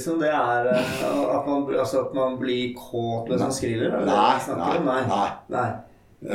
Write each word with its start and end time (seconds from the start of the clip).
Liksom 0.00 0.20
det 0.22 0.30
er 0.32 0.68
eh, 0.72 1.00
at 1.36 1.46
man, 1.46 1.66
altså 1.76 2.06
at 2.06 2.14
man 2.16 2.38
blir 2.40 2.72
kåt 2.72 3.28
mens 3.28 3.42
man 3.44 3.52
skriver? 3.52 3.92
er 3.92 4.06
Nei, 4.08 4.36
om? 4.48 4.86
nei, 4.86 5.00
nei. 5.10 5.26
nei. 5.52 5.70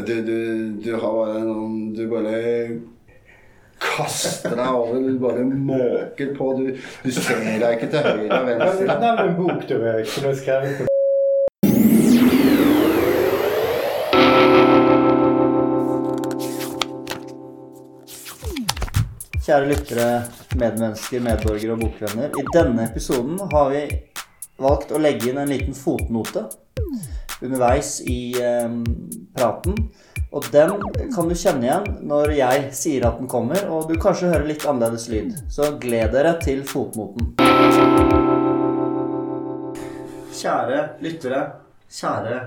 Du, 0.06 0.14
du, 0.28 0.38
du 0.86 0.92
har 0.98 1.12
bare 1.14 1.42
noen 1.46 1.94
Du 1.98 2.04
bare 2.10 2.38
kaster 3.82 4.56
deg 4.56 4.68
over, 4.72 5.02
du 5.02 5.18
bare 5.20 5.44
måker 5.44 6.34
på. 6.38 6.52
Du, 6.58 6.72
du 7.04 7.12
ser 7.12 7.44
deg 7.62 7.78
ikke 7.78 7.92
til 7.94 8.08
høyre 8.08 8.38
og 8.42 8.52
venstre. 8.54 9.00
Nei, 9.04 9.16
men 9.22 9.38
bok 9.42 9.66
du 9.70 9.80
er 9.82 10.04
skrevet 10.42 10.86
Kjære 19.46 19.68
lyttere, 19.70 20.06
medmennesker, 20.58 21.22
medborgere 21.22 21.76
og 21.76 21.82
bokvenner. 21.84 22.32
I 22.34 22.44
denne 22.50 22.88
episoden 22.88 23.36
har 23.52 23.68
vi 23.70 23.82
valgt 24.58 24.90
å 24.90 24.98
legge 24.98 25.28
inn 25.30 25.38
en 25.38 25.52
liten 25.54 25.76
fotnote 25.78 26.48
underveis 27.46 28.00
i 28.10 28.34
eh, 28.42 28.72
praten. 29.36 29.76
Og 30.34 30.48
den 30.50 30.72
kan 31.14 31.30
du 31.30 31.36
kjenne 31.38 31.68
igjen 31.68 31.86
når 32.10 32.34
jeg 32.40 32.64
sier 32.74 33.06
at 33.06 33.20
den 33.22 33.30
kommer, 33.30 33.68
og 33.70 33.86
du 33.86 33.94
kanskje 34.02 34.32
hører 34.32 34.48
litt 34.50 34.66
annerledes 34.66 35.06
lyd. 35.14 35.36
Så 35.54 35.68
gled 35.84 36.16
dere 36.16 36.32
til 36.42 36.64
fotnoten. 36.66 37.36
Kjære 40.40 40.80
lyttere, 41.06 41.44
kjære 42.00 42.40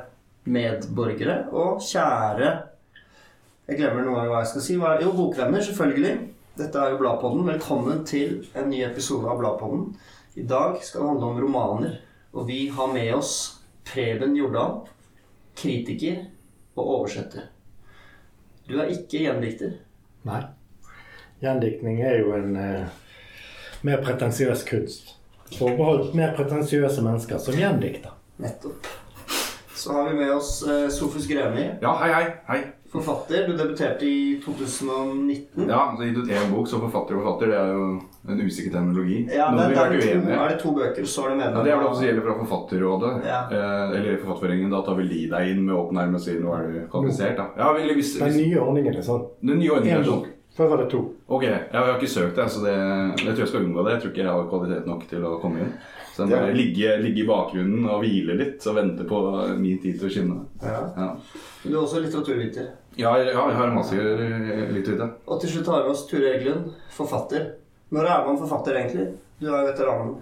medborgere 0.50 1.38
og 1.52 1.78
kjære 1.78 2.50
Jeg 3.68 3.78
glemmer 3.78 4.02
noen 4.02 4.18
ganger 4.18 4.34
hva 4.34 4.42
jeg 4.42 4.50
skal 4.56 4.66
si. 4.66 4.80
Jo, 5.04 5.14
bokvenner, 5.14 5.62
selvfølgelig. 5.62 6.16
Dette 6.58 6.80
er 6.82 6.90
jo 6.90 6.96
Bladpodden. 6.98 7.44
Velkommen 7.46 8.00
til 8.02 8.40
en 8.58 8.66
ny 8.66 8.80
episode 8.82 9.28
av 9.30 9.38
Bladpodden. 9.38 9.92
I 10.34 10.42
dag 10.42 10.80
skal 10.82 11.04
det 11.04 11.10
handle 11.12 11.26
om 11.28 11.36
romaner. 11.44 11.92
Og 12.34 12.48
vi 12.48 12.64
har 12.74 12.88
med 12.90 13.12
oss 13.14 13.60
Preben 13.86 14.34
Jordal, 14.34 14.80
kritiker 15.54 16.24
og 16.74 16.82
oversetter. 16.96 17.46
Du 18.66 18.74
er 18.74 18.90
ikke 18.90 19.20
gjendikter. 19.22 19.76
Nei. 20.26 20.40
Gjendiktning 21.44 22.02
er 22.02 22.18
jo 22.24 22.34
en 22.34 22.58
eh, 22.58 22.90
mer 23.86 24.02
pretensiøs 24.02 24.66
kunst. 24.66 25.14
Forbeholdt 25.54 26.18
mer 26.18 26.34
pretensiøse 26.34 27.06
mennesker 27.06 27.38
som 27.38 27.54
gjendikter. 27.54 28.18
Nettopp. 28.42 28.90
Så 29.78 29.94
har 29.94 30.10
vi 30.10 30.18
med 30.24 30.34
oss 30.34 30.56
eh, 30.66 30.88
Sofus 30.90 31.30
Greni. 31.30 31.68
Ja, 31.78 31.94
hei, 32.02 32.10
hei. 32.16 32.26
hei. 32.50 32.60
Forfatter. 32.92 33.46
Du 33.48 33.56
debuterte 33.56 34.06
i 34.06 34.40
2019. 34.44 35.68
Ja, 35.68 35.94
så 35.96 36.04
gitt 36.04 36.18
ut 36.18 36.30
én 36.30 36.50
bok, 36.52 36.68
så 36.68 36.80
forfatter 36.80 37.16
og 37.16 37.22
forfatter, 37.22 37.52
det 37.52 37.58
er 37.58 37.74
jo 37.74 37.88
en 38.28 38.40
usikker 38.40 38.72
terminologi. 38.72 39.18
Ja, 39.34 39.50
men 39.50 39.60
da 39.60 39.66
har 39.68 39.74
er, 39.74 39.76
vært 39.76 39.92
det 39.92 40.00
to, 40.00 40.22
uenige 40.22 40.38
er 40.38 40.52
det 40.54 40.58
to 40.62 40.72
bøker, 40.78 41.08
så 41.08 41.26
er 41.26 41.34
det 41.34 41.44
ja, 41.44 41.50
Det 41.52 41.72
er 41.72 41.82
det 41.82 41.90
offisielle 41.90 42.24
fra 42.24 42.38
Forfatterrådet. 42.40 43.12
Ja. 43.28 43.42
Eh, 43.50 43.96
eller 43.98 44.18
Forfatterforeningen. 44.22 44.72
Da 44.72 44.82
tar 44.86 44.98
vel 44.98 45.12
de 45.12 45.22
deg 45.34 45.52
inn 45.52 45.62
med 45.66 45.76
åpen 45.76 46.02
arm 46.04 46.18
og 46.18 46.24
sier 46.24 46.40
nå 46.42 46.56
er 46.56 46.66
du 46.72 46.80
kvalifisert. 46.92 47.36
da. 47.40 47.48
Ja, 47.60 47.70
vel, 47.76 47.94
hvis, 47.98 48.16
Den 48.18 48.32
hvis, 48.32 48.42
nye 48.46 48.64
ordningen 48.64 48.96
er 48.96 49.08
sånn. 49.12 49.24
Den 49.42 49.62
nye 49.62 49.76
ordningen 49.76 50.02
er 50.02 50.08
sånn. 50.08 50.26
Før 50.58 50.72
var 50.72 50.82
det 50.82 50.90
to. 50.94 51.04
Ok, 51.28 51.42
jeg 51.44 51.68
har 51.76 51.90
ikke 51.98 52.08
søkt 52.08 52.36
det, 52.40 52.46
så 52.50 52.62
det, 52.64 52.72
jeg 53.20 53.34
tror 53.34 53.42
jeg 53.44 53.48
skal 53.50 53.64
unngå 53.66 53.82
det. 53.84 53.92
Jeg 53.94 54.00
tror 54.02 54.12
ikke 54.14 54.22
jeg 54.24 54.32
har 54.32 54.46
kvalitet 54.48 54.86
nok 54.88 55.02
til 55.10 55.26
å 55.28 55.32
komme 55.42 55.60
inn. 55.60 55.72
Så 56.14 56.24
jeg 56.24 56.30
bare 56.32 56.48
Ja. 56.48 56.54
ligge, 56.56 56.94
ligge 57.02 57.20
i 57.22 57.26
bakgrunnen 57.28 57.84
og 57.86 58.00
hvile 58.02 58.34
litt 58.38 58.64
og 58.66 58.74
vente 58.78 59.04
på 59.06 59.18
min 59.60 59.78
tid 59.82 59.98
til 60.00 60.08
å 60.08 60.12
skinne. 60.14 60.38
Ja. 60.62 60.80
Ja, 60.96 61.08
Du 61.62 61.68
er 61.74 61.82
også 61.82 62.00
litteraturviter. 62.00 62.70
ja, 62.96 63.12
jeg, 63.20 63.34
har 63.36 63.70
masse 63.74 63.92
litt 64.72 64.88
ute. 64.88 65.10
Og 65.28 65.40
til 65.40 65.50
slutt 65.50 65.66
har 65.66 65.84
vi 65.84 65.90
oss 65.90 66.06
Ture 66.08 66.32
Eglund, 66.34 66.72
forfatter. 66.90 67.52
Når 67.92 68.04
er 68.08 68.26
man 68.26 68.38
forfatter, 68.38 68.74
egentlig? 68.80 69.12
Du 69.40 69.46
er 69.54 69.66
veteranen. 69.72 70.16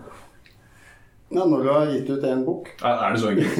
Ja, 1.28 1.42
når 1.42 1.62
du 1.64 1.68
har 1.72 1.86
gitt 1.90 2.10
ut 2.10 2.22
én 2.22 2.44
bok. 2.46 2.68
Ja, 2.78 2.92
er 3.08 3.12
det 3.16 3.18
så 3.18 3.32
enkelt? 3.32 3.56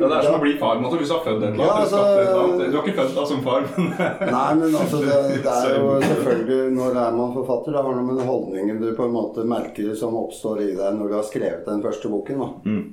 Ja, 0.00 0.06
det 0.08 0.16
er 0.16 0.22
som 0.24 0.38
å 0.38 0.40
bli 0.40 0.54
far. 0.56 0.78
Måtte, 0.80 0.96
hvis 1.02 1.10
du 1.10 1.14
har 1.18 1.24
født 1.26 1.42
Ja, 1.60 1.66
altså- 1.82 2.70
Du 2.70 2.76
har 2.78 2.86
ikke 2.86 2.96
født 2.96 3.14
deg 3.18 3.26
som 3.28 3.42
far, 3.44 3.66
men 3.76 3.90
Nei, 4.32 4.54
men 4.60 4.76
altså, 4.80 5.00
det, 5.04 5.18
det 5.44 5.52
er 5.52 5.74
jo 5.76 5.90
selvfølgelig 6.10 6.72
Når 6.78 6.96
er 7.02 7.16
man 7.18 7.34
forfatter? 7.36 7.76
Det 7.76 7.82
har 7.84 7.98
noe 7.98 8.08
med 8.08 8.24
holdningen 8.24 8.80
du 8.80 8.88
på 8.96 9.04
en 9.04 9.12
måte 9.18 9.44
merker 9.44 9.92
som 10.00 10.16
oppstår 10.16 10.62
i 10.64 10.70
deg 10.78 10.96
når 10.96 11.12
du 11.12 11.16
har 11.18 11.26
skrevet 11.28 11.68
den 11.68 11.82
første 11.84 12.08
boken. 12.08 12.40
da. 12.40 12.48
Mm. 12.64 12.84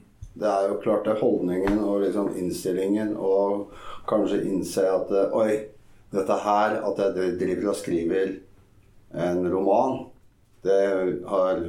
Det 0.42 0.48
er 0.48 0.68
jo 0.70 0.78
klart 0.84 1.08
det 1.08 1.16
er 1.16 1.22
holdningen 1.24 1.80
og 1.84 2.02
liksom 2.04 2.30
innstillingen 2.40 3.16
og 3.20 3.72
kanskje 4.12 4.42
innse 4.48 4.86
at 4.92 5.12
eh, 5.12 5.34
Oi, 5.40 5.56
dette 6.12 6.38
her, 6.44 6.78
at 6.84 7.00
jeg 7.00 7.38
driver 7.40 7.72
og 7.72 7.80
skriver 7.80 8.36
en 9.16 9.42
roman, 9.52 9.98
det 10.64 10.80
har, 11.28 11.64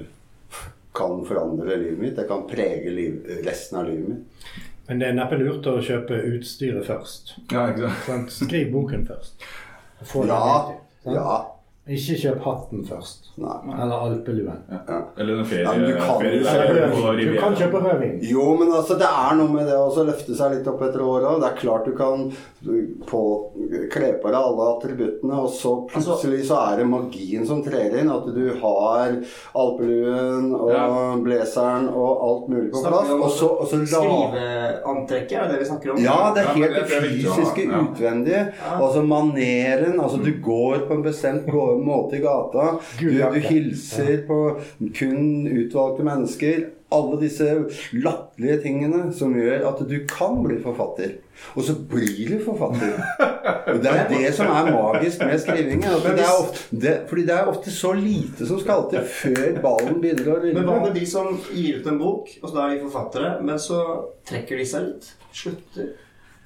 kan 0.95 1.25
forandre 1.29 1.77
livet 1.77 1.99
mitt. 1.99 2.17
Det 2.17 2.29
kan 2.29 2.47
prege 2.49 2.91
liv, 2.91 3.23
resten 3.47 3.79
av 3.81 3.89
livet 3.89 4.09
mitt. 4.09 4.53
Men 4.89 4.99
det 5.01 5.09
er 5.09 5.17
neppe 5.17 5.39
lurt 5.41 5.67
å 5.71 5.79
kjøpe 5.81 6.19
utstyret 6.35 6.85
først. 6.89 7.37
Ja, 7.53 7.69
ikke 7.71 7.93
sant? 8.07 8.33
Skriv 8.35 8.73
boken 8.75 9.07
først. 9.09 9.43
Ja, 10.27 10.75
ja. 11.07 11.35
Ikke 11.91 12.15
kjøp 12.15 12.45
hatten 12.45 12.85
først. 12.87 13.25
Nei. 13.43 13.57
Eller 13.75 14.03
alpeluen. 14.07 14.61
Eller 15.19 15.39
en 15.41 15.45
ferie, 15.45 15.65
Ja, 15.65 15.73
du 15.75 15.97
kan- 15.99 16.21
ferie, 16.21 17.25
Du 17.35 17.39
kan 17.41 17.55
kjøpe 17.59 17.81
rødvin. 17.83 18.21
Jo, 18.23 18.55
men 18.57 18.69
altså, 18.71 18.95
det 19.01 19.09
er 19.11 19.35
noe 19.35 19.49
med 19.51 19.67
det 19.67 19.75
å 19.75 20.05
løfte 20.07 20.37
seg 20.39 20.53
litt 20.55 20.69
opp 20.69 20.81
etter 20.87 21.01
året. 21.03 21.27
og 21.27 21.41
Det 21.41 21.49
er 21.51 21.57
klart 21.59 21.85
du 21.85 21.93
kan 21.97 22.31
på, 23.11 23.51
kle 23.91 24.13
på 24.23 24.31
deg 24.31 24.39
alle 24.39 24.69
attributtene, 24.77 25.35
og 25.43 25.51
så 25.51 25.73
plutselig 25.91 26.45
så 26.47 26.61
er 26.73 26.77
det 26.77 26.87
magien 26.87 27.45
som 27.45 27.65
trer 27.65 27.99
inn. 27.99 28.09
At 28.15 28.27
du 28.33 28.55
har 28.63 29.19
alpeluen 29.57 30.55
og 30.55 30.71
Ja. 30.71 31.17
blazeren 31.19 31.89
og 31.93 32.23
alt 32.23 32.49
mulig 32.49 32.71
på 32.71 32.79
plass. 32.85 33.11
Og 33.11 33.31
så, 33.31 33.49
og 33.59 33.67
så 33.67 33.77
la... 33.77 33.85
Skriveantrekket, 33.87 35.33
er 35.33 35.43
det 35.49 35.51
det 35.51 35.59
vi 35.59 35.65
snakker 35.73 35.91
om? 35.91 35.99
Ja, 35.99 36.33
det 36.35 36.45
er 36.45 36.55
helt 36.55 36.75
det- 36.75 36.93
er 36.93 37.09
fysiske 37.09 37.67
ja. 37.67 37.83
utvendige. 37.83 38.53
Altså 38.71 39.03
maneren. 39.03 39.99
Altså 40.01 40.23
du 40.23 40.31
går 40.41 40.87
på 40.87 40.95
en 40.95 41.03
bestemt 41.03 41.47
gå- 41.47 41.72
måte 41.81 42.19
i 42.19 42.23
gata. 42.23 42.77
Du, 43.01 43.09
du 43.11 43.41
hilser 43.41 44.23
på 44.29 44.39
kun 44.99 45.49
utvalgte 45.49 46.07
mennesker. 46.07 46.65
Alle 46.93 47.17
disse 47.23 47.47
latterlige 47.97 48.59
tingene 48.67 49.07
som 49.17 49.33
gjør 49.37 49.65
at 49.71 49.79
du 49.89 49.97
kan 50.11 50.43
bli 50.45 50.59
forfatter. 50.61 51.15
Og 51.57 51.65
så 51.65 51.75
blir 51.89 52.29
du 52.29 52.45
forfatter. 52.45 52.99
Og 53.73 53.81
det 53.83 53.93
er 53.93 54.11
det 54.13 54.35
som 54.37 54.53
er 54.53 54.69
magisk 54.75 55.25
med 55.25 55.41
skriving. 55.41 55.85
Altså, 55.89 56.13
det 56.19 56.29
ofte, 56.29 56.77
det, 56.85 56.95
fordi 57.09 57.27
det 57.29 57.35
er 57.39 57.51
ofte 57.55 57.75
så 57.75 57.95
lite 57.97 58.47
som 58.49 58.61
skal 58.61 58.87
til 58.93 59.09
før 59.09 59.59
ballen 59.65 60.01
begynner 60.05 60.33
å 60.35 60.39
Men 60.45 60.69
hva 60.69 60.79
med 60.85 60.97
de 60.99 61.09
som 61.09 61.33
gir 61.51 61.81
ut 61.81 61.91
en 61.91 62.01
bok, 62.03 62.31
og 62.43 62.49
så 62.49 62.55
da 62.57 62.69
er 62.69 62.77
de 62.77 62.87
forfattere, 62.87 63.35
men 63.43 63.61
så 63.63 63.83
trekker 64.29 64.61
de 64.61 64.69
seg 64.69 64.89
litt? 64.91 65.13
Slutter? 65.33 65.93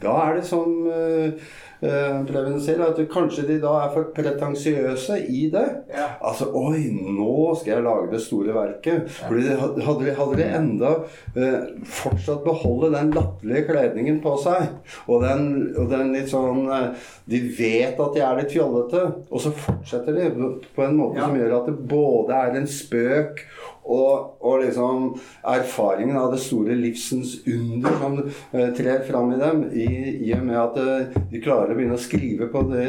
Da 0.02 0.12
er 0.26 0.38
det 0.38 0.44
som 0.44 0.72
uh, 0.86 1.54
Preben 1.80 2.56
sier, 2.62 2.80
at 2.80 2.98
kanskje 3.12 3.44
de 3.48 3.58
da 3.62 3.72
er 3.84 3.90
for 3.92 4.08
pretensiøse 4.16 5.18
i 5.28 5.46
det. 5.52 5.64
Ja. 5.92 6.06
Altså 6.24 6.48
Oi, 6.56 6.86
nå 6.92 7.54
skal 7.60 7.74
jeg 7.76 7.84
lage 7.86 8.10
det 8.14 8.20
store 8.24 8.54
verket. 8.56 9.10
Fordi 9.12 9.48
hadde, 9.60 9.84
de, 10.06 10.14
hadde 10.16 10.38
de 10.40 10.46
enda 10.56 10.92
eh, 11.36 11.68
fortsatt 11.84 12.44
beholde 12.46 12.92
den 12.94 13.12
latterlige 13.16 13.66
kledningen 13.68 14.20
på 14.24 14.36
seg, 14.42 14.70
og 15.06 15.22
den, 15.26 15.46
og 15.76 15.90
den 15.92 16.14
litt 16.16 16.30
sånn 16.32 16.64
eh, 16.72 16.88
De 17.28 17.40
vet 17.58 17.98
at 18.00 18.14
de 18.16 18.22
er 18.24 18.40
litt 18.40 18.52
fjollete, 18.54 19.02
og 19.30 19.42
så 19.42 19.52
fortsetter 19.52 20.16
de 20.16 20.30
på 20.76 20.84
en 20.86 20.96
måte 20.98 21.18
Ja. 21.20 21.26
som 21.28 21.36
gjør 21.38 21.56
at 21.60 21.66
det 21.70 21.76
både 21.90 22.36
er 22.46 22.56
en 22.60 22.66
spøk 22.70 23.44
og, 23.86 24.36
og 24.42 24.62
liksom 24.64 25.12
erfaringen 25.46 26.18
av 26.18 26.32
det 26.34 26.40
store 26.42 26.74
livsens 26.78 27.36
under 27.46 27.98
som 28.00 28.18
eh, 28.24 28.72
trer 28.76 29.04
fram 29.06 29.32
i 29.34 29.38
dem, 29.40 29.62
i, 29.70 29.86
i 30.26 30.32
og 30.36 30.42
med 30.48 30.58
at 30.60 30.80
eh, 30.82 31.20
de 31.30 31.42
klarer 31.44 31.72
å 31.72 31.78
begynne 31.78 31.98
å 31.98 32.02
skrive 32.02 32.50
på 32.52 32.64
det 32.72 32.86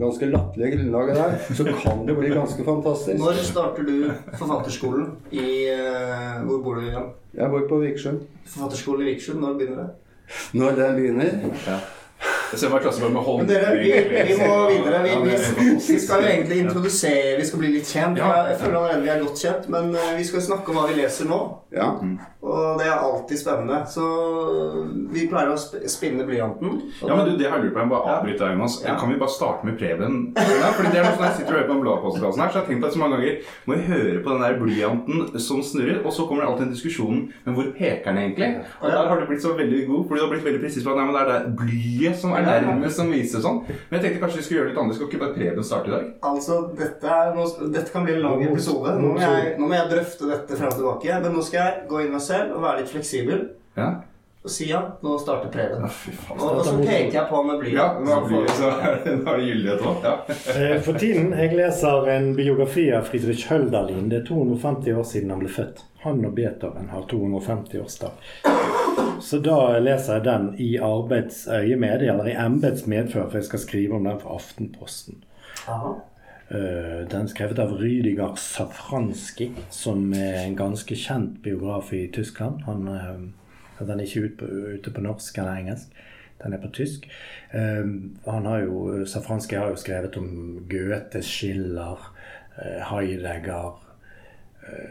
ganske 0.00 0.30
latterlige 0.30 0.76
grunnlaget 0.76 1.20
der, 1.20 1.38
så 1.54 1.68
kan 1.70 2.04
det 2.08 2.18
bli 2.18 2.32
ganske 2.34 2.66
fantastisk. 2.66 3.20
Når 3.20 3.40
starter 3.46 3.86
du 3.86 4.10
forfatterskolen 4.34 5.14
i 5.30 5.46
eh, 5.70 6.42
Hvor 6.46 6.62
bor 6.64 6.80
du? 6.80 6.90
Jan? 6.90 7.10
Jeg 7.36 7.52
bor 7.52 7.66
på 7.70 7.80
Vikersund. 7.84 8.26
Forfatterskolen 8.50 9.06
i 9.06 9.12
Vikersund, 9.12 9.40
når 9.44 9.58
begynner 9.60 9.82
det? 9.84 9.90
Når 10.58 10.76
den 10.78 11.00
begynner 11.00 11.50
Ja. 11.66 11.78
Jeg 12.50 12.58
ser 12.58 12.72
meg 12.72 13.12
med 13.14 13.22
hånd. 13.22 13.48
dere, 13.48 13.74
vi, 13.78 13.90
vi 14.26 14.36
må 14.40 14.54
videre. 14.70 15.02
Vi, 15.04 15.14
vi, 15.58 15.68
vi 15.92 15.98
skal 16.02 16.24
jo 16.24 16.30
egentlig 16.32 16.58
introdusere, 16.64 17.36
vi 17.38 17.46
skal 17.46 17.62
bli 17.62 17.72
litt 17.76 17.86
kjent. 17.86 18.18
Jeg 18.18 18.58
føler 18.58 18.78
allerede 18.80 19.04
vi 19.06 19.12
er 19.14 19.22
godt 19.22 19.44
kjent, 19.44 19.70
men 19.70 19.94
eh, 19.94 20.12
vi 20.18 20.26
skal 20.26 20.46
snakke 20.50 20.72
om 20.72 20.80
hva 20.80 20.88
vi 20.90 20.98
leser 20.98 21.30
nå. 21.30 21.40
Ja. 21.70 21.92
Og 22.42 22.80
det 22.80 22.86
er 22.88 22.96
alltid 22.98 23.38
spennende. 23.38 23.78
Så 23.92 24.04
vi 25.12 25.26
pleier 25.30 25.52
å 25.52 25.58
spinne 25.60 26.24
blyanten. 26.26 26.80
Ja, 27.04 27.14
men 27.14 27.28
du, 27.28 27.36
det 27.38 27.46
har 27.46 27.60
jeg 27.60 27.68
lurt 27.68 27.76
på. 27.76 27.82
Jeg 27.84 27.90
må 27.90 27.94
bare 27.94 28.16
avbryte 28.16 28.42
deg, 28.42 28.56
Jonas. 28.56 28.78
Kan 28.82 29.12
vi 29.12 29.18
bare 29.20 29.34
starte 29.34 29.68
med 29.68 29.76
Preben? 29.78 30.18
Ja, 30.34 30.72
fordi 30.74 30.90
det 30.90 31.02
er 31.02 31.06
noe 31.06 31.14
sånn, 31.14 31.26
Jeg 31.28 31.36
sitter 31.38 31.52
og 31.52 31.58
hører 31.58 31.68
på 31.68 31.76
den 31.76 31.84
bladpostkassen 31.84 32.42
her, 32.42 32.50
så 32.50 32.58
jeg 32.58 32.64
har 32.64 32.68
tenkt 32.70 32.82
på 32.82 32.88
det 32.88 32.96
så 32.96 33.02
mange 33.04 33.18
ganger. 33.20 33.52
Må 33.68 33.76
jeg 33.78 33.86
høre 33.90 34.16
på 34.24 34.34
den 34.34 34.44
der 34.46 34.58
blyanten 34.60 35.40
som 35.46 35.62
snurrer, 35.66 36.00
og 36.02 36.16
så 36.16 36.26
kommer 36.26 36.44
det 36.44 36.50
alltid 36.50 36.66
en 36.66 36.74
diskusjon 36.74 37.20
Men 37.44 37.56
hvor 37.56 37.70
peker 37.76 38.10
den 38.10 38.22
egentlig? 38.24 38.50
Og 38.80 38.88
der 38.90 39.10
har 39.12 39.20
du 39.20 39.28
blitt 39.28 39.44
så 39.44 39.54
veldig 39.58 39.82
god, 39.86 40.02
fordi 40.08 40.20
du 40.20 40.24
har 40.24 40.32
blitt 40.34 40.48
veldig 40.48 40.62
presis 40.64 40.86
på 40.86 40.94
at 40.94 41.00
nei, 41.00 41.06
men 41.10 41.16
det 41.16 41.22
er 41.22 41.30
det 41.30 41.54
blyet 41.60 42.18
som 42.20 42.34
er 42.34 42.39
nærmest 42.46 42.96
som 43.00 43.10
viser 43.12 43.42
sånn. 43.44 43.62
Men 43.68 43.96
jeg 43.98 44.04
tenkte 44.04 44.22
kanskje 44.24 44.40
vi 44.40 44.44
skulle 44.46 44.60
gjøre 44.60 44.68
det 44.68 44.72
litt 44.74 44.82
annerledes. 44.82 45.00
Skal 45.00 45.08
ikke 45.10 45.22
bare 45.24 45.36
Preben 45.38 45.66
starte 45.70 45.90
i 45.90 45.94
dag? 45.96 46.10
Altså, 46.32 46.60
dette, 46.78 47.16
er, 47.16 47.32
nå, 47.36 47.48
dette 47.74 47.92
kan 47.94 48.06
bli 48.06 48.14
en 48.18 48.22
lang 48.26 48.44
episode. 48.50 48.94
Nå 49.00 49.14
må, 49.14 49.18
jeg, 49.22 49.56
nå 49.58 49.70
må 49.70 49.74
jeg 49.78 49.90
drøfte 49.94 50.30
dette 50.30 50.60
frem 50.60 50.70
og 50.72 50.78
tilbake. 50.78 51.18
Men 51.24 51.36
nå 51.36 51.42
skal 51.48 51.60
jeg 51.64 51.88
gå 51.90 52.04
inn 52.04 52.14
meg 52.14 52.24
selv 52.28 52.56
og 52.56 52.64
være 52.68 52.82
litt 52.82 52.94
fleksibel. 52.94 53.44
Ja? 53.78 53.90
Og 54.40 54.48
si 54.48 54.70
ja, 54.70 54.78
nå 55.04 55.18
starter 55.20 55.50
Preben. 55.52 55.82
Ja. 55.84 55.90
Og, 56.32 56.44
og 56.48 56.62
så 56.64 56.72
peker 56.80 57.12
jeg 57.18 57.26
på 57.28 57.42
med 57.44 57.58
blyant. 57.60 58.06
Ja, 58.08 58.20
blir 58.24 58.46
så 58.56 58.70
er 58.72 58.94
det 59.04 59.18
da 59.26 59.34
er 59.34 59.42
det 59.42 59.50
gyldighet 59.50 59.84
òg. 59.90 60.06
Ja. 60.06 60.14
Eh, 60.56 60.78
For 60.86 60.96
tiden 60.96 61.34
jeg 61.36 61.52
leser 61.58 62.08
en 62.14 62.30
biografi 62.38 62.86
av 62.96 63.04
Friedrich 63.10 63.44
Hölderlin. 63.50 64.08
Det 64.08 64.22
er 64.22 64.26
250 64.30 64.96
år 64.96 65.04
siden 65.12 65.34
han 65.34 65.44
ble 65.44 65.52
født. 65.52 65.84
Han 66.06 66.24
og 66.24 66.32
Beethoven 66.38 66.88
har 66.88 67.04
250-årsdag. 67.12 68.89
Så 69.20 69.38
da 69.44 69.78
leser 69.78 70.14
jeg 70.18 70.24
den 70.24 70.46
i 70.58 70.76
arbeidsøyemed, 70.78 72.02
eller 72.02 72.26
i 72.30 72.36
embets 72.38 72.86
medfør, 72.86 73.28
for 73.30 73.38
jeg 73.38 73.44
skal 73.48 73.58
skrive 73.64 73.96
om 73.98 74.04
den 74.08 74.20
for 74.20 74.36
Aftenposten. 74.38 75.22
Aha. 75.68 75.92
Eh, 76.50 77.06
Den 77.10 77.22
er 77.22 77.26
skrevet 77.30 77.58
av 77.62 77.72
Rydiger 77.78 78.34
Safranski, 78.36 79.50
som 79.70 80.12
er 80.12 80.40
en 80.46 80.56
ganske 80.56 80.96
kjent 80.96 81.42
biograf 81.44 81.92
i 81.92 82.06
Tyskland. 82.12 82.62
Han, 82.66 82.88
eh, 82.88 83.84
den 83.86 84.00
er 84.00 84.04
ikke 84.04 84.24
ute 84.24 84.36
på, 84.36 84.46
ute 84.74 84.90
på 84.90 85.00
norsk 85.00 85.38
eller 85.38 85.56
engelsk. 85.56 85.86
Den 86.42 86.52
er 86.52 86.58
på 86.58 86.72
tysk. 86.72 87.06
Eh, 87.52 87.84
Han 88.26 88.46
har 88.46 88.58
jo, 88.64 89.04
Safranski 89.06 89.56
har 89.56 89.68
jo 89.70 89.76
skrevet 89.76 90.16
om 90.16 90.66
Goethe, 90.68 91.22
Schiller, 91.22 92.10
Heidegger 92.90 93.78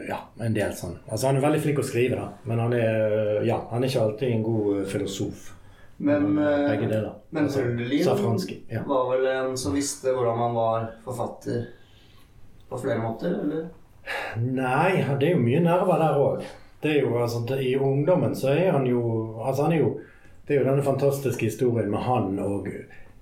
Ja, 0.08 0.18
en 0.40 0.54
del 0.56 0.72
sånn. 0.76 0.96
Altså 1.08 1.26
Han 1.30 1.38
er 1.38 1.44
veldig 1.44 1.60
flink 1.62 1.80
å 1.82 1.86
skrive, 1.86 2.16
da. 2.18 2.28
Men 2.48 2.62
han 2.64 2.72
er, 2.76 3.40
ja, 3.46 3.60
han 3.70 3.82
er 3.84 3.88
ikke 3.92 4.04
alltid 4.04 4.34
en 4.34 4.44
god 4.46 4.78
eh, 4.78 4.86
filosof. 4.90 5.50
Men, 6.00 6.38
eh, 6.38 6.68
Begge 6.70 6.88
deler. 6.88 7.12
men 7.30 7.44
Altså, 7.44 7.64
Safranski. 8.04 8.62
Ja. 8.70 8.82
var 8.88 9.10
vel 9.12 9.26
en 9.26 9.56
som 9.56 9.74
visste 9.76 10.14
hvordan 10.16 10.38
man 10.38 10.54
var 10.56 10.86
forfatter 11.04 11.66
på 12.70 12.78
flere 12.80 13.02
måter, 13.02 13.34
eller? 13.42 13.68
Nei, 14.40 15.02
det 15.20 15.28
er 15.28 15.34
jo 15.34 15.42
mye 15.44 15.60
nerver 15.60 16.00
der 16.00 16.16
òg. 16.18 16.46
Det 16.80 16.94
er 16.94 17.02
jo, 17.04 17.18
altså, 17.20 17.42
det, 17.46 17.58
I 17.66 17.74
ungdommen 17.76 18.32
så 18.34 18.54
er 18.54 18.72
han 18.72 18.86
jo 18.88 19.02
altså 19.44 19.66
han 19.68 19.72
er 19.76 19.82
jo, 19.84 19.90
Det 20.46 20.56
er 20.56 20.62
jo 20.64 20.70
denne 20.70 20.82
fantastiske 20.82 21.44
historien 21.46 21.90
med 21.92 22.00
han 22.02 22.38
og 22.42 22.66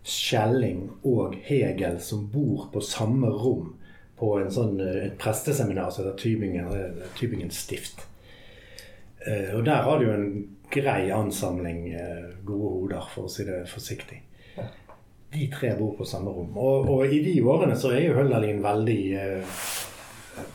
Skjelling 0.08 0.86
og 1.04 1.34
Hegel 1.44 1.98
som 2.00 2.22
bor 2.32 2.70
på 2.72 2.80
samme 2.80 3.28
rom 3.28 3.74
på 4.18 4.32
en 4.40 4.50
sånn, 4.50 4.80
eh, 4.80 5.06
et 5.06 5.18
presteseminar 5.18 5.90
som 5.90 6.04
heter 6.04 6.18
Tybingen, 6.18 6.68
eh, 6.74 7.08
Tybingen 7.18 7.50
stift. 7.50 8.04
Eh, 9.26 9.54
Og 9.56 9.64
der 9.64 9.82
har 9.82 9.98
du 9.98 10.04
jo 10.06 10.12
en 10.12 10.48
grei 10.70 11.10
ansamling 11.10 11.88
eh, 11.94 12.24
gode 12.44 12.70
hoder, 12.74 13.08
for 13.14 13.24
å 13.26 13.30
si 13.32 13.44
det 13.44 13.64
forsiktig. 13.68 14.22
De 15.32 15.46
tre 15.52 15.74
bor 15.76 15.94
på 15.98 16.04
samme 16.08 16.30
rom. 16.32 16.56
Og, 16.56 16.88
og 16.88 17.06
i 17.12 17.18
de 17.20 17.34
årene 17.44 17.76
så 17.76 17.90
er 17.92 18.06
jo 18.06 18.14
Hölderlin 18.16 18.62
veldig 18.64 19.00
eh, 19.20 19.58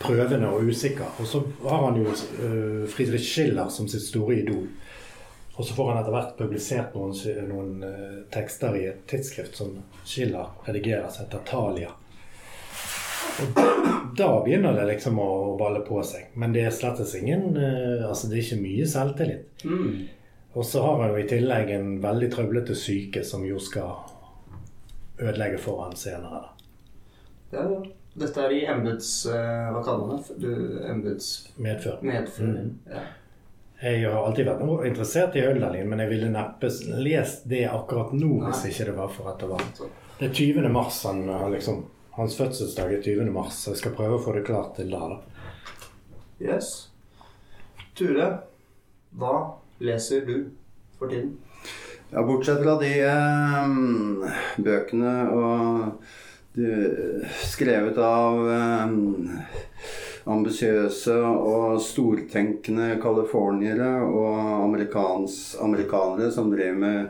prøvende 0.02 0.50
og 0.50 0.64
usikker. 0.70 1.12
Og 1.20 1.28
så 1.30 1.44
har 1.70 1.84
han 1.86 2.00
jo 2.02 2.10
eh, 2.10 2.88
Friedrich 2.90 3.28
Schiller 3.28 3.70
som 3.70 3.88
sitt 3.88 4.02
store 4.02 4.40
idol. 4.42 4.68
Og 5.54 5.66
så 5.68 5.76
får 5.78 5.92
han 5.92 6.00
etter 6.02 6.16
hvert 6.16 6.38
publisert 6.40 6.96
noen, 6.98 7.14
noen 7.52 7.84
eh, 7.86 8.16
tekster 8.34 8.74
i 8.80 8.88
et 8.90 9.04
tidsskrift 9.12 9.60
som 9.62 9.76
Schiller 10.10 10.50
redigerer, 10.66 11.10
som 11.14 11.28
heter 11.28 11.46
Talia. 11.46 11.92
Og 13.42 14.18
da 14.18 14.28
begynner 14.46 14.76
det 14.78 14.86
liksom 14.92 15.18
å 15.20 15.30
balle 15.58 15.82
på 15.88 16.02
seg. 16.06 16.30
Men 16.38 16.54
det 16.54 16.68
er 16.68 16.76
slett 16.76 17.02
ingen 17.18 17.56
eh, 17.58 18.04
Altså, 18.06 18.30
det 18.30 18.38
er 18.38 18.44
ikke 18.46 18.62
mye 18.62 18.90
selvtillit. 18.90 19.64
Mm. 19.66 20.04
Og 20.54 20.66
så 20.70 20.84
har 20.86 21.02
han 21.02 21.16
jo 21.16 21.22
i 21.24 21.30
tillegg 21.30 21.72
en 21.74 21.96
veldig 22.04 22.30
trøblete 22.36 22.76
syke 22.78 23.24
som 23.26 23.46
jo 23.48 23.58
skal 23.62 23.96
ødelegge 25.18 25.58
for 25.62 25.82
han 25.86 25.98
senere. 25.98 26.44
Ja, 27.54 27.66
ja. 27.66 27.82
Dette 28.14 28.44
er 28.46 28.52
i 28.54 28.60
embets... 28.70 29.26
eh, 29.26 29.70
hva 29.74 29.82
kaller 29.82 30.12
man 30.12 30.20
det? 30.22 30.36
Du, 30.38 30.50
Medfør. 31.58 31.98
medfør. 32.06 32.46
Mm. 32.46 32.76
Ja. 32.92 33.02
Jeg 33.84 34.04
har 34.06 34.20
alltid 34.28 34.46
vært 34.48 34.62
noe 34.64 34.86
interessert 34.88 35.34
i 35.36 35.42
Hölderlin, 35.44 35.90
men 35.90 36.00
jeg 36.00 36.12
ville 36.14 36.30
neppe 36.32 36.70
lest 37.04 37.48
det 37.50 37.66
akkurat 37.68 38.14
nå 38.16 38.38
hvis 38.46 38.62
ikke 38.70 38.86
det 38.92 38.94
var 38.96 39.10
for 39.12 39.32
at 39.34 39.42
det 39.42 39.50
var 39.50 39.66
Det 40.22 40.30
er 40.30 40.38
20. 40.38 40.70
mars 40.72 41.02
han 41.10 41.26
har 41.28 41.50
liksom 41.52 41.82
Hans 42.14 42.36
fødselsdag 42.38 42.94
er 42.94 43.02
20. 43.02 43.32
mars, 43.34 43.54
så 43.54 43.72
jeg 43.72 43.80
skal 43.80 43.94
prøve 43.98 44.20
å 44.20 44.22
få 44.22 44.36
det 44.36 44.44
klart 44.46 44.76
til 44.78 44.92
da. 44.94 45.16
da. 45.16 45.46
Yes. 46.44 46.68
Ture, 47.98 48.28
hva 49.18 49.34
leser 49.82 50.22
du 50.28 50.36
for 51.00 51.10
tiden? 51.10 51.40
Ja, 52.12 52.22
bortsett 52.22 52.62
fra 52.62 52.76
de 52.78 52.92
eh, 53.02 53.74
bøkene 54.62 55.14
og 55.34 56.04
de, 56.54 56.70
skrevet 57.50 57.98
av 57.98 58.46
eh, 58.60 58.94
ambisiøse 60.30 61.16
og 61.24 61.82
stortenkende 61.84 62.94
californiere 63.04 63.90
og 64.06 64.64
amerikanere 64.64 66.32
som 66.32 66.52
drev 66.54 66.80
med 66.80 67.10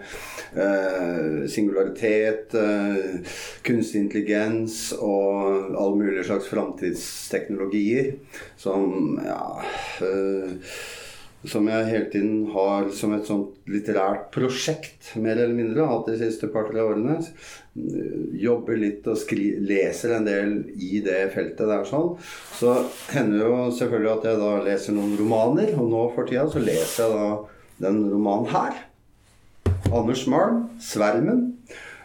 eh, 0.57 1.45
singularitet, 1.51 2.55
eh, 2.57 3.37
kunstig 3.65 4.05
intelligens 4.05 4.79
og 4.97 5.77
all 5.77 5.95
mulig 5.99 6.25
slags 6.25 6.49
framtidsteknologier 6.49 8.13
som 8.57 9.17
ja 9.23 9.41
eh, 10.01 10.57
som 11.49 11.67
jeg 11.67 11.87
hele 11.89 12.07
tiden 12.11 12.51
har 12.53 12.87
som 12.95 13.13
et 13.15 13.27
sånt 13.27 13.67
litterært 13.69 14.29
prosjekt, 14.33 15.09
mer 15.19 15.35
eller 15.35 15.55
mindre, 15.57 15.87
hatt 15.89 16.07
de 16.07 16.15
siste 16.21 16.47
par-tre 16.53 16.83
årene. 16.83 17.17
Jobber 18.39 18.79
litt 18.79 19.07
og 19.11 19.19
skri 19.19 19.49
leser 19.59 20.15
en 20.17 20.27
del 20.27 20.55
i 20.77 21.01
det 21.03 21.19
feltet 21.35 21.67
der 21.67 21.83
sånn. 21.89 22.13
Så 22.59 22.77
hender 23.11 23.43
jo 23.43 23.57
selvfølgelig 23.75 24.13
at 24.13 24.29
jeg 24.29 24.41
da 24.43 24.53
leser 24.69 24.97
noen 24.97 25.17
romaner, 25.19 25.73
og 25.75 25.91
nå 25.91 26.05
for 26.15 26.29
tida 26.29 26.47
så 26.51 26.63
leser 26.63 27.03
jeg 27.03 27.17
da 27.17 27.87
den 27.89 28.03
romanen 28.13 28.51
her. 28.53 28.83
Anders 29.93 30.25
Malm, 30.31 30.69
'Svermen'. 30.79 31.49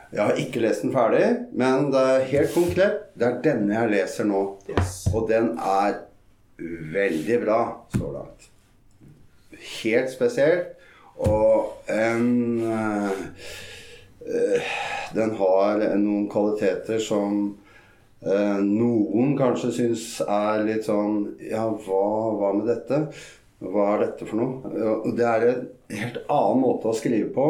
Jeg 0.09 0.25
har 0.25 0.39
ikke 0.41 0.61
lest 0.65 0.83
den 0.83 0.93
ferdig, 0.93 1.25
men 1.53 1.91
det 1.93 2.01
er 2.01 2.29
helt 2.31 2.55
konkret. 2.55 3.01
Det 3.13 3.27
er 3.27 3.41
denne 3.45 3.75
jeg 3.75 3.91
leser 3.93 4.25
nå. 4.29 4.41
Yes. 4.73 5.03
Og 5.13 5.29
den 5.29 5.53
er 5.61 5.99
veldig 6.95 7.37
bra 7.45 7.59
så 7.93 8.13
langt. 8.15 8.38
Helt 9.83 10.11
spesielt. 10.13 10.75
Og 11.19 11.89
en 11.91 12.63
eh, 12.63 13.15
Den 15.15 15.33
har 15.39 15.81
noen 15.99 16.29
kvaliteter 16.31 17.01
som 17.03 17.41
eh, 18.23 18.61
noen 18.63 19.35
kanskje 19.39 19.73
syns 19.75 20.05
er 20.23 20.63
litt 20.69 20.87
sånn 20.87 21.25
Ja, 21.43 21.65
hva, 21.73 22.05
hva 22.39 22.53
med 22.59 22.69
dette? 22.71 23.01
Hva 23.59 23.89
er 23.95 24.05
dette 24.05 24.29
for 24.29 24.39
noe? 24.39 25.09
Det 25.17 25.27
er 25.27 25.49
en 25.49 25.65
helt 25.99 26.21
annen 26.29 26.63
måte 26.63 26.93
å 26.93 26.95
skrive 26.95 27.33
på, 27.35 27.47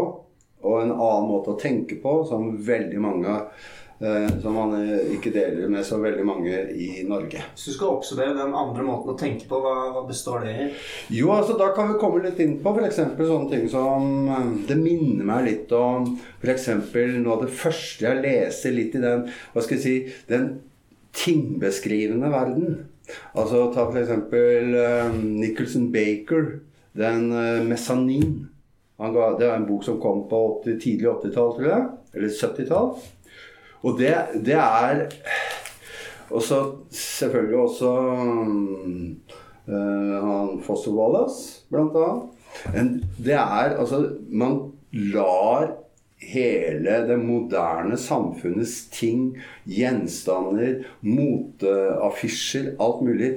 og 0.64 0.78
en 0.78 0.94
annen 0.94 1.28
måte 1.28 1.52
å 1.52 1.60
tenke 1.60 1.98
på, 2.00 2.22
som 2.30 2.54
veldig 2.64 3.02
mange 3.04 3.34
eh, 3.34 3.68
Som 3.98 4.54
man 4.54 4.76
eh, 4.78 5.14
ikke 5.16 5.32
deler 5.34 5.70
med 5.70 5.82
så 5.86 5.96
veldig 5.98 6.22
mange 6.26 6.54
i 6.70 7.02
Norge. 7.06 7.40
Hvis 7.54 7.64
du 7.66 7.74
skal 7.74 7.96
oppsummere 7.96 8.36
den 8.36 8.54
andre 8.54 8.84
måten 8.86 9.10
å 9.10 9.18
tenke 9.18 9.48
på, 9.50 9.58
hva, 9.58 10.04
består 10.06 10.44
det 10.46 10.52
i? 10.54 10.66
Jo, 11.16 11.32
altså 11.34 11.56
da 11.58 11.72
kan 11.74 11.90
vi 11.90 11.98
komme 11.98 12.22
litt 12.22 12.38
inn 12.44 12.60
på 12.62 12.74
f.eks. 12.76 13.00
sånne 13.18 13.50
ting 13.50 13.66
som 13.72 14.28
eh, 14.30 14.52
Det 14.68 14.78
minner 14.78 15.26
meg 15.26 15.48
litt 15.48 15.74
om 15.74 16.12
f.eks. 16.38 16.68
noe 17.18 17.34
av 17.34 17.42
det 17.42 17.50
første 17.58 18.06
jeg 18.06 18.22
leste 18.22 18.74
litt 18.74 18.94
i 18.94 19.02
den 19.02 19.26
Hva 19.26 19.66
skal 19.66 19.80
jeg 19.80 19.84
si 19.84 19.96
Den 20.30 20.48
tingbeskrivende 21.18 22.30
verden. 22.30 22.78
Altså 23.34 23.66
ta 23.74 23.88
f.eks. 23.88 24.14
Um, 24.30 25.18
Nicholson 25.40 25.90
Baker, 25.90 26.60
den 26.94 27.32
uh, 27.32 27.66
Messanin. 27.66 28.46
Han 29.02 29.14
ga, 29.14 29.32
det 29.38 29.46
er 29.48 29.56
en 29.56 29.66
bok 29.66 29.82
som 29.86 29.98
kom 30.02 30.24
på 30.30 30.38
80, 30.60 30.78
tidlig 30.82 31.08
80-tall, 31.16 31.54
tror 31.56 31.68
jeg. 31.72 31.86
Eller 32.14 32.34
70-tall. 32.34 32.92
Og 33.82 33.98
det, 33.98 34.14
det 34.44 34.54
er 34.54 35.06
Og 36.30 36.42
så 36.42 36.72
selvfølgelig 36.90 37.56
også 37.56 37.90
øh, 39.68 40.24
han 40.24 40.62
Foster 40.62 40.92
Wallace, 40.92 41.64
blant 41.70 41.96
annet. 41.96 42.22
En, 42.76 43.04
det 43.24 43.32
er 43.32 43.78
altså 43.78 44.10
Man 44.28 44.72
lar 44.92 45.70
hele 46.18 46.96
det 47.08 47.18
moderne 47.18 47.96
samfunnets 47.96 48.88
ting, 48.92 49.38
gjenstander, 49.66 50.82
moteaffisjer, 51.00 52.74
alt 52.80 53.02
mulig 53.06 53.36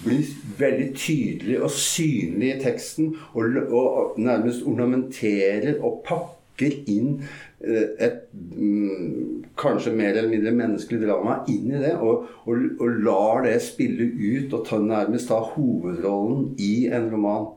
blir 0.00 0.28
veldig 0.56 0.86
tydelig 0.96 1.58
og 1.60 1.72
synlig 1.74 2.54
i 2.54 2.60
teksten, 2.62 3.14
og, 3.34 3.58
og 3.68 4.14
nærmest 4.20 4.64
ornamenterer 4.64 5.74
og 5.84 6.00
pakker 6.06 6.72
inn 6.88 7.18
et 7.60 8.22
mm, 8.32 9.44
kanskje 9.60 9.92
mer 9.92 10.14
eller 10.14 10.30
mindre 10.30 10.52
menneskelig 10.56 11.02
drama 11.02 11.40
inn 11.52 11.74
i 11.74 11.82
det, 11.82 11.92
og, 12.00 12.24
og, 12.48 12.62
og 12.80 13.00
lar 13.04 13.44
det 13.44 13.58
spille 13.64 14.06
ut 14.16 14.54
og 14.56 14.64
ta, 14.68 14.80
nærmest 14.80 15.28
ta 15.28 15.40
hovedrollen 15.52 16.54
i 16.58 16.88
en 16.88 17.10
roman. 17.12 17.50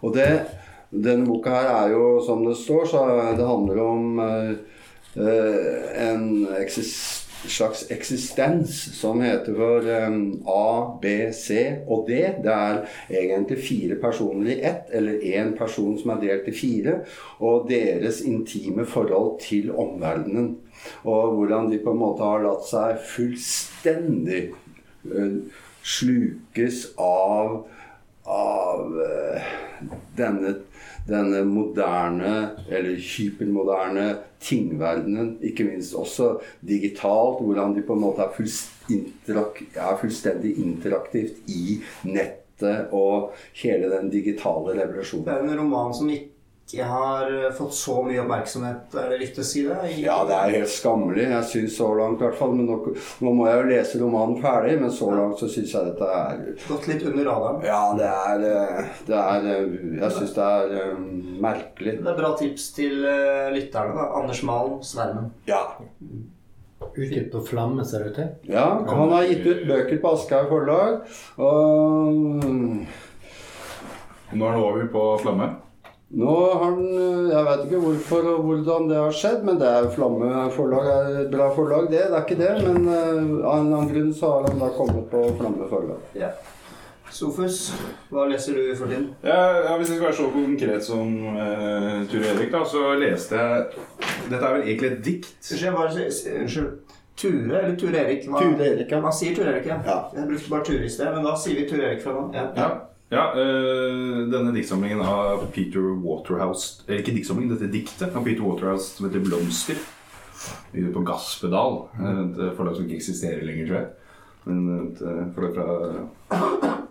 Og 0.00 0.16
det 0.16 0.32
Denne 0.92 1.24
boka 1.24 1.48
her 1.56 1.70
er 1.72 1.92
jo, 1.94 2.20
som 2.20 2.42
det 2.44 2.52
står, 2.60 2.82
så 2.84 3.02
det 3.38 3.46
handler 3.48 3.78
om 3.80 4.18
eh, 4.20 4.50
eh, 5.16 5.86
en 6.04 6.26
eksis 6.58 7.21
slags 7.48 7.84
eksistens 7.90 8.74
som 8.94 9.20
heter 9.22 9.56
for 9.56 9.88
um, 10.06 10.42
A, 10.46 10.98
B, 11.02 11.32
C 11.34 11.58
og 11.86 12.06
D. 12.08 12.20
Det 12.44 12.52
er 12.52 12.82
egentlig 13.10 13.58
fire 13.66 13.98
personer 14.02 14.52
i 14.54 14.60
ett, 14.60 14.90
eller 14.94 15.24
én 15.26 15.54
person 15.58 15.96
som 15.98 16.14
er 16.14 16.22
delt 16.22 16.48
i 16.52 16.56
fire. 16.56 16.98
Og 17.40 17.68
deres 17.70 18.22
intime 18.26 18.86
forhold 18.86 19.40
til 19.42 19.72
omverdenen. 19.74 20.56
Og 21.04 21.36
hvordan 21.36 21.70
de 21.72 21.82
på 21.82 21.94
en 21.94 22.02
måte 22.02 22.26
har 22.26 22.42
latt 22.46 22.66
seg 22.68 23.02
fullstendig 23.14 24.48
uh, 25.10 25.38
slukes 25.82 26.88
av 27.00 27.62
av 28.22 28.92
uh, 28.94 29.54
denne, 30.16 30.54
denne 31.08 31.44
moderne, 31.44 32.34
eller 32.68 32.96
hypermoderne 32.96 34.16
tingverdenen. 34.42 35.36
Ikke 35.42 35.64
minst 35.64 35.94
også 35.98 36.36
digitalt, 36.68 37.42
hvordan 37.42 37.76
de 37.76 37.84
på 37.86 37.96
en 37.96 38.04
måte 38.04 38.24
er, 38.24 38.34
fullst- 38.36 38.90
er 39.74 39.96
fullstendig 40.00 40.56
interaktivt 40.58 41.50
i 41.50 41.80
nettet 42.04 42.92
og 42.92 43.32
hele 43.58 43.90
den 43.90 44.10
digitale 44.10 44.76
revolusjonen. 44.78 45.26
Det 45.26 45.34
er 45.34 45.42
en 45.42 45.58
roman 45.58 45.94
som 45.94 46.10
ikke 46.10 46.31
har 46.80 47.26
eh, 47.44 47.50
fått 47.52 47.74
så 47.74 47.98
mye 48.06 48.20
oppmerksomhet, 48.22 48.94
er 48.96 49.10
det 49.12 49.18
riktig 49.20 49.42
å 49.42 49.44
si 49.44 49.62
det? 49.66 49.76
I- 49.90 50.02
Ja, 50.06 50.24
det 50.24 50.34
er 50.38 50.54
helt 50.60 50.72
skammelig. 50.72 51.26
Jeg 51.28 51.44
syns 51.50 51.76
så 51.76 51.88
langt, 51.98 52.20
i 52.20 52.24
hvert 52.24 52.38
fall. 52.38 52.54
Men 52.56 52.66
nå, 52.70 52.76
nå 53.20 53.32
må 53.36 53.46
jeg 53.50 53.58
jo 53.60 53.68
lese 53.72 54.00
romanen 54.00 54.40
ferdig, 54.42 54.80
men 54.80 54.90
så 54.90 55.10
langt 55.12 55.38
så 55.42 55.48
syns 55.52 55.72
jeg 55.74 55.84
dette 55.90 56.08
er 56.08 56.42
Gått 56.68 56.86
litt 56.88 57.02
under 57.10 57.24
radaren. 57.28 57.62
Ja, 57.68 57.82
det 57.98 58.08
er, 58.08 58.44
eh, 58.52 58.84
det 59.06 59.18
er 59.20 59.48
eh, 59.52 59.78
Jeg 60.00 60.10
syns 60.16 60.34
det 60.38 60.50
er 60.56 60.92
um, 60.94 61.08
merkelig. 61.42 61.96
Det 62.02 62.12
er 62.14 62.20
bra 62.22 62.32
tips 62.38 62.70
til 62.76 63.04
uh, 63.04 63.50
lytterne. 63.52 63.94
da. 63.98 64.08
Anders 64.22 64.42
Malen, 64.42 64.78
'Svermen'. 64.80 65.30
Ja. 65.46 65.62
Utgitt 66.96 67.30
på 67.32 67.40
Flamme, 67.46 67.84
ser 67.84 67.98
det 68.02 68.06
ut 68.10 68.14
til. 68.16 68.28
ja. 68.52 68.64
Han 68.88 69.10
har 69.12 69.22
gitt 69.24 69.46
ut 69.46 69.66
bøker 69.68 70.00
på 70.02 70.12
Aschehoug 70.16 70.48
forlag. 70.48 71.02
Og 71.38 72.14
Nå 74.32 74.46
er 74.48 74.52
det 74.56 74.62
over 74.64 74.86
på 74.92 75.02
Flamme. 75.22 75.48
Nå 76.12 76.32
har 76.52 76.64
han 76.64 76.80
Jeg 77.32 77.44
vet 77.46 77.60
ikke 77.66 77.82
hvorfor 77.82 78.26
og 78.34 78.46
hvordan 78.46 78.88
det 78.90 78.98
har 79.00 79.14
skjedd, 79.16 79.44
men 79.48 79.60
det 79.60 79.68
er 79.68 79.90
Flamme 79.94 80.46
forlag 80.52 80.88
er 80.92 81.20
et 81.22 81.30
bra 81.32 81.48
forlag, 81.56 81.88
det. 81.92 82.02
Det 82.10 82.18
er 82.18 82.26
ikke 82.26 82.40
det, 82.40 82.54
men 82.66 82.88
eh, 82.88 82.98
av 83.02 83.20
en 83.22 83.28
eller 83.38 83.76
annen 83.78 83.92
grunn 83.92 84.10
så 84.16 84.34
har 84.34 84.50
han 84.50 84.60
da 84.60 84.72
kommet 84.76 85.06
på 85.12 85.22
Flamme 85.40 85.68
forlag. 85.70 86.02
Ja. 86.18 86.34
Sofus, 87.12 87.66
hva 88.08 88.24
leser 88.30 88.56
du 88.56 88.70
for 88.76 88.88
tiden? 88.88 89.10
Ja, 89.24 89.40
ja, 89.66 89.76
Hvis 89.76 89.90
jeg 89.90 89.98
skal 89.98 90.06
være 90.06 90.16
så 90.16 90.28
konkret 90.32 90.84
som 90.86 91.10
uh, 91.36 91.98
Ture 92.08 92.30
Erik, 92.30 92.48
da, 92.54 92.62
så 92.64 92.94
leste 92.96 93.36
jeg 93.36 93.66
Dette 94.30 94.40
er 94.40 94.54
vel 94.54 94.62
egentlig 94.62 94.90
et 94.92 95.02
dikt. 95.04 95.34
Unnskyld. 95.42 96.70
Ture 97.16 97.58
eller 97.58 97.76
Ture 97.76 97.98
Erik? 98.00 98.24
Hva? 98.28 98.40
Ture 98.40 98.70
Erik, 98.70 98.88
ja. 98.88 99.02
Hva 99.04 99.12
sier 99.12 99.36
Ture 99.36 99.52
Erik, 99.52 99.68
ja. 99.68 99.76
Ja. 99.84 99.98
Jeg 100.16 100.30
brukte 100.30 100.54
bare 100.54 100.64
Ture 100.70 100.88
i 100.88 100.94
sted, 100.94 101.12
men 101.12 101.28
da 101.28 101.36
sier 101.36 101.60
vi 101.60 101.68
Ture 101.68 101.90
Erik 101.90 102.00
fra 102.04 102.16
nå. 102.16 102.24
Ja. 102.32 102.46
Ja, 102.56 102.70
ja 103.12 103.24
øh, 103.36 104.22
Denne 104.32 104.54
diktsamlingen 104.56 105.00
av 105.04 105.42
Peter 105.54 105.84
Waterhouse 106.02 106.82
Eller 106.86 107.02
ikke 107.02 107.14
diktsamlingen, 107.18 107.52
dette 107.54 107.68
diktet 107.72 108.14
av 108.16 108.24
Peter 108.24 108.42
Waterhouse 108.46 108.96
som 108.96 109.06
heter 109.08 109.20
'Blomster'. 109.24 109.82
Ute 110.74 110.92
på 110.94 111.04
Gasspedal. 111.06 111.76
Et 112.00 112.40
forlag 112.56 112.74
som 112.76 112.84
ikke 112.86 112.96
eksisterer 112.98 113.44
lenger, 113.46 113.66
tror 113.68 113.76
jeg. 113.76 113.88
Men 114.44 114.88
et 114.88 115.02
forlag 115.36 115.54
fra, 115.54 116.40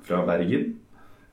fra 0.08 0.22
Bergen. 0.26 0.76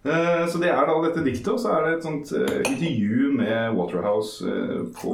Eh, 0.04 0.46
Så 0.48 0.58
det 0.58 0.70
er 0.72 0.86
da 0.86 0.96
dette 1.04 1.24
diktet, 1.24 1.52
og 1.52 1.60
så 1.60 1.68
er 1.76 1.84
det 1.86 1.92
et 1.98 2.06
sånt 2.06 2.32
eh, 2.32 2.58
intervju 2.72 3.32
med 3.36 3.76
Waterhouse 3.76 4.46
eh, 4.48 4.80
på, 5.02 5.12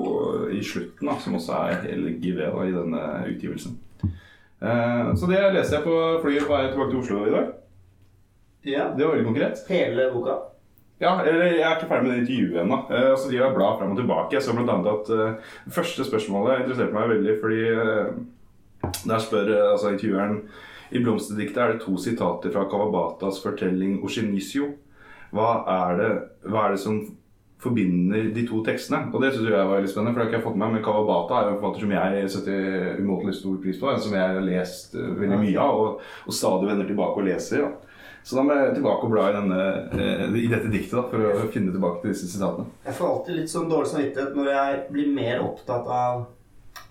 i 0.52 0.62
slutten, 0.64 1.08
da, 1.08 1.18
som 1.20 1.34
også 1.34 1.52
er 1.52 1.84
LGV 1.96 2.38
da, 2.40 2.62
i 2.64 2.72
denne 2.72 3.02
utgivelsen. 3.34 3.76
Eh, 4.62 5.14
Så 5.16 5.26
det 5.28 5.42
leste 5.54 5.76
jeg 5.76 5.84
på 5.84 5.98
flyet 6.22 6.46
på 6.46 6.52
vei 6.56 6.70
tilbake 6.70 6.90
til 6.94 7.00
Oslo 7.02 7.26
i 7.26 7.34
dag. 7.34 7.52
Ja. 8.64 8.90
Det 8.96 9.04
var 9.04 9.14
veldig 9.14 9.28
konkret. 9.30 9.64
Hele 9.68 10.10
boka. 10.14 10.40
Ja, 11.02 11.16
eller 11.20 11.48
jeg 11.50 11.64
er 11.66 11.74
ikke 11.74 11.88
ferdig 11.90 12.06
med 12.06 12.12
det 12.14 12.20
intervjuet 12.22 12.60
ennå. 12.62 12.76
Eh, 12.88 13.08
og 13.12 13.18
så 13.18 13.30
driver 13.30 13.48
jeg 13.48 13.56
blad 13.56 13.80
fram 13.80 13.90
og 13.94 13.98
tilbake. 13.98 14.36
Jeg 14.36 14.46
så 14.46 14.54
blant 14.54 14.70
annet 14.72 14.92
at 14.92 15.10
uh, 15.10 15.72
første 15.74 16.06
spørsmålet 16.06 16.62
interesserte 16.62 16.94
meg 16.94 17.10
veldig, 17.10 17.34
fordi 17.42 17.64
uh, 17.74 18.94
der 19.10 19.24
spør 19.24 19.50
uh, 19.50 19.72
altså 19.72 19.90
intervjueren 19.90 20.38
I 20.94 21.02
blomsterdiktet 21.02 21.60
er 21.60 21.72
det 21.72 21.82
to 21.82 21.96
sitater 21.98 22.54
fra 22.54 22.64
Kawabatas 22.70 23.42
fortelling 23.42 23.98
'Oshinisio'. 24.00 24.70
Hva 25.34 25.50
er 25.66 25.96
det, 25.98 26.10
hva 26.46 26.66
er 26.68 26.76
det 26.76 26.80
som 26.80 27.00
forbinder 27.58 28.28
de 28.34 28.44
to 28.46 28.60
tekstene? 28.62 29.08
Og 29.12 29.22
det 29.22 29.32
synes 29.34 29.48
jeg 29.50 29.56
var 29.58 29.74
veldig 29.74 29.90
spennende, 29.90 30.12
for 30.14 30.20
det 30.20 30.24
har 30.24 30.30
ikke 30.30 30.38
jeg 30.38 30.46
fått 30.46 30.60
med 30.60 30.66
meg. 30.68 30.76
Men 30.76 30.84
Kawabata 30.84 31.40
er 31.40 31.48
jo 31.48 31.56
en 31.56 31.58
forfatter 31.58 31.82
som 31.82 31.96
jeg 31.96 32.30
setter 32.30 33.00
umåtelig 33.00 33.34
stor 33.34 33.56
pris 33.64 33.80
på. 33.80 33.90
En 33.90 34.04
som 34.04 34.14
jeg 34.14 34.36
har 34.36 34.46
lest 34.46 34.94
veldig 34.94 35.40
mye 35.42 35.58
av, 35.58 35.80
og, 35.80 36.06
og 36.28 36.38
stadig 36.38 36.70
vender 36.70 36.86
tilbake 36.86 37.18
og 37.18 37.26
leser. 37.26 37.66
Da. 37.66 37.93
Så 38.24 38.38
da 38.38 38.42
må 38.46 38.54
jeg 38.56 38.76
tilbake 38.78 39.04
og 39.04 39.10
bla 39.12 39.26
i, 39.28 39.34
denne, 39.36 39.64
eh, 39.92 40.38
i 40.40 40.48
dette 40.48 40.70
diktet 40.72 40.96
da, 40.96 41.02
for 41.10 41.44
å 41.44 41.48
finne 41.52 41.74
tilbake 41.74 42.00
til 42.00 42.14
disse 42.14 42.30
sitatene. 42.32 42.70
Jeg 42.86 42.96
får 42.96 43.10
alltid 43.10 43.36
litt 43.36 43.52
sånn 43.52 43.68
dårlig 43.68 43.90
samvittighet 43.90 44.38
når 44.38 44.48
jeg 44.54 44.78
blir 44.94 45.10
mer 45.12 45.42
opptatt 45.44 45.90
av 45.92 46.24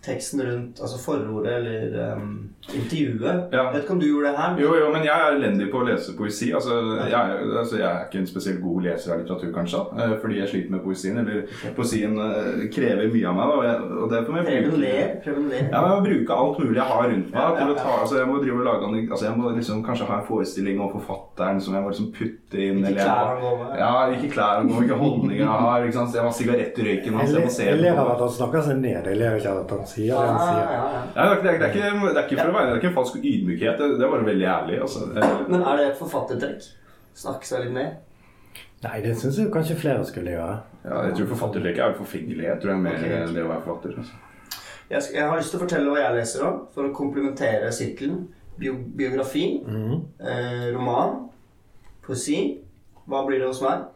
teksten 0.04 0.42
rundt 0.44 0.82
altså 0.84 0.98
forordet 1.00 1.54
eller 1.54 2.16
um, 2.18 2.34
intervjuet. 2.74 3.54
Ja. 3.54 3.70
Vet 3.72 3.84
ikke 3.86 3.96
om 3.96 4.02
du 4.02 4.08
gjorde 4.08 4.32
det 4.32 4.38
her? 4.42 4.58
Jo, 4.60 4.74
jo, 4.80 4.90
men 4.94 5.06
jeg 5.08 5.14
er 5.16 5.38
elendig 5.38 5.70
på 5.72 5.80
å 5.82 5.88
lese 5.88 6.16
poesi. 6.18 6.50
Altså, 6.56 6.80
jeg, 7.08 7.14
er- 7.20 7.58
altså, 7.62 7.78
jeg 7.80 7.88
er 7.90 8.06
ikke 8.08 8.22
en 8.24 8.28
spesielt 8.28 8.62
god 8.64 8.88
leser 8.88 9.14
av 9.16 9.22
litteratur, 9.22 9.54
kanskje, 9.56 9.84
eh, 10.00 10.16
fordi 10.22 10.40
jeg 10.42 10.52
sliter 10.52 10.76
med 10.76 10.84
poesien. 10.86 11.20
Eller 11.24 11.72
poesien 11.78 12.18
uh, 12.20 12.66
krever 12.74 13.12
mye 13.14 13.30
av 13.32 13.38
meg, 13.40 13.54
da, 13.54 13.58
og, 13.58 13.64
jeg, 13.68 13.90
og 14.04 14.14
derfor 14.14 14.36
må 14.36 14.44
jeg 14.44 14.68
bruke. 14.68 14.92
Ja, 14.94 15.64
jeg 15.74 15.88
må 15.88 16.00
bruke 16.08 16.40
alt 16.44 16.60
mulig 16.64 16.78
jeg 16.80 16.90
har 16.92 17.08
rundt 17.14 17.32
meg. 17.32 17.40
Ja, 17.40 17.48
til 17.58 17.64
ja, 17.64 17.72
å 17.74 17.78
ta, 17.80 17.96
altså 18.04 18.20
Jeg 18.20 18.30
må 18.30 18.40
drive 18.44 18.60
og 18.60 18.68
lage 18.68 18.92
altså 19.14 19.26
Jeg 19.26 19.38
må 19.40 19.52
liksom 19.56 19.82
kanskje 19.86 20.08
ha 20.10 20.20
en 20.20 20.28
forestilling 20.28 20.82
om 20.84 20.92
forfatteren 20.94 21.62
som 21.64 21.76
jeg 21.78 21.86
må 21.86 21.94
liksom 21.94 22.12
putte 22.16 22.60
inn. 22.60 22.84
Ikke 22.84 22.92
eller 22.92 23.08
klær 23.08 23.32
han 23.32 23.42
går 23.44 23.58
med. 23.64 23.74
Ja, 23.80 23.92
ikke 24.18 24.32
klær 24.36 24.60
han 24.60 24.70
går 24.70 24.80
med, 24.80 24.88
ikke 24.90 25.00
holdninger 25.04 25.50
han 25.50 25.68
har. 25.68 25.88
Ikke 25.88 25.98
sant? 25.98 26.16
Jeg 26.18 26.26
må 26.26 26.32
ha 26.32 26.38
sigarett 26.38 26.80
i 26.80 26.88
røyken 26.90 27.20
hans. 27.20 27.30
Jeg, 27.32 27.40
Jeg 27.40 27.48
må 27.48 27.56
se 27.58 27.68
jeg 27.70 27.82
ler 27.82 28.02
av 28.04 28.14
at 28.16 28.24
han 28.26 28.34
snakker 28.40 28.66
seg 28.68 28.82
ned. 28.84 29.10
Jeg 29.12 29.20
ler 29.22 29.40
ikke 29.40 29.54
av 29.54 29.62
at 29.64 29.76
han 29.78 29.86
sier 29.94 30.10
det 30.12 30.28
han 30.28 30.40
Ja, 30.40 30.48
sier. 30.48 30.64
ja, 30.64 30.86
ja. 30.94 31.04
Nei, 31.16 31.26
det 31.30 31.34
er, 31.34 31.44
det, 31.44 31.52
er 31.52 31.70
ikke, 31.70 31.92
det 32.08 32.18
er 32.18 32.26
ikke 32.26 32.40
for 32.40 32.50
å 32.50 32.56
være 32.58 32.66
Det 32.68 32.74
er 32.74 32.82
ikke 32.82 32.90
en 32.92 32.98
falsk 32.98 33.20
ydmykhet. 33.22 33.78
Det, 33.80 33.92
det 34.00 34.08
er 34.08 34.16
bare 34.16 34.28
veldig 34.32 34.50
ærlig. 34.56 34.82
Altså. 34.88 35.06
Men 35.48 35.62
er 35.62 35.80
det 35.80 35.88
et 35.92 36.02
forfattertrekk? 36.02 36.68
Snakke 37.24 37.48
seg 37.48 37.68
litt 37.68 37.78
ned? 37.78 37.96
Nei, 38.84 39.00
det 39.06 39.14
syns 39.16 39.38
jeg 39.40 39.52
kanskje 39.54 39.80
flere 39.80 40.04
skulle 40.08 40.34
gjøre. 40.34 40.56
Ja, 40.84 41.04
jeg 41.08 41.16
tror 41.16 41.30
forfatterlekket 41.36 41.84
er 41.86 41.94
forfengelighet. 41.96 42.60
tror 42.62 42.74
jeg 42.74 42.84
mer 42.84 42.98
okay. 43.00 43.14
enn 43.22 43.36
det 43.38 43.46
å 43.46 43.52
være 43.54 43.64
forfatter. 43.68 44.00
Altså. 44.02 44.20
Jeg, 44.90 45.02
jeg 45.16 45.30
har 45.30 45.40
lyst 45.40 45.54
til 45.54 45.62
å 45.62 45.64
fortelle 45.64 45.94
hva 45.94 46.02
jeg 46.02 46.18
leser 46.18 46.48
om, 46.50 46.58
for 46.74 46.90
å 46.90 46.96
komplementere 46.96 47.72
sirkelen. 47.76 48.26
Bio, 48.60 48.76
biografi, 49.00 49.46
mm. 49.66 49.94
eh, 50.20 50.68
roman, 50.76 51.16
poesi. 52.04 52.42
Hva 53.08 53.24
blir 53.28 53.40
det 53.42 53.48
hos 53.50 53.64
meg? 53.64 53.88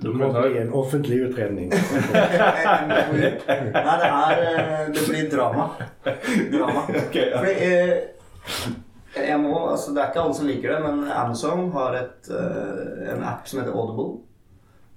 Det 0.00 0.12
må 0.14 0.28
bli 0.32 0.58
en 0.60 0.72
offentlig 0.72 1.18
utredning. 1.26 1.70
Nei, 1.74 3.30
det 3.50 4.10
er 4.10 4.44
eh, 4.44 4.86
Det 4.94 5.02
blir 5.08 5.26
drama. 5.32 5.66
Drama. 6.52 6.84
Fordi 7.40 7.54
eh, 7.66 7.96
jeg 9.16 9.40
må, 9.42 9.52
altså 9.72 9.92
Det 9.94 10.02
er 10.02 10.12
ikke 10.12 10.22
alle 10.22 10.38
som 10.38 10.48
liker 10.48 10.74
det, 10.74 10.80
men 10.86 11.04
Amazon 11.10 11.70
har 11.74 11.98
et, 11.98 12.30
eh, 12.30 13.12
en 13.14 13.24
app 13.26 13.48
som 13.50 13.60
heter 13.60 13.74
Audible. 13.76 14.22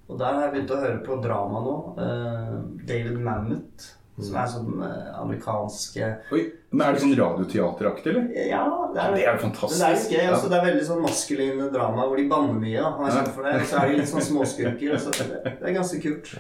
Og 0.08 0.20
der 0.20 0.36
har 0.36 0.46
jeg 0.46 0.54
begynt 0.54 0.74
å 0.76 0.82
høre 0.84 1.02
på 1.06 1.20
drama 1.24 1.62
nå. 1.64 1.76
Eh, 2.04 2.56
David 2.88 3.20
Mamet, 3.24 3.90
som 4.22 4.36
er 4.38 4.50
sånn 4.50 4.82
eh, 4.86 5.14
amerikanske 5.18 6.10
Oi, 6.36 6.42
men 6.70 6.84
Er 6.86 6.96
det 6.96 7.02
sånn 7.02 7.16
radioteateraktig, 7.18 8.12
eller? 8.12 8.28
Ja, 8.50 8.66
det 8.94 9.02
er, 9.02 9.16
Det 9.16 9.24
er 9.32 9.40
fantastisk. 9.42 9.80
Men 9.82 9.96
det 9.96 10.02
er, 10.02 10.12
gøy, 10.14 10.28
altså, 10.34 10.50
det 10.52 10.58
er 10.58 10.68
veldig 10.68 10.84
sånn 10.90 11.02
maskuline 11.06 11.70
drama 11.74 12.06
hvor 12.10 12.22
de 12.22 12.28
banner 12.30 12.60
mye. 12.62 12.84
Er 12.84 13.32
for 13.34 13.48
det. 13.48 13.56
Og 13.62 13.72
så 13.72 13.80
er 13.80 13.90
de 13.90 14.02
litt 14.02 14.12
sånn 14.12 14.28
småskurker. 14.30 15.00
Så 15.02 15.16
det, 15.18 15.30
det 15.48 15.72
er 15.72 15.78
ganske 15.80 16.02
kult. 16.04 16.34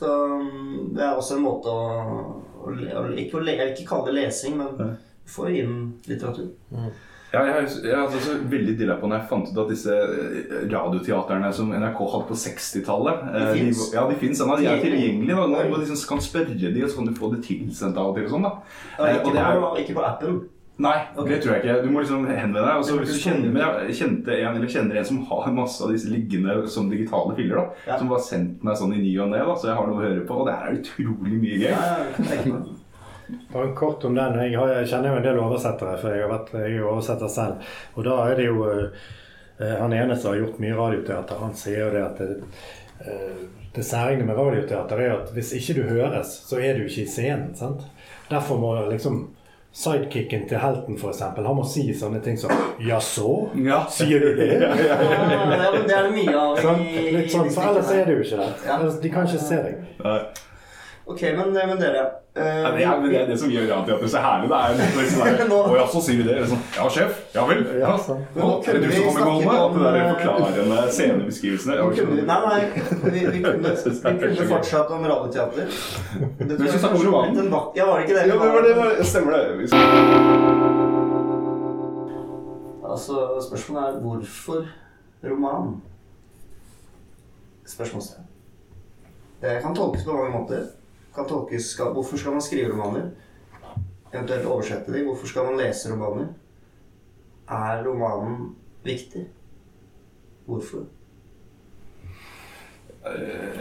Så 0.00 0.10
mm, 0.40 0.90
det 0.96 1.04
er 1.06 1.18
også 1.18 1.38
en 1.38 1.44
måte 1.44 1.70
å, 1.70 1.86
å, 2.64 2.70
å 2.70 3.06
Ikke, 3.14 3.38
å 3.38 3.44
vil 3.44 3.54
ikke 3.72 3.86
kalle 3.88 4.10
det 4.10 4.16
lesing, 4.18 4.58
men 4.58 4.96
få 5.30 5.50
inn 5.54 5.76
litteratur. 6.10 6.50
Ja, 7.30 7.44
jeg, 7.46 7.68
jeg 7.86 7.94
hadde 7.94 8.20
så 8.24 8.32
veldig 8.50 8.72
dilla 8.78 8.96
på 8.98 9.06
når 9.06 9.20
jeg 9.20 9.28
fant 9.30 9.50
ut 9.52 9.58
at 9.62 9.68
disse 9.70 9.94
eh, 9.94 10.54
radioteaterne 10.72 11.52
som 11.54 11.68
NRK 11.70 12.00
hadde 12.14 12.26
på 12.30 12.38
60-tallet 12.42 13.20
De 13.30 13.42
eh, 13.44 13.50
finnes. 13.54 13.82
Ja, 13.94 14.06
de 14.10 14.16
fins. 14.18 14.40
De 14.42 14.66
er 14.66 14.80
tilgjengelige. 14.82 15.36
Da. 15.38 15.66
Nå 15.70 15.78
liksom 15.82 16.00
kan 16.10 16.24
spørre 16.26 16.56
de, 16.58 16.72
og 16.82 16.90
så 16.90 16.98
kan 16.98 17.06
du 17.10 17.14
få 17.20 17.30
det 17.36 17.44
tilsendt 17.46 18.00
av 18.02 18.10
og 18.10 18.18
til. 18.18 18.26
og 18.26 18.34
sånn 18.34 18.48
da. 18.48 18.54
Ja, 18.98 19.04
Eh, 19.06 19.14
ikke, 19.20 19.28
og 19.30 19.36
det 19.38 19.44
er, 19.44 19.60
på, 19.62 19.70
ikke 19.84 19.94
på 20.00 20.02
appen. 20.08 20.40
nei, 20.80 20.96
okay. 21.14 21.30
det 21.30 21.38
tror 21.44 21.54
jeg 21.54 21.62
ikke. 21.62 21.78
Du 21.84 21.88
må 21.94 22.02
liksom 22.02 22.26
henvende 22.26 22.66
deg. 22.66 22.74
Og 22.80 22.84
så 22.88 22.98
hvis 22.98 23.14
du 23.14 23.22
kjenner, 23.22 23.80
kjente 23.94 24.36
en, 24.40 24.56
eller 24.56 24.74
kjenner 24.74 24.98
en 25.00 25.08
som 25.12 25.22
har 25.30 25.50
masse 25.54 25.84
av 25.86 25.94
disse 25.94 26.10
liggende 26.10 26.58
som 26.72 26.90
digitale 26.90 27.36
filer, 27.38 27.56
da, 27.62 27.64
Ja. 27.92 27.98
som 28.02 28.10
har 28.10 28.22
sendt 28.26 28.64
meg 28.66 28.78
sånn 28.80 28.96
i 28.96 29.02
ny 29.06 29.14
og 29.22 29.30
ne, 29.30 29.44
så 29.54 29.70
jeg 29.70 29.78
har 29.78 29.86
noe 29.86 30.00
å 30.02 30.06
høre 30.08 30.26
på. 30.26 30.42
Og 30.42 30.50
det 30.50 30.58
er 30.58 30.78
utrolig 30.82 31.38
mye 31.46 31.62
gøy. 31.62 31.70
Ja, 31.70 32.42
ja. 32.42 32.62
Bare 33.52 33.72
kort 33.76 34.04
om 34.04 34.14
den. 34.14 34.38
Jeg, 34.44 34.58
har, 34.58 34.74
jeg 34.80 34.90
kjenner 34.92 35.14
jo 35.14 35.22
en 35.22 35.26
del 35.28 35.40
oversettere, 35.42 35.96
for 36.00 36.14
jeg 36.14 36.26
har 36.26 36.32
vært 36.34 36.52
jeg 36.58 36.68
er 36.68 36.76
jo 36.80 36.92
oversetter 36.92 37.32
selv. 37.32 37.72
Og 37.96 38.06
da 38.06 38.20
er 38.30 38.38
det 38.40 38.46
jo 38.50 38.62
eh, 38.68 39.08
Eh, 39.60 39.80
Han 39.80 39.92
ene 39.92 40.16
som 40.16 40.30
har 40.30 40.38
gjort 40.38 40.58
mye 40.58 40.74
radioteater, 40.74 41.36
han 41.40 41.54
sier 41.54 41.82
jo 41.84 41.90
det 41.92 42.04
at 42.04 42.18
det, 42.18 42.28
eh, 43.06 43.42
det 43.74 43.84
særegne 43.84 44.24
med 44.24 44.38
radioteater 44.38 45.02
er 45.04 45.12
at 45.18 45.34
hvis 45.36 45.52
ikke 45.58 45.74
du 45.76 45.82
høres, 45.88 46.32
så 46.48 46.60
er 46.60 46.78
du 46.78 46.86
ikke 46.86 47.04
i 47.04 47.10
scenen. 47.10 47.52
sant? 47.56 47.84
Derfor 48.30 48.58
må 48.58 48.72
liksom 48.90 49.20
sidekicken 49.72 50.48
til 50.48 50.58
helten, 50.58 50.96
f.eks., 50.98 51.20
han 51.20 51.56
må 51.56 51.64
si 51.68 51.92
sånne 51.94 52.22
ting 52.24 52.38
som 52.38 52.50
'Jaså? 52.80 53.50
Ja. 53.64 53.84
Sier 53.90 54.18
du 54.20 54.34
det?' 54.36 54.60
Ja, 54.60 54.72
det 54.72 55.94
er 55.94 56.08
det 56.08 56.12
mye 56.14 56.36
av 56.36 56.56
Sånn, 56.58 56.86
litt 57.12 57.30
sånn, 57.30 57.50
for 57.50 57.62
ellers 57.62 57.90
er 57.90 58.04
det 58.06 58.16
jo 58.16 58.24
ikke 58.24 58.36
det. 58.40 58.52
Ja. 58.66 58.78
De 59.02 59.10
kan 59.10 59.28
ikke 59.28 59.44
se 59.44 59.60
deg. 59.62 59.84
Nei. 60.04 60.20
Ok, 61.06 61.22
men, 61.22 61.52
men 61.52 61.78
dere 61.80 62.02
uh, 62.04 62.40
Ja, 62.40 62.70
det, 62.70 62.82
er, 62.86 63.00
men 63.00 63.10
det 63.10 63.16
er 63.20 63.26
det 63.26 63.36
som 63.40 63.50
gjør 63.50 63.64
radioteater 63.66 64.08
så 64.12 64.20
herlig. 64.22 64.48
Det 64.50 64.58
er 64.60 64.74
litt 65.00 65.10
sånn 65.10 65.24
der, 65.26 65.48
Nå- 65.50 65.62
Å 65.66 65.72
ja, 65.80 65.86
så 65.90 66.02
sier 66.06 66.20
vi 66.20 66.26
det. 66.28 66.36
Sånn, 66.46 66.60
ja, 66.76 66.84
sjef. 66.94 67.16
Ja 67.34 67.46
vel. 67.48 67.64
Ja. 67.80 67.90
ja. 67.96 68.16
Nå 68.36 68.50
er 68.60 68.78
det 68.78 68.82
du 68.84 68.92
som 68.94 69.08
kommer 69.08 69.24
gående? 69.26 69.56
At 69.56 69.74
det 69.74 69.82
der 69.82 69.98
om, 69.98 70.12
forklarende 70.14 70.84
scenebeskrivelsene 70.94 71.78
ja, 71.80 71.88
Vi 71.90 72.04
kunne, 72.04 72.26
nei, 72.30 72.38
nei, 72.46 72.62
vi, 73.16 73.24
vi 73.34 73.42
kunne, 73.48 73.74
Jeg 73.74 74.14
vi 74.20 74.28
kunne 74.36 74.48
fortsatt 74.52 74.94
om 74.94 75.08
radioteater. 75.10 75.66
Det 76.38 76.60
Vi 76.60 76.68
skal 76.68 76.82
snakke 76.84 76.96
om 77.00 77.06
romanen. 77.08 77.52
Ja, 77.80 77.88
var 77.90 77.98
det 77.98 78.06
ikke 78.06 78.16
det? 78.20 78.26
Ja, 78.30 78.38
det 78.44 78.54
var 78.54 78.68
det. 78.68 78.76
var- 78.78 79.04
Stemmer 79.10 79.32
det. 79.38 79.58
Vi 79.58 79.66
skal- 79.72 80.98
Altså, 82.90 83.14
spørsmålet 83.48 83.88
er 83.88 84.00
hvorfor 84.02 84.64
roman? 85.24 85.76
Spørsmålstegn. 87.66 88.24
Det 89.42 89.58
kan 89.62 89.74
tolkes 89.76 90.04
på 90.04 90.12
mange 90.16 90.32
måter. 90.38 90.64
Kan 91.20 91.28
tolkes, 91.28 91.66
skal, 91.74 91.90
hvorfor 91.92 92.16
skal 92.16 92.32
man 92.32 92.40
skrive 92.40 92.70
romaner? 92.72 93.10
Eventuelt 94.08 94.46
oversette 94.48 94.92
dem. 94.92 95.04
Hvorfor 95.10 95.28
skal 95.28 95.44
man 95.50 95.58
lese 95.60 95.90
romaner? 95.92 96.30
Er 97.44 97.82
romanen 97.84 98.54
viktig? 98.84 99.26
Hvorfor? 100.46 100.86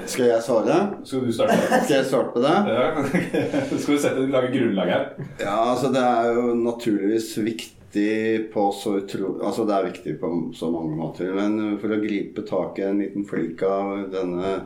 Skal 0.06 0.26
jeg 0.30 0.40
svare? 0.48 0.80
Skal 1.04 1.28
du 1.28 1.36
starte? 1.36 1.60
Skal 1.84 1.96
jeg 1.98 2.08
starte 2.08 2.32
på 2.38 2.48
det? 2.48 2.56
Ja. 2.72 2.88
Skal 3.84 3.94
du 3.96 4.02
sette, 4.08 4.28
lage 4.32 4.56
grunnlag 4.56 4.96
her? 4.96 5.08
Ja, 5.44 5.60
altså 5.74 5.92
det 5.92 6.08
er 6.08 6.34
jo 6.40 6.58
naturligvis 6.64 7.34
viktig 7.44 8.52
på 8.54 8.70
så 8.72 9.02
utro... 9.02 9.36
Altså 9.44 9.68
det 9.68 9.76
er 9.76 9.92
viktig 9.92 10.20
på 10.24 10.36
så 10.56 10.72
mange 10.72 10.96
måter. 10.96 11.36
Men 11.36 11.76
for 11.84 11.92
å 11.92 12.04
gripe 12.08 12.48
tak 12.48 12.80
i 12.80 12.88
en 12.88 13.04
liten 13.04 13.28
flik 13.28 13.68
av 13.68 14.08
denne 14.16 14.62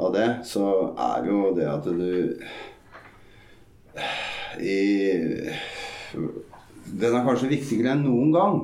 av 0.00 0.12
det, 0.14 0.28
så 0.48 0.66
er 0.96 1.28
jo 1.28 1.52
det 1.56 1.68
at 1.70 1.86
du 1.86 2.34
i 4.60 4.80
Den 7.00 7.14
er 7.14 7.24
kanskje 7.26 7.52
viktigere 7.52 7.94
enn 7.94 8.04
noen 8.06 8.32
gang. 8.34 8.60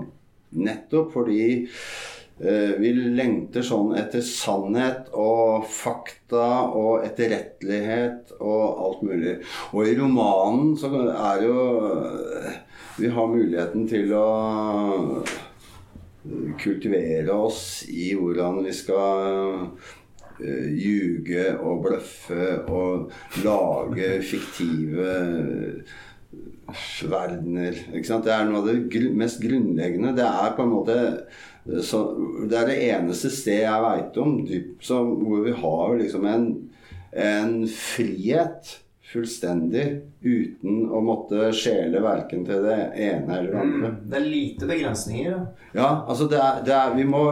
Nettopp 0.57 1.12
fordi 1.14 1.43
eh, 1.62 2.73
vi 2.81 2.93
lengter 3.14 3.62
sånn 3.66 3.95
etter 3.99 4.25
sannhet 4.26 5.12
og 5.14 5.66
fakta 5.71 6.49
og 6.75 7.05
etterrettelighet 7.07 8.35
og 8.40 8.83
alt 8.87 9.05
mulig. 9.07 9.37
Og 9.73 9.87
i 9.87 9.97
romanen 10.00 10.75
så 10.81 10.90
er 11.12 11.47
jo 11.47 11.59
Vi 12.97 13.11
har 13.12 13.28
muligheten 13.28 13.85
til 13.90 14.12
å 14.16 14.26
kultivere 16.59 17.35
oss 17.35 17.85
i 17.88 18.11
hvordan 18.16 18.62
vi 18.64 18.73
skal 18.75 19.69
eh, 20.40 20.69
ljuge 20.76 21.49
og 21.61 21.85
bløffe 21.87 22.50
og 22.66 23.11
lage 23.45 24.21
fiktive 24.26 25.14
verdener. 27.07 27.76
Ikke 27.95 28.09
sant? 28.09 28.26
Det 28.26 28.35
er 28.35 28.47
noe 28.47 28.62
av 28.62 28.71
det 28.71 28.78
gr 28.93 29.11
mest 29.16 29.43
grunnleggende. 29.43 30.14
Det 30.16 30.26
er 30.26 30.57
på 30.57 30.64
en 30.66 30.73
måte 30.73 30.97
så, 31.83 32.00
Det 32.47 32.59
er 32.59 32.69
det 32.71 32.81
eneste 32.93 33.31
sted 33.35 33.64
jeg 33.64 33.83
veit 33.83 34.19
om 34.23 34.37
dyp, 34.47 34.83
som, 34.87 35.16
hvor 35.26 35.43
vi 35.43 35.55
har 35.59 35.97
liksom 35.99 36.26
en, 36.31 36.45
en 37.11 37.57
frihet 37.71 38.76
fullstendig 39.07 39.85
uten 40.21 40.89
å 40.91 41.01
måtte 41.05 41.51
skjele 41.55 42.01
verken 42.03 42.43
til 42.47 42.65
det 42.65 42.77
ene 43.07 43.37
eller 43.39 43.53
det 43.53 43.61
andre. 43.61 43.91
Det 44.03 44.19
er 44.19 44.25
lite 44.27 44.67
begrensninger. 44.67 45.37
da. 45.37 45.67
Ja, 45.77 45.91
altså 46.09 46.27
det 46.31 46.41
er, 46.43 46.63
det 46.67 46.75
er, 46.75 46.95
vi 46.97 47.05
må, 47.07 47.23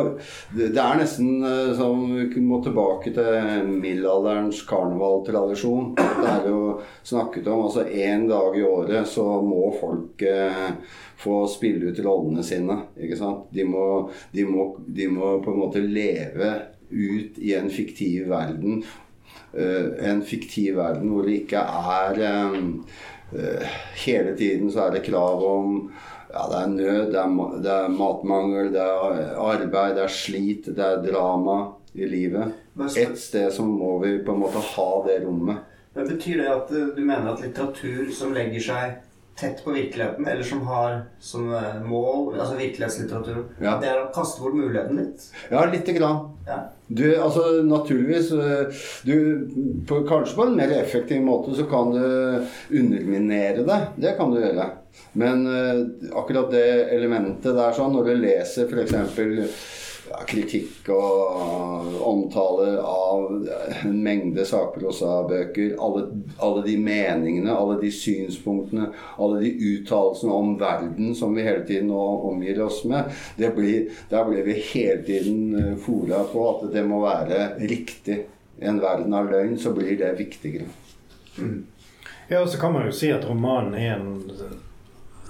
det 0.55 0.69
det 0.77 0.83
er 0.85 1.01
nesten 1.01 1.43
eh, 1.49 1.73
som 1.75 2.05
vi 2.15 2.45
må 2.45 2.61
tilbake 2.63 3.11
til 3.17 3.71
middelalderens 3.73 4.63
karnevaltradisjon. 4.69 5.95
Det 5.99 6.29
er 6.31 6.47
jo 6.53 6.61
snakket 7.03 7.51
om 7.51 7.67
altså 7.67 7.89
én 7.89 8.29
dag 8.31 8.55
i 8.59 8.67
året 8.69 9.11
så 9.11 9.27
må 9.43 9.67
folk 9.81 10.23
eh, 10.31 10.77
få 11.25 11.43
spille 11.51 11.91
ut 11.91 12.05
rollene 12.07 12.47
sine. 12.47 12.85
ikke 13.01 13.19
sant? 13.19 13.49
De 13.55 13.67
må, 13.67 13.89
de, 14.31 14.47
må, 14.47 14.71
de 14.87 15.11
må 15.11 15.39
på 15.43 15.51
en 15.51 15.63
måte 15.67 15.83
leve 15.83 16.55
ut 16.95 17.39
i 17.43 17.55
en 17.59 17.71
fiktiv 17.73 18.29
verden. 18.31 18.85
Eh, 19.57 20.11
en 20.11 20.23
fiktiv 20.27 20.75
verden 20.81 21.13
hvor 21.13 21.23
det 21.27 21.37
ikke 21.45 21.61
er 21.63 22.19
eh, 22.27 22.55
eh, 23.39 23.77
Hele 24.03 24.33
tiden 24.35 24.73
så 24.73 24.89
er 24.89 24.97
det 24.97 25.05
krav 25.07 25.45
om 25.47 25.77
ja, 26.35 26.49
det 26.51 26.59
er 26.59 26.73
nød, 26.73 27.13
det 27.13 27.21
er, 27.21 27.53
det 27.63 27.71
er 27.71 27.93
matmangel, 27.95 28.73
det 28.75 28.83
er 28.83 29.37
arbeid, 29.39 29.93
det 29.95 30.03
er 30.03 30.11
slit, 30.11 30.67
det 30.67 30.83
er 30.83 31.05
drama 31.05 31.61
i 31.95 32.09
livet. 32.11 32.57
Et 32.99 33.15
sted 33.21 33.53
så 33.55 33.63
må 33.63 33.93
vi 34.03 34.17
på 34.27 34.35
en 34.35 34.41
måte 34.43 34.59
ha 34.73 34.89
det 35.07 35.21
rommet. 35.23 35.61
Men 35.95 36.09
Betyr 36.11 36.41
det 36.43 36.49
at 36.51 36.73
du 36.75 36.99
mener 37.05 37.31
at 37.37 37.45
litteratur 37.45 38.11
som 38.11 38.35
legger 38.35 38.67
seg 38.67 38.97
tett 39.39 39.63
på 39.63 39.77
virkeligheten, 39.77 40.27
eller 40.27 40.43
som 40.43 40.67
har 40.67 41.05
som 41.23 41.47
mål 41.87 42.35
altså 42.35 42.59
virkelighetslitteratur, 42.59 43.45
Ja. 43.63 43.79
det 43.79 43.93
er 43.93 44.03
å 44.03 44.11
kaste 44.15 44.43
bort 44.43 44.59
muligheten 44.59 44.99
litt? 44.99 45.31
Ja, 45.55 45.63
lite 45.71 45.95
grann. 45.95 46.33
Ja. 46.51 46.65
Du, 46.87 47.17
altså 47.17 47.63
naturligvis 47.65 48.33
eh, 48.33 48.83
du, 49.03 49.15
på, 49.89 50.03
Kanskje 50.09 50.37
på 50.37 50.49
en 50.49 50.57
mer 50.59 50.73
effektiv 50.77 51.23
måte 51.25 51.55
så 51.57 51.65
kan 51.71 51.95
du 51.95 52.05
underminere 52.79 53.65
det. 53.65 53.79
Det 53.97 54.17
kan 54.19 54.35
du 54.35 54.41
gjøre. 54.43 54.69
Men 55.17 55.47
eh, 55.49 55.81
akkurat 56.13 56.53
det 56.53 56.67
elementet 56.97 57.57
der 57.57 57.73
sånn, 57.77 57.97
når 57.97 58.11
du 58.11 58.21
leser 58.27 58.69
f.eks. 58.69 59.65
Ja, 60.05 60.19
kritikk 60.29 60.91
og 60.93 61.95
omtaler 62.05 62.77
av 62.85 63.47
en 63.87 63.95
mengde 64.05 64.45
sakprosabøker, 64.45 65.79
alle, 65.81 66.03
alle 66.45 66.65
de 66.67 66.75
meningene, 66.77 67.55
alle 67.55 67.79
de 67.81 67.89
synspunktene, 67.95 68.91
alle 69.17 69.41
de 69.41 69.53
uttalelsene 69.71 70.35
om 70.37 70.53
verden 70.61 71.15
som 71.17 71.33
vi 71.33 71.47
hele 71.47 71.65
tiden 71.65 71.89
nå 71.89 72.03
omgir 72.29 72.61
oss 72.67 72.83
med, 72.91 73.09
blir, 73.57 73.89
der 74.11 74.29
blir 74.29 74.45
vi 74.45 74.59
hele 74.75 75.01
tiden 75.09 75.79
fora 75.81 76.21
på 76.29 76.45
at 76.51 76.69
det 76.75 76.85
må 76.89 77.01
være 77.07 77.41
riktig. 77.65 78.21
I 78.61 78.69
en 78.71 78.83
verden 78.85 79.17
av 79.17 79.33
løgn 79.33 79.57
så 79.59 79.73
blir 79.75 79.97
det 79.99 80.13
viktigere. 80.21 80.69
Ja, 82.29 82.43
og 82.43 82.49
så 82.49 82.61
kan 82.61 82.77
man 82.77 82.87
jo 82.87 82.93
si 82.95 83.11
at 83.13 83.25
romanen 83.29 83.75
er 83.81 83.97
en 83.97 84.21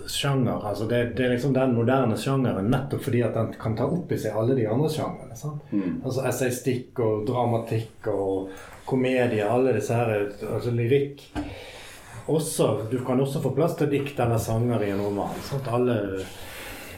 sjanger. 0.07 0.69
altså 0.69 0.87
det, 0.87 1.01
det 1.17 1.25
er 1.25 1.35
liksom 1.35 1.55
den 1.55 1.75
moderne 1.75 2.17
sjangeren 2.19 2.71
nettopp 2.71 3.05
fordi 3.07 3.23
at 3.27 3.35
den 3.35 3.53
kan 3.61 3.77
ta 3.77 3.87
opp 3.87 4.13
i 4.13 4.19
seg 4.21 4.37
alle 4.37 4.57
de 4.59 4.67
andre 4.71 4.91
sjangerne. 4.91 5.53
Mm. 5.71 6.01
Altså 6.05 6.27
essaystikk 6.29 7.01
og 7.05 7.27
dramatikk 7.29 8.11
og 8.13 8.51
komedie, 8.85 9.47
alle 9.49 9.73
disse 9.77 9.97
her, 9.97 10.29
altså 10.51 10.75
lyrikk. 10.75 11.25
Også, 12.27 12.87
du 12.91 12.99
kan 13.05 13.21
også 13.21 13.43
få 13.45 13.53
plass 13.57 13.77
til 13.77 13.91
dikt 13.93 14.21
eller 14.21 14.41
sanger 14.41 14.83
i 14.85 14.93
en 14.95 15.03
roman. 15.05 15.35
sant? 15.45 15.69
Alle, 15.69 15.97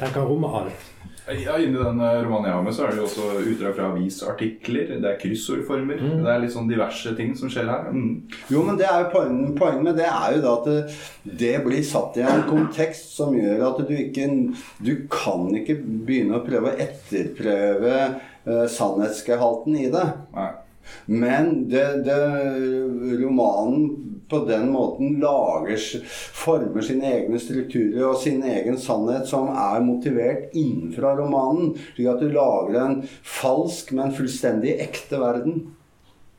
den 0.01 0.13
kan 0.15 0.27
romme 0.27 0.51
alt. 0.61 0.93
Ja, 1.27 1.57
Inni 1.59 1.79
den 1.79 2.01
eh, 2.01 2.21
romanen 2.23 2.47
jeg 2.47 2.55
har 2.55 2.63
med, 2.63 2.75
så 2.77 2.85
er 2.87 2.93
det 2.93 3.01
jo 3.01 3.07
også 3.09 3.31
utdrag 3.43 3.73
fra 3.75 3.89
avisartikler. 3.91 4.93
Det 5.03 5.09
er 5.11 5.19
kryssordformer. 5.19 5.99
Det 6.23 6.31
er 6.31 6.43
litt 6.43 6.55
sånn 6.55 6.69
diverse 6.71 7.15
ting 7.19 7.33
som 7.39 7.51
skjer 7.51 7.67
her. 7.71 7.89
Mm. 7.91 8.13
Jo, 8.53 8.63
men 8.67 8.79
det 8.79 8.87
er 8.87 9.03
jo 9.03 9.09
poenget, 9.17 9.57
poenget 9.59 9.89
med 9.89 9.99
det 9.99 10.07
er 10.07 10.37
jo 10.37 10.45
da 10.45 10.53
at 10.61 10.69
det, 10.71 11.01
det 11.43 11.55
blir 11.65 11.83
satt 11.87 12.21
i 12.21 12.27
en 12.27 12.45
kontekst 12.47 13.17
som 13.17 13.35
gjør 13.35 13.65
at 13.73 13.83
du 13.89 13.95
ikke 13.97 14.29
Du 14.87 14.93
kan 15.11 15.51
ikke 15.57 15.81
begynne 15.83 16.39
å 16.39 16.45
prøve 16.47 16.71
å 16.71 16.79
etterprøve 16.87 17.97
uh, 18.47 18.67
sannhetsgehalten 18.71 19.81
i 19.83 19.91
det. 19.91 20.07
Nei. 20.37 20.53
Men 21.07 21.69
det, 21.71 21.85
det, 22.07 22.19
romanen 23.21 24.06
på 24.31 24.43
den 24.49 24.71
måten 24.75 25.21
lager, 25.23 25.79
former 26.35 26.85
sine 26.85 27.13
egne 27.13 27.41
strukturer 27.43 28.09
og 28.09 28.19
sin 28.21 28.43
egen 28.47 28.79
sannhet 28.81 29.29
som 29.31 29.53
er 29.53 29.85
motivert 29.87 30.55
innenfra 30.57 31.15
romanen. 31.21 31.75
Slik 31.95 32.11
at 32.11 32.23
du 32.23 32.31
lager 32.35 32.81
en 32.83 33.01
falsk, 33.23 33.95
men 33.97 34.15
fullstendig 34.17 34.79
ekte 34.83 35.23
verden. 35.23 35.67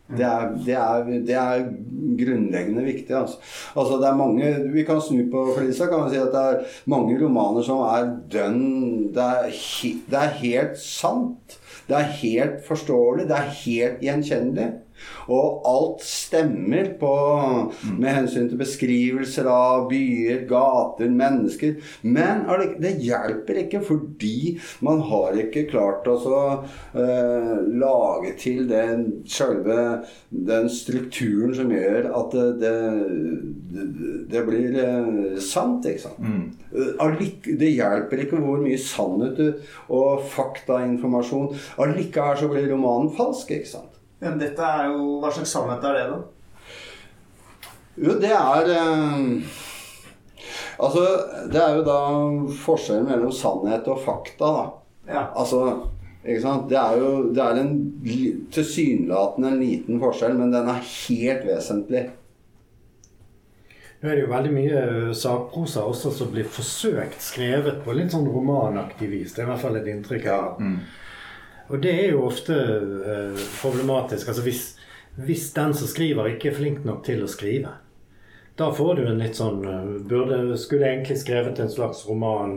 Det 0.08 0.23
er, 0.23 0.52
det, 0.63 0.76
er, 0.80 1.08
det 1.28 1.36
er 1.36 1.65
grunnleggende 2.17 2.84
viktig. 2.86 3.12
Altså. 3.12 3.41
altså 3.76 3.97
det 4.00 4.08
er 4.08 4.15
mange, 4.15 4.52
Vi 4.71 4.86
kan 4.88 5.02
snu 5.04 5.26
på 5.32 5.43
flisa 5.58 5.89
kan 5.91 6.06
vi 6.06 6.15
si 6.15 6.21
at 6.21 6.32
det 6.32 6.43
er 6.43 6.78
mange 6.88 7.17
romaner 7.19 7.65
som 7.67 7.84
er 7.84 8.13
dønn 8.32 9.12
det 9.15 9.32
det 10.08 10.21
er 10.21 10.38
helt 10.39 10.80
sant. 10.80 11.58
Det 11.88 11.95
er 11.95 12.15
helt 12.21 12.63
forståelig. 12.67 13.28
Det 13.28 13.36
er 13.36 13.56
helt 13.65 14.04
gjenkjennelig. 14.04 14.69
Og 15.33 15.62
alt 15.67 16.03
stemmer 16.05 16.93
på, 16.99 17.13
med 17.97 18.15
hensyn 18.21 18.49
til 18.49 18.60
beskrivelser 18.60 19.49
av 19.51 19.88
byer, 19.91 20.45
gater, 20.49 21.12
mennesker. 21.12 21.77
Men 22.07 22.45
det 22.81 22.95
hjelper 23.03 23.63
ikke, 23.63 23.83
fordi 23.86 24.57
man 24.86 25.03
har 25.10 25.38
ikke 25.41 25.67
klart 25.71 26.07
å 26.07 26.17
så, 26.21 26.41
eh, 26.97 27.55
lage 27.77 28.33
til 28.39 28.67
den 28.69 29.05
selve 29.27 30.03
den 30.29 30.69
strukturen 30.71 31.53
som 31.55 31.71
gjør 31.71 32.10
at 32.17 32.36
det, 32.62 32.71
det, 33.71 33.86
det 34.31 34.43
blir 34.47 34.79
eh, 34.83 35.39
sant, 35.43 35.86
ikke 35.88 36.05
sant. 36.07 36.19
Mm. 36.19 36.47
Det 37.60 37.71
hjelper 37.71 38.23
ikke 38.23 38.41
hvor 38.43 38.62
mye 38.63 38.79
sannhet 38.81 39.41
og 39.93 40.25
faktainformasjon 40.33 41.53
Allikevel 41.81 42.39
så 42.39 42.49
blir 42.51 42.69
romanen 42.71 43.13
falsk, 43.17 43.53
ikke 43.55 43.71
sant. 43.77 43.96
Men 44.23 44.39
dette 44.41 44.65
er 44.65 44.89
jo 44.91 45.19
Hva 45.21 45.32
slags 45.34 45.53
sannhet 45.53 45.86
er 45.86 45.97
det, 45.97 46.06
da? 46.12 46.19
Jo, 47.97 48.15
det 48.21 48.34
er 48.34 48.71
eh, 48.73 49.56
Altså, 50.77 51.03
det 51.49 51.62
er 51.62 51.80
jo 51.80 51.86
da 51.88 51.99
forskjellen 52.62 53.08
mellom 53.10 53.32
sannhet 53.34 53.88
og 53.89 54.03
fakta, 54.03 54.49
da. 54.53 54.65
Ja. 55.10 55.23
Altså, 55.34 55.62
ikke 56.21 56.43
sant? 56.43 56.67
Det 56.69 56.77
er 56.77 56.99
jo 57.01 57.10
det 57.34 57.41
er 57.41 57.62
en 57.63 57.71
tilsynelatende 58.53 59.56
en 59.56 59.62
liten 59.63 60.01
forskjell, 60.03 60.38
men 60.38 60.53
den 60.53 60.69
er 60.69 60.84
helt 60.84 61.47
vesentlig. 61.49 62.03
Nå 63.97 64.12
er 64.12 64.19
det 64.19 64.27
jo 64.27 64.30
veldig 64.30 64.53
mye 64.53 64.82
eh, 64.84 65.13
sakprosa 65.17 65.88
også 65.89 66.12
som 66.13 66.30
blir 66.30 66.45
forsøkt 66.45 67.23
skrevet 67.25 67.82
på 67.82 67.95
litt 67.97 68.13
sånn 68.13 68.30
romanaktig 68.30 69.10
vis. 69.10 69.34
Det 69.34 69.41
er 69.41 69.47
i 69.47 69.51
hvert 69.56 69.63
fall 69.63 69.80
et 69.80 69.89
inntrykk. 69.89 70.27
jeg 70.30 70.36
har. 70.36 70.60
Og 71.67 71.82
det 71.84 71.93
er 71.93 72.13
jo 72.13 72.25
ofte 72.27 72.56
eh, 72.56 73.41
problematisk. 73.62 74.30
Altså 74.32 74.45
hvis, 74.45 74.63
hvis 75.19 75.49
den 75.56 75.75
som 75.75 75.89
skriver, 75.89 76.32
ikke 76.32 76.51
er 76.51 76.58
flink 76.62 76.86
nok 76.88 77.03
til 77.08 77.25
å 77.25 77.32
skrive, 77.32 77.73
da 78.58 78.71
får 78.73 78.95
du 78.97 79.03
en 79.06 79.19
litt 79.21 79.38
sånn 79.38 79.60
eh, 79.69 79.89
burde, 80.10 80.58
Skulle 80.58 80.89
egentlig 80.89 81.19
skrevet 81.21 81.60
en 81.62 81.69
slags 81.69 82.06
roman. 82.10 82.56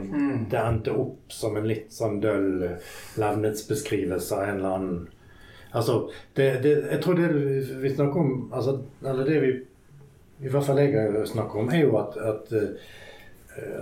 Det 0.51 0.61
endte 0.61 0.95
opp 0.97 1.33
som 1.35 1.59
en 1.61 1.69
litt 1.69 1.91
sånn 1.93 2.21
døll 2.23 2.63
eh, 2.65 2.93
levnetsbeskrivelse 3.21 4.37
av 4.37 4.47
en 4.47 4.61
eller 4.61 4.77
annen 4.77 5.09
Altså, 5.71 6.11
det, 6.35 6.47
det, 6.65 6.71
jeg 6.91 6.99
tror 7.05 7.15
det 7.15 7.29
vi 7.79 7.93
snakker 7.95 8.19
om 8.19 8.49
altså, 8.51 8.73
Eller 9.07 9.29
det 9.29 9.37
vi 9.39 9.51
i 10.41 10.49
hvert 10.51 10.65
fall 10.67 10.81
jeg 10.81 11.27
snakker 11.29 11.61
om, 11.61 11.69
er 11.71 11.83
jo 11.85 11.99
at, 12.01 12.17
at 12.17 12.53
eh, 12.57 12.89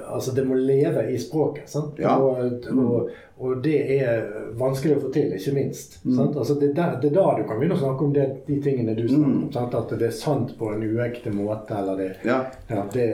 altså 0.09 0.33
det 0.35 0.45
må 0.49 0.55
leve 0.59 1.11
i 1.13 1.19
språket. 1.21 1.69
Sant? 1.71 1.99
Ja. 2.03 2.17
Og, 2.17 2.69
og, 2.73 3.11
og 3.39 3.63
det 3.63 3.77
er 3.99 4.25
vanskelig 4.59 4.97
å 4.97 5.03
få 5.07 5.11
til, 5.15 5.35
ikke 5.37 5.55
minst. 5.57 5.99
Sant? 6.03 6.37
Altså 6.37 6.57
det, 6.59 6.73
er 6.73 6.79
der, 6.79 6.95
det 7.03 7.11
er 7.13 7.19
da 7.19 7.27
du 7.39 7.45
kan 7.47 7.61
begynne 7.61 7.77
å 7.79 7.83
snakke 7.83 8.07
om 8.09 8.15
det, 8.17 8.29
de 8.49 8.61
tingene 8.65 8.97
du 8.99 9.05
snakker 9.07 9.35
om. 9.35 9.51
Sant? 9.55 9.77
At 9.79 9.93
det 10.01 10.09
er 10.09 10.17
sant 10.17 10.55
på 10.59 10.73
en 10.75 10.87
uekte 10.89 11.35
måte, 11.35 11.77
eller 11.79 12.01
det, 12.01 12.09
Ja. 12.27 12.41
ja, 12.71 12.87
det, 12.95 13.09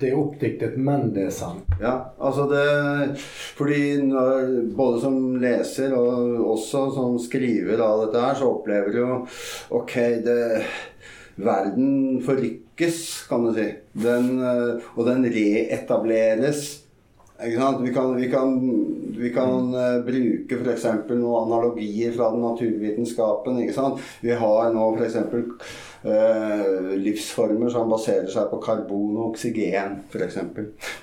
det 0.00 0.10
er 0.10 0.18
oppdiktet, 0.20 0.76
men 0.80 1.10
det 1.14 1.26
er 1.28 1.34
sant. 1.36 1.74
Ja, 1.80 1.94
altså 2.18 2.46
det 2.50 3.18
Fordi 3.58 3.80
når, 4.08 4.54
både 4.76 5.00
som 5.02 5.18
leser 5.40 5.92
og 5.96 6.46
også 6.56 6.86
som 6.96 7.18
skriver 7.20 7.80
av 7.84 8.06
dette 8.06 8.22
her, 8.24 8.38
så 8.40 8.48
opplever 8.48 8.92
du 8.94 9.02
jo 9.02 9.18
Ok, 9.76 9.96
det 10.24 10.40
Verden 11.40 12.20
forrykkes, 12.80 13.28
kan 13.28 13.44
du 13.44 13.54
si. 13.54 13.74
Den, 13.92 14.40
eh, 14.40 14.80
og 14.96 15.06
den 15.06 15.24
reetableres. 15.24 16.84
Ikke 17.40 17.56
sant? 17.56 17.82
Vi 17.82 17.92
kan, 17.92 18.16
vi 18.16 18.28
kan, 18.28 18.58
vi 19.16 19.30
kan 19.32 19.72
uh, 19.72 20.04
bruke 20.04 20.58
f.eks. 20.60 20.84
noen 21.08 21.46
analogier 21.46 22.12
fra 22.12 22.28
den 22.34 22.42
naturvitenskapen. 22.44 23.62
Ikke 23.62 23.72
sant? 23.72 24.00
Vi 24.20 24.34
har 24.36 24.74
nå 24.74 24.90
f.eks. 24.98 25.16
Uh, 26.00 26.94
livsformer 26.96 27.68
som 27.68 27.90
baserer 27.92 28.28
seg 28.32 28.46
på 28.48 28.56
karbon 28.64 29.18
og 29.18 29.34
oksygen, 29.34 29.98
f.eks. 30.08 30.38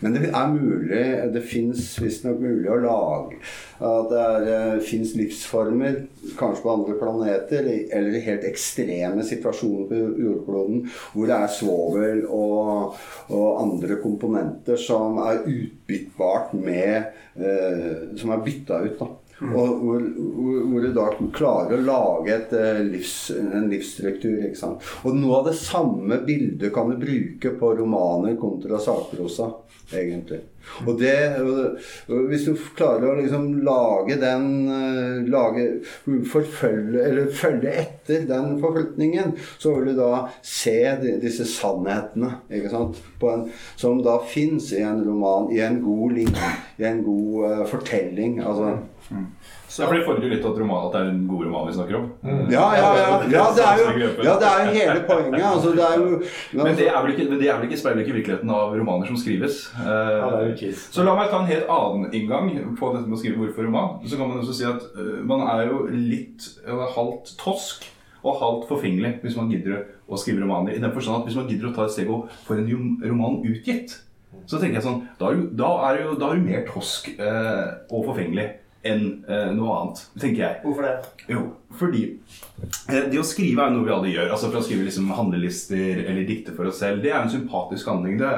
Men 0.02 0.16
det 0.16 0.32
er 0.32 0.48
mulig, 0.50 1.04
det 1.36 1.44
fins 1.46 1.92
visstnok 2.02 2.40
mulig 2.42 2.72
å 2.74 2.80
lage 2.82 3.38
at 3.78 4.10
det 4.10 4.24
uh, 4.48 4.80
fins 4.82 5.14
livsformer, 5.20 6.00
kanskje 6.40 6.64
på 6.64 6.74
andre 6.74 6.98
planeter, 6.98 7.70
eller 7.94 8.18
i 8.18 8.24
helt 8.26 8.50
ekstreme 8.50 9.28
situasjoner 9.28 9.86
på 9.92 10.02
jordkloden, 10.24 10.82
hvor 11.14 11.30
det 11.30 11.38
er 11.38 11.56
svovel 11.60 12.26
og, 12.26 12.98
og 13.30 13.62
andre 13.68 14.00
komponenter 14.02 14.82
som 14.82 15.22
er 15.28 15.46
utbyttbart 15.46 16.58
med 16.58 17.14
uh, 17.38 18.18
Som 18.18 18.34
er 18.34 18.42
bytta 18.42 18.82
ut. 18.82 18.98
da 18.98 19.14
og 19.46 19.54
hvor, 19.54 20.02
hvor, 20.02 20.62
hvor 20.72 20.82
du 20.82 20.94
da 20.96 21.06
klarer 21.36 21.78
å 21.78 21.86
lage 21.86 22.34
et, 22.34 22.54
eh, 22.58 22.82
livs, 22.88 23.16
en 23.36 23.70
livsstruktur. 23.70 24.40
ikke 24.48 24.58
sant? 24.58 24.92
Og 25.06 25.18
noe 25.18 25.42
av 25.42 25.52
det 25.52 25.58
samme 25.62 26.22
bildet 26.26 26.74
kan 26.74 26.90
du 26.90 26.98
bruke 27.02 27.54
på 27.60 27.74
romaner 27.78 28.38
kontra 28.42 28.82
sakprosa, 28.82 29.52
egentlig. 29.94 30.42
Og 30.84 30.98
det, 31.00 31.14
hvis 32.08 32.48
du 32.48 32.58
klarer 32.76 33.08
å 33.08 33.18
liksom 33.22 33.46
lage 33.66 34.18
den 34.20 34.50
eh, 34.74 35.30
lage, 35.32 35.68
forfølge, 36.28 37.06
eller 37.06 37.32
følge 37.32 37.72
etter 37.86 38.26
den 38.28 38.58
forflytningen, 38.62 39.36
så 39.62 39.78
vil 39.78 39.94
du 39.94 40.02
da 40.02 40.26
se 40.42 40.76
disse 41.22 41.48
sannhetene 41.48 42.34
ikke 42.50 42.74
sant? 42.74 43.00
En, 43.28 43.48
som 43.80 44.02
da 44.04 44.18
fins 44.28 44.74
i 44.76 44.84
en 44.86 45.06
roman, 45.06 45.48
i 45.54 45.62
en 45.64 45.80
god 45.86 46.18
i 46.18 46.86
en 46.90 47.02
god 47.06 47.50
eh, 47.52 47.66
fortelling. 47.72 48.42
altså 48.44 48.76
Ja, 49.10 49.86
for 49.86 49.94
Det 49.94 50.06
fordrer 50.08 50.26
jo 50.26 50.32
litt 50.32 50.46
at, 50.48 50.60
roman, 50.60 50.86
at 50.88 50.96
det 50.96 51.00
er 51.00 51.10
en 51.12 51.24
god 51.30 51.44
roman 51.46 51.68
vi 51.68 51.74
snakker 51.76 51.98
om. 52.00 52.06
Ja, 52.52 52.66
ja, 52.76 52.88
ja. 52.98 53.10
ja, 53.36 53.44
det, 53.56 53.66
er 53.66 53.82
jo, 53.82 54.08
ja 54.26 54.36
det 54.42 54.48
er 54.50 54.62
jo 54.64 54.74
hele 54.76 55.02
poenget. 55.08 55.44
Altså, 55.50 55.74
det 55.78 55.84
er 55.86 56.00
jo, 56.02 56.22
Men 56.54 56.80
det 56.80 56.88
er 56.88 56.98
vel 57.04 57.14
ikke, 57.14 57.28
men 57.30 57.42
det 57.42 57.50
er 57.50 57.60
vel 57.60 57.68
ikke, 57.68 57.80
speiler 57.82 58.04
ikke 58.04 58.16
virkeligheten 58.18 58.54
av 58.58 58.74
romaner 58.76 59.12
som 59.12 59.20
skrives. 59.20 59.60
Uh, 59.78 60.56
så 60.92 61.06
la 61.08 61.18
meg 61.20 61.30
ta 61.32 61.44
en 61.44 61.52
helt 61.52 61.70
annen 61.78 62.16
inngang 62.18 62.50
på 62.80 62.94
dette 62.96 63.08
med 63.08 63.20
å 63.20 63.22
skrive 63.22 63.44
hvorfor 63.44 63.70
roman. 63.70 64.00
Så 64.08 64.20
kan 64.20 64.32
man 64.32 64.42
også 64.42 64.58
si 64.58 64.68
at 64.68 64.90
uh, 64.98 65.20
man 65.28 65.46
er 65.46 65.68
jo 65.70 65.86
litt 65.94 66.50
uh, 66.66 66.88
halvt 66.98 67.38
tosk 67.40 67.88
og 68.26 68.42
halvt 68.42 68.68
forfengelig 68.72 69.18
hvis 69.22 69.38
man 69.38 69.52
gidder 69.54 69.86
å 70.08 70.20
skrive 70.20 70.44
romaner. 70.44 70.76
I 70.76 70.84
den 70.84 70.94
forstand 70.96 71.22
at 71.22 71.30
hvis 71.30 71.38
man 71.40 71.48
gidder 71.52 71.70
å 71.70 71.76
ta 71.76 71.88
et 71.88 71.96
steg 71.96 72.12
og 72.12 72.32
få 72.48 72.58
en 72.58 72.70
roman 73.06 73.42
utgitt, 73.46 74.00
så 74.48 74.60
tenker 74.60 74.80
jeg 74.80 74.86
sånn 74.86 75.02
Da 75.20 75.30
er 75.30 75.38
du, 75.38 75.50
da 75.58 75.70
er 75.88 76.00
du, 76.00 76.16
da 76.20 76.32
er 76.32 76.40
du 76.40 76.48
mer 76.48 76.66
tosk 76.68 77.10
eh, 77.16 77.68
og 77.90 78.10
forfengelig 78.10 78.48
enn 78.88 79.06
eh, 79.28 79.50
noe 79.58 79.76
annet, 79.82 80.04
tenker 80.20 80.44
jeg. 80.44 80.60
Hvorfor 80.64 80.88
det? 80.88 80.96
Jo, 81.32 81.44
fordi 81.76 82.04
eh, 82.88 83.08
det 83.12 83.20
å 83.20 83.26
skrive 83.28 83.66
er 83.66 83.74
noe 83.74 83.86
vi 83.86 83.92
alle 83.94 84.12
gjør. 84.12 84.32
Altså 84.32 84.50
For 84.50 84.62
å 84.62 84.66
skrive 84.66 84.86
liksom 84.88 85.10
handlelister 85.14 86.02
eller 86.06 86.28
dikte 86.28 86.54
for 86.56 86.70
oss 86.70 86.80
selv, 86.82 87.02
det 87.04 87.12
er 87.12 87.20
en 87.20 87.32
sympatisk 87.32 87.90
handling. 87.92 88.18
Det, 88.22 88.30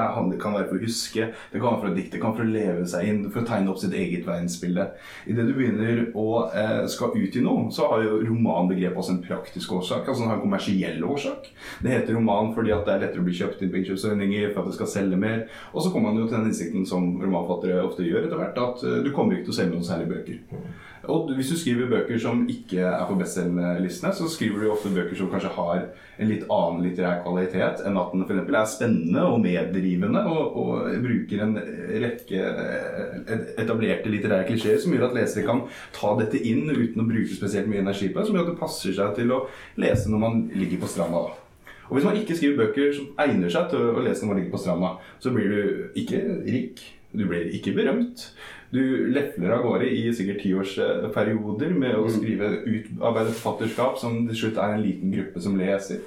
kan 0.42 0.56
være 0.56 0.68
for 0.72 0.80
å 0.80 0.84
huske, 0.84 1.30
det 1.52 1.62
kan 1.62 1.70
være 1.70 1.82
for 1.84 1.92
å 1.92 1.96
dikte, 1.96 2.16
det 2.16 2.24
kan 2.24 2.34
være 2.34 2.42
for 2.42 2.50
å 2.50 2.56
leve 2.56 2.88
seg 2.90 3.12
inn, 3.12 3.22
for 3.30 3.44
å 3.44 3.50
tegne 3.50 3.74
opp 3.74 3.82
sitt 3.82 3.96
eget 3.98 4.26
verdensbilde. 4.28 4.88
Idet 5.30 5.48
du 5.48 5.54
begynner 5.58 6.04
å 6.18 6.28
eh, 6.50 6.84
skal 6.92 7.16
i 7.20 7.46
noe, 7.46 7.70
så 7.74 7.92
har 7.94 8.06
jo 8.08 8.20
romanbegrepet 8.26 9.00
også 9.00 9.16
en 9.16 9.24
praktisk 9.24 9.78
årsak. 9.78 10.10
Altså 10.10 10.26
en 10.26 10.44
kommersiell 10.44 11.04
årsak. 11.06 11.52
Det 11.86 11.94
heter 11.94 12.18
roman 12.18 12.54
fordi 12.58 12.74
at 12.76 12.86
det 12.88 12.96
er 12.96 13.06
lettere 13.06 13.24
å 13.24 13.30
bli 13.30 13.38
kjøpt 13.38 13.64
inn 13.64 13.74
på 13.74 13.82
innkjøpsordninger, 13.82 14.52
for 14.54 14.64
at 14.64 14.72
det 14.72 14.78
skal 14.80 14.94
selge 14.98 15.22
mer. 15.22 15.46
Og 15.74 15.84
så 15.86 15.94
kommer 15.94 16.10
man 16.10 16.24
jo 16.24 16.28
til 16.28 16.40
den 16.40 16.50
innsikten 16.50 16.88
som 16.90 17.12
romanfattere 17.22 17.84
ofte 17.86 18.08
gjør 18.08 18.26
etter 18.26 18.42
hvert, 18.42 18.64
at 18.66 18.88
eh, 18.88 19.02
du 19.06 19.14
kommer 19.14 19.38
ikke 19.38 19.52
til 19.52 19.56
å 19.56 19.60
selge 19.62 19.76
noen 19.78 19.88
særlige 19.88 20.16
bøker. 20.16 20.88
Og 21.08 21.32
hvis 21.38 21.52
du 21.54 21.56
skriver 21.56 21.88
bøker 21.88 22.20
som 22.20 22.42
ikke 22.52 22.82
er 22.84 23.06
på 23.08 23.16
bestselgerlistene, 23.20 24.12
så 24.16 24.28
skriver 24.28 24.64
du 24.64 24.72
ofte 24.74 24.92
bøker 24.92 25.16
som 25.16 25.30
kanskje 25.32 25.54
har 25.56 25.86
en 26.20 26.28
litt 26.32 26.44
annen 26.52 26.84
litterær 26.84 27.22
kvalitet 27.24 27.84
enn 27.88 28.00
at 28.02 28.12
den 28.12 28.26
eksempel 28.26 28.58
er 28.60 28.68
spennende 28.68 29.24
og 29.24 29.40
meddrivende 29.44 30.26
og, 30.28 30.60
og 30.60 31.04
bruker 31.06 31.44
en 31.46 31.56
rekke 32.04 32.44
eh, 32.44 33.46
etablerte 33.64 34.12
litterære 34.12 34.48
klisjeer 34.50 34.82
som 34.84 34.96
gjør 34.96 35.08
at 35.08 35.20
lesere 35.22 35.48
kan 35.48 35.64
ta 35.96 36.14
dette 36.20 36.42
inn 36.44 36.68
uten 36.68 37.06
å 37.06 37.08
bruke 37.08 37.32
spesielt 37.32 37.72
mye 37.72 37.86
energi 37.86 38.12
på 38.12 38.20
det, 38.20 38.28
som 38.28 38.36
gjør 38.36 38.50
at 38.50 38.54
det 38.54 38.62
passer 38.66 39.00
seg 39.00 39.16
til 39.22 39.36
å 39.36 39.44
lese 39.80 40.12
når 40.12 40.26
man 40.26 40.42
ligger 40.52 40.84
på 40.84 40.92
stranda. 40.92 41.24
da. 41.30 41.76
Og 41.90 41.98
hvis 41.98 42.06
man 42.06 42.20
ikke 42.20 42.36
skriver 42.38 42.66
bøker 42.66 42.92
som 42.94 43.10
egner 43.24 43.50
seg 43.54 43.72
til 43.72 43.96
å 43.96 44.04
lese 44.06 44.26
når 44.26 44.34
man 44.34 44.42
ligger 44.42 44.54
på 44.54 44.62
stranda, 44.62 44.96
så 45.24 45.32
blir 45.34 45.50
du 45.50 46.00
ikke 46.04 46.22
rik, 46.46 46.84
du 47.16 47.24
blir 47.26 47.48
ikke 47.58 47.74
berømt. 47.74 48.28
Du 48.72 49.08
lefler 49.10 49.50
av 49.56 49.64
gårde 49.66 49.88
i 49.90 50.12
sikkert 50.14 50.44
tiårsperioder 50.44 51.72
med 51.74 51.96
å 51.98 52.04
skrive 52.14 52.52
utarbeidet 52.70 53.34
forfatterskap 53.40 53.98
som 53.98 54.20
til 54.28 54.38
slutt 54.44 54.60
er 54.62 54.76
en 54.76 54.84
liten 54.84 55.10
gruppe 55.16 55.42
som 55.42 55.58
leser. 55.58 56.04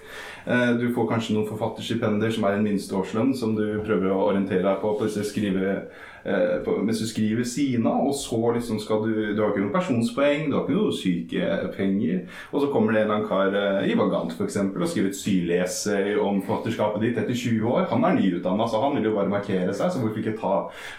Eh, 0.46 0.70
Du 0.78 0.92
får 0.94 1.08
kanskje 1.10 1.34
noen 1.34 1.48
forfatterstipender 1.50 2.30
som 2.30 2.44
er 2.46 2.54
en 2.54 2.62
minste 2.62 2.94
årslønn 2.94 3.34
som 3.34 3.56
du 3.58 3.80
prøver 3.82 4.14
å 4.14 4.28
orientere 4.28 4.62
deg 4.62 4.78
på, 4.80 4.94
på 4.94 5.08
disse 5.08 5.26
skrive, 5.26 5.74
eh, 5.74 5.82
mens 6.24 7.00
du 7.02 7.06
skriver 7.08 7.46
siden 7.48 7.86
av. 7.90 8.06
Og 8.10 8.14
så 8.18 8.40
liksom 8.56 8.80
skal 8.82 9.02
du 9.06 9.12
Du 9.32 9.42
har 9.42 9.50
ikke 9.50 9.64
noen 9.64 9.74
pensjonspoeng, 9.74 10.48
du 10.50 10.56
har 10.56 10.66
ikke 10.66 10.76
noen 10.76 10.96
sykepenger. 10.98 12.22
Og 12.52 12.62
så 12.62 12.70
kommer 12.72 12.92
det 12.92 13.02
en 13.02 13.10
eller 13.10 13.16
annen 13.16 13.28
kar, 13.28 13.56
i 13.82 13.92
Ivar 13.92 14.10
Gant 14.12 14.36
f.eks., 14.36 14.58
og 14.62 14.88
skriver 14.88 15.10
et 15.10 15.18
syleser 15.18 16.12
om 16.22 16.42
forfatterskapet 16.44 17.02
ditt 17.06 17.20
etter 17.22 17.34
20 17.34 17.68
år. 17.72 17.88
Han 17.92 18.06
er 18.08 18.18
nyutdanna, 18.18 18.68
så 18.68 18.82
han 18.82 18.96
vil 18.96 19.10
jo 19.10 19.16
bare 19.16 19.32
markere 19.32 19.74
seg, 19.74 19.92
så 19.92 20.02
hvorfor 20.02 20.22
ikke 20.22 20.38
ta, 20.38 20.54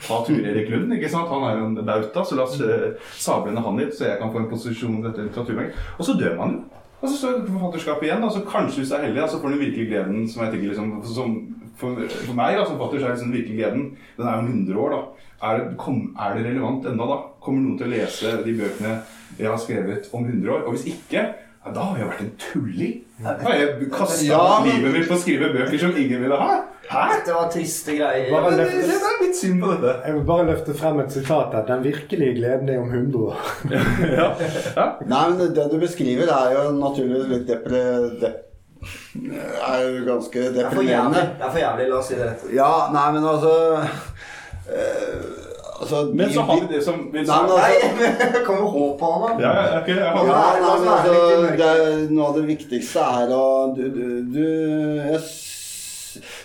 ta 0.07 0.21
Ture 0.27 0.51
Erik 0.51 0.71
Lund? 0.73 0.93
ikke 0.93 1.11
sant? 1.11 1.31
Han 1.31 1.47
er 1.47 1.59
jo 1.59 1.71
en 1.71 1.81
bauta, 1.85 2.25
så 2.25 2.37
la 2.37 2.47
oss 2.47 2.59
eh, 2.61 2.93
sable 3.17 3.53
ned 3.53 3.65
han 3.65 3.81
litt, 3.81 3.95
så 3.97 4.09
jeg 4.09 4.21
kan 4.21 4.31
få 4.33 4.43
en 4.43 4.51
posisjon 4.51 4.99
i 4.99 5.05
dette 5.07 5.27
litteraturverket. 5.27 5.91
Og 5.97 6.07
så 6.07 6.17
dør 6.19 6.39
man 6.39 6.57
jo. 6.57 6.63
Og 7.03 7.09
så 7.11 7.17
står 7.17 7.41
forfatterskapet 7.49 8.07
igjen, 8.07 8.23
og 8.23 8.31
så 8.31 8.41
kanskje 8.47 8.79
hvis 8.79 8.91
du 8.93 8.95
er 8.95 9.01
heldig, 9.09 9.23
så 9.27 9.39
får 9.41 9.51
du 9.51 9.59
virkelig 9.59 9.87
gleden 9.89 10.21
som 10.31 10.45
jeg 10.45 10.53
tenker 10.53 10.69
liksom, 10.69 10.91
som, 11.03 11.33
for, 11.79 12.03
for 12.25 12.33
meg 12.37 12.57
da, 12.57 12.65
som 12.65 12.77
fatter, 12.81 12.99
så 13.01 13.07
er 13.09 13.15
liksom 13.15 13.31
virkelig 13.33 13.57
gleden 13.59 13.85
Den 14.17 14.27
er 14.27 14.33
jo 14.35 14.43
om 14.43 14.51
100 14.51 14.79
år, 14.85 14.89
da. 14.97 15.29
Er 15.43 15.57
det, 15.59 15.77
kom, 15.77 16.01
er 16.19 16.35
det 16.37 16.45
relevant 16.51 16.85
ennå, 16.87 17.07
da? 17.09 17.17
Kommer 17.43 17.61
noen 17.65 17.77
til 17.79 17.87
å 17.89 17.93
lese 17.95 18.35
de 18.45 18.53
bøkene 18.59 18.93
jeg 19.39 19.49
har 19.49 19.57
skrevet 19.59 20.11
om 20.13 20.23
100 20.29 20.53
år? 20.53 20.61
Og 20.67 20.75
hvis 20.77 20.85
ikke, 20.93 21.23
ja, 21.63 21.71
da 21.73 21.79
har 21.89 21.97
jeg 21.99 22.07
vært 22.11 22.21
en 22.25 22.31
tulling. 22.43 22.93
Da 23.23 23.33
har 23.41 23.57
jeg 23.59 23.89
kasta 23.91 24.25
Ja, 24.27 24.43
men- 24.63 24.69
livet 24.77 24.93
mitt 24.99 25.09
på 25.09 25.15
å 25.17 25.19
skrive 25.23 25.49
bøker 25.55 25.79
som 25.79 25.97
ingen 25.97 26.21
ville 26.23 26.37
ha. 26.39 26.61
Hæ? 26.89 27.03
Det 27.25 27.33
var 27.33 27.49
triste 27.51 27.93
greier. 27.95 28.29
Bare 28.31 28.51
løfte- 28.57 28.81
det 28.87 28.97
er 29.09 29.19
litt 29.23 29.37
synd 29.39 29.61
på 29.63 29.69
dette. 29.71 29.93
Jeg 30.05 30.13
vil 30.17 30.25
bare 30.27 30.47
løfte 30.49 30.73
frem 30.75 30.99
et 30.99 31.11
sitat 31.15 31.53
her. 31.55 31.63
Den 31.69 31.83
virkelige 31.85 32.35
gleden 32.39 32.69
er 32.69 32.79
om 32.83 32.89
100 32.91 33.27
år. 33.29 33.37
Ja. 34.19 34.27
Ja. 34.75 34.87
Nei, 35.07 35.21
men 35.29 35.53
det 35.55 35.67
du 35.71 35.77
beskriver, 35.79 36.27
er 36.27 36.57
jo 36.57 36.65
naturligvis 36.79 37.29
litt 37.31 37.47
depre... 37.47 37.83
Er 38.83 40.05
ganske 40.07 40.39
er 40.47 40.51
deprimerende. 40.57 41.21
Det 41.39 41.47
er 41.47 41.51
for 41.51 41.59
jævlig, 41.63 41.87
La 41.89 41.97
oss 42.01 42.07
si 42.11 42.15
det 42.19 42.25
rett. 42.27 42.43
Ja, 42.55 42.71
nei, 42.93 43.07
men 43.15 43.25
altså 43.33 43.53
eh, 44.69 45.39
Altså 45.83 45.99
Men 46.15 46.29
så 46.31 46.41
har 46.47 46.59
vi 46.61 46.67
det 46.75 46.83
som. 46.85 46.99
Nei, 47.11 47.23
men- 47.23 47.31
Nei, 47.49 48.43
kommer 48.47 48.69
håp 48.71 48.99
på 48.99 49.09
han, 49.13 49.23
da. 49.23 49.47
Ja, 49.47 49.51
ja, 49.73 49.79
ok, 49.81 49.87
Ja, 49.89 49.95
Ja, 49.95 50.11
nei, 50.13 50.61
oss 50.69 50.79
men 50.79 50.89
være 50.89 50.99
altså, 51.01 51.73
det 52.03 52.11
Noe 52.13 52.27
av 52.29 52.37
det 52.37 52.45
viktigste 52.47 52.99
er 53.23 53.33
å 53.35 53.47
du, 53.75 53.83
du, 53.91 54.05
du 54.31 54.45
jeg, 55.11 55.19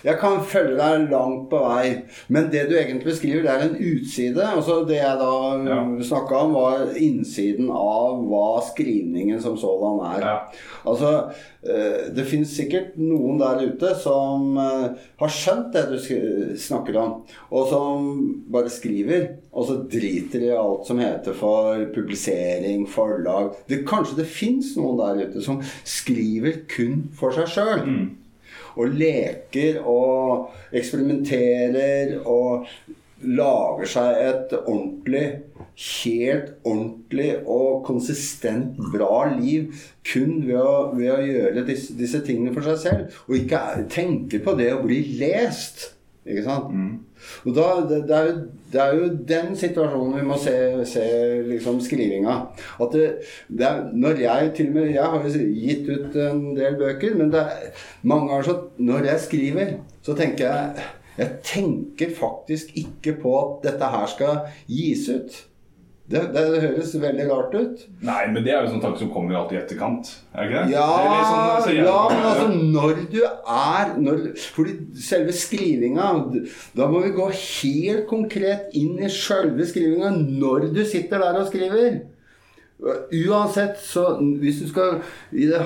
jeg 0.05 0.17
kan 0.21 0.39
følge 0.45 0.77
deg 0.79 1.09
langt 1.11 1.49
på 1.51 1.59
vei, 1.63 2.03
men 2.29 2.49
det 2.53 2.67
du 2.69 2.75
egentlig 2.77 3.05
beskriver, 3.11 3.43
det 3.43 3.51
er 3.51 3.65
en 3.67 3.77
utside. 3.91 4.43
Altså 4.55 4.83
det 4.87 4.97
jeg 5.01 5.17
da 5.19 5.33
Ja. 5.69 5.79
snakka 6.03 6.35
om, 6.45 6.53
var 6.53 6.93
innsiden 6.97 7.69
av 7.69 8.21
hva 8.29 8.61
skrivningen 8.69 9.41
som 9.41 9.57
sådan 9.57 9.99
er. 10.15 10.21
Ja. 10.25 10.37
Altså, 10.85 11.11
eh, 11.63 12.09
det 12.15 12.25
finnes 12.25 12.53
sikkert 12.55 12.95
noen 12.97 13.37
der 13.39 13.65
ute 13.67 13.93
som 13.99 14.57
eh, 14.57 14.89
har 15.19 15.27
skjønt 15.33 15.73
det 15.73 15.85
du 15.91 15.97
snakker 16.57 16.97
om, 16.97 17.13
og 17.51 17.67
som 17.69 18.09
bare 18.51 18.69
skriver, 18.69 19.27
og 19.53 19.65
så 19.67 19.75
driter 19.89 20.45
i 20.45 20.53
alt 20.55 20.85
som 20.87 20.99
heter 21.01 21.33
for 21.33 21.83
publisering, 21.95 22.87
forlag. 22.89 23.51
Det, 23.69 23.83
kanskje 23.87 24.17
det 24.21 24.27
fins 24.31 24.75
noen 24.77 24.97
der 25.01 25.27
ute 25.27 25.41
som 25.43 25.61
skriver 25.83 26.61
kun 26.69 27.09
for 27.19 27.31
seg 27.35 27.47
sjøl. 27.51 27.83
Mm. 27.85 28.09
Og 28.77 28.95
leker 28.99 29.81
og 29.87 30.49
eksperimenterer 30.75 32.17
og 32.29 32.67
lager 33.19 33.89
seg 33.89 34.21
et 34.23 34.53
ordentlig, 34.59 35.25
helt 35.79 36.53
ordentlig 36.67 37.29
og 37.47 37.83
konsistent 37.87 38.79
bra 38.93 39.25
liv 39.33 39.73
kun 40.07 40.39
ved 40.47 40.59
å, 40.59 40.73
ved 40.95 41.11
å 41.13 41.19
gjøre 41.23 41.65
disse, 41.67 41.95
disse 41.99 42.21
tingene 42.25 42.53
for 42.55 42.67
seg 42.67 42.79
selv. 42.83 43.19
Og 43.27 43.41
ikke 43.41 43.61
tenke 43.91 44.41
på 44.43 44.55
det 44.59 44.71
å 44.75 44.83
bli 44.85 45.01
lest. 45.19 45.89
Ikke 46.27 46.45
sant? 46.47 46.71
Og 47.45 47.55
da, 47.55 47.67
det, 47.89 48.01
det, 48.09 48.15
er 48.15 48.29
jo, 48.29 48.35
det 48.73 48.81
er 48.83 48.95
jo 48.97 49.09
den 49.31 49.55
situasjonen 49.59 50.17
vi 50.19 50.27
må 50.27 50.37
se, 50.41 50.53
se 50.89 51.05
liksom 51.47 51.81
skrivinga. 51.83 52.37
At 52.81 52.95
det, 52.95 53.65
er, 53.65 53.83
når 53.93 54.23
jeg 54.23 54.53
til 54.57 54.71
og 54.71 54.77
med 54.79 54.93
Jeg 54.93 55.03
har 55.03 55.25
jo 55.25 55.43
gitt 55.63 55.89
ut 55.89 56.15
en 56.23 56.45
del 56.57 56.77
bøker, 56.79 57.17
men 57.19 57.33
det 57.33 57.43
er 57.43 57.83
mange 58.01 58.29
ganger 58.29 58.47
så 58.49 58.57
Når 58.77 59.11
jeg 59.11 59.25
skriver, 59.25 59.75
så 60.01 60.15
tenker 60.17 60.45
jeg 60.47 60.87
Jeg 61.19 61.29
tenker 61.43 62.15
faktisk 62.15 62.71
ikke 62.79 63.17
på 63.21 63.35
at 63.39 63.69
dette 63.69 63.91
her 63.91 64.05
skal 64.07 64.37
gis 64.67 65.09
ut. 65.11 65.48
Det, 66.09 66.21
det, 66.33 66.43
det 66.53 66.61
høres 66.63 66.93
veldig 66.97 67.25
rart 67.29 67.51
ut. 67.53 67.81
Nei, 68.01 68.21
men 68.33 68.41
det 68.45 68.53
er 68.53 68.63
jo 68.63 68.71
sånn 68.71 68.81
tanke 68.81 68.97
som 69.03 69.11
kommer 69.13 69.37
alltid 69.37 69.59
i 69.59 69.61
etterkant. 69.61 70.09
Er 70.33 70.47
ikke 70.47 70.63
det? 70.63 70.73
Ja, 70.73 70.87
Det 71.05 71.19
sånn, 71.29 71.41
altså, 71.53 71.75
ja, 71.77 71.97
men 72.09 72.29
altså 72.31 72.47
når 72.77 73.03
du 73.11 73.19
er 73.25 73.91
når, 74.01 74.23
Fordi 74.55 74.73
selve 75.05 75.35
skrivinga 75.35 76.07
Da 76.77 76.87
må 76.89 77.03
vi 77.03 77.11
gå 77.17 77.27
helt 77.35 78.07
konkret 78.09 78.73
inn 78.79 78.97
i 78.97 79.11
selve 79.13 79.67
skrivinga 79.69 80.09
når 80.17 80.71
du 80.73 80.81
sitter 80.87 81.21
der 81.21 81.43
og 81.43 81.51
skriver. 81.51 82.01
Uansett, 82.79 83.75
så 83.83 84.05
hvis 84.39 84.61
du 84.63 84.67
skal 84.69 85.01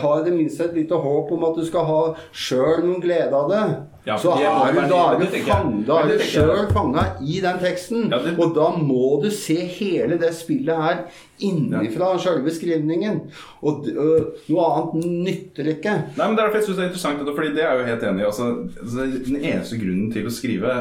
ha 0.02 0.13
i 0.19 0.23
det 0.26 0.32
minste 0.34 0.65
et 0.65 0.78
lite 0.80 0.97
håp 0.97 1.30
om 1.36 1.43
at 1.45 1.60
du 1.60 1.65
skal 1.67 1.86
ha 1.86 1.99
sjøl 2.34 2.82
noen 2.88 3.04
glede 3.04 3.38
av 3.38 3.52
det, 3.52 3.65
Ja, 4.04 4.17
så 4.19 4.34
har 4.36 4.73
du, 4.73 4.80
da 4.89 5.99
du, 6.10 6.17
sjøl 6.19 6.65
fanga 6.73 7.04
i 7.23 7.38
den 7.43 7.60
teksten. 7.62 8.10
Ja, 8.12 8.17
det- 8.19 8.34
Og 8.39 8.56
da 8.56 8.71
må 8.76 9.21
du 9.23 9.30
se 9.32 9.56
hele 9.56 10.17
det 10.19 10.34
spillet 10.36 10.76
her 10.76 11.06
innenfra 11.39 12.17
sjølve 12.19 12.52
skrivningen. 12.52 13.21
Og 13.62 13.88
øh, 13.88 14.26
noe 14.49 14.65
annet 14.73 15.06
nytter 15.06 15.69
ikke. 15.78 15.93
Nei, 16.17 16.28
men 16.28 16.36
det 16.36 16.43
er 16.43 16.49
derfor 16.49 16.60
jeg 16.60 16.65
synes 16.65 16.78
det 16.78 16.84
er 16.84 16.89
interessant, 16.91 17.36
fordi 17.38 17.54
det 17.56 17.63
er 17.63 17.71
jeg 17.71 17.80
jo 17.80 17.89
helt 17.93 18.04
enig 18.10 18.21
i. 18.26 18.26
Altså, 18.26 18.49
altså, 18.82 19.08
den 19.30 19.39
eneste 19.39 19.80
grunnen 19.80 20.12
til 20.12 20.28
å 20.28 20.34
skrive 20.34 20.76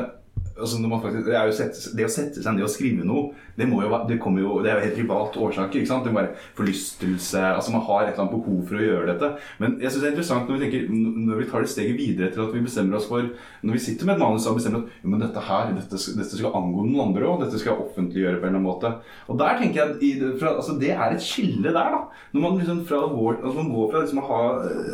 altså, 0.59 0.79
når 0.81 1.01
faktisk, 1.03 1.29
det, 1.29 1.55
sette, 1.57 1.97
det 1.97 2.07
å 2.07 2.13
sette 2.13 2.43
seg 2.43 2.57
ned 2.57 2.67
og 2.67 2.73
skrive 2.73 3.07
noe, 3.07 3.31
det, 3.57 3.67
jo, 3.69 3.81
det, 4.09 4.17
jo, 4.17 4.53
det 4.65 4.71
er 4.71 4.79
jo 4.79 4.85
helt 4.87 4.97
privat 4.97 5.37
årsaker. 5.37 5.81
ikke 5.81 5.91
sant? 5.91 6.07
Det 6.07 6.13
må 6.13 6.23
være 6.23 6.37
forlystelse 6.57 7.43
altså 7.51 7.75
Man 7.75 7.85
har 7.85 8.07
et 8.07 8.13
eller 8.15 8.23
annet 8.25 8.37
behov 8.37 8.63
for 8.69 8.79
å 8.79 8.87
gjøre 8.87 9.09
dette. 9.11 9.31
Men 9.61 9.77
jeg 9.83 9.93
synes 9.93 10.03
det 10.03 10.09
er 10.09 10.15
interessant 10.15 10.49
når 10.49 10.57
vi, 10.57 10.63
tenker, 10.65 10.87
når 11.27 11.43
vi 11.43 11.49
tar 11.51 11.67
det 11.67 11.73
steget 11.73 11.99
videre 11.99 12.31
til 12.33 12.45
at 12.47 12.55
vi 12.57 12.65
bestemmer 12.65 12.97
oss 12.99 13.09
for 13.11 13.29
Når 13.63 13.77
vi 13.77 13.83
sitter 13.85 14.09
med 14.09 14.17
et 14.17 14.23
manus 14.25 14.49
og 14.49 14.57
bestemmer 14.57 14.87
at 14.87 15.03
jo, 15.03 15.13
men 15.13 15.25
dette 15.25 15.45
her, 15.49 15.75
dette, 15.77 16.01
dette 16.17 16.41
skal 16.41 16.57
angå 16.59 16.87
noen 16.87 17.05
andre 17.09 17.29
òg, 17.29 17.45
dette 17.45 17.61
skal 17.61 17.75
jeg 17.75 17.87
offentliggjøre 17.87 18.41
på 18.41 18.49
en 18.49 18.49
eller 18.49 18.61
annen 18.63 18.69
måte. 18.69 18.93
Og 19.29 19.39
der 19.41 19.61
tenker 19.61 19.83
jeg 19.83 19.99
i, 20.09 20.13
fra, 20.41 20.55
altså, 20.57 20.79
Det 20.81 20.93
er 20.95 21.13
et 21.13 21.25
skille 21.25 21.69
der, 21.69 21.97
da. 21.97 22.03
Når 22.33 22.47
man 22.47 22.59
liksom 22.61 22.83
fra 22.89 23.03
går, 23.13 23.43
altså, 23.43 23.57
man 23.59 23.73
går 23.75 23.93
fra 23.93 24.05
liksom 24.05 24.23
å 24.23 24.27
ha 24.31 24.41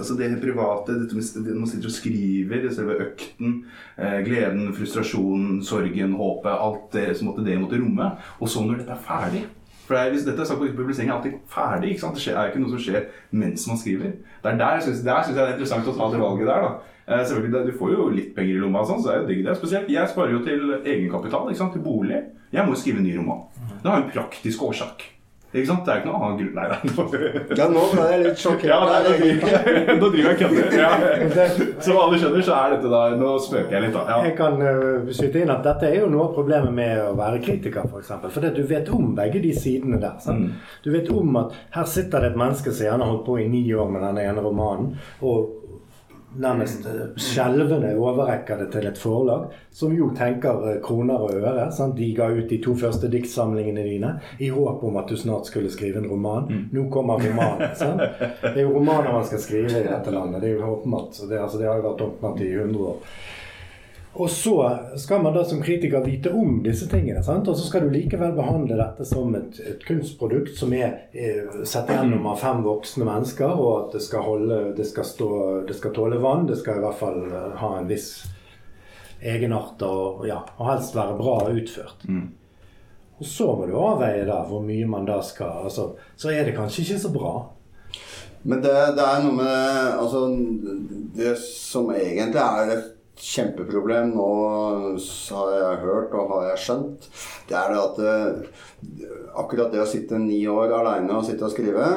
altså, 0.02 0.18
det 0.18 0.32
private, 0.42 0.98
det 1.06 1.54
man 1.54 1.70
sitter 1.70 1.90
og 1.90 1.94
skriver, 1.94 2.68
selve 2.74 2.98
økten, 3.06 3.54
eh, 3.96 4.18
gleden, 4.26 4.72
frustrasjonen, 4.76 5.47
sorgen, 5.64 6.16
håpet, 6.18 6.52
alt 6.54 6.90
det 6.92 7.06
som 7.18 7.30
måtte, 7.30 7.44
det 7.46 7.58
måtte 7.60 7.80
romme. 7.80 8.10
Og 8.40 8.50
så 8.50 8.64
når 8.64 8.82
dette 8.82 8.96
er 8.96 9.06
ferdig 9.06 9.46
for 9.88 9.96
det 9.96 10.02
er, 10.04 10.10
hvis 10.12 10.24
dette 10.26 10.42
er 10.44 10.44
sagt 10.44 10.60
på 10.60 10.66
publisering 10.76 11.08
er 11.08 11.14
alltid 11.14 11.36
ferdig. 11.48 11.94
ikke 11.94 12.02
sant? 12.02 12.18
Det 12.20 12.34
er 12.36 12.50
ikke 12.50 12.60
noe 12.60 12.74
som 12.74 12.82
skjer 12.84 13.06
mens 13.40 13.64
man 13.70 13.78
skriver. 13.80 14.10
Det 14.44 14.50
er 14.50 14.58
der 14.60 14.74
jeg 14.76 14.84
jeg 14.84 15.04
det 15.06 15.14
er 15.14 15.54
interessant 15.54 15.88
å 15.88 15.94
ta 15.96 16.08
det 16.12 16.20
valget 16.20 16.50
der. 16.50 16.66
da. 16.66 16.72
Eh, 17.08 17.24
selvfølgelig, 17.24 17.72
Du 17.72 17.78
får 17.78 17.92
jo 17.94 18.08
litt 18.12 18.34
penger 18.36 18.54
i 18.56 18.60
lomma, 18.60 18.84
sånn, 18.84 19.00
så 19.00 19.08
det 19.08 19.14
er 19.14 19.20
jo 19.22 19.28
digg 19.30 19.44
det. 19.46 19.56
Spesielt, 19.56 19.88
Jeg 19.88 20.08
sparer 20.08 20.32
jo 20.36 20.44
til 20.44 20.60
egenkapital, 20.84 21.48
ikke 21.48 21.56
sant? 21.56 21.72
til 21.72 21.80
bolig. 21.80 22.20
Jeg 22.52 22.66
må 22.66 22.74
jo 22.74 22.80
skrive 22.82 22.98
en 22.98 23.04
ny 23.08 23.16
roman. 23.16 23.40
Det 23.82 23.90
har 23.90 24.02
en 24.02 24.10
praktisk 24.12 24.62
årsak. 24.62 25.17
Ikke 25.48 25.68
sant? 25.70 25.86
Det 25.86 25.92
er 25.94 26.00
ikke 26.02 26.10
noe 26.10 26.18
annen 26.26 26.38
grunn 26.38 26.56
Nei 26.58 26.66
da. 26.68 27.56
Ja, 27.56 27.66
nå 27.72 27.84
ble 27.94 28.06
jeg 28.10 28.24
litt 28.26 28.42
sjokkert. 28.42 28.68
Ja, 28.68 28.80
nei, 28.84 29.94
nå 30.00 30.10
driver 30.12 30.28
driver 30.28 30.28
jeg 30.28 30.34
og 30.34 30.40
kødder. 30.42 30.74
Ja. 30.76 30.90
Som 31.84 32.00
alle 32.02 32.18
skjønner, 32.20 32.44
så 32.44 32.56
er 32.58 32.74
dette 32.74 32.90
da 32.92 33.02
Nå 33.18 33.30
spøker 33.42 33.76
jeg 33.76 33.86
litt, 33.86 33.96
da. 33.96 34.04
Ja. 34.10 34.18
Jeg 34.28 34.34
kan 34.38 34.60
uh, 34.60 35.08
skyte 35.14 35.42
inn 35.42 35.52
at 35.54 35.64
dette 35.64 35.88
er 35.88 36.02
jo 36.02 36.10
noe 36.12 36.26
av 36.28 36.34
problemet 36.36 36.74
med 36.74 37.00
å 37.06 37.14
være 37.18 37.40
kritiker, 37.44 37.88
f.eks. 37.88 38.12
For, 38.12 38.34
for 38.34 38.44
det, 38.44 38.52
du 38.58 38.68
vet 38.68 38.90
om 38.94 39.14
begge 39.16 39.42
de 39.44 39.54
sidene 39.56 40.00
der. 40.02 40.18
Sant? 40.24 40.50
Mm. 40.50 40.74
Du 40.84 40.90
vet 40.94 41.08
om 41.14 41.40
at 41.40 41.56
her 41.78 41.88
sitter 41.88 42.24
det 42.24 42.34
et 42.34 42.42
menneske 42.44 42.74
som 42.74 42.88
gjerne 42.90 43.06
har 43.06 43.14
holdt 43.14 43.26
på 43.28 43.38
i 43.40 43.48
ni 43.48 43.64
år 43.72 43.88
med 43.94 44.04
denne 44.04 44.28
ene 44.28 44.44
romanen, 44.44 44.92
og 45.24 45.67
nærmest 46.36 46.86
skjelvende 47.16 47.94
overrekker 47.96 48.60
det 48.60 48.68
til 48.72 48.88
et 48.90 48.98
forlag, 49.00 49.48
som 49.74 49.94
jo 49.96 50.10
tenker 50.16 50.66
eh, 50.68 50.80
kroner 50.84 51.24
og 51.24 51.32
øre. 51.38 51.68
Sant? 51.72 51.96
De 51.96 52.10
ga 52.16 52.28
ut 52.34 52.48
de 52.50 52.60
to 52.64 52.74
første 52.78 53.10
diktsamlingene 53.12 53.86
dine 53.86 54.12
i 54.38 54.50
håp 54.52 54.84
om 54.84 55.00
at 55.00 55.08
du 55.08 55.16
snart 55.16 55.48
skulle 55.48 55.72
skrive 55.72 56.02
en 56.02 56.10
roman. 56.10 56.68
Nå 56.72 56.88
kommer 56.92 57.22
romanen. 57.22 57.74
Sant? 57.80 58.04
Det 58.44 58.54
er 58.54 58.66
jo 58.66 58.76
romaner 58.76 59.12
man 59.12 59.26
skal 59.26 59.42
skrive 59.42 59.72
i 59.72 59.88
dette 59.88 60.14
landet. 60.14 60.42
Det 60.42 60.52
er 60.52 60.60
jo 60.60 60.76
åpenbart. 60.76 61.18
Det, 61.28 61.40
altså, 61.40 61.58
det 61.58 61.68
har 61.70 61.80
jo 61.80 61.88
vært 61.90 62.06
åpenbart 62.10 62.44
i 62.44 62.52
100 62.54 62.88
år. 62.92 63.18
Og 64.18 64.30
så 64.30 64.54
skal 64.98 65.22
man 65.22 65.34
da 65.36 65.44
som 65.46 65.60
kritiker 65.62 66.02
vite 66.02 66.32
om 66.34 66.56
disse 66.64 66.88
tingene. 66.90 67.22
Sant? 67.22 67.46
Og 67.48 67.54
så 67.58 67.68
skal 67.68 67.84
du 67.86 67.92
likevel 67.94 68.32
behandle 68.34 68.74
dette 68.80 69.06
som 69.06 69.30
et, 69.38 69.60
et 69.62 69.84
kunstprodukt 69.86 70.56
som 70.58 70.74
er 70.74 71.04
eh, 71.12 71.60
sett 71.62 71.92
gjennom 71.92 72.26
av 72.26 72.40
fem 72.42 72.64
voksne 72.66 73.06
mennesker, 73.06 73.52
og 73.54 73.70
at 73.76 73.94
det 73.94 74.02
skal, 74.02 74.26
holde, 74.26 74.58
det 74.74 74.88
skal, 74.90 75.06
stå, 75.06 75.30
det 75.68 75.78
skal 75.78 75.94
tåle 75.94 76.18
vann. 76.24 76.48
Det 76.50 76.58
skal 76.58 76.80
i 76.80 76.82
hvert 76.82 76.98
fall 76.98 77.20
eh, 77.30 77.54
ha 77.62 77.70
en 77.78 77.86
viss 77.90 78.10
egenart 79.22 79.86
og, 79.86 80.26
ja, 80.26 80.42
og 80.58 80.66
helst 80.72 80.98
være 80.98 81.14
bra 81.18 81.38
utført. 81.54 82.02
Og 83.18 83.26
så 83.26 83.48
må 83.54 83.70
du 83.70 83.78
avveie 83.78 84.26
da 84.26 84.42
hvor 84.46 84.66
mye 84.66 84.86
man 84.86 85.06
da 85.06 85.20
skal 85.26 85.64
altså, 85.66 85.92
Så 86.16 86.30
er 86.30 86.44
det 86.46 86.54
kanskje 86.58 86.84
ikke 86.84 87.00
så 87.02 87.14
bra. 87.14 87.32
Men 88.42 88.62
det, 88.62 88.74
det 88.94 89.02
er 89.02 89.24
noe 89.24 89.34
med 89.34 89.98
Altså, 89.98 90.20
det 91.18 91.34
som 91.42 91.90
egentlig 91.94 92.42
er 92.42 92.76
et 92.76 92.94
kjempeproblem 93.18 94.12
nå, 94.14 94.28
har 95.34 95.54
jeg 95.54 95.80
hørt 95.84 96.14
og 96.18 96.34
har 96.34 96.50
jeg 96.52 96.62
skjønt, 96.66 97.08
det 97.48 97.58
er 97.58 97.72
det 97.72 97.80
at 97.82 97.98
det, 98.02 98.52
akkurat 99.38 99.74
det 99.74 99.82
å 99.82 99.88
sitte 99.88 100.20
ni 100.22 100.44
år 100.50 100.74
aleine 100.78 101.18
og 101.18 101.26
sitte 101.26 101.46
og 101.48 101.54
skrive, 101.54 101.88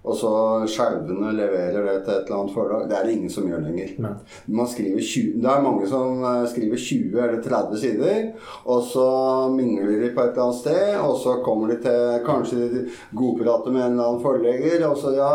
og 0.00 0.16
så 0.16 0.30
skjelvende 0.70 1.34
leverer 1.36 1.84
det 1.84 1.96
til 2.06 2.14
et 2.14 2.28
eller 2.30 2.36
annet 2.38 2.54
forlag. 2.54 2.86
Det 2.88 2.96
er 2.96 3.04
det 3.06 3.16
ingen 3.18 3.32
som 3.32 3.48
gjør 3.48 3.66
lenger. 3.66 3.90
Man 4.00 4.70
20, 4.70 5.34
det 5.42 5.50
er 5.50 5.64
mange 5.66 5.88
som 5.90 6.22
eh, 6.24 6.46
skriver 6.48 6.80
20 6.80 7.18
eller 7.20 7.42
30 7.44 7.82
sider, 7.82 8.22
og 8.64 8.80
så 8.88 9.08
mingler 9.52 10.00
de 10.00 10.12
på 10.14 10.24
et 10.24 10.32
eller 10.32 10.46
annet 10.46 10.60
sted, 10.62 10.94
og 11.04 11.18
så 11.20 11.36
kommer 11.44 11.72
de 11.72 11.76
til 11.84 12.24
Kanskje 12.24 12.70
de 12.72 12.86
godprater 13.16 13.74
med 13.74 13.84
en 13.84 13.98
eller 13.98 14.06
annen 14.06 14.24
forlegger, 14.24 14.86
og 14.88 14.96
så, 15.00 15.12
ja, 15.18 15.34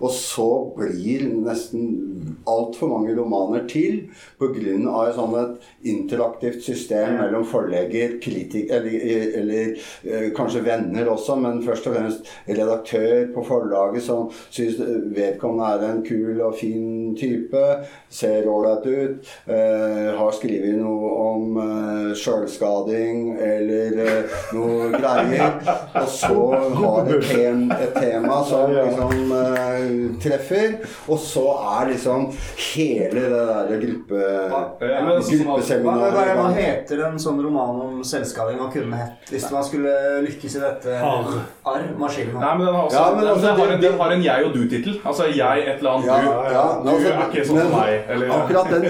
og 0.00 0.16
så 0.16 0.48
blir 0.78 1.28
nesten 1.36 2.15
altfor 2.46 2.90
mange 2.90 3.14
romaner 3.16 3.66
til 3.68 4.06
pga. 4.38 4.56
et 4.56 5.16
sånn 5.16 5.34
et 5.36 5.88
interaktivt 5.90 6.62
system 6.64 7.16
mellom 7.20 7.44
forlegger, 7.48 8.16
kritik, 8.22 8.70
eller, 8.70 8.96
eller 9.40 9.72
eh, 10.04 10.28
kanskje 10.36 10.64
venner 10.66 11.08
også, 11.10 11.36
men 11.40 11.62
først 11.64 11.88
og 11.90 11.96
fremst 11.96 12.30
redaktør 12.48 13.26
på 13.34 13.44
forlaget 13.46 14.04
som 14.06 14.30
syns 14.50 14.78
vedkommende 15.16 15.72
er 15.76 15.86
en 15.90 16.02
kul 16.06 16.40
og 16.40 16.56
fin 16.58 17.14
type, 17.18 17.64
ser 18.08 18.48
ålreit 18.50 18.86
ut, 18.86 19.32
eh, 19.50 20.10
har 20.16 20.34
skrevet 20.36 20.78
noe 20.80 21.12
om 21.26 21.60
eh, 21.62 22.12
sjølskading 22.18 23.36
eller 23.36 24.00
eh, 24.06 24.36
noe 24.56 24.90
greier, 25.00 25.58
og 25.96 26.10
så 26.12 26.40
har 26.80 27.12
et, 27.16 27.28
tem, 27.30 27.66
et 27.74 27.96
tema 27.96 28.40
som 28.46 28.72
liksom 28.72 29.36
eh, 29.40 29.94
treffer, 30.22 30.78
og 31.06 31.20
så 31.22 31.46
er 31.76 31.92
liksom 31.92 32.30
hele 32.56 33.22
det 33.22 33.30
der 33.30 33.80
gruppe, 33.82 34.20
Ja, 34.20 34.48
men 34.48 34.50
Hva, 34.50 34.60
hva, 34.80 35.20
gruppeseminaret 35.30 36.14
hva 36.16 36.34
gang. 36.42 36.54
heter 36.56 37.02
en 37.08 37.18
sånn 37.22 37.40
roman 37.44 37.80
om 37.84 38.02
selvskading 38.06 38.58
man 38.60 38.70
kunne 38.72 38.96
hett 39.00 39.30
hvis 39.32 39.46
man 39.52 39.64
skulle 39.66 39.92
lykkes 40.26 40.56
i 40.58 40.62
dette? 40.64 40.96
Arr. 41.00 41.30
Arr. 41.66 41.86
Maskinen. 41.98 42.34
Nei, 42.40 42.52
men 42.58 42.66
den 42.66 42.74
har, 42.74 42.82
også, 42.86 42.96
Ja, 42.96 43.06
men 43.14 43.24
den, 43.24 43.32
altså, 43.32 43.46
den, 43.46 43.60
har 43.60 43.74
en, 43.76 43.80
den 43.86 43.98
har 44.00 44.16
en 44.16 44.24
jeg 44.26 44.44
og 44.48 44.54
du-tittel. 44.56 44.98
Altså 45.04 45.28
jeg 45.32 45.66
et 45.66 45.78
eller 45.78 45.90
annet, 45.90 46.06
Ja, 46.06 46.16
du. 46.20 46.26
ja, 46.56 46.66
Du 46.82 46.90
altså, 46.90 47.12
er 47.12 47.30
ikke 47.30 47.46
sånn 47.46 47.56
men 47.56 47.70
som 47.70 47.78
meg. 47.78 48.10
Eller, 48.10 48.34
Akkurat 48.40 48.74
den 48.74 48.82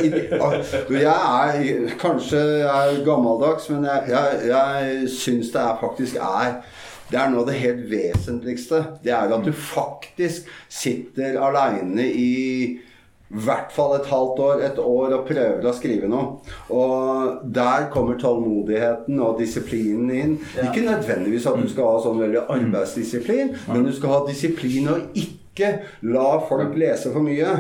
Du, 0.89 0.95
Jeg 1.01 1.21
er 1.43 1.95
kanskje 2.01 2.43
jeg 2.63 2.97
er 2.97 3.05
gammeldags, 3.07 3.71
men 3.71 3.85
jeg, 3.85 4.03
jeg, 4.09 4.41
jeg 4.51 5.09
syns 5.17 5.53
det 5.55 5.63
er 5.63 5.79
faktisk 5.81 6.17
er 6.17 6.59
det 7.07 7.21
er 7.23 7.29
noe 7.31 7.45
av 7.45 7.47
det 7.47 7.55
helt 7.61 7.83
vesentligste. 7.87 8.81
Det 9.05 9.13
er 9.15 9.31
at 9.31 9.45
du 9.47 9.53
faktisk 9.55 10.49
sitter 10.69 11.37
aleine 11.39 12.03
i 12.03 12.81
i 13.27 13.41
hvert 13.43 13.73
fall 13.75 13.97
et 13.97 14.07
halvt 14.07 14.39
år, 14.39 14.61
et 14.63 14.79
år, 14.79 15.15
og 15.17 15.25
prøver 15.27 15.65
å 15.67 15.75
skrive 15.75 16.11
noe. 16.11 16.37
Og 16.71 17.41
der 17.55 17.89
kommer 17.95 18.19
tålmodigheten 18.21 19.19
og 19.19 19.41
disiplinen 19.41 20.13
inn. 20.15 20.37
Ja. 20.55 20.69
Ikke 20.69 20.85
nødvendigvis 20.87 21.49
at 21.51 21.59
du 21.59 21.67
skal 21.71 21.91
ha 21.91 22.05
sånn 22.05 22.23
veldig 22.23 22.45
arbeidsdisiplin, 22.45 23.57
men 23.73 23.89
du 23.89 23.91
skal 23.97 24.15
ha 24.15 24.21
disiplin 24.29 24.93
og 24.93 25.19
ikke 25.19 25.73
la 26.07 26.29
folk 26.47 26.79
lese 26.79 27.11
for 27.11 27.25
mye. 27.27 27.57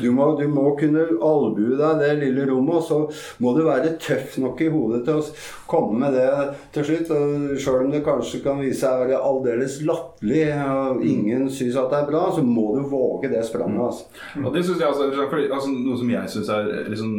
Du 0.00 0.08
må, 0.14 0.30
du 0.38 0.46
må 0.50 0.70
kunne 0.78 1.06
albue 1.14 1.78
deg 1.78 2.00
det 2.02 2.12
lille 2.22 2.46
rommet, 2.50 2.80
og 2.80 2.84
så 2.88 3.42
må 3.44 3.54
du 3.56 3.64
være 3.66 3.94
tøff 4.02 4.38
nok 4.42 4.62
i 4.64 4.70
hodet 4.72 5.02
til 5.06 5.20
å 5.20 5.26
komme 5.70 6.00
med 6.04 6.16
det 6.18 6.28
til 6.74 6.88
slutt. 6.88 7.12
Sjøl 7.60 7.86
om 7.86 7.92
det 7.92 8.04
kanskje 8.06 8.42
kan 8.44 8.60
vise 8.62 8.80
seg 8.82 8.94
å 8.94 9.04
være 9.04 9.20
aldeles 9.28 9.78
latterlig, 9.86 10.46
og 10.64 11.04
ingen 11.06 11.48
syns 11.52 11.78
at 11.80 11.92
det 11.92 12.00
er 12.00 12.10
bra, 12.10 12.24
så 12.34 12.44
må 12.44 12.66
du 12.76 12.84
våge 12.90 13.30
det 13.32 13.44
spranget. 13.46 13.80
Altså. 13.84 14.24
Og 14.42 14.50
det 14.54 14.64
synes 14.66 14.80
jeg 14.80 14.88
altså, 14.88 15.10
fordi, 15.30 15.48
altså, 15.50 15.72
Noe 15.74 15.98
som 16.00 16.10
jeg 16.10 16.30
syns 16.32 16.50
er 16.54 16.68
liksom, 16.88 17.14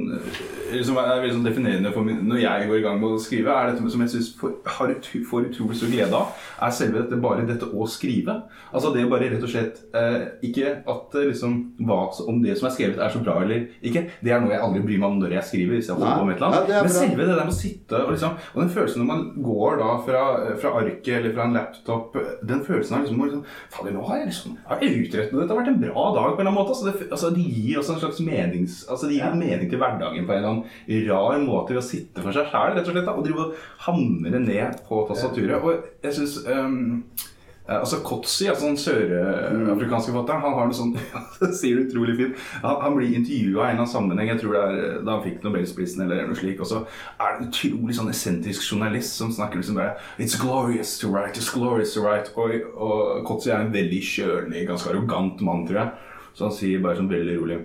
liksom 0.71 0.99
er 1.01 1.11
veldig 1.21 1.35
sånn 1.37 1.47
definerende 1.49 1.91
for 1.95 2.07
min, 2.07 2.21
når 2.29 2.41
jeg 2.41 2.69
går 2.69 2.79
i 2.79 2.85
gang 2.85 2.99
med 3.01 3.15
å 3.15 3.21
skrive, 3.21 3.53
er 3.53 3.71
dette 3.71 3.93
som 3.93 4.03
jeg 4.05 4.13
synes 4.15 4.31
får, 4.39 4.95
utrolig 4.95 5.77
stor 5.79 5.91
glede 5.91 6.19
av, 6.19 6.45
er 6.65 6.75
selve 6.75 7.03
dette 7.03 7.19
bare 7.21 7.47
dette 7.47 7.69
å 7.69 7.87
skrive. 7.89 8.39
Altså 8.71 8.91
det 8.95 9.05
bare 9.11 9.29
rett 9.31 9.43
og 9.43 9.51
slett 9.51 9.81
eh, 9.95 10.25
Ikke 10.45 10.71
at 10.91 11.15
eh, 11.15 11.27
liksom 11.29 11.57
hva, 11.85 11.99
om 12.25 12.41
det 12.43 12.54
som 12.59 12.69
er 12.69 12.75
skrevet, 12.75 13.01
er 13.01 13.13
så 13.13 13.21
bra 13.23 13.37
eller 13.43 13.65
ikke. 13.85 14.05
Det 14.23 14.33
er 14.33 14.41
noe 14.43 14.53
jeg 14.53 14.63
aldri 14.65 14.83
bryr 14.85 15.01
meg 15.01 15.09
om 15.09 15.19
når 15.21 15.35
jeg 15.37 15.49
skriver. 15.49 15.75
hvis 15.75 15.89
jeg 15.89 15.97
holder 15.97 16.19
på 16.21 16.27
med 16.29 16.35
et 16.35 16.41
eller 16.41 16.47
annet. 16.47 16.69
det 16.69 16.75
er 16.77 16.87
Men 16.87 16.95
selve 16.95 17.27
det 17.27 17.35
der 17.35 17.49
med 17.49 17.55
å 17.55 17.57
sitte 17.59 18.01
og 18.01 18.11
liksom 18.15 18.37
Og 18.53 18.61
den 18.61 18.71
følelsen 18.75 19.03
når 19.03 19.09
man 19.11 19.23
går 19.49 19.77
da 19.81 19.89
fra, 20.07 20.23
fra 20.61 20.73
arket 20.81 21.11
eller 21.19 21.35
fra 21.35 21.45
en 21.45 21.57
laptop 21.59 22.17
Den 22.47 22.63
følelsen 22.65 22.97
av 22.97 23.05
liksom, 23.05 23.23
liksom 23.25 23.45
Fader, 23.75 23.95
nå 23.95 24.05
har 24.09 24.21
jeg 24.21 24.31
liksom 24.31 24.57
har 24.65 24.81
jeg 24.81 25.01
utrettet 25.05 25.33
dette. 25.35 25.45
Det 25.45 25.53
har 25.53 25.61
vært 25.61 25.73
en 25.73 25.81
bra 25.81 26.05
dag 26.15 26.29
på 26.31 26.41
en 26.41 26.47
eller 26.47 26.51
annen 26.51 26.59
måte. 26.59 26.75
Altså, 26.75 26.85
det, 26.89 27.09
altså, 27.11 27.31
det 27.35 27.45
gir 27.45 27.79
også 27.81 27.95
en 27.95 28.01
slags 28.01 28.21
menings, 28.25 28.77
altså, 28.89 29.09
det 29.09 29.17
gir 29.17 29.25
ja. 29.25 29.33
mening 29.37 29.69
til 29.69 29.81
hverdagen 29.81 30.27
på 30.27 30.33
en 30.33 30.39
eller 30.39 30.51
annen 30.53 31.05
rar 31.09 31.43
måte 31.43 31.75
ved 31.75 31.81
å 31.81 31.85
sitte 31.85 32.23
for 32.23 32.35
seg 32.35 32.49
sjæl 32.51 32.79
og 32.79 33.11
Og 33.15 33.23
drive 33.25 33.45
og 33.45 33.65
hamre 33.85 34.41
ned 34.41 34.81
på 34.87 35.03
tastaturet. 35.09 35.61
Og 35.61 35.85
jeg 36.05 36.17
syns 36.17 36.39
Eh, 36.45 37.25
altså 37.67 37.97
Kotsi, 38.05 38.45
altså 38.45 38.67
den 38.67 38.77
sørafrikanske 38.77 40.11
forfatteren, 40.13 40.41
han 40.43 40.53
har 40.53 40.67
noe 40.69 40.77
sånn 40.77 40.91
det 41.41 41.49
sier 41.57 41.79
det 41.79 41.87
utrolig 41.87 42.13
fint. 42.19 42.43
Han, 42.61 42.75
han 42.83 42.97
blir 42.97 43.15
intervjua 43.17 43.65
i 43.65 43.73
en 43.73 43.79
eller 43.79 43.89
sammenheng, 43.89 44.29
jeg 44.29 44.41
tror 44.43 44.53
det 44.53 44.61
er 44.61 44.81
eh, 44.81 44.97
da 45.01 45.15
han 45.15 45.23
fikk 45.23 45.39
Nobelsprisen 45.45 46.03
eller 46.05 46.27
noe 46.29 46.37
slik. 46.37 46.61
Og 46.61 46.69
så 46.69 46.83
er 46.85 47.25
det 47.25 47.39
en 47.39 47.49
utrolig 47.49 47.97
sånn 47.97 48.11
essentrisk 48.13 48.67
journalist 48.69 49.17
som 49.17 49.33
snakker 49.33 49.61
liksom 49.61 49.79
bare 49.79 49.95
It's 50.21 50.37
glorious 50.37 50.93
to 51.01 51.09
write, 51.09 51.41
it's 51.41 51.49
glorious 51.53 51.95
to 51.97 52.05
write. 52.05 52.35
Og, 52.37 52.69
og 52.77 53.25
Kotsi 53.25 53.49
er 53.49 53.65
en 53.65 53.73
veldig 53.73 54.01
kjølig, 54.13 54.67
ganske 54.69 54.93
arrogant 54.93 55.41
mann, 55.45 55.65
tror 55.65 55.81
jeg. 55.81 56.13
Så 56.35 56.49
han 56.49 56.53
sier 56.53 56.83
bare 56.83 56.99
sånn 56.99 57.09
veldig 57.09 57.39
rolig 57.39 57.63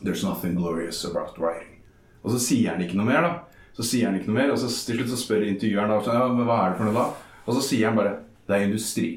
There's 0.00 0.24
nothing 0.24 0.56
glorious 0.56 1.04
about 1.08 1.36
writing. 1.40 1.76
Og 2.24 2.32
så 2.32 2.40
sier 2.42 2.72
han 2.72 2.82
ikke 2.84 2.96
noe 2.96 3.08
mer, 3.08 3.24
da. 3.24 3.66
Så 3.76 3.84
sier 3.84 4.08
han 4.08 4.16
ikke 4.16 4.30
noe 4.30 4.40
mer, 4.40 4.52
og 4.54 4.60
så 4.60 4.68
til 4.72 4.96
slutt 4.96 5.12
så 5.12 5.20
spør 5.20 5.44
intervjueren 5.44 5.92
da, 5.92 6.00
ja, 6.08 6.24
men 6.32 6.48
hva 6.48 6.62
er 6.62 6.72
det 6.72 6.80
for 6.80 6.88
noe 6.88 6.96
da? 6.96 7.34
Og 7.44 7.56
så 7.58 7.64
sier 7.64 7.90
han 7.90 7.98
bare 7.98 8.14
det 8.46 8.54
er 8.54 8.68
industri. 8.68 9.08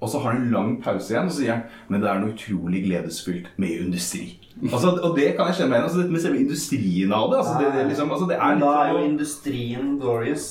Og 0.00 0.08
så 0.08 0.18
har 0.22 0.32
han 0.32 0.42
en 0.46 0.52
lang 0.54 0.70
pause 0.82 1.12
igjen, 1.12 1.26
og 1.28 1.32
så 1.34 1.42
sier 1.42 1.52
han 1.52 1.88
men 1.92 2.00
det 2.00 2.08
er 2.08 2.22
noe 2.22 2.32
utrolig 2.32 2.84
gledesfylt 2.86 3.50
med 3.60 3.82
industri. 3.84 4.38
Altså, 4.72 4.94
og 4.96 5.16
det 5.16 5.34
kan 5.36 5.50
jeg 5.50 5.60
kjenne 5.60 5.70
meg 5.70 5.78
igjen. 5.78 5.88
Altså, 5.90 6.06
med 6.14 6.24
selve 6.24 6.40
industrien 6.40 7.12
av 7.12 7.28
det. 7.30 7.38
Altså, 7.42 7.54
det, 7.60 7.68
det, 7.76 7.86
liksom, 7.92 8.10
altså, 8.16 8.28
det 8.30 8.36
er 8.38 8.48
Men 8.48 8.58
litt 8.58 8.66
da 8.66 8.72
er 8.84 8.90
jo 8.94 9.04
industrien 9.10 9.94
glorious. 10.00 10.48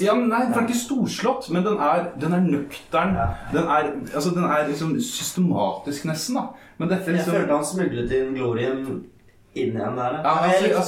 Ja, 0.00 0.14
men 0.16 0.30
nei, 0.32 0.38
for 0.46 0.54
den 0.54 0.62
er 0.62 0.68
ikke 0.70 0.78
storslått, 0.80 1.50
men 1.52 1.66
den 1.66 1.76
er, 1.84 2.06
den 2.20 2.32
er 2.32 2.46
nøktern. 2.46 3.12
Den 3.52 3.66
er, 3.68 3.90
altså, 4.14 4.30
den 4.32 4.46
er 4.48 4.68
liksom 4.70 4.94
systematisk, 5.04 6.06
nesten. 6.08 6.38
da. 6.38 6.46
Men 6.78 6.88
dette 6.88 7.10
Jeg 7.10 7.18
liksom 7.18 7.36
følte 7.36 7.58
han 7.58 7.68
smuglet 7.74 8.14
inn 8.16 8.32
glorien 8.38 8.80
inn 9.56 9.72
igjen 9.76 9.96
der. 9.96 10.16
ja, 10.24 10.32
han, 10.44 10.54
sier, 10.60 10.78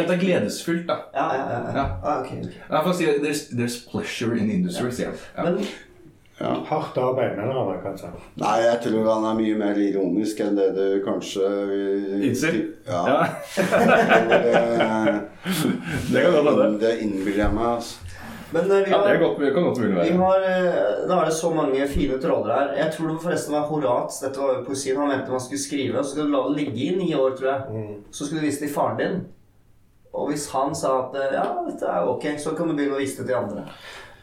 at 0.00 0.08
det 0.08 0.16
er 0.16 0.20
gledesfullt, 0.20 0.86
da. 0.88 0.96
Ja, 1.14 1.26
ja, 1.36 1.46
ja. 1.50 1.60
ja. 1.76 1.86
Ah, 2.02 2.20
ok, 2.20 2.30
ok. 2.44 2.54
Ja, 2.70 2.80
for 2.80 2.90
han 2.92 2.98
sier 3.00 3.18
there's, 3.24 3.42
there's 3.52 3.78
pleasure 3.90 4.36
in 4.36 4.50
industry, 4.50 4.90
Ja. 5.02 5.12
han. 5.36 5.58
Ja. 6.40 6.54
Hardt 6.70 6.96
arbeid, 6.96 7.34
mener 7.36 7.52
han 7.52 7.66
vel 7.68 7.80
kanskje. 7.84 8.08
Nei, 8.40 8.54
jeg 8.64 8.78
tror 8.86 9.08
han 9.12 9.26
er 9.28 9.34
mye 9.42 9.56
mer 9.60 9.76
ironisk 9.84 10.38
enn 10.40 10.54
det 10.56 10.70
du 10.76 10.84
kanskje 11.04 11.50
Innser? 12.24 12.56
Ja. 12.88 13.02
Ja. 13.10 13.18
Det, 14.30 15.20
Det 16.12 16.22
kan 16.22 16.32
godt 16.32 16.62
hende. 16.62 16.78
det 16.80 16.94
innbiller 17.04 17.44
jeg 17.44 17.54
meg, 17.54 17.66
altså. 17.76 18.06
Men 18.52 18.64
vi 18.66 18.70
har, 18.74 18.86
Ja, 18.90 18.98
det 19.06 19.10
er 19.14 19.20
godt, 19.22 19.36
det 19.40 19.50
kan 19.54 19.62
godt 19.68 19.78
mulig 19.78 19.90
vi 19.92 19.98
være. 19.98 20.16
har 20.18 20.46
eh, 20.48 21.08
Da 21.08 21.18
er 21.20 21.24
det 21.28 21.34
så 21.36 21.50
mange 21.54 21.84
fine 21.88 22.16
tråder 22.22 22.50
her. 22.54 22.72
Jeg 22.80 22.92
tror 22.96 23.08
det 23.12 23.20
forresten 23.22 23.54
var 23.54 23.68
Horat, 23.68 24.16
Dette 24.24 24.40
var 24.42 24.56
jo 24.56 24.64
poesien 24.66 24.96
han 24.98 25.08
mente 25.12 25.30
man 25.30 25.40
skulle 25.44 25.60
skrive. 25.62 25.98
Og 26.00 26.04
så 26.04 26.10
skulle 26.16 26.26
du 26.26 26.34
la 26.34 26.40
det 26.48 26.56
ligge 26.58 26.80
i 26.88 26.96
ni 26.98 27.12
år, 27.14 27.36
tror 27.38 27.52
jeg. 27.52 27.84
Så 28.10 28.24
skulle 28.26 28.40
du 28.42 28.46
vise 28.48 28.60
det 28.64 28.68
til 28.68 28.74
faren 28.74 28.98
din. 28.98 29.20
Og 30.12 30.32
hvis 30.32 30.48
han 30.50 30.74
sa 30.74 30.96
at 31.04 31.14
eh, 31.20 31.36
ja, 31.38 31.44
dette 31.68 31.86
er 31.86 32.08
ok, 32.10 32.26
så 32.42 32.56
kan 32.58 32.66
du 32.66 32.74
begynne 32.74 32.96
å 32.98 33.02
vise 33.04 33.20
det 33.22 33.28
til 33.30 33.38
andre. 33.38 33.68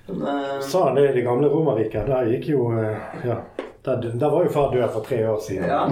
Men, 0.07 0.21
eh, 0.27 0.59
Sa 0.61 0.87
han 0.87 0.95
det 0.95 1.09
i 1.09 1.13
det 1.13 1.21
gamle 1.21 1.47
Romerriket? 1.51 2.07
Der 2.07 2.29
gikk 2.31 2.51
jo 2.53 2.71
eh, 2.79 2.97
Ja. 3.27 3.41
Der, 3.87 4.01
der 4.19 4.29
var 4.29 4.43
jo 4.43 4.49
far 4.51 4.73
død 4.73 4.89
for 4.93 5.03
tre 5.03 5.29
år 5.29 5.39
siden. 5.47 5.63
Ja. 5.63 5.85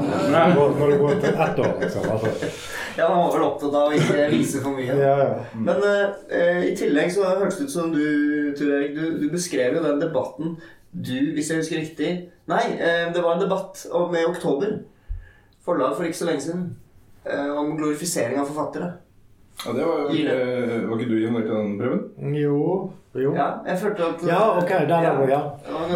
må 0.56 0.68
når 0.68 0.90
det 0.92 1.00
gå 1.00 1.10
til 1.10 1.30
ett 1.30 1.60
år, 1.60 1.78
liksom. 1.82 2.10
Altså. 2.12 2.48
ja, 2.98 3.08
han 3.08 3.22
var 3.22 3.30
vel 3.38 3.46
opptatt 3.46 3.78
av 3.80 3.88
å 3.88 3.94
ikke 3.96 4.26
vise 4.34 4.60
for 4.64 4.76
mye. 4.76 4.98
Ja, 5.00 5.14
ja. 5.22 5.30
Men 5.56 5.80
uh, 5.80 6.66
i 6.68 6.74
tillegg 6.76 7.14
så 7.16 7.24
hørtes 7.30 7.62
det 7.62 7.70
ut 7.70 7.72
som 7.72 7.94
du, 7.96 8.04
Tor 8.60 8.74
Erik, 8.76 8.98
du, 8.98 9.16
du 9.22 9.30
beskrev 9.32 9.78
jo 9.78 9.86
den 9.86 10.04
debatten 10.04 10.58
du, 10.92 11.16
hvis 11.38 11.54
jeg 11.54 11.62
husker 11.62 11.80
riktig 11.80 12.12
Nei, 12.52 12.66
uh, 12.82 13.16
det 13.16 13.24
var 13.24 13.38
en 13.38 13.46
debatt 13.46 13.86
om, 13.88 14.12
med 14.12 14.28
Oktober. 14.28 14.76
Forlag 15.64 15.96
for 15.96 16.04
ikke 16.04 16.20
så 16.20 16.28
lenge 16.28 16.44
siden. 16.50 16.68
Uh, 17.24 17.56
om 17.62 17.78
glorifisering 17.80 18.44
av 18.44 18.52
forfattere. 18.52 18.92
Ja, 19.66 19.72
det 19.72 19.86
var, 19.88 20.00
jo 20.04 20.08
ikke, 20.12 20.88
var 20.90 21.00
ikke 21.00 21.10
du 21.12 21.16
involvert 21.28 21.52
i 21.52 21.56
den 21.56 21.78
prøven? 21.80 22.36
Jo. 22.36 22.58
Jo. 23.16 23.32
Ja, 23.38 23.46
jeg 23.66 23.78
følte 23.80 24.04
at 24.10 24.26
Ja, 24.28 24.40
ok, 24.58 24.70
Der 24.90 24.96
er 24.98 25.16
god, 25.20 25.30
ja. 25.32 25.40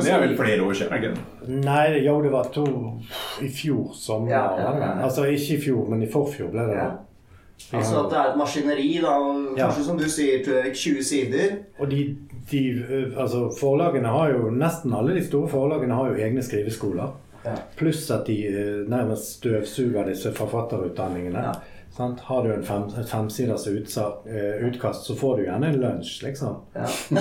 Det 0.02 0.12
er 0.14 0.20
vel 0.24 0.38
flere 0.38 0.64
år 0.64 0.74
siden? 0.74 0.96
ikke 0.96 1.10
det? 1.12 1.58
Nei, 1.66 2.06
jo, 2.06 2.22
det 2.24 2.32
var 2.32 2.48
to 2.54 2.64
i 3.44 3.50
fjor 3.52 3.92
sommer. 3.94 4.32
Ja, 4.32 4.46
ja, 4.62 4.72
ja. 4.78 5.04
Altså 5.04 5.26
ikke 5.28 5.58
i 5.58 5.62
fjor, 5.66 5.90
men 5.92 6.02
i 6.04 6.08
forfjor 6.12 6.52
ble 6.54 6.68
det 6.72 6.78
Ja. 6.80 6.88
det. 6.90 6.98
Altså 7.74 8.06
at 8.06 8.12
det 8.14 8.18
er 8.18 8.30
et 8.32 8.38
maskineri, 8.40 8.90
da. 9.04 9.16
Kanskje 9.58 9.84
som 9.84 9.98
du 10.00 10.06
sier, 10.10 10.40
Tor 10.46 10.70
20 10.74 11.04
sider. 11.04 11.58
Og 11.80 11.92
de, 11.92 12.16
de 12.52 12.62
eh, 12.80 13.22
altså 13.22 13.50
forlagene 13.60 14.08
har 14.08 14.30
jo 14.32 14.50
Nesten 14.56 14.94
alle 14.96 15.14
de 15.20 15.26
store 15.28 15.50
forlagene 15.52 15.94
har 15.94 16.08
jo 16.14 16.16
egne 16.24 16.44
skriveskoler. 16.44 17.12
Ja. 17.46 17.58
Pluss 17.78 18.10
at 18.12 18.26
de 18.28 18.38
eh, 18.48 18.88
nærmest 18.90 19.36
støvsuger 19.38 20.08
disse 20.08 20.32
forfatterutdanningene. 20.34 21.44
Sant? 22.00 22.20
Har 22.20 22.44
du 22.44 22.54
en 22.54 22.64
fem, 22.64 22.84
et 23.02 23.10
femsiders 23.10 23.68
eh, 23.68 24.68
utkast, 24.68 25.04
så 25.04 25.16
får 25.20 25.38
du 25.38 25.42
gjerne 25.44 25.68
en 25.68 25.80
lunsj, 25.82 26.22
liksom. 26.24 26.62
Ja. 26.72 26.86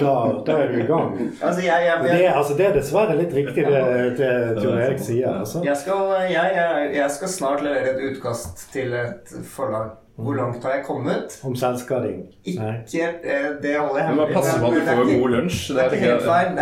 Da, 0.00 0.14
da 0.46 0.54
er 0.62 0.72
du 0.72 0.78
i 0.80 0.86
gang. 0.88 1.10
Altså, 1.42 1.60
jeg, 1.60 1.84
jeg, 1.84 1.98
jeg, 2.06 2.16
det, 2.16 2.30
altså, 2.30 2.56
det 2.56 2.66
er 2.70 2.72
dessverre 2.78 3.16
litt 3.18 3.34
riktig 3.36 3.66
det, 3.68 3.82
det 4.16 4.30
Tor 4.62 4.80
Erik 4.80 5.02
sier. 5.04 5.28
Altså. 5.42 5.60
jeg, 5.66 5.76
skal, 5.82 6.14
jeg, 6.30 6.56
jeg, 6.56 6.88
jeg 6.96 7.10
skal 7.18 7.32
snart 7.34 7.66
levere 7.66 7.92
et 7.92 8.02
utkast 8.08 8.64
til 8.72 8.96
et 8.96 9.36
forlag. 9.44 9.92
Hvor 10.16 10.38
langt 10.40 10.64
har 10.64 10.78
jeg 10.78 10.84
kommet? 10.86 11.36
Om 11.44 11.56
selvskading. 11.60 12.22
Ikke 12.48 13.10
eh, 13.20 13.50
Det 13.60 13.76
holder 13.76 13.98
jeg 14.00 14.08
hemmelig. 14.08 14.36
passe 14.38 14.56
på 14.60 14.70
at 14.70 14.72
du 14.72 14.80
Det 14.80 14.96
får 15.02 15.12
god 15.20 15.28
lunsj. 15.36 15.60
Er. 15.68 15.76
Det 15.76 15.84
er 15.84 15.98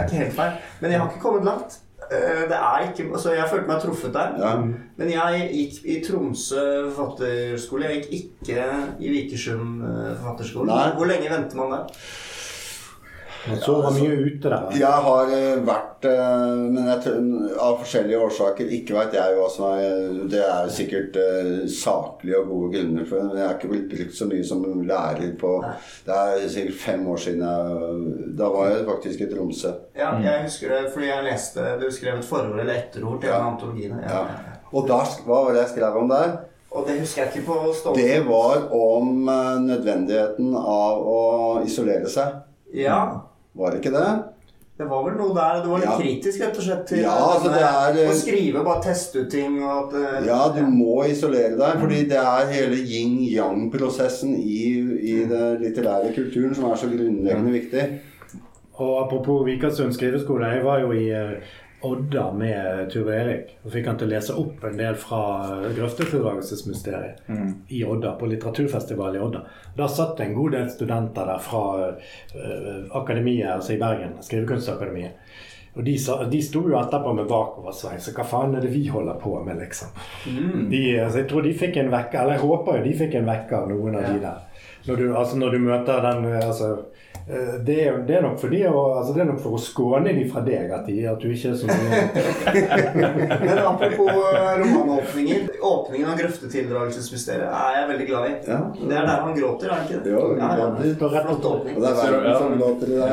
ikke 0.09 0.22
helt 0.24 0.39
feil. 0.41 0.61
Men 0.80 0.91
jeg 0.91 1.01
har 1.01 1.12
ikke 1.12 1.22
kommet 1.28 1.47
langt. 1.47 1.78
Eh, 2.15 2.43
Det 2.51 2.59
er 2.59 2.85
ikke, 2.89 3.09
altså 3.12 3.33
jeg 3.35 3.49
følte 3.51 3.67
meg 3.71 3.83
truffet 3.83 4.12
der. 4.15 4.37
Ja. 4.41 4.55
Men 4.97 5.11
jeg 5.11 5.49
gikk 5.53 5.81
i 5.85 5.99
Tromsø 6.07 6.65
forfatterskole. 6.95 7.85
Jeg 7.91 8.05
gikk 8.05 8.12
ikke 8.45 8.69
i 9.01 9.09
Vikersund 9.17 9.83
eh, 9.83 10.12
forfatterskole. 10.21 10.67
Nei. 10.71 10.91
Hvor 10.99 11.11
lenge 11.11 11.31
venter 11.33 11.57
man 11.62 11.73
der? 11.79 12.01
Man 13.45 13.82
var 13.82 13.92
mye 13.92 14.14
ute 14.24 14.49
der. 14.49 14.62
Jeg 14.78 15.01
har 15.07 15.32
eh, 15.36 15.59
vært 15.66 16.07
eh, 16.09 16.61
Men 16.72 16.86
jeg, 16.88 17.14
av 17.61 17.74
forskjellige 17.82 18.20
årsaker 18.24 18.70
Ikke 18.78 18.95
vet 18.97 19.16
jeg 19.18 19.34
hva 19.36 19.49
som 19.53 19.66
er 19.74 20.14
Det 20.32 20.40
er 20.40 20.70
sikkert 20.72 21.18
eh, 21.20 21.51
saklige 21.68 22.38
og 22.40 22.49
gode 22.49 22.70
grunner 22.78 23.05
for 23.09 23.20
det, 23.20 23.26
men 23.28 23.40
jeg 23.42 23.49
har 23.51 23.59
ikke 23.59 23.70
blitt 23.74 23.90
brukt 23.92 24.16
så 24.16 24.28
mye 24.30 24.47
som 24.49 24.64
lærer 24.88 25.34
på 25.40 25.51
Det 26.07 26.16
er 26.22 26.47
sikkert 26.55 26.78
fem 26.86 27.05
år 27.12 27.20
siden 27.26 27.45
jeg 27.45 28.32
Da 28.40 28.49
var 28.55 28.70
jeg 28.72 28.86
faktisk 28.88 29.26
i 29.26 29.28
Tromsø. 29.34 29.74
Ja, 29.99 30.14
jeg 30.24 30.47
husker 30.47 30.72
det 30.72 30.80
fordi 30.95 31.11
jeg 31.12 31.28
leste 31.28 31.68
Du 31.82 31.86
skrev 31.92 32.22
et 32.22 32.30
forord 32.32 32.57
eller 32.64 32.80
etterord 32.80 33.20
til 33.20 33.28
Ja. 33.28 33.36
en 33.42 33.47
av 33.47 33.53
antologiene. 33.53 34.01
Ja. 34.09 34.24
Ja. 34.24 34.57
Og 34.72 34.88
da, 34.88 35.03
hva 35.26 35.42
var 35.45 35.53
det 35.55 35.66
jeg 35.66 35.74
skrev 35.76 36.01
om 36.01 36.09
der? 36.11 36.32
Og 36.74 36.88
det 36.88 36.97
husker 37.05 37.22
jeg 37.22 37.30
ikke 37.36 37.47
på 37.53 37.74
stående 37.76 38.03
Det 38.09 38.24
var 38.26 38.64
om 38.74 39.12
nødvendigheten 39.68 40.57
av 40.59 41.05
å 41.07 41.20
isolere 41.62 42.09
seg. 42.11 42.40
Ja. 42.74 42.99
Var 43.55 43.70
det 43.70 43.80
ikke 43.82 43.94
det? 43.94 44.07
Det 44.74 44.88
var 44.90 45.05
vel 45.07 45.14
noe 45.14 45.30
der 45.36 45.61
Det 45.62 45.68
var 45.70 45.78
litt 45.78 45.86
Ja. 45.86 45.98
kritisk, 46.00 46.40
rett 46.42 46.57
og 46.59 46.64
slett, 46.66 46.86
til 46.88 46.98
Ja, 47.05 47.12
altså, 47.14 47.50
det 47.55 47.61
er, 47.62 47.98
eh, 48.02 48.11
å 48.11 48.14
skrive, 48.18 48.64
bare 48.66 48.82
teste 48.82 49.20
ut 49.22 49.30
ting 49.30 49.61
og 49.62 49.94
at 49.94 49.94
eh, 50.00 50.26
Ja, 50.26 50.48
du 50.50 50.62
må 50.66 51.05
isolere 51.07 51.55
deg, 51.57 51.78
fordi 51.78 52.00
det 52.11 52.18
er 52.18 52.50
hele 52.50 52.80
yin-yang-prosessen 52.82 54.34
i, 54.34 54.64
i 55.12 55.24
den 55.30 55.62
litterære 55.62 56.11
kulturen 56.16 56.55
som 56.57 56.64
er 56.70 56.74
så 56.80 56.90
grunnleggende 56.90 57.52
viktig. 57.55 57.84
Og 58.82 59.05
apropos 59.05 59.44
Vikersund 59.46 59.94
skriveskole, 59.94 60.48
jeg 60.57 60.64
var 60.64 60.80
jo 60.82 60.90
i 60.90 61.07
eh, 61.14 61.38
Odda 61.85 62.24
med 62.32 62.91
Ture 62.93 63.16
Erik. 63.20 63.55
Og 63.62 63.72
fikk 63.74 63.89
han 63.91 64.01
til 64.01 64.09
å 64.09 64.12
lese 64.14 64.37
opp 64.41 64.64
en 64.64 64.78
del 64.78 64.99
fra 65.01 65.22
uh, 65.62 65.80
mm. 67.28 67.49
i 67.68 67.85
Odda, 67.85 68.14
på 68.20 68.28
litteraturfestivalen 68.32 69.20
i 69.20 69.24
Odda. 69.24 69.43
Da 69.76 69.89
satt 69.89 70.16
det 70.18 70.28
en 70.28 70.39
god 70.39 70.57
del 70.57 70.70
studenter 70.72 71.28
der 71.32 71.43
fra 71.45 71.64
uh, 71.91 72.97
akademiet, 73.01 73.51
altså 73.57 73.76
i 73.76 73.82
Bergen, 73.82 74.16
Skrivekunstakademiet. 74.24 75.20
Og 75.74 75.82
de, 75.82 75.97
sa, 75.99 76.20
de 76.30 76.39
sto 76.43 76.61
jo 76.70 76.76
etterpå 76.78 77.12
med 77.18 77.26
bakoversveis. 77.26 78.05
Så 78.07 78.12
hva 78.14 78.24
faen 78.30 78.55
er 78.55 78.62
det 78.62 78.70
vi 78.70 78.85
holder 78.95 79.16
på 79.18 79.35
med, 79.43 79.59
liksom? 79.59 79.91
De, 80.70 80.82
altså, 81.03 81.24
jeg 81.24 81.30
tror 81.32 81.43
de 81.43 81.55
fikk 81.59 81.80
en 81.82 81.91
vekker, 81.91 82.20
eller 82.20 82.37
jeg 82.37 82.45
håper 82.45 82.78
jo 82.78 82.85
de 82.85 82.93
fikk 83.01 83.16
en 83.18 83.26
vekker, 83.26 83.66
noen 83.72 83.99
av 83.99 84.07
de 84.07 84.20
der. 84.22 84.68
Når 84.87 85.01
du, 85.01 85.07
altså, 85.16 85.41
når 85.41 85.57
du 85.57 85.64
møter 85.64 86.05
den 86.05 86.28
eh, 86.30 86.45
altså, 86.45 86.70
det 87.64 87.75
er, 87.87 87.99
det 88.05 88.16
er 88.18 88.22
nok 88.22 88.35
fordi 88.37 88.59
de 88.61 88.66
altså, 88.68 89.14
det 89.16 89.22
er 89.22 89.29
nok 89.31 89.39
for 89.41 89.57
å 89.57 89.61
skåne 89.64 90.12
de 90.12 90.25
fra 90.29 90.43
deg 90.45 90.72
at, 90.77 90.85
de, 90.85 90.97
at 91.09 91.22
du 91.22 91.31
ikke 91.33 91.55
er 91.55 91.57
så 91.57 91.68
mye 91.70 92.01
Men 93.47 93.61
apropos 93.64 94.11
eh, 94.12 94.51
romanåpninger. 94.61 95.47
Åpningen 95.64 96.11
av 96.11 96.18
Grøftetildragelsesmysteriet 96.20 97.49
er 97.49 97.79
jeg 97.79 97.89
veldig 97.93 98.09
glad 98.11 98.27
i. 98.29 98.35
Ja. 98.51 98.59
Det 98.77 98.99
er 98.99 99.09
der 99.09 99.22
han 99.25 99.39
gråter, 99.39 99.72
er 99.72 99.81
det 99.81 99.87
ikke 99.89 100.03
det? 100.05 100.12
Jo, 100.12 100.27
ja. 100.37 100.93
Står 100.99 101.14
rett 101.16 101.31
Flott 101.31 101.49
åpning. 101.49 101.81
Det 101.81 101.95
er 101.95 102.18
verden 102.20 102.59
låter 102.61 102.93
det. 102.93 103.09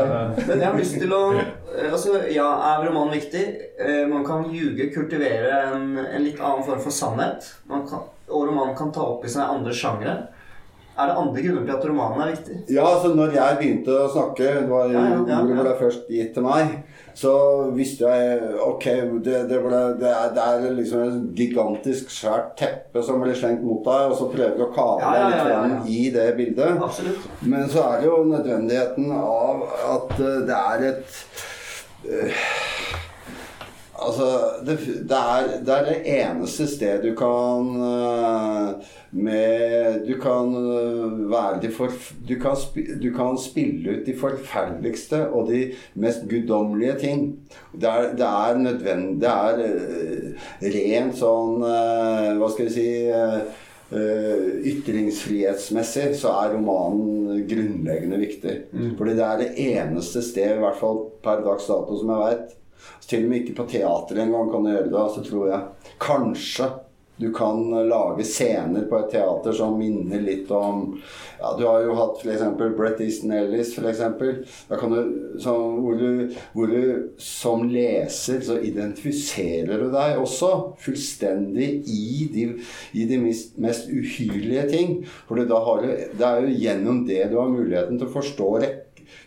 Men 0.49 0.53
jeg 0.57 0.67
har 0.67 0.77
lyst 0.81 0.99
til 0.99 1.15
å 1.15 1.21
eh, 1.37 1.87
Altså, 1.91 2.17
ja, 2.35 2.49
er 2.73 2.85
roman 2.89 3.15
viktig? 3.15 3.45
Eh, 3.79 4.03
Man 4.11 4.27
kan 4.27 4.43
ljuge, 4.51 4.89
kultivere 4.91 5.63
en, 5.71 5.87
en 6.03 6.27
litt 6.27 6.39
annen 6.43 6.67
form 6.67 6.83
for 6.83 6.91
sannhet. 6.95 7.47
Man 7.71 7.87
kan, 7.87 8.03
og 8.27 8.47
romanen 8.49 8.75
kan 8.75 8.91
ta 8.91 9.07
opp 9.15 9.23
i 9.23 9.31
seg 9.31 9.47
andre 9.55 9.71
sjangre. 9.75 10.19
Er 11.01 11.09
det 11.09 11.17
andre 11.17 11.41
grunner 11.41 11.63
til 11.65 11.73
at 11.75 11.85
romanen 11.89 12.21
er 12.21 12.31
viktig? 12.35 12.55
Ja, 12.69 12.83
altså 12.85 13.13
når 13.17 13.33
jeg 13.33 13.57
begynte 13.59 13.93
å 13.97 14.09
snakke, 14.11 14.49
det 14.59 14.69
var 14.69 14.91
Ja, 14.91 15.05
ja, 15.17 15.39
ordet 15.41 15.57
ble 15.57 15.75
først 15.79 16.11
gitt 16.13 16.33
til 16.35 16.45
meg, 16.45 16.75
så 17.17 17.33
visste 17.75 18.11
jeg 18.11 18.51
Ok, 18.67 18.85
det, 19.25 19.39
det, 19.49 19.59
ble, 19.63 19.81
det, 19.99 20.11
er, 20.11 20.29
det 20.35 20.45
er 20.45 20.77
liksom 20.77 21.03
et 21.07 21.41
gigantisk 21.41 22.13
svært 22.13 22.53
teppe 22.61 23.03
som 23.05 23.21
blir 23.23 23.37
slengt 23.37 23.65
mot 23.65 23.81
deg, 23.87 24.11
og 24.11 24.17
så 24.19 24.29
prøver 24.31 24.57
du 24.59 24.65
å 24.67 24.71
kave 24.75 25.01
deg 25.01 25.27
litt 25.31 25.45
frem 25.47 25.77
i 25.89 26.01
det 26.13 26.27
bildet. 26.37 26.83
Absolutt. 26.89 27.29
Men 27.41 27.69
så 27.71 27.87
er 27.87 28.03
det 28.03 28.11
jo 28.11 28.21
nødvendigheten 28.29 29.11
av 29.17 29.65
at 29.95 30.17
eh, 30.19 30.41
det 30.47 30.59
er 30.59 30.89
et 30.91 31.23
øh, 32.11 32.43
Altså, 34.01 34.27
det, 34.65 34.79
det, 35.09 35.17
er, 35.17 35.49
det 35.61 35.97
eneste 36.09 36.65
sted 36.65 37.03
du 37.03 37.11
kan 37.13 37.67
eh, 37.85 38.93
med 39.11 40.05
Du 40.07 40.15
kan 40.21 40.53
eh, 40.55 41.15
være 41.31 41.61
de 41.65 41.71
for, 41.75 41.91
du, 42.27 42.35
kan 42.39 42.55
du 43.01 43.09
kan 43.15 43.37
spille 43.39 43.97
ut 43.97 44.05
de 44.07 44.15
forferdeligste 44.17 45.25
og 45.29 45.49
de 45.51 45.63
mest 45.99 46.23
guddommelige 46.29 46.95
ting. 47.01 47.25
Det 47.73 47.89
er, 47.89 48.13
det 48.15 48.27
er 48.27 48.61
nødvendig 48.61 49.19
Det 49.21 49.31
er 49.31 49.65
eh, 49.65 50.47
rent 50.77 51.19
sånn 51.19 51.65
eh, 51.67 52.31
Hva 52.39 52.47
skal 52.53 52.69
vi 52.69 52.77
si 52.77 52.87
eh, 53.11 53.41
ytringsfrihetsmessig 54.71 56.13
så 56.15 56.31
er 56.39 56.53
romanen 56.55 57.41
grunnleggende 57.49 58.21
viktig. 58.21 58.53
Fordi 58.95 59.15
det 59.17 59.25
er 59.25 59.41
det 59.41 59.49
eneste 59.65 60.21
sted, 60.23 60.53
i 60.55 60.61
hvert 60.63 60.79
fall 60.79 61.01
per 61.23 61.43
dags 61.43 61.67
dato, 61.67 61.97
som 61.99 62.13
jeg 62.13 62.23
veit. 62.23 62.53
Til 63.03 63.25
og 63.25 63.33
med 63.33 63.41
ikke 63.41 63.57
på 63.57 63.65
teater 63.73 64.21
engang 64.23 64.47
kan 64.53 64.63
du 64.63 64.71
gjøre 64.71 64.87
det, 64.87 65.01
altså 65.01 65.25
tror 65.25 65.51
jeg. 65.51 65.91
Kanskje 65.99 66.69
du 67.17 67.33
kan 67.33 67.69
lage 67.89 68.23
scener 68.25 68.87
på 68.89 68.97
et 68.97 69.11
teater 69.13 69.53
som 69.53 69.75
minner 69.77 70.23
litt 70.23 70.49
om 70.51 70.95
ja, 71.39 71.51
Du 71.57 71.65
har 71.67 71.83
jo 71.85 71.93
hatt 71.97 72.23
f.eks. 72.23 72.43
Brett 72.77 73.01
Easton 73.03 73.33
Ellis, 73.35 73.75
som, 75.41 75.81
hvor, 75.83 76.01
hvor 76.55 76.71
du 76.71 77.11
som 77.21 77.67
leser 77.69 78.41
så 78.45 78.57
identifiserer 78.65 79.83
du 79.83 79.89
deg 79.93 80.21
også 80.21 80.51
fullstendig 80.81 81.69
i 81.89 82.29
de, 82.33 82.47
i 82.97 83.05
de 83.09 83.21
mest, 83.21 83.57
mest 83.61 83.89
uhyrlige 83.89 84.67
ting. 84.71 84.95
For 85.27 85.41
da 85.45 85.61
har 85.65 85.83
du, 85.85 85.91
det 86.17 86.27
er 86.27 86.45
jo 86.45 86.61
gjennom 86.65 87.03
det 87.09 87.25
du 87.31 87.37
har 87.41 87.53
muligheten 87.53 88.01
til 88.01 88.09
å 88.09 88.15
forstå 88.15 88.49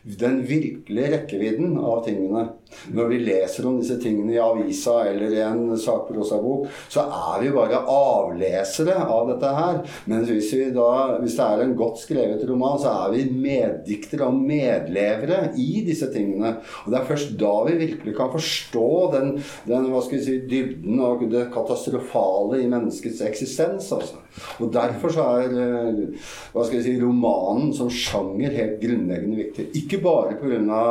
den 0.04 0.42
virkelige 0.48 1.12
rekkevidden 1.14 1.78
av 1.80 2.04
tingene. 2.06 2.48
Når 2.94 3.10
vi 3.10 3.20
leser 3.24 3.68
om 3.68 3.78
disse 3.80 3.96
tingene 4.02 4.34
i 4.34 4.40
avisa 4.42 5.00
eller 5.08 5.34
i 5.34 5.42
en 5.44 5.76
sakprosabok, 5.80 6.68
så 6.92 7.06
er 7.06 7.44
vi 7.44 7.52
bare 7.54 7.82
avlesere 7.90 8.96
av 9.04 9.30
dette 9.32 9.52
her. 9.58 9.80
Men 10.10 10.26
hvis, 10.28 10.52
vi 10.54 10.68
da, 10.74 10.90
hvis 11.22 11.36
det 11.38 11.46
er 11.46 11.64
en 11.64 11.76
godt 11.78 12.02
skrevet 12.02 12.44
roman, 12.48 12.78
så 12.82 12.92
er 13.04 13.14
vi 13.14 13.24
meddiktere 13.30 14.28
og 14.28 14.40
medlevere 14.40 15.40
i 15.60 15.84
disse 15.86 16.10
tingene. 16.14 16.56
Og 16.84 16.92
det 16.92 17.00
er 17.00 17.08
først 17.08 17.34
da 17.40 17.54
vi 17.68 17.78
virkelig 17.80 18.16
kan 18.18 18.32
forstå 18.34 18.88
den, 19.14 19.32
den 19.68 19.88
si, 20.10 20.38
dybden 20.50 21.00
og 21.04 21.24
det 21.32 21.48
katastrofale 21.54 22.62
i 22.62 22.68
menneskets 22.70 23.22
eksistens. 23.24 23.90
Altså. 23.94 24.20
Og 24.60 24.72
derfor 24.74 25.14
så 25.14 25.26
er 25.40 25.58
eh, 25.64 26.30
hva 26.54 26.64
skal 26.64 26.80
vi 26.80 26.84
si, 26.86 26.96
romanen 27.00 27.72
som 27.76 27.90
sjanger 27.92 28.54
helt 28.54 28.80
grunnleggende 28.82 29.40
viktig. 29.42 29.68
Ikke 29.82 30.02
bare 30.04 30.38
pga. 30.40 30.84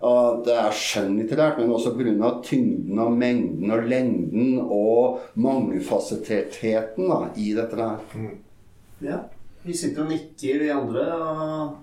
At 0.00 0.46
det 0.46 0.54
er 0.56 0.76
skjønnlitterært, 0.76 1.58
men 1.60 1.74
også 1.76 1.92
pga. 1.92 2.30
tyngden 2.44 2.98
og 2.98 3.12
mengden 3.12 3.74
og 3.74 3.84
lengden 3.84 4.54
og 4.64 5.20
mangefasettertheten 5.34 7.10
da, 7.10 7.20
i 7.36 7.52
dette 7.56 7.76
her. 7.76 8.32
Ja. 9.04 9.20
Vi 9.62 9.76
sitter 9.76 10.06
og 10.06 10.08
nikker, 10.08 10.62
vi 10.62 10.72
andre, 10.72 11.04
og 11.20 11.76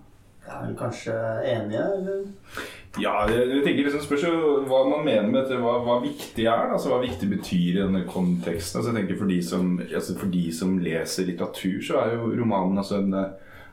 er 0.48 0.66
vel 0.66 0.76
kanskje 0.80 1.14
enige, 1.46 1.86
eller? 2.00 2.26
Ja, 2.98 3.14
jeg 3.30 3.62
tenker 3.62 3.86
liksom 3.86 4.02
spørs 4.02 4.24
jo 4.26 4.38
hva 4.66 4.80
man 4.90 5.04
mener 5.06 5.28
med 5.30 5.44
dette, 5.44 5.60
hva, 5.62 5.76
hva 5.86 6.00
viktig 6.02 6.48
er. 6.48 6.72
Altså 6.74 6.90
hva 6.90 7.02
viktig 7.04 7.30
betyr 7.30 7.76
i 7.76 7.84
denne 7.84 8.06
konteksten. 8.10 8.80
Altså 8.80 8.90
jeg 8.90 9.02
tenker 9.02 9.20
For 9.20 9.30
de 9.30 9.38
som, 9.46 9.76
altså 9.86 10.16
for 10.18 10.32
de 10.34 10.46
som 10.56 10.80
leser 10.82 11.28
litteratur, 11.30 11.78
så 11.86 12.00
er 12.02 12.16
jo 12.16 12.32
romanen 12.40 12.82
altså 12.82 13.04
en, 13.04 13.14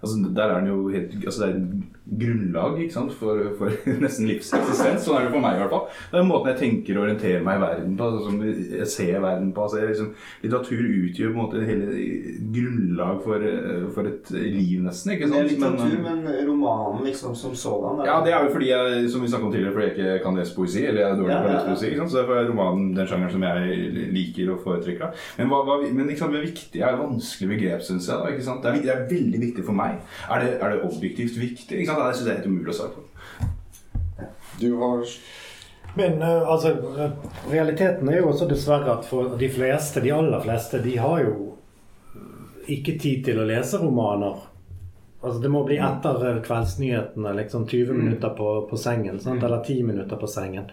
altså, 0.04 0.30
Der 0.36 0.52
er 0.54 0.60
den 0.60 0.70
jo 0.72 0.88
helt 0.92 1.14
altså, 1.24 1.40
Det 1.40 1.48
er 1.48 1.58
et 1.58 1.90
grunnlag 2.20 2.74
ikke 2.84 2.92
sant? 2.92 3.12
For, 3.16 3.38
for 3.58 3.72
nesten 4.04 4.26
livseksistens. 4.28 5.06
Sånn 5.06 5.16
er 5.18 5.26
det 5.26 5.32
for 5.32 5.40
meg 5.42 5.56
i 5.56 5.62
hvert 5.62 5.72
fall. 5.72 5.86
Det 6.12 6.18
er 6.20 6.26
måten 6.28 6.50
jeg 6.52 6.58
tenker 6.60 6.98
og 7.00 7.06
orienterer 7.06 7.44
meg 7.46 7.56
i 7.56 7.62
verden 7.64 7.94
på. 7.98 8.08
Altså, 8.10 8.26
som 8.28 8.42
jeg 8.44 8.88
ser 8.92 9.22
verden 9.24 9.52
på. 9.56 9.64
Altså, 9.64 9.80
jeg, 9.80 9.88
liksom, 9.94 10.10
litteratur 10.44 10.82
utgjør 10.84 11.32
på 11.32 11.34
en 11.34 11.40
måte 11.40 11.64
hele 11.64 11.86
grunnlag 12.54 13.22
for, 13.24 13.46
for 13.96 14.10
et 14.10 14.30
liv, 14.36 14.82
nesten. 14.84 15.14
ikke 15.14 15.30
Det 15.32 15.38
er 15.40 15.48
litteratur, 15.48 15.96
Men, 16.04 16.20
men 16.26 16.48
romanen 16.50 17.04
liksom 17.08 17.34
som 17.40 17.54
sådan 17.56 18.02
er- 18.04 18.10
ja, 18.10 18.18
det 18.24 18.32
er 18.36 18.44
jo 18.44 18.52
fordi 18.52 18.68
jeg 18.70 19.10
som 19.10 19.24
vi 19.24 19.32
om 19.34 19.52
tidligere, 19.52 19.72
fordi 19.74 19.86
jeg 19.88 19.94
ikke 20.20 20.24
kan 20.26 20.36
lese 20.38 20.54
poesi. 20.56 20.84
Eller 20.84 21.00
jeg 21.00 21.10
er 21.10 21.16
dårlig 21.22 21.34
Ja, 21.34 21.40
på 21.40 21.48
å 21.48 21.54
lese 21.54 21.68
poesi. 21.72 21.86
Ikke 21.88 22.02
sant? 22.02 22.12
Så 22.12 22.20
derfor 22.20 22.34
er 22.42 22.48
romanen 22.52 22.94
den 22.96 23.06
sjangeren 23.10 23.32
som 23.32 23.42
jeg 23.48 24.10
liker 24.14 24.52
og 24.54 24.60
foretrekker. 24.66 25.14
Men, 25.38 25.48
hva, 25.48 25.62
hva, 25.66 25.80
men 25.88 26.12
sant, 26.16 26.32
det 26.36 26.44
viktige 26.44 26.84
er 26.84 27.00
vanskelig 27.00 27.48
begrep, 27.56 27.82
syns 27.88 28.08
jeg. 28.08 28.20
Da, 28.20 28.32
ikke 28.34 28.46
sant? 28.46 28.62
Det, 28.62 28.70
er, 28.70 28.82
det 28.84 28.92
er 28.94 29.08
veldig 29.10 29.40
viktig 29.48 29.64
for 29.64 29.72
meg. 29.80 29.93
Er 30.30 30.44
det, 30.44 30.52
er 30.60 30.74
det 30.74 30.84
objektivt 30.86 31.38
viktig? 31.40 31.80
Ikke 31.80 31.90
sant? 31.90 32.04
Det 32.04 32.18
syns 32.18 32.28
jeg 32.28 32.34
er 32.34 32.40
helt 32.40 32.52
umulig 32.52 32.74
å 32.74 32.78
svare 32.78 32.94
på. 32.94 33.04
Du 34.60 34.68
har 34.80 35.04
Men 35.94 36.22
eh, 36.22 36.48
altså, 36.50 36.72
realiteten 37.50 38.08
er 38.10 38.18
jo 38.18 38.32
også 38.32 38.48
dessverre 38.50 38.96
at 38.98 39.04
for 39.06 39.36
de 39.38 39.50
fleste, 39.50 40.02
de 40.02 40.10
aller 40.14 40.42
fleste, 40.42 40.82
de 40.82 40.96
har 40.98 41.20
jo 41.22 41.52
ikke 42.66 42.96
tid 42.98 43.22
til 43.28 43.38
å 43.38 43.46
lese 43.46 43.78
romaner. 43.78 44.42
Altså 45.20 45.38
Det 45.40 45.52
må 45.52 45.62
bli 45.68 45.78
etter 45.78 46.26
eh, 46.28 46.42
kveldsnyhetene, 46.44 47.36
liksom 47.38 47.68
20 47.70 48.00
minutter 48.00 48.34
på, 48.36 48.50
på 48.70 48.80
sengen. 48.80 49.20
Sant? 49.22 49.42
Eller 49.42 49.62
10 49.62 49.86
minutter 49.92 50.20
på 50.20 50.30
sengen. 50.30 50.66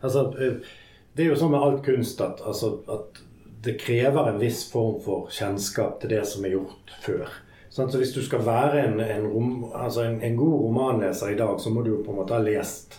Altså, 0.00 0.28
eh, 0.38 0.76
det 1.16 1.24
er 1.24 1.32
jo 1.32 1.38
sånn 1.38 1.52
med 1.54 1.64
all 1.64 1.80
kunst 1.84 2.22
at, 2.22 2.42
altså, 2.46 2.76
at 2.90 3.20
det 3.64 3.78
krever 3.80 4.28
en 4.28 4.40
viss 4.40 4.64
form 4.70 5.00
for 5.04 5.30
kjennskap 5.32 6.00
til 6.00 6.14
det 6.14 6.24
som 6.28 6.44
er 6.44 6.56
gjort 6.56 6.94
før. 7.04 7.30
Så 7.74 7.86
Hvis 7.86 8.12
du 8.14 8.20
skal 8.22 8.44
være 8.46 8.84
en, 8.86 9.00
en, 9.00 9.24
rom, 9.26 9.64
altså 9.74 10.04
en, 10.04 10.20
en 10.22 10.36
god 10.36 10.60
romanleser 10.62 11.32
i 11.32 11.34
dag, 11.34 11.56
så 11.60 11.72
må 11.74 11.82
du 11.82 11.90
jo 11.90 12.02
på 12.06 12.12
en 12.12 12.20
måte 12.20 12.36
ha 12.36 12.38
lest 12.38 12.94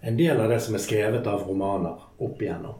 en 0.00 0.16
del 0.16 0.40
av 0.40 0.48
det 0.48 0.56
som 0.64 0.76
er 0.78 0.80
skrevet 0.80 1.28
av 1.28 1.44
romaner 1.44 2.00
opp 2.24 2.40
igjennom. 2.40 2.78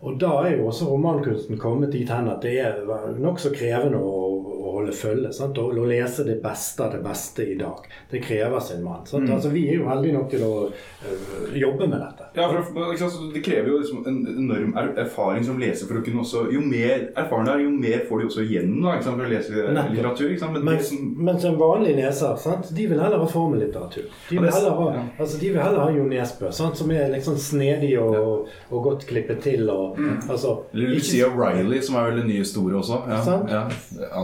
Og 0.00 0.16
da 0.16 0.30
er 0.46 0.54
jo 0.56 0.70
også 0.70 0.88
romankunsten 0.88 1.60
kommet 1.60 1.92
dit 1.92 2.08
hen 2.08 2.30
at 2.32 2.40
det 2.40 2.54
er 2.62 2.80
nokså 3.20 3.52
krevende 3.52 4.00
å, 4.00 4.16
å 4.40 4.72
holde 4.78 4.96
følge. 4.96 5.34
Sant? 5.36 5.60
Å 5.60 5.86
lese 5.92 6.24
det 6.24 6.38
beste 6.40 6.86
av 6.86 6.96
det 6.96 7.02
beste 7.04 7.44
i 7.44 7.58
dag. 7.60 7.84
Det 8.08 8.22
krever 8.24 8.64
sin 8.64 8.80
mann. 8.86 9.04
Sant? 9.10 9.28
Altså, 9.28 9.52
vi 9.52 9.66
er 9.68 9.76
jo 9.76 9.90
heldige 9.92 10.16
nok 10.16 10.32
til 10.32 10.46
å 10.46 10.54
øh, 10.70 11.52
jobbe 11.52 11.84
med 11.84 12.00
dette. 12.00 12.19
Ja, 12.34 12.48
for, 12.48 12.94
så 12.96 13.32
Det 13.34 13.40
krever 13.44 13.68
jo 13.72 13.78
liksom 13.80 14.04
en 14.06 14.18
enorm 14.38 14.74
er 14.78 14.90
erfaring 15.02 15.44
som 15.44 15.58
leser 15.58 15.86
for 15.88 15.98
å 15.98 16.02
kunne 16.04 16.20
også 16.22 16.44
Jo 16.52 16.60
mer 16.62 17.08
erfaren 17.18 17.44
du 17.46 17.50
er, 17.52 17.62
jo 17.64 17.70
mer 17.70 18.04
får 18.08 18.20
du 18.20 18.26
også 18.28 18.44
igjen 18.44 18.76
da, 18.84 18.96
for 19.02 19.24
å 19.24 19.30
lese 19.30 19.50
litteratur. 19.90 20.34
Men 20.52 20.64
Mens, 20.64 20.92
mens 21.16 21.44
en 21.44 21.56
vanlig 21.58 21.96
leser, 21.96 22.36
sant? 22.36 22.70
de 22.76 22.86
vil 22.86 23.00
heller 23.00 23.18
ha 23.18 23.26
formellitteratur. 23.26 24.06
De 24.28 24.36
Ja, 24.36 24.40
vil 24.42 24.50
heller 24.50 24.70
ha, 24.78 24.86
ja. 24.94 25.02
altså, 25.18 25.40
de 25.40 25.48
vil 25.50 25.60
heller 25.62 25.80
ha 25.80 25.90
Jo 25.96 26.04
Nesbø, 26.04 26.50
sant? 26.52 26.76
som 26.78 26.90
er 26.90 27.10
liksom 27.16 27.36
snedig 27.36 27.96
og, 28.00 28.46
og 28.70 28.82
godt 28.84 29.06
klippet 29.06 29.42
til. 29.42 29.68
Og, 29.70 29.98
altså, 30.28 30.58
eller 30.74 30.86
ikke- 30.86 31.00
Lucia 31.00 31.26
Riley, 31.34 31.80
som 31.82 31.96
er 31.96 32.10
veldig 32.12 32.26
nye 32.30 32.44
store 32.44 32.78
også. 32.78 33.02
Ja, 33.08 33.20
ja, 33.50 33.64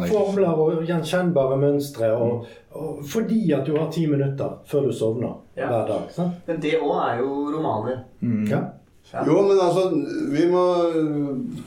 er 0.03 0.07
formler 0.13 0.49
og 0.55 0.85
gjenkjennbare 0.87 1.57
mønstre. 1.59 2.13
Og, 2.17 2.47
og 2.47 2.66
fordi 3.07 3.53
at 3.57 3.67
du 3.67 3.77
har 3.77 3.91
ti 3.93 4.07
minutter 4.11 4.59
før 4.67 4.89
du 4.89 4.93
sovner 4.93 5.35
Ja. 5.57 5.69
hver 5.71 5.87
dag. 5.89 6.09
Sant? 6.11 6.43
Men 6.47 6.61
det 6.63 6.75
òg 6.81 6.97
er 7.01 7.19
jo 7.23 7.31
romaner. 7.55 8.03
Ja. 8.51 8.63
Jo, 9.27 9.43
men 9.47 9.59
altså, 9.63 9.85
vi 10.35 10.47
må 10.51 10.63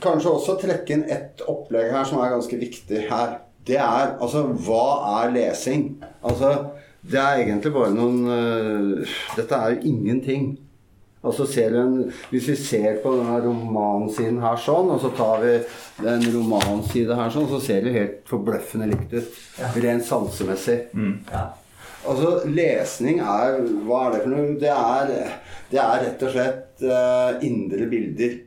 kanskje 0.02 0.30
også 0.34 0.58
trekke 0.60 0.92
inn 0.92 1.04
ett 1.08 1.40
opplegg 1.48 1.88
her 1.94 2.04
som 2.04 2.20
er 2.20 2.34
ganske 2.34 2.58
viktig 2.60 3.06
her. 3.08 3.38
Det 3.66 3.78
er 3.80 4.16
altså 4.20 4.42
Hva 4.66 5.22
er 5.22 5.32
lesing? 5.32 5.86
Altså, 6.24 6.50
det 7.02 7.18
er 7.20 7.40
egentlig 7.46 7.72
bare 7.72 7.94
noen 7.96 8.18
uh, 8.28 9.14
Dette 9.36 9.56
er 9.56 9.74
jo 9.74 9.88
ingenting. 9.88 10.50
Altså 11.20 11.44
ser 11.44 11.74
du 11.74 11.78
en, 11.82 11.96
Hvis 12.30 12.48
vi 12.48 12.56
ser 12.56 13.00
på 13.02 13.12
denne 13.18 13.36
romansiden 13.44 14.40
her 14.40 14.60
sånn, 14.60 14.88
og 14.94 15.02
så 15.02 15.10
tar 15.16 15.42
vi 15.44 15.54
den 16.00 16.24
romansiden 16.32 17.18
her 17.18 17.32
sånn, 17.34 17.48
så 17.50 17.60
ser 17.60 17.84
det 17.84 17.96
helt 17.96 18.20
forbløffende 18.30 18.88
likt 18.94 19.12
ut. 19.18 19.40
Rent 19.76 20.06
sansemessig. 20.06 20.78
Ja. 21.28 21.50
Altså, 22.08 22.30
lesning 22.48 23.20
er 23.20 23.58
Hva 23.84 24.06
er 24.06 24.14
det 24.14 24.22
for 24.22 24.32
noe? 24.32 24.54
Det 24.60 24.72
er, 24.72 25.34
det 25.68 25.82
er 25.82 26.06
rett 26.06 26.24
og 26.24 26.32
slett 26.32 26.86
uh, 26.88 27.36
indre 27.44 27.90
bilder. 27.90 28.38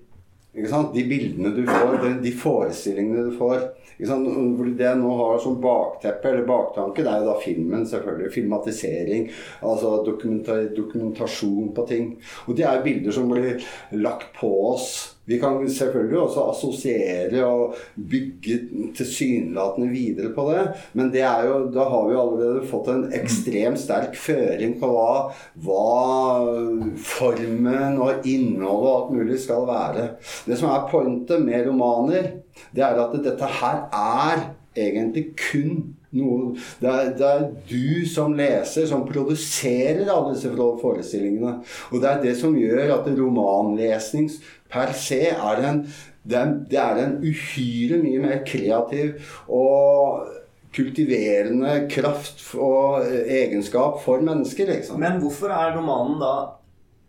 Ikke 0.54 0.70
sant? 0.70 0.94
De 0.94 1.06
bildene 1.10 1.54
du 1.54 1.62
får, 1.70 2.00
de, 2.02 2.12
de 2.26 2.34
forestillingene 2.38 3.30
du 3.30 3.38
får. 3.38 3.68
Det 4.04 4.86
jeg 4.88 5.00
nå 5.00 5.16
har 5.20 5.40
som 5.44 5.60
bakteppe, 5.64 6.30
eller 6.30 6.48
baktanke, 6.48 7.04
det 7.04 7.12
er 7.12 7.24
jo 7.24 7.32
da 7.32 7.38
filmen, 7.42 7.88
selvfølgelig. 7.90 8.34
Filmatisering. 8.34 9.26
Altså 9.64 9.96
dokumenta 10.06 10.60
dokumentasjon 10.76 11.74
på 11.76 11.88
ting. 11.90 12.14
Og 12.48 12.58
det 12.58 12.68
er 12.70 12.86
bilder 12.86 13.16
som 13.16 13.32
blir 13.32 13.64
lagt 13.98 14.32
på 14.40 14.52
oss. 14.74 15.14
Vi 15.26 15.38
kan 15.40 15.70
selvfølgelig 15.70 16.18
også 16.20 16.42
assosiere 16.52 17.46
og 17.48 17.78
bygge 17.96 18.58
tilsynelatende 18.98 19.88
videre 19.94 20.34
på 20.36 20.50
det, 20.52 20.66
men 21.00 21.12
det 21.14 21.22
er 21.24 21.46
jo, 21.48 21.62
da 21.72 21.86
har 21.88 22.10
vi 22.10 22.18
allerede 22.20 22.66
fått 22.68 22.90
en 22.92 23.06
ekstremt 23.16 23.80
sterk 23.80 24.18
føring 24.20 24.76
på 24.82 24.90
hva, 24.92 25.32
hva 25.64 26.84
formen 27.08 28.02
og 28.04 28.28
innholdet 28.28 28.90
og 28.90 28.90
alt 28.98 29.16
mulig 29.16 29.40
skal 29.40 29.64
være. 29.70 30.10
Det 30.44 30.60
som 30.60 30.74
er 30.74 30.90
pointet 30.92 31.46
med 31.48 31.70
romaner, 31.70 32.34
det 32.76 32.86
er 32.86 33.02
at 33.04 33.18
dette 33.26 33.52
her 33.60 33.84
er 33.90 34.48
egentlig 34.74 35.28
kun 35.38 35.94
noe 36.14 36.54
det 36.82 36.90
er, 36.90 37.12
det 37.18 37.28
er 37.28 37.46
du 37.70 38.06
som 38.10 38.36
leser 38.38 38.86
som 38.90 39.06
produserer 39.08 40.06
alle 40.06 40.36
disse 40.36 40.52
forestillingene. 40.54 41.56
Og 41.92 42.02
det 42.02 42.10
er 42.10 42.22
det 42.22 42.36
som 42.38 42.58
gjør 42.58 43.00
at 43.00 43.10
romanlesning 43.18 44.30
per 44.74 44.94
se 44.98 45.24
er 45.34 45.64
en 45.70 45.86
det 46.24 46.40
er, 46.80 47.00
en 47.04 47.18
uhyre 47.20 47.98
mye 48.00 48.20
mer 48.24 48.44
kreativ 48.48 49.18
og 49.52 50.30
kultiverende 50.74 51.74
kraft 51.92 52.40
og 52.56 53.04
egenskap 53.04 54.00
for 54.06 54.24
mennesker, 54.24 54.72
liksom. 54.72 55.02
Men 55.04 55.20
hvorfor 55.20 55.52
er 55.52 55.76
romanen 55.76 56.22
da 56.22 56.32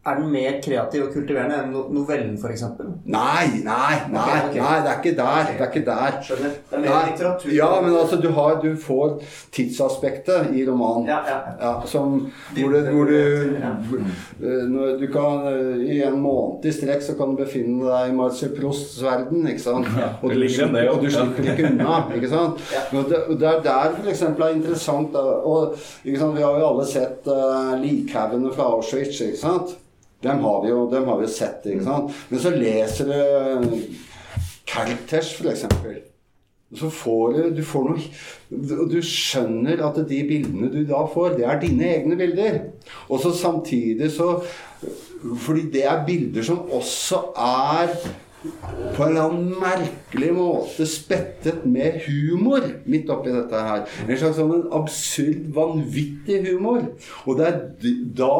Er 0.06 0.18
den 0.18 0.26
mer 0.32 0.58
kreativ 0.60 1.06
og 1.06 1.14
kultiverende 1.14 1.56
enn 1.62 1.70
novellen, 1.96 2.34
f.eks.? 2.36 2.62
Nei, 3.08 3.46
nei, 3.64 3.94
nei, 4.12 4.34
nei, 4.52 4.74
det 4.84 4.90
er 4.90 4.98
ikke 4.98 5.12
der. 5.16 5.46
Det 5.48 5.62
er 5.64 5.68
ikke 5.70 5.82
der. 5.86 6.18
Skjønner. 6.26 6.50
Det 6.68 6.76
er 6.76 6.82
mer 6.82 6.90
Nei, 6.90 7.04
litteratur. 7.10 7.52
Ja, 7.56 7.68
men 7.80 7.94
altså, 7.96 8.18
du, 8.20 8.28
har, 8.36 8.58
du 8.60 8.74
får 8.76 9.14
tidsaspektet 9.56 10.50
i 10.52 10.64
romanen. 10.68 11.06
Ja, 11.08 11.20
ja. 11.28 11.38
Ja, 11.62 11.70
som, 11.88 12.18
hvor, 12.58 12.74
det, 12.74 12.82
hvor 12.92 13.04
du 13.08 13.14
Ja. 13.14 13.70
eh, 14.42 14.66
når 14.74 14.98
du 15.00 15.06
kan, 15.12 15.46
eh, 15.48 15.84
I 15.94 16.02
en 16.06 16.18
måned 16.20 16.66
i 16.68 16.72
strekk 16.76 17.02
så 17.06 17.14
kan 17.18 17.32
du 17.32 17.40
befinne 17.42 17.84
deg 17.88 18.10
i 18.12 18.16
Marcel 18.18 18.52
Prosts 18.58 19.00
verden. 19.02 19.46
ikke 19.48 19.60
sant? 19.64 19.88
og, 20.22 20.30
du, 20.34 20.44
slipper- 20.48 20.90
og 20.92 21.00
du 21.04 21.08
slipper 21.10 21.48
ikke 21.54 21.70
unna. 21.72 22.02
ikke 22.14 22.28
sant? 22.28 22.60
Og 22.92 23.08
det, 23.08 23.22
og 23.28 23.40
det 23.40 23.48
er 23.48 23.62
der 23.64 24.10
eksempel 24.12 24.42
er 24.50 24.58
interessant 24.58 25.16
og, 25.16 25.78
ikke 26.04 26.20
sant? 26.20 26.36
Vi 26.36 26.44
har 26.44 26.58
jo 26.60 26.68
alle 26.74 26.86
sett 26.92 27.24
uh, 27.30 27.72
likhaugene 27.80 28.52
fra 28.52 28.68
Auschwitz. 28.76 29.20
ikke 29.30 29.40
sant? 29.40 29.74
Dem 30.24 30.40
har 30.44 30.64
vi 30.64 30.72
jo 30.72 30.88
dem 30.90 31.06
har 31.10 31.20
vi 31.20 31.28
sett. 31.30 31.66
ikke 31.68 31.84
sant? 31.86 32.18
Men 32.30 32.42
så 32.42 32.52
leser 32.54 33.10
du 33.12 33.78
Kelters, 34.64 35.34
for 35.36 35.52
eksempel. 35.52 36.00
Så 36.74 36.90
får 36.90 37.34
du, 37.34 37.42
du 37.54 37.62
får 37.66 37.84
noe 37.86 38.88
du 38.90 38.96
skjønner 39.04 39.82
at 39.84 39.98
de 40.08 40.20
bildene 40.26 40.70
du 40.72 40.80
da 40.88 41.04
får, 41.10 41.36
det 41.38 41.46
er 41.46 41.60
dine 41.62 41.90
egne 42.00 42.18
bilder. 42.18 42.58
Og 43.08 43.20
så 43.22 43.34
samtidig 43.36 44.10
så 44.14 44.36
Fordi 45.40 45.70
det 45.72 45.86
er 45.88 46.02
bilder 46.04 46.44
som 46.44 46.66
også 46.68 47.20
er 47.40 47.94
på 48.44 49.02
en 49.02 49.08
eller 49.08 49.24
annen 49.24 49.54
merkelig 49.60 50.30
måte 50.36 50.86
spettet 50.88 51.64
med 51.66 52.00
humor 52.04 52.66
midt 52.84 53.10
oppi 53.12 53.32
dette 53.32 53.62
her. 53.68 53.84
En 54.04 54.20
slags 54.20 54.38
sånn 54.38 54.52
en 54.58 54.66
absurd, 54.76 55.48
vanvittig 55.56 56.42
humor. 56.50 56.84
Og 57.24 57.40
er, 57.40 57.60
da, 58.18 58.32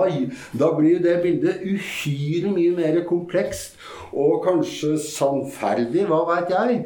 da 0.52 0.72
blir 0.76 0.98
jo 0.98 1.05
det 1.05 1.16
bildet 1.24 1.64
uhyre 1.64 2.52
mye 2.55 2.74
mer 2.76 3.00
komplekst 3.09 3.78
og 4.15 4.45
kanskje 4.45 4.95
sannferdig, 5.03 6.05
hva 6.09 6.21
veit 6.29 6.53
jeg, 6.55 6.79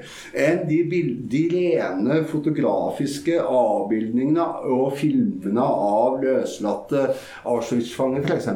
enn 0.46 0.62
de, 0.68 0.78
bild, 0.90 1.12
de 1.30 1.42
rene 1.52 2.22
fotografiske 2.30 3.36
avbildningene 3.42 4.46
og 4.74 4.96
filmene 4.98 5.64
av 5.64 6.18
løslatte 6.22 7.08
Auschwitz-fanger, 7.48 8.24
f.eks. 8.24 8.48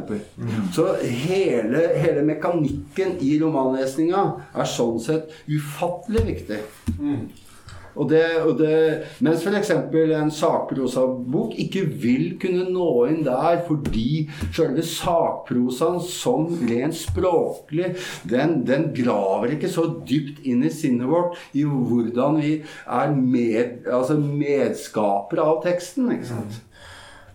Så 0.76 0.88
hele, 1.02 1.86
hele 2.00 2.24
mekanikken 2.26 3.18
i 3.22 3.36
romanlesninga 3.42 4.24
er 4.52 4.68
sånn 4.68 5.00
sett 5.02 5.32
ufattelig 5.50 6.26
viktig. 6.32 6.60
Og 7.94 8.08
det, 8.08 8.24
og 8.40 8.56
det, 8.60 8.76
mens 9.24 9.44
f.eks. 9.44 9.70
en 9.72 10.32
sakprosabok 10.32 11.56
ikke 11.60 11.84
vil 12.02 12.26
kunne 12.40 12.68
nå 12.72 12.88
inn 13.10 13.22
der 13.26 13.60
fordi 13.66 14.24
selve 14.54 14.84
sakprosaen 14.86 16.00
som 16.06 16.48
rent 16.70 16.96
språklig, 16.96 17.92
den, 18.28 18.60
den 18.68 18.90
graver 18.96 19.56
ikke 19.56 19.70
så 19.72 19.88
dypt 20.08 20.42
inn 20.48 20.64
i 20.64 20.72
sinnet 20.72 21.10
vårt 21.10 21.38
i 21.52 21.66
hvordan 21.68 22.40
vi 22.40 22.54
er 22.86 23.16
med, 23.16 23.86
altså 23.86 24.16
medskapere 24.18 25.44
av 25.44 25.62
teksten. 25.64 26.12
ikke 26.16 26.30
sant? 26.32 26.60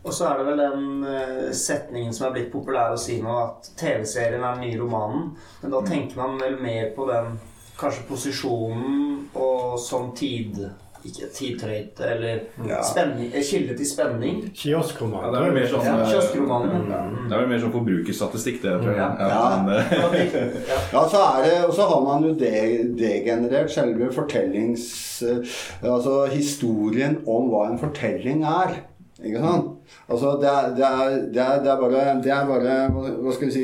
Og 0.08 0.14
så 0.16 0.30
er 0.30 0.40
det 0.40 0.46
vel 0.48 0.62
den 0.62 0.84
eh, 1.04 1.48
setningen 1.52 2.14
som 2.16 2.30
er 2.30 2.38
blitt 2.38 2.52
populær 2.54 2.94
å 2.96 3.00
si 3.02 3.18
nå, 3.20 3.34
at 3.44 3.68
TV-serien 3.76 4.40
er 4.40 4.56
den 4.56 4.64
nye 4.64 4.80
romanen. 4.80 5.34
Men 5.62 5.74
da 5.74 5.82
tenker 5.84 6.22
man 6.22 6.38
vel 6.40 6.56
mer 6.64 6.94
på 6.96 7.10
den 7.10 7.34
kanskje 7.80 8.08
posisjonen 8.10 9.30
og 9.38 9.78
som 9.80 10.12
tid 10.18 10.70
ikke 11.08 11.28
tidtrøyte 11.32 12.04
eller 12.04 12.40
Ja. 12.68 12.82
spenning, 12.84 13.30
eh, 13.34 13.44
kilde 13.46 13.76
til 13.78 13.86
spenning. 13.86 14.40
Kioskroman. 14.54 15.24
Ja, 15.24 15.30
det 15.32 15.38
er 15.40 15.44
vel 15.46 15.54
mer 15.54 15.68
sånn, 15.72 15.86
Ja, 15.86 15.94
mm. 15.96 16.10
Kioskromanen. 16.12 16.88
Det 17.30 17.36
er 17.38 17.40
vel 17.44 17.48
mer 17.54 17.60
sånn 17.62 17.72
forbrukerstatistikk, 17.72 18.58
det, 18.66 18.74
tror 18.82 18.92
jeg. 18.92 18.98
Ja. 18.98 19.30
Ja. 19.30 19.78
eh, 19.78 20.36
Ja. 20.72 20.80
Ja, 20.94 21.06
så 21.08 21.22
er 21.22 21.46
det, 21.46 21.54
Og 21.70 21.74
så 21.78 21.88
har 21.88 22.02
man 22.04 22.24
jo 22.28 22.34
degenerert 22.36 23.72
selve 23.72 24.12
fortellings... 24.12 25.22
eh, 25.24 25.88
Altså 25.88 26.26
historien 26.34 27.22
om 27.28 27.50
hva 27.54 27.70
en 27.72 27.80
fortelling 27.80 28.44
er. 28.44 28.76
Ikke 29.24 29.40
sant? 29.42 29.70
Altså, 30.10 30.36
det 30.42 30.50
er, 30.50 30.68
det 30.76 30.86
er, 30.86 31.10
det 31.34 31.42
er, 31.42 31.64
det 31.64 31.72
er 31.72 31.80
bare, 31.82 32.22
det 32.22 32.32
er 32.32 32.46
bare 32.46 32.76
Hva 33.24 33.34
skal 33.34 33.48
vi 33.48 33.54
si 33.56 33.64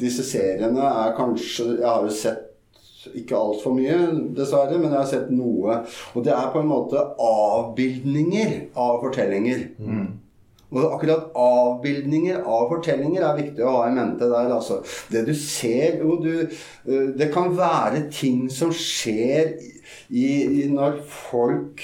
Disse 0.00 0.24
seriene 0.24 0.80
er 0.80 1.12
kanskje 1.18 1.66
Jeg 1.80 1.84
har 1.84 2.06
jo 2.06 2.14
sett 2.16 2.45
ikke 3.14 3.38
altfor 3.38 3.74
mye, 3.76 3.96
dessverre, 4.36 4.78
men 4.78 4.90
jeg 4.90 4.98
har 4.98 5.10
sett 5.10 5.32
noe. 5.34 5.80
Og 6.14 6.24
det 6.26 6.34
er 6.34 6.52
på 6.52 6.62
en 6.62 6.70
måte 6.70 7.02
avbildninger 7.22 8.54
av 8.74 9.02
fortellinger. 9.04 9.66
Og 10.74 10.82
akkurat 10.96 11.28
avbildninger 11.38 12.40
av 12.42 12.66
fortellinger 12.72 13.22
er 13.22 13.36
viktig 13.38 13.62
å 13.62 13.74
ha 13.76 13.84
i 13.86 13.94
mente 13.94 14.26
der. 14.26 14.50
altså. 14.50 14.80
Det 15.12 15.22
du 15.28 15.34
ser 15.34 16.00
jo 16.02 16.16
du, 16.18 16.48
eh, 16.88 17.06
Det 17.16 17.32
kan 17.32 17.56
være 17.56 18.10
ting 18.10 18.50
som 18.50 18.72
skjer 18.72 19.54
i, 20.10 20.64
i 20.64 20.66
når 20.68 20.98
folk 21.06 21.82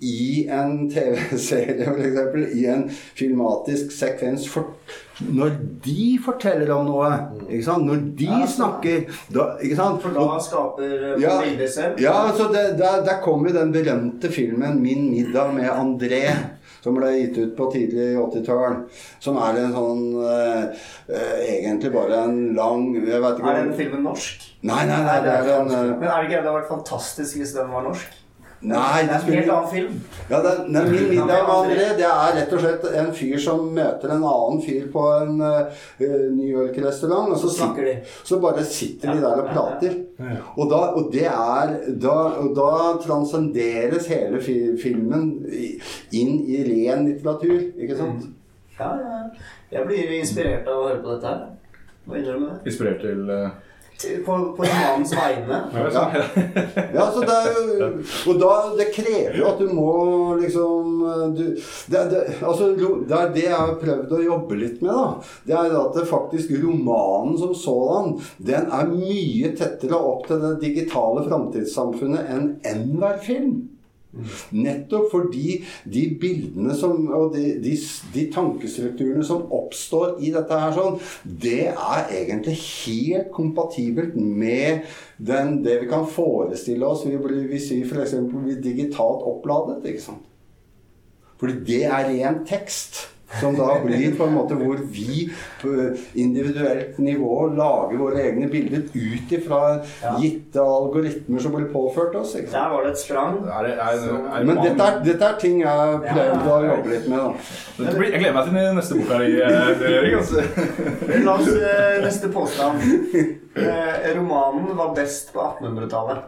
i 0.00 0.46
en 0.52 0.90
TV-serie 0.92 1.86
f.eks., 1.88 2.54
i 2.54 2.66
en 2.68 2.82
filmatisk 3.16 3.92
sekvens 3.96 4.48
for, 4.48 4.74
Når 5.20 5.54
de 5.84 6.18
forteller 6.24 6.68
om 6.74 6.84
noe, 6.90 7.06
ikke 7.48 7.64
sant? 7.64 7.86
når 7.88 8.02
de 8.18 8.26
Ja, 8.28 8.42
snakker 8.46 9.06
da? 9.32 9.46
For 10.02 10.12
da 10.12 10.26
skaper 10.44 10.84
eh, 11.14 11.22
Ja. 11.22 11.38
bildet 11.40 11.72
selv. 11.72 12.00
Ja, 12.02 12.12
altså 12.28 12.50
det, 12.52 12.66
der, 12.78 13.00
der 13.06 13.22
kom 13.24 13.46
jo 13.48 13.54
den 13.56 13.72
berømte 13.72 14.28
filmen 14.32 14.82
'Min 14.82 15.10
middag 15.10 15.54
med 15.54 15.70
André'. 15.70 16.36
Som 16.82 16.94
ble 16.94 17.08
gitt 17.16 17.38
ut 17.38 17.56
på 17.56 17.66
tidlig 17.72 18.12
80-tall. 18.14 18.76
Som 19.18 19.40
er 19.42 19.56
en 19.58 19.72
sånn 19.74 20.04
eh, 20.22 20.84
eh, 21.08 21.40
Egentlig 21.56 21.90
bare 21.92 22.20
en 22.28 22.54
lang 22.54 22.94
Jeg 22.94 23.18
ikke 23.18 23.48
Er 23.48 23.64
den 23.64 23.72
filmen 23.74 24.04
norsk? 24.06 24.44
Nei, 24.62 24.84
nei, 24.86 25.00
nei. 25.02 25.16
Det 25.24 25.32
er 25.32 25.50
en 25.56 25.72
eh, 25.72 25.96
Men 25.98 26.06
er 26.06 26.20
det 26.22 26.28
ikke 26.28 26.36
det 26.36 26.44
hadde 26.44 26.54
vært 26.60 26.70
fantastisk 26.70 27.40
hvis 27.40 27.56
den 27.56 27.72
var 27.74 27.82
norsk? 27.88 28.22
Nei, 28.60 29.02
det 29.04 29.12
er 29.12 29.20
en 29.20 29.34
helt 29.36 29.50
annen 29.52 29.68
film. 29.68 29.96
Ja, 30.30 30.38
den, 30.42 30.72
den, 30.72 30.86
Min 30.90 31.08
middag 31.10 31.42
med 31.44 31.52
André 31.54 31.88
det 31.98 32.06
er 32.08 32.36
rett 32.38 32.54
og 32.56 32.62
slett 32.62 32.86
en 33.02 33.10
fyr 33.14 33.36
som 33.42 33.66
møter 33.76 34.14
en 34.14 34.24
annen 34.24 34.62
fyr 34.64 34.86
på 34.92 35.02
en 35.12 35.42
uh, 35.44 35.82
New 36.00 36.48
York-restaurant. 36.48 37.34
Og 37.34 37.42
så, 37.42 37.68
de. 37.76 37.98
så 38.24 38.40
bare 38.40 38.64
sitter 38.64 39.12
de 39.12 39.24
der 39.26 39.42
og 39.42 39.50
prater. 39.52 39.98
Ja. 40.16 40.38
Og 40.56 40.70
da, 40.72 40.80
og 40.96 41.12
det 41.12 41.26
er, 41.28 41.76
da, 42.06 42.16
og 42.40 42.56
da 42.56 42.70
transcenderes 43.04 44.08
hele 44.12 44.40
fi, 44.42 44.56
filmen 44.80 45.28
inn 46.16 46.40
i 46.48 46.64
ren 46.70 47.04
litteratur. 47.10 47.60
Ikke 47.76 48.00
sant? 48.00 48.24
Ja, 48.80 48.94
ja. 49.00 49.20
Jeg 49.70 49.86
blir 49.88 50.18
inspirert 50.18 50.68
av 50.68 50.80
å 50.80 50.88
høre 50.88 51.02
på 51.04 51.12
dette 51.14 51.30
her. 51.32 51.46
Hva 52.06 52.18
innrømmer 52.20 52.56
du? 52.56 52.68
Inspirert 52.70 53.00
til 53.02 53.30
eh, 53.34 53.54
Til- 53.96 54.18
På, 54.26 54.32
en 54.36 54.42
romanens 54.58 55.12
vegne. 55.16 55.58
ja, 55.72 55.84
sånn. 55.94 56.16
Ja, 56.94 57.06
så 57.14 57.22
det 57.24 57.36
er 57.36 57.54
jo 57.56 57.86
Og 58.30 58.40
da, 58.42 58.50
det 58.76 58.90
krever 58.92 59.38
jo 59.40 59.46
at 59.48 59.60
du 59.62 59.70
må 59.72 59.92
liksom 60.40 60.98
du, 61.36 61.44
det, 61.92 62.02
det, 62.12 62.20
altså, 62.44 62.68
det 62.76 63.16
er 63.16 63.32
det 63.34 63.44
jeg 63.46 63.54
har 63.56 63.72
prøvd 63.80 64.12
å 64.18 64.20
jobbe 64.26 64.58
litt 64.60 64.82
med, 64.84 64.92
da. 64.92 65.06
Det 65.48 65.56
er 65.56 65.76
at 65.80 65.96
det 65.96 66.04
faktisk 66.10 66.52
romanen 66.62 67.38
som 67.40 67.54
sådan, 67.56 68.12
den 68.50 68.68
er 68.72 68.90
mye 68.92 69.52
tettere 69.56 69.96
opp 69.96 70.26
til 70.28 70.42
det 70.44 70.52
digitale 70.64 71.24
framtidssamfunnet 71.28 72.28
enn 72.36 72.50
enhver 72.68 73.16
film. 73.24 73.56
Nettopp 74.56 75.10
fordi 75.12 75.58
de 75.84 76.04
bildene 76.20 76.74
som, 76.76 77.08
og 77.12 77.34
de, 77.34 77.56
de, 77.62 77.74
de 78.14 78.26
tankestrukturene 78.34 79.24
som 79.26 79.44
oppstår 79.52 80.16
i 80.24 80.30
dette 80.34 80.60
her, 80.60 80.72
sånn, 80.76 81.00
det 81.24 81.68
er 81.72 82.12
egentlig 82.22 82.56
helt 82.60 83.32
kompatibelt 83.34 84.16
med 84.16 84.86
den, 85.18 85.60
det 85.64 85.80
vi 85.82 85.90
kan 85.90 86.06
forestille 86.08 86.86
oss 86.86 87.04
vi 87.06 87.16
blir- 87.20 87.48
hvis 87.50 87.70
vi 87.72 87.82
f.eks. 87.84 88.14
blir 88.32 88.62
digitalt 88.62 89.24
oppladet. 89.26 89.84
ikke 89.84 90.02
sant? 90.02 90.24
Fordi 91.36 91.58
det 91.68 91.84
er 91.84 92.08
ren 92.08 92.44
tekst. 92.48 93.15
Som 93.40 93.56
da 93.58 93.80
blir 93.82 94.12
på 94.14 94.22
en 94.28 94.34
måte 94.36 94.54
hvor 94.54 94.78
vi 94.86 95.24
på 95.60 95.70
individuelt 96.14 96.98
nivå 97.02 97.48
lager 97.56 97.98
våre 97.98 98.20
egne 98.22 98.46
bilder 98.48 98.84
ut 98.94 99.32
ifra 99.34 99.60
Ja. 100.02 100.12
gitte 100.20 100.62
algoritmer 100.62 101.42
som 101.42 101.52
blir 101.56 101.66
påført 101.72 102.14
oss. 102.14 102.36
ikke 102.36 102.50
sant? 102.50 102.62
Der 102.62 102.70
var 102.70 102.84
det 102.86 102.92
et 102.92 102.98
sprang. 103.02 103.34
Er 103.50 103.66
det, 103.66 103.72
er, 103.72 104.06
er, 104.30 104.44
Men 104.44 104.56
dette 104.62 104.82
er, 104.86 105.00
dette 105.04 105.24
er 105.24 105.40
ting 105.42 105.58
jeg 105.60 105.68
har 105.68 105.98
prøvd 106.06 106.46
å 106.52 106.60
jobbe 106.68 106.88
litt 106.94 107.08
med. 107.08 107.18
da. 107.18 107.90
Blir, 107.98 108.12
jeg 108.12 108.20
gleder 108.22 108.38
meg 108.38 108.44
til 108.44 108.54
den 108.60 108.78
neste 108.78 109.00
boka 109.00 109.18
di, 109.18 109.40
eh. 109.42 110.16
Altså. 110.20 110.46
La 111.26 111.34
oss 111.34 111.50
eh, 111.50 111.98
neste 112.06 112.30
påstand. 112.30 112.80
Eh, 113.56 114.08
romanen 114.16 114.70
var 114.76 114.94
best 114.94 115.32
på 115.34 115.40
1800-tallet. 115.40 116.22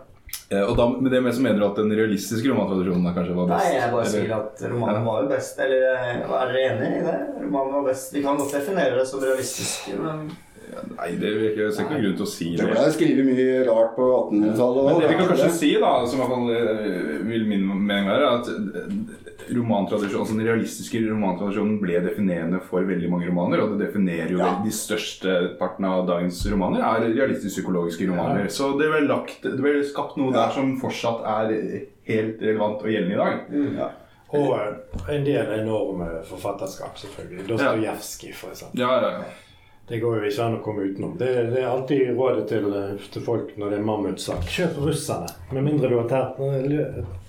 Eh, 0.51 0.63
Og 0.65 0.77
da, 0.79 0.87
med 0.89 1.13
det 1.13 1.21
med 1.23 1.35
så 1.37 1.43
mener 1.45 1.59
du 1.61 1.67
at 1.67 1.77
den 1.77 1.91
realistiske 1.93 2.49
romantradisjonen 2.49 3.05
da 3.05 3.13
kanskje 3.13 3.35
var 3.37 3.49
best? 3.51 3.65
Nei, 3.69 3.75
jeg 3.77 3.91
bare 3.93 4.05
eller? 4.07 4.13
sier 4.15 4.35
at 4.39 4.63
romanen 4.73 5.05
var 5.05 5.23
jo 5.23 5.29
best. 5.35 5.59
Eller 5.61 5.83
eh, 5.93 6.21
er 6.25 6.53
dere 6.53 6.67
enig 6.73 6.91
i 6.99 7.07
det? 7.07 7.17
Romanen 7.45 7.75
var 7.77 7.89
best. 7.91 8.13
Vi 8.17 8.23
kan 8.25 8.39
godt 8.41 8.55
definere 8.57 8.97
det 9.01 9.07
som 9.11 9.21
realistisk, 9.21 9.91
men 10.01 10.29
Nei, 10.99 11.15
det 11.17 11.25
er 11.29 11.39
ikke- 11.49 11.63
jeg 11.65 11.73
ser 11.73 11.83
ikke 11.85 11.95
noen 11.97 12.03
grunn 12.05 12.17
til 12.19 12.27
å 12.27 12.29
si 12.29 12.49
Det 12.57 12.61
det. 12.61 12.73
ble 12.77 12.91
skrevet 12.93 13.25
mye 13.29 13.53
rart 13.67 13.95
på 13.97 14.05
1800-tallet 14.31 14.85
Men 14.89 15.01
det 15.01 15.09
vi 15.09 15.15
kan 15.17 15.29
kanskje 15.33 15.51
si, 15.51 15.71
da, 15.81 15.93
som 16.07 16.19
i 16.19 16.23
hvert 16.23 16.33
fall 16.35 17.25
vil 17.31 17.47
min 17.49 17.65
mening 17.89 18.07
være, 18.09 18.21
er 18.21 18.35
at 18.37 18.49
eh, 18.49 19.28
romantradisjon, 19.55 20.21
altså 20.21 20.35
den 20.37 20.47
realistiske 20.47 21.01
romantradisjonen 21.07 21.79
ble 21.81 22.01
definerende 22.05 22.61
for 22.67 22.83
veldig 22.89 23.11
mange 23.11 23.29
romaner. 23.31 23.63
Og 23.63 23.77
det 23.79 23.87
definerer 23.87 24.31
jo 24.35 24.39
Ja. 24.39 24.51
de 24.65 24.71
største 24.75 25.59
parten 25.59 25.85
av 25.89 26.07
dagens 26.09 26.41
romaner 26.51 26.81
er 26.83 27.07
realistisk-psykologiske 27.15 28.09
romaner. 28.11 28.49
Så 28.51 28.73
det 28.79 28.91
ble, 28.91 29.07
lagt, 29.09 29.43
det 29.43 29.57
ble 29.61 29.83
skapt 29.85 30.17
noe 30.17 30.33
Ja. 30.33 30.47
der 30.47 30.55
som 30.55 30.75
fortsatt 30.81 31.23
er 31.25 31.87
helt 32.09 32.41
relevant 32.43 32.83
og 32.83 32.89
gjeldende 32.89 33.15
i 33.15 33.23
dag. 33.23 33.79
Ja. 33.79 33.91
Og 34.31 34.59
eh, 34.61 35.15
en 35.15 35.25
del 35.25 35.61
enorme 35.61 36.23
forfatterskap, 36.29 36.99
selvfølgelig. 36.99 37.47
Dostojevskij, 37.49 38.35
for 38.35 38.51
eksempel. 38.51 38.81
Ja, 38.81 39.01
ja, 39.01 39.11
ja. 39.11 39.25
Det 39.89 39.99
går 40.03 40.19
jo 40.19 40.29
ikke 40.29 40.45
an 40.45 40.57
å 40.59 40.61
komme 40.65 40.85
utenom. 40.85 41.15
Det, 41.17 41.29
det 41.55 41.63
er 41.63 41.71
alltid 41.71 42.11
rådet 42.19 42.45
til, 42.51 42.67
til 43.15 43.23
folk 43.25 43.55
når 43.57 43.73
det 43.73 43.79
er 43.79 43.87
mammutsak. 43.89 44.45
Kjøp 44.53 44.77
russerne. 44.85 45.31
Med 45.57 45.65
mindre 45.65 45.89
du 45.89 45.97
har 45.97 46.11
tært, 46.11 46.43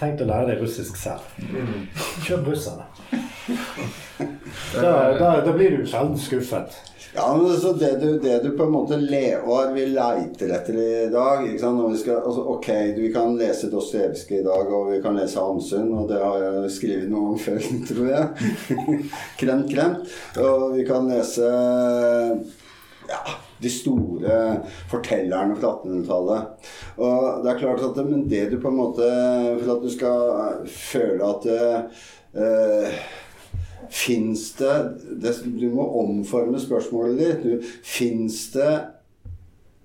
tenkt 0.01 0.23
å 0.25 0.27
lære 0.27 0.49
deg 0.51 0.63
russisk 0.65 0.99
selv. 0.99 1.23
Kjøp 2.27 2.51
russerne. 2.51 2.89
Da, 4.69 4.91
da, 5.15 5.29
da 5.45 5.51
blir 5.55 5.77
du 5.77 5.85
sjelden 5.87 6.17
skuffet. 6.19 6.75
Ja, 7.15 7.37
men 7.37 7.57
så 7.57 7.73
det 7.73 7.95
du, 8.01 8.19
det 8.19 8.43
du 8.43 8.51
på 8.57 8.63
en 8.63 8.71
måte 8.71 8.97
lever 8.97 9.71
vi 9.73 9.85
leiter 9.89 10.51
etter 10.53 10.75
i 10.77 11.07
dag 11.09 11.41
vi 11.47 11.57
skal, 11.97 12.19
altså, 12.21 12.43
Ok, 12.53 12.69
vi 12.97 13.09
kan 13.13 13.37
lese 13.37 13.69
Dostojevskij 13.71 14.39
i 14.39 14.45
dag, 14.45 14.73
og 14.73 14.91
vi 14.91 15.01
kan 15.01 15.17
lese 15.17 15.41
Hamsun, 15.41 15.89
og 15.97 16.07
det 16.11 16.21
har 16.21 16.37
jeg 16.43 16.71
skrevet 16.75 17.09
noe 17.09 17.33
om 17.33 17.39
før, 17.41 17.59
tror 17.89 18.09
jeg. 18.11 18.49
kremt, 19.41 19.71
kremt. 19.73 20.17
Og 20.37 20.75
vi 20.77 20.85
kan 20.85 21.09
lese 21.09 21.49
ja, 23.09 23.21
de 23.57 23.71
store 23.73 24.41
fortellerne 24.91 25.57
fra 25.57 25.79
1800-tallet. 25.79 26.69
Og 27.01 27.41
det 27.43 27.51
er 27.51 27.63
klart 27.63 27.87
at 27.89 28.03
Men 28.05 28.27
det 28.29 28.45
du 28.51 28.59
på 28.61 28.69
en 28.69 28.77
måte 28.77 29.07
For 29.63 29.71
at 29.73 29.81
du 29.81 29.89
skal 29.93 30.67
føle 30.69 31.29
at 31.33 31.49
eh, 31.49 33.01
Fins 33.89 34.51
det, 34.59 34.75
det 35.21 35.33
Du 35.59 35.67
må 35.73 35.85
omforme 36.03 36.59
spørsmålet 36.61 37.19
ditt. 37.43 37.65
Fins 37.83 38.51
det 38.53 38.71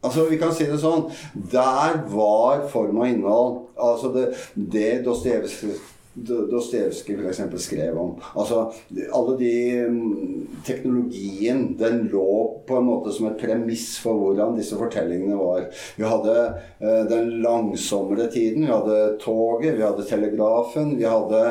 Altså, 0.05 0.27
vi 0.29 0.37
kan 0.37 0.53
si 0.53 0.67
det 0.69 0.77
sånn 0.83 1.07
Der 1.53 1.95
var 2.13 2.67
form 2.69 2.99
og 3.01 3.09
innhold 3.09 3.55
Altså, 3.81 4.11
det, 4.13 4.27
det 4.55 4.91
Dostojevskij 5.07 5.73
Do- 5.73 5.81
Dostojevskij 6.15 7.17
f.eks. 7.19 7.41
skrev 7.65 7.97
om. 7.99 8.13
Altså, 8.39 8.73
alle 9.13 9.37
de 9.39 9.55
mm, 9.91 10.47
Teknologien 10.65 11.77
den 11.79 12.05
lå 12.13 12.27
på 12.69 12.77
en 12.79 12.87
måte 12.87 13.13
som 13.13 13.27
et 13.29 13.39
premiss 13.41 13.99
for 14.03 14.17
hvordan 14.21 14.55
disse 14.57 14.79
fortellingene 14.79 15.37
var. 15.37 15.67
Vi 15.99 16.07
hadde 16.07 16.37
eh, 16.81 17.03
den 17.11 17.33
langsommere 17.45 18.29
tiden. 18.33 18.65
Vi 18.65 18.71
hadde 18.73 19.01
toget, 19.23 19.75
vi 19.77 19.83
hadde 19.85 20.07
telegrafen, 20.09 20.95
vi 21.01 21.05
hadde 21.09 21.43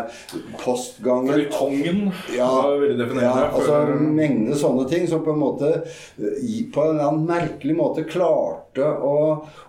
postgangen. 0.64 1.34
Føljetongen 1.34 2.04
Ja, 2.38 2.48
var 2.64 2.80
veldig 2.80 2.98
definerende. 3.04 3.40
ja, 3.44 3.52
altså 3.52 3.72
føler- 3.84 4.12
mengde 4.24 4.56
sånne 4.58 4.88
ting 4.90 5.08
som 5.10 5.24
på 5.26 5.34
en 5.36 5.40
måte 5.44 5.74
eh, 5.76 6.64
på 6.74 6.82
en 6.88 6.96
eller 6.96 7.10
annen 7.12 7.28
merkelig 7.30 7.76
måte 7.78 8.04
klarte 8.08 8.63
å, 8.82 9.18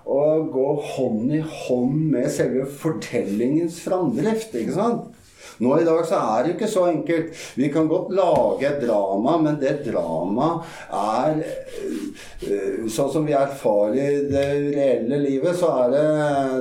å 0.05 0.21
gå 0.55 0.69
hånd 0.95 1.35
i 1.35 1.43
hånd 1.43 2.11
med 2.15 2.31
selve 2.33 2.67
fortellingens 2.81 3.81
framdrift. 3.85 4.55
ikke 4.55 4.77
sant? 4.79 5.14
Nå 5.63 5.77
i 5.79 5.87
dag 5.87 6.03
så 6.07 6.19
er 6.19 6.43
det 6.43 6.53
jo 6.53 6.57
ikke 6.57 6.71
så 6.71 6.87
enkelt. 6.91 7.43
Vi 7.59 7.71
kan 7.73 7.89
godt 7.91 8.13
lage 8.17 8.69
et 8.69 8.83
drama, 8.83 9.37
men 9.43 9.59
det 9.61 9.77
dramaet 9.87 10.75
er 10.91 11.43
eh, 11.45 12.83
Sånn 12.95 13.09
som 13.11 13.25
vi 13.27 13.33
erfarer 13.37 13.95
i 13.97 14.25
det 14.29 14.45
reelle 14.75 15.19
livet, 15.23 15.57
så 15.57 15.71
er 15.85 15.93
det, 15.95 16.05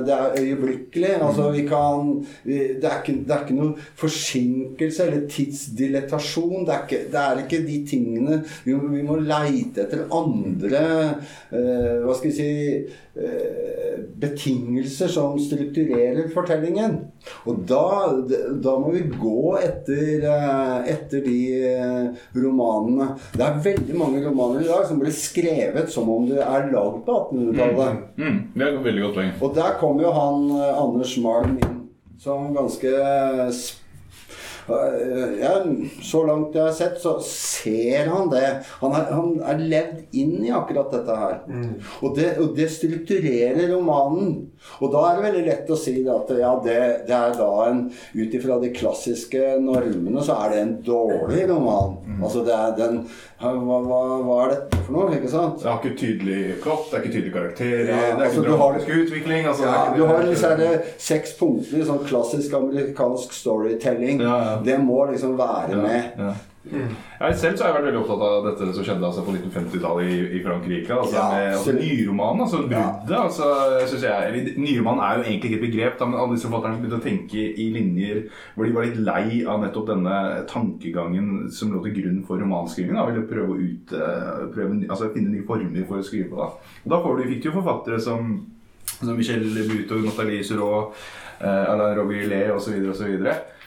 det 0.08 0.14
er 0.14 0.38
øyeblikkelig. 0.40 1.12
Altså 1.18 1.50
vi 1.54 1.64
kan 1.68 2.10
vi, 2.46 2.58
det, 2.80 2.88
er 2.88 3.02
ikke, 3.02 3.16
det 3.26 3.34
er 3.34 3.44
ikke 3.44 3.58
noe 3.58 3.86
forsinkelse 4.00 5.06
eller 5.06 5.26
tidsdilettasjon. 5.30 6.64
Det 6.64 6.74
er 6.74 6.86
ikke, 6.86 7.02
det 7.12 7.22
er 7.24 7.42
ikke 7.44 7.62
de 7.64 7.80
tingene 7.88 8.40
Vi 8.64 8.74
vi 8.74 9.02
må 9.06 9.16
leite 9.20 9.84
etter 9.84 10.04
andre 10.14 10.82
eh, 11.52 12.00
Hva 12.04 12.16
skal 12.16 12.30
vi 12.30 12.36
si 12.36 12.50
eh, 13.18 13.74
betingelser 14.20 15.10
som 15.12 15.38
strukturerer 15.40 16.28
fortellingen. 16.34 16.98
Og 17.48 17.64
da, 17.68 18.12
da 18.62 18.76
må 18.84 18.92
vi 18.92 19.02
gå 19.08 19.56
etter, 19.60 20.24
eh, 20.28 20.88
etter 20.92 21.22
de 21.24 21.38
eh, 21.70 22.24
romanene. 22.36 23.12
Det 23.32 23.44
er 23.46 23.62
veldig 23.68 23.98
mange 23.98 24.24
romaner 24.24 24.64
i 24.64 24.68
dag 24.68 24.84
som 24.88 25.00
blir 25.00 25.14
skrevet 25.16 25.92
som 25.92 26.10
om 26.12 26.26
det 26.28 26.42
er 26.44 26.68
lagd 26.72 27.00
på 27.06 27.20
1800-tallet. 27.20 28.02
Mm, 28.20 28.42
det 28.54 28.66
er 28.66 28.74
et 28.74 28.84
veldig 28.88 29.06
godt 29.06 29.20
poeng. 29.20 29.32
Og 29.40 29.54
der 29.60 29.78
kom 29.80 30.02
jo 30.02 30.12
han 30.14 30.50
eh, 30.58 30.82
Anders 30.82 31.16
Malm 31.24 31.56
inn 31.56 31.80
som 32.24 32.52
ganske 32.54 32.90
ja, 34.64 35.50
Så 36.00 36.22
langt 36.24 36.54
jeg 36.56 36.62
har 36.62 36.72
sett, 36.72 36.94
så 37.02 37.18
ser 37.26 38.08
han 38.08 38.30
det. 38.32 38.46
Han 38.80 38.94
er, 38.96 39.10
han 39.12 39.34
er 39.44 39.58
levd 39.60 40.16
inn 40.16 40.38
i 40.46 40.52
akkurat 40.56 40.94
dette 40.94 41.16
her. 41.20 41.34
Og, 42.00 42.14
det, 42.16 42.30
og 42.40 42.54
det 42.56 42.70
strukturerer 42.72 43.68
romanen. 43.74 44.30
Og 44.80 44.90
da 44.92 45.00
er 45.10 45.16
det 45.18 45.24
veldig 45.24 45.42
lett 45.46 45.70
å 45.70 45.76
si 45.78 45.92
at 46.08 46.30
ja, 46.40 46.52
det, 46.64 46.78
det 47.06 47.14
er 47.14 47.34
da 47.38 47.50
en 47.68 47.82
Ut 48.14 48.34
ifra 48.38 48.56
de 48.62 48.70
klassiske 48.74 49.42
normene 49.62 50.22
så 50.24 50.34
er 50.44 50.54
det 50.54 50.60
en 50.62 50.72
dårlig 50.86 51.44
roman. 51.50 51.98
Altså 52.22 52.42
det 52.46 52.54
er 52.56 52.72
den 52.78 53.02
hva, 53.40 53.52
hva, 53.84 54.00
hva 54.24 54.38
er 54.46 54.54
dette 54.54 54.80
for 54.86 54.96
noe? 54.96 55.10
Ikke 55.18 55.28
sant? 55.30 55.60
Det 55.62 55.68
har 55.68 55.78
ikke 55.82 55.98
tydelig 56.00 56.38
plott, 56.64 56.86
det 56.90 56.96
er 56.96 57.04
ikke 57.04 57.14
tydelig 57.18 57.34
karakterer, 57.34 57.90
Ja, 57.90 57.98
det 58.00 58.08
er 58.08 58.24
altså, 58.24 58.40
ikke 58.40 58.50
har- 58.50 58.58
dramatisk 58.58 58.88
utvikling. 59.04 59.46
Altså, 59.50 59.68
Ja, 59.68 59.84
du 59.96 60.02
har 60.08 60.22
disse 60.30 60.82
seks 61.10 61.36
punkter 61.38 61.78
i 61.82 61.86
sånn 61.90 62.02
klassisk 62.08 62.56
amerikansk 62.58 63.32
storytelling. 63.36 64.20
Ja. 64.24 64.40
Det 64.64 64.78
må 64.80 65.04
liksom 65.12 65.36
være 65.38 65.76
med. 65.82 66.34
Jeg 66.64 67.36
selv 67.36 67.58
så 67.58 67.64
har 67.64 67.70
jeg 67.70 67.76
vært 67.76 67.86
veldig 67.90 67.98
opptatt 68.00 68.22
av 68.24 68.46
dette 68.46 68.66
som 68.72 68.86
skjedde 68.86 69.04
altså, 69.04 69.24
på 69.26 69.34
1950-tallet 69.34 70.08
i, 70.08 70.14
i 70.38 70.40
Frankrike. 70.44 70.96
Altså, 70.96 71.16
Ja, 71.18 71.24
med 71.34 71.48
altså, 71.58 71.74
Nyromanen, 71.76 72.40
altså 72.46 72.60
bruddet. 72.62 73.12
Altså, 73.18 73.48
synes 73.90 74.06
jeg, 74.06 74.30
eller, 74.30 74.48
nyroman 74.64 75.02
er 75.04 75.18
jo 75.18 75.26
egentlig 75.26 75.50
ikke 75.50 75.58
et 75.60 75.66
begrep, 75.66 75.98
da, 76.00 76.08
men 76.08 76.20
alle 76.22 76.38
disse 76.38 76.48
forfatterne 76.48 76.80
begynte 76.80 77.00
å 77.02 77.04
tenke 77.04 77.44
i 77.44 77.68
linjer 77.74 78.22
hvor 78.54 78.64
de 78.68 78.74
var 78.76 78.88
litt 78.88 79.02
lei 79.04 79.42
av 79.44 79.60
nettopp 79.60 79.90
denne 79.92 80.18
tankegangen 80.50 81.30
som 81.52 81.74
lå 81.74 81.84
til 81.84 81.96
grunn 82.00 82.22
for 82.28 82.40
romanskrivingen. 82.40 82.96
Da, 82.96 83.06
ville 83.10 83.28
prøve 83.28 83.52
å 83.52 83.60
ut, 83.60 83.96
eh, 84.00 84.44
prøve, 84.56 84.80
altså, 84.88 85.12
finne 85.12 85.34
nye 85.34 85.48
former 85.48 85.88
for 85.90 86.00
å 86.00 86.06
skrive 86.06 86.30
på. 86.32 86.40
Da, 86.40 86.48
og 86.84 86.94
da 86.96 87.02
du, 87.20 87.26
fikk 87.28 87.44
du 87.44 87.50
jo 87.50 87.58
forfattere 87.60 88.00
som, 88.00 88.38
som 88.96 89.12
Michel 89.18 89.44
Buto, 89.68 90.00
Nathalie 90.00 90.44
Surot, 90.46 90.96
eh, 91.40 91.66
Alain 91.74 91.98
Robillé 92.00 92.46
osv. 92.56 92.80
osv. 92.94 93.18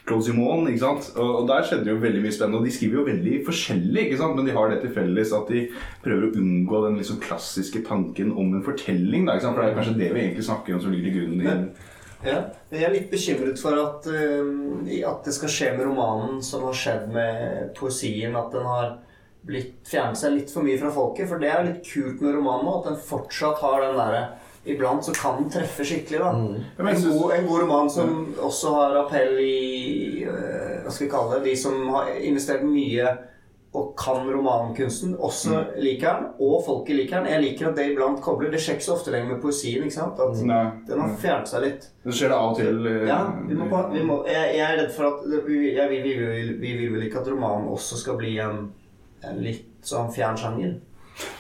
Claude 0.08 0.24
Simon, 0.24 0.68
ikke 0.72 0.82
sant? 0.82 1.10
Og, 1.20 1.32
og 1.42 1.50
der 1.50 1.66
skjedde 1.68 1.92
jo 1.92 2.00
veldig 2.00 2.22
mye 2.24 2.36
spennende. 2.36 2.62
Og 2.62 2.68
de 2.68 2.74
skriver 2.74 3.00
jo 3.02 3.06
veldig 3.10 3.42
forskjellig, 3.48 4.06
ikke 4.06 4.20
sant? 4.22 4.38
men 4.38 4.48
de 4.48 4.56
har 4.56 4.72
det 4.72 4.80
til 4.84 4.94
felles 4.96 5.34
at 5.36 5.52
de 5.52 5.66
prøver 6.06 6.30
å 6.30 6.32
unngå 6.40 6.82
den 6.86 7.02
liksom 7.02 7.20
klassiske 7.24 7.84
tanken 7.88 8.32
om 8.32 8.56
en 8.56 8.64
fortelling. 8.66 9.28
Da, 9.28 9.36
ikke 9.36 9.48
sant? 9.50 9.58
For 9.58 9.66
det 9.66 9.74
er 9.74 9.80
kanskje 9.82 9.98
det 10.00 10.10
vi 10.14 10.24
egentlig 10.24 10.48
snakker 10.48 10.78
om 10.78 10.84
som 10.86 10.96
ligger 10.96 11.12
til 11.12 11.20
grunn 11.20 11.44
i 11.44 11.50
Ja. 12.28 12.40
Jeg 12.74 12.82
er 12.82 12.96
litt 12.96 13.12
bekymret 13.12 13.60
for 13.62 13.78
at, 13.78 14.08
uh, 14.10 14.88
at 15.12 15.28
det 15.28 15.36
skal 15.36 15.52
skje 15.54 15.68
med 15.76 15.86
romanen 15.86 16.40
som 16.44 16.64
har 16.66 16.80
skjedd 16.80 17.12
med 17.14 17.76
poesien. 17.78 18.34
At 18.40 18.56
den 18.56 18.66
har 18.66 18.96
blitt, 19.48 19.76
fjernet 19.88 20.20
seg 20.20 20.34
litt 20.34 20.54
for 20.54 20.66
mye 20.66 20.80
fra 20.82 20.90
folket. 20.96 21.28
For 21.30 21.44
det 21.44 21.52
er 21.52 21.68
litt 21.68 21.84
kult 21.86 22.24
med 22.24 22.40
romanen 22.40 22.66
nå, 22.66 22.80
at 22.80 22.90
den 22.94 23.02
fortsatt 23.12 23.62
har 23.62 23.84
den 23.84 24.00
derre 24.00 24.24
Iblant 24.68 25.06
så 25.08 25.14
kan 25.16 25.38
den 25.42 25.50
treffe 25.54 25.86
skikkelig, 25.88 26.20
da. 26.20 26.32
Mm. 26.36 26.60
En, 26.80 27.02
god, 27.08 27.32
en 27.38 27.48
god 27.48 27.62
roman 27.64 27.90
som 27.90 28.14
også 28.44 28.74
har 28.76 28.98
appell 29.06 29.38
i 29.40 30.26
uh, 30.28 30.84
Hva 30.84 30.92
skal 30.92 31.08
vi 31.08 31.12
kalle 31.14 31.38
det? 31.38 31.46
De 31.52 31.56
som 31.62 31.78
har 31.96 32.10
investert 32.20 32.64
mye 32.68 33.16
og 33.78 33.92
kan 34.00 34.24
romankunsten, 34.32 35.12
også 35.22 35.58
liker 35.84 36.08
den. 36.16 36.28
Og 36.42 36.64
folket 36.66 36.96
liker 36.98 37.20
den. 37.20 37.28
Jeg 37.30 37.42
liker 37.44 37.68
at 37.70 37.76
det 37.78 37.84
iblant 37.92 38.22
kobler. 38.26 38.50
Det 38.50 38.62
skjer 38.64 38.78
ikke 38.80 38.86
så 38.88 38.94
ofte 38.96 39.12
lenger 39.14 39.34
med 39.36 39.42
poesien. 39.44 39.84
ikke 39.86 39.94
sant? 39.94 40.18
At 40.24 40.40
Nei. 40.48 40.62
Den 40.88 41.02
har 41.04 41.12
fjernet 41.22 41.52
seg 41.52 41.62
litt. 41.66 41.86
Det 42.08 42.16
skjer 42.16 42.32
det 42.32 42.38
av 42.40 42.56
og 42.56 42.58
til. 42.58 42.80
eh, 42.90 43.04
Ja, 43.12 43.20
vi 43.46 43.60
må, 43.60 43.68
vi 43.94 44.02
må, 44.08 44.16
jeg, 44.26 44.56
jeg 44.58 44.66
er 44.72 44.80
redd 44.82 44.96
for 44.96 45.12
at 45.12 45.46
vi, 45.46 45.60
jeg, 45.76 45.90
vi, 45.92 46.00
vi, 46.08 46.16
vil- 46.24 46.56
vi 46.64 46.74
vil 46.80 46.94
vel 46.96 47.06
ikke 47.10 47.22
at 47.22 47.30
romanen 47.36 47.68
også 47.76 48.00
skal 48.02 48.18
bli 48.18 48.34
en, 48.42 48.64
en 49.28 49.44
litt 49.46 49.68
sånn 49.86 50.10
fjern 50.16 50.40
sjanger. 50.40 50.74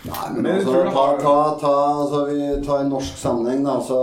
Nei, 0.07 0.27
men 0.33 0.41
Men 0.43 0.55
altså, 0.55 0.83
ta, 0.93 1.05
ta, 1.21 1.57
ta, 1.61 1.73
altså 2.01 2.25
vi 2.25 2.65
tar 2.65 2.83
en 2.83 2.89
norsk 2.89 3.17
sammenheng, 3.17 3.65
da. 3.65 3.79
Så 3.81 3.99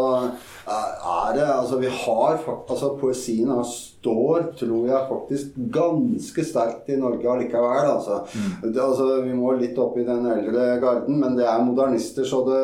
er 0.66 1.34
det 1.36 1.44
Altså, 1.44 1.78
vi 1.78 1.88
har 1.88 2.38
Altså, 2.68 2.96
poesien 3.00 3.50
står, 3.64 4.46
tror 4.58 4.86
jeg, 4.88 5.08
faktisk 5.08 5.56
ganske 5.72 6.44
sterkt 6.44 6.88
i 6.92 6.96
Norge 7.00 7.28
allikevel. 7.30 7.88
Altså. 7.88 8.20
Det, 8.62 8.80
altså, 8.80 9.22
vi 9.24 9.34
må 9.36 9.54
litt 9.58 9.78
opp 9.80 9.96
i 10.00 10.06
den 10.06 10.26
eldre 10.28 10.66
garden, 10.82 11.18
men 11.20 11.36
det 11.38 11.46
er 11.48 11.64
modernister 11.64 12.26
så 12.28 12.42
det 12.48 12.62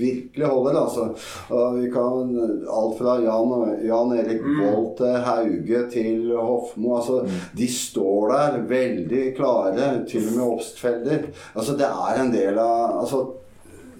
virkelig 0.00 0.46
holder. 0.46 0.78
Altså. 0.82 1.08
Og 1.56 1.80
vi 1.80 1.90
kan 1.92 2.32
alt 2.80 2.96
fra 3.00 3.16
Jan, 3.24 3.74
Jan 3.88 4.14
Erik 4.20 4.44
Vold 4.44 4.94
til 5.00 5.18
Hauge 5.26 5.82
til 5.92 6.30
Hofmo. 6.36 6.96
Altså, 7.00 7.22
De 7.56 7.68
står 7.68 8.32
der 8.34 8.62
veldig 8.70 9.26
klare, 9.36 9.90
til 10.08 10.28
og 10.30 10.36
med 10.38 10.46
Obstfelder. 10.54 11.28
Altså, 11.54 11.76
det 11.76 11.88
er 11.88 12.22
en 12.24 12.32
del 12.34 12.60
av 12.60 13.02
altså, 13.02 13.26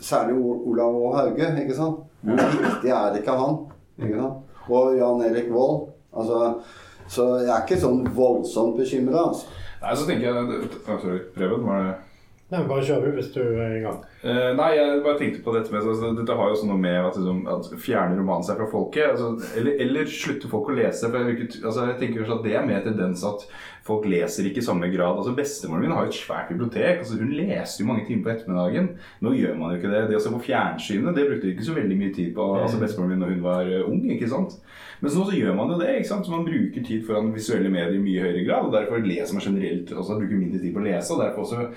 Særlig 0.00 0.32
Olav 0.40 0.94
og 0.96 1.16
Hauge, 1.18 1.48
ikke 1.60 1.74
sant? 1.76 2.06
Hvor 2.22 2.54
viktig 2.66 2.92
er 2.92 3.16
ikke 3.20 3.38
han? 3.40 3.56
Ikke 4.00 4.20
sant? 4.20 4.60
Og 4.70 4.94
Jan 4.98 5.24
Erik 5.26 5.48
Vold. 5.52 5.88
Altså, 6.16 6.60
så 7.10 7.26
jeg 7.40 7.50
er 7.50 7.64
ikke 7.64 7.80
sånn 7.80 8.04
voldsomt 8.14 8.76
bekymra. 8.78 9.30
Altså. 9.30 9.48
Nei, 9.80 9.96
så 9.96 10.06
tenker 10.06 10.28
jeg 10.28 10.70
Preben, 11.34 11.64
var 11.66 11.86
det 11.86 11.96
Nei, 12.50 12.64
bare 12.66 12.82
kjør 12.82 13.04
du 13.04 13.12
hvis 13.14 13.28
du 13.30 13.40
er 13.44 13.76
i 13.76 13.82
gang. 13.84 14.00
Uh, 14.24 14.50
nei, 14.58 14.72
jeg 14.74 15.02
bare 15.04 15.18
tenkte 15.20 15.42
på 15.44 15.52
dette 15.54 15.70
med 15.70 15.84
altså, 15.86 16.08
Dette 16.18 16.34
har 16.34 16.48
jo 16.50 16.56
også 16.56 16.66
noe 16.66 16.80
med 16.82 16.96
at, 16.98 17.18
liksom, 17.18 17.44
at 17.46 17.68
fjerne 17.78 18.18
romanen 18.18 18.46
seg 18.46 18.58
fra 18.58 18.66
folket. 18.72 19.12
Altså, 19.12 19.52
eller, 19.60 19.76
eller 19.84 20.10
slutte 20.10 20.50
folk 20.50 20.72
å 20.72 20.74
lese. 20.74 21.06
For 21.12 21.30
jeg, 21.30 21.46
altså, 21.62 21.86
jeg 21.92 22.00
tenker 22.00 22.24
kanskje 22.24 22.38
at 22.40 22.48
det 22.48 22.56
er 22.58 22.66
mer 22.66 22.82
tendens 22.82 23.22
at 23.28 23.46
folk 23.86 24.08
leser 24.10 24.48
ikke 24.50 24.62
i 24.62 24.66
samme 24.66 24.90
grad. 24.90 25.20
Altså 25.20 25.36
Bestemoren 25.38 25.86
min 25.86 25.94
har 25.94 26.04
jo 26.06 26.10
et 26.10 26.18
svært 26.18 26.50
bibliotek. 26.50 27.04
altså 27.04 27.20
Hun 27.20 27.32
leste 27.38 27.84
jo 27.84 27.88
mange 27.92 28.04
timer 28.08 28.26
på 28.26 28.34
ettermiddagen. 28.34 28.90
Nå 29.22 29.34
gjør 29.38 29.56
man 29.60 29.72
jo 29.72 29.80
ikke 29.80 29.94
det. 29.94 30.02
Det 30.10 30.18
å 30.18 30.24
se 30.26 30.34
på 30.34 30.42
fjernsynet 30.48 31.16
det 31.16 31.28
brukte 31.30 31.52
ikke 31.52 31.68
så 31.70 31.78
veldig 31.78 32.00
mye 32.02 32.14
tid 32.18 32.34
på 32.36 32.50
altså 32.58 32.82
bestemoren 32.82 33.14
min 33.14 33.24
når 33.24 33.34
hun 33.36 33.46
var 33.46 33.70
eh, 33.70 33.86
ung. 33.86 34.02
ikke 34.16 34.30
sant? 34.30 34.58
Mens 35.00 35.16
nå 35.16 35.24
så 35.30 35.38
gjør 35.38 35.54
man 35.56 35.72
jo 35.72 35.78
det. 35.80 35.94
ikke 36.00 36.10
sant? 36.10 36.26
Så 36.26 36.34
Man 36.34 36.44
bruker 36.50 36.84
tid 36.84 37.06
foran 37.06 37.32
visuelle 37.34 37.72
medier 37.72 37.96
i 37.96 38.02
mye 38.02 38.26
høyere 38.26 38.44
grad. 38.44 38.68
og 38.68 38.74
Derfor 38.76 39.06
leser 39.06 39.38
man 39.38 39.46
generelt 39.46 39.94
også 39.94 40.18
bruker 40.20 40.42
mindre 40.42 40.60
tid 40.60 40.74
på 40.74 40.82
å 40.82 40.86
lese. 40.90 41.14
og 41.14 41.24
derfor 41.24 41.46
også 41.46 41.70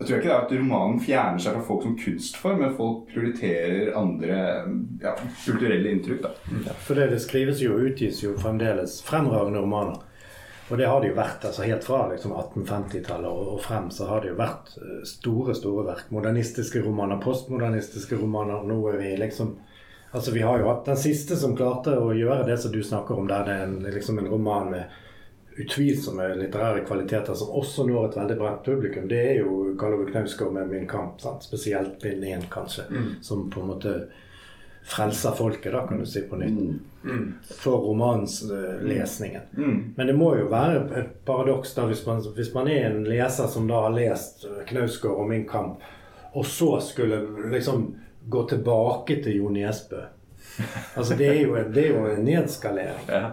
jeg 0.00 0.08
tror 0.08 0.16
ikke 0.16 0.28
det 0.28 0.32
er 0.32 0.44
at 0.46 0.52
romanen 0.56 1.00
fjerner 1.04 1.42
seg 1.44 1.56
fra 1.58 1.64
folk 1.66 1.82
som 1.84 1.96
kunstform, 2.00 2.62
men 2.62 2.76
folk 2.76 3.02
prioriterer 3.10 3.90
andre 4.00 4.38
ja, 5.02 5.10
kulturelle 5.44 5.90
inntrykk. 5.92 6.22
da. 6.24 6.30
Ja, 6.70 6.76
for 6.86 6.96
det, 6.96 7.10
det 7.12 7.18
skrives 7.20 7.60
jo 7.60 7.74
og 7.74 7.90
utgis 7.90 8.22
jo 8.24 8.32
fremdeles 8.40 9.02
fremragende 9.04 9.60
romaner. 9.60 9.98
Og 10.70 10.78
det 10.78 10.86
har 10.88 11.02
det 11.02 11.10
jo 11.10 11.18
vært. 11.18 11.44
altså 11.44 11.66
Helt 11.66 11.84
fra 11.84 12.06
liksom 12.12 12.32
1850-tallet 12.32 13.28
og, 13.28 13.52
og 13.56 13.60
frem 13.60 13.90
så 13.92 14.06
har 14.08 14.22
det 14.22 14.30
jo 14.30 14.38
vært 14.38 14.72
eh, 14.78 15.02
store 15.10 15.56
store 15.58 15.84
verk. 15.90 16.08
Modernistiske 16.14 16.80
romaner, 16.86 17.20
postmodernistiske 17.20 18.16
romaner. 18.22 18.64
Nå 18.64 18.80
er 18.92 19.02
vi 19.02 19.16
liksom 19.20 19.58
Altså 20.10 20.32
Vi 20.34 20.40
har 20.42 20.58
jo 20.58 20.66
hatt 20.66 20.88
den 20.88 20.96
siste 20.98 21.36
som 21.38 21.52
klarte 21.54 21.92
å 21.94 22.08
gjøre 22.10 22.42
det 22.48 22.56
som 22.58 22.72
du 22.74 22.80
snakker 22.82 23.14
om, 23.20 23.28
der 23.30 23.44
det 23.46 23.52
er 23.54 23.68
en, 23.68 23.76
liksom 23.94 24.16
en 24.18 24.26
roman 24.32 24.72
med 24.72 24.96
utvilsomme 25.60 26.28
litterære 26.38 26.84
kvaliteter 26.88 27.34
som 27.34 27.52
også 27.60 27.84
når 27.88 28.08
et 28.08 28.16
veldig 28.20 28.38
bredt 28.40 28.64
publikum. 28.64 29.08
Det 29.08 29.20
er 29.20 29.38
jo 29.42 29.74
Karl 29.80 29.98
Ove 29.98 30.10
Knausgård 30.10 30.52
med 30.52 30.68
'Min 30.68 30.88
kamp'. 30.88 31.20
Sant? 31.20 31.42
Spesielt 31.42 32.02
bind 32.02 32.24
én, 32.24 32.48
kanskje. 32.50 32.82
Som 33.22 33.50
på 33.50 33.60
en 33.60 33.66
måte 33.66 33.94
frelser 34.82 35.30
folket, 35.30 35.72
da, 35.72 35.86
kan 35.86 35.98
du 35.98 36.06
si 36.06 36.20
på 36.20 36.36
nytt. 36.36 36.82
For 37.56 37.76
romanslesningen. 37.76 39.42
Mm. 39.56 39.94
Men 39.96 40.06
det 40.06 40.16
må 40.16 40.36
jo 40.36 40.48
være 40.48 41.00
et 41.00 41.24
paradoks 41.24 41.74
da 41.74 41.86
hvis 41.88 42.06
man, 42.06 42.22
hvis 42.36 42.54
man 42.54 42.68
er 42.68 42.90
en 42.90 43.04
leser 43.04 43.46
som 43.46 43.68
da 43.68 43.84
har 43.86 43.96
lest 43.96 44.46
Knausgård 44.68 45.18
og 45.20 45.28
Min 45.28 45.46
kamp, 45.48 45.80
og 46.32 46.46
så 46.46 46.80
skulle 46.80 47.22
liksom 47.50 47.94
gå 48.28 48.48
tilbake 48.48 49.22
til 49.22 49.36
Jo 49.36 49.48
Nesbø. 49.48 50.02
Altså 50.96 51.16
det 51.18 51.28
er 51.28 51.40
jo 51.42 51.54
en, 51.56 51.68
det 51.74 51.84
er 51.86 51.94
jo 51.94 52.06
en 52.06 52.24
nedskalering. 52.24 53.04
Ja. 53.08 53.30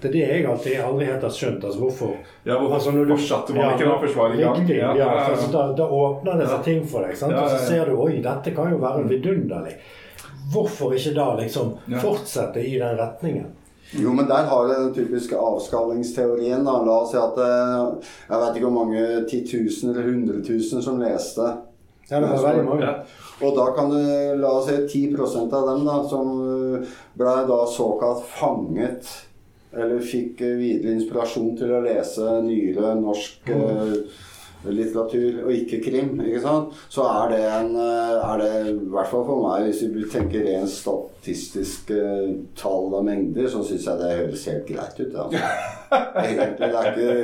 Det 0.00 0.08
er 0.08 0.12
det 0.12 0.22
jeg 0.28 0.46
alltid, 0.46 0.76
aldri 0.84 1.04
helt 1.06 1.22
har 1.22 1.30
skjønt. 1.30 1.64
Altså 1.64 1.78
hvorfor 1.80 2.12
Ja, 2.46 2.58
hvorfor 2.58 2.74
altså, 2.74 2.90
når 2.92 3.04
du- 3.04 3.16
fortsatte 3.16 3.54
man 3.54 3.72
ikke 3.74 3.88
da 3.90 3.96
forsvaret 4.06 4.38
i 4.38 4.42
gang? 4.42 4.56
Riktig, 4.60 4.76
Ja, 4.76 4.92
ja, 4.94 4.96
ja, 4.96 5.14
ja. 5.14 5.30
altså, 5.30 5.52
da, 5.52 5.62
da 5.76 5.88
åpner 5.88 6.38
det 6.38 6.48
seg 6.48 6.56
Ja. 6.58 6.62
ting 6.62 6.84
for 6.88 7.06
deg. 7.06 7.16
Sant? 7.16 7.32
Ja, 7.32 7.42
Og 7.44 7.50
ja, 7.50 7.56
så 7.58 7.66
ser 7.66 7.84
du 7.90 7.96
oi, 8.02 8.12
dette 8.22 8.54
kan 8.54 8.70
jo 8.70 8.76
være 8.78 9.08
vidunderlig. 9.08 9.74
Hvorfor 10.52 10.92
ikke 10.92 11.14
da 11.14 11.36
liksom 11.36 11.74
Ja. 11.88 11.98
fortsette 11.98 12.60
i 12.66 12.78
den 12.78 12.96
retningen? 12.98 13.46
Jo, 13.92 14.12
men 14.12 14.26
der 14.26 14.44
har 14.48 14.66
du 14.68 14.72
den 14.74 14.94
typiske 14.94 15.36
avskallingsteorien. 15.36 16.64
Da. 16.64 16.72
La 16.84 16.92
oss 17.02 17.10
si 17.12 17.16
at 17.20 17.36
eh, 17.38 18.08
jeg 18.30 18.40
vet 18.40 18.56
ikke 18.56 18.70
hvor 18.70 18.84
mange 18.86 19.02
titusen 19.28 19.90
eller 19.90 20.02
hundretusen 20.08 20.82
som 20.82 21.00
leste. 21.00 21.44
Ja, 22.10 22.20
det 22.20 22.28
var 22.28 22.42
veldig 22.48 22.64
mange. 22.64 22.94
Og 23.40 23.56
da 23.56 23.66
kan 23.76 23.90
du 23.90 23.98
la 24.38 24.50
oss 24.58 24.68
si 24.68 25.06
10 25.08 25.16
av 25.48 25.68
dem 25.70 25.86
da, 25.88 25.98
som 26.08 26.32
eh, 26.46 26.96
ble 27.18 27.36
da 27.48 27.62
såkalt 27.66 28.26
fanget 28.36 29.08
eller 29.72 30.02
fikk 30.04 30.42
eh, 30.44 30.58
videre 30.60 30.98
inspirasjon 30.98 31.56
til 31.58 31.72
å 31.72 31.80
lese 31.84 32.36
nyere 32.44 32.92
norsk 33.00 33.48
mm. 33.48 33.92
litteratur 34.68 35.40
og 35.46 35.52
ikke 35.56 35.80
krim, 35.86 36.14
ikke 36.20 36.42
sant? 36.44 36.76
så 36.92 37.06
er 37.08 37.32
det 37.32 37.42
en 37.48 37.72
eh, 37.80 38.16
er 38.20 38.42
det, 38.42 38.50
I 38.74 38.74
hvert 38.92 39.10
fall 39.10 39.26
for 39.28 39.46
meg, 39.46 39.68
hvis 39.68 39.84
vi 39.94 40.08
tenker 40.12 40.44
rent 40.46 40.70
statistisk 40.70 41.94
eh, 41.96 42.34
tall 42.58 42.92
og 42.92 43.06
mengder, 43.08 43.48
så 43.50 43.64
syns 43.66 43.88
jeg 43.88 44.02
det 44.02 44.16
høres 44.20 44.48
helt 44.52 44.66
greit 44.68 45.00
ut. 45.00 45.20
Ja. 45.38 45.54
Egentlig. 46.22 46.68
Det 46.68 46.78
er 46.78 46.92
ikke 46.92 47.14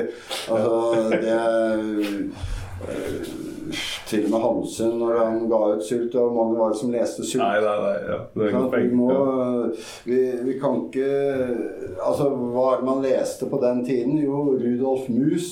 Altså, 0.52 1.04
det 1.12 1.36
eh, 1.36 2.56
Til 4.08 4.24
og 4.24 4.30
med 4.32 4.40
Hamsun, 4.40 4.94
når 4.98 5.18
han 5.18 5.40
ga 5.50 5.58
ut 5.74 5.82
Sult, 5.84 6.14
og 6.16 6.32
mange 6.32 6.58
var 6.58 6.70
det 6.72 6.78
som 6.80 6.92
leste 6.94 7.24
Sult. 7.26 7.42
Nei, 7.42 7.58
nei, 7.60 7.74
nei. 7.84 7.96
Ja. 8.08 8.18
Det 8.32 8.46
er 8.54 8.76
Vi, 8.78 8.94
må, 8.96 9.08
vi, 10.08 10.20
vi 10.46 10.54
kan 10.62 10.78
ikke 10.86 11.08
Altså, 12.00 12.30
hva 12.32 12.68
er 12.72 12.80
det 12.80 12.88
man 12.88 13.02
leste 13.04 13.48
på 13.50 13.60
den 13.62 13.82
tiden? 13.84 14.16
Jo, 14.24 14.46
Rudolf 14.62 15.08
Mus, 15.12 15.50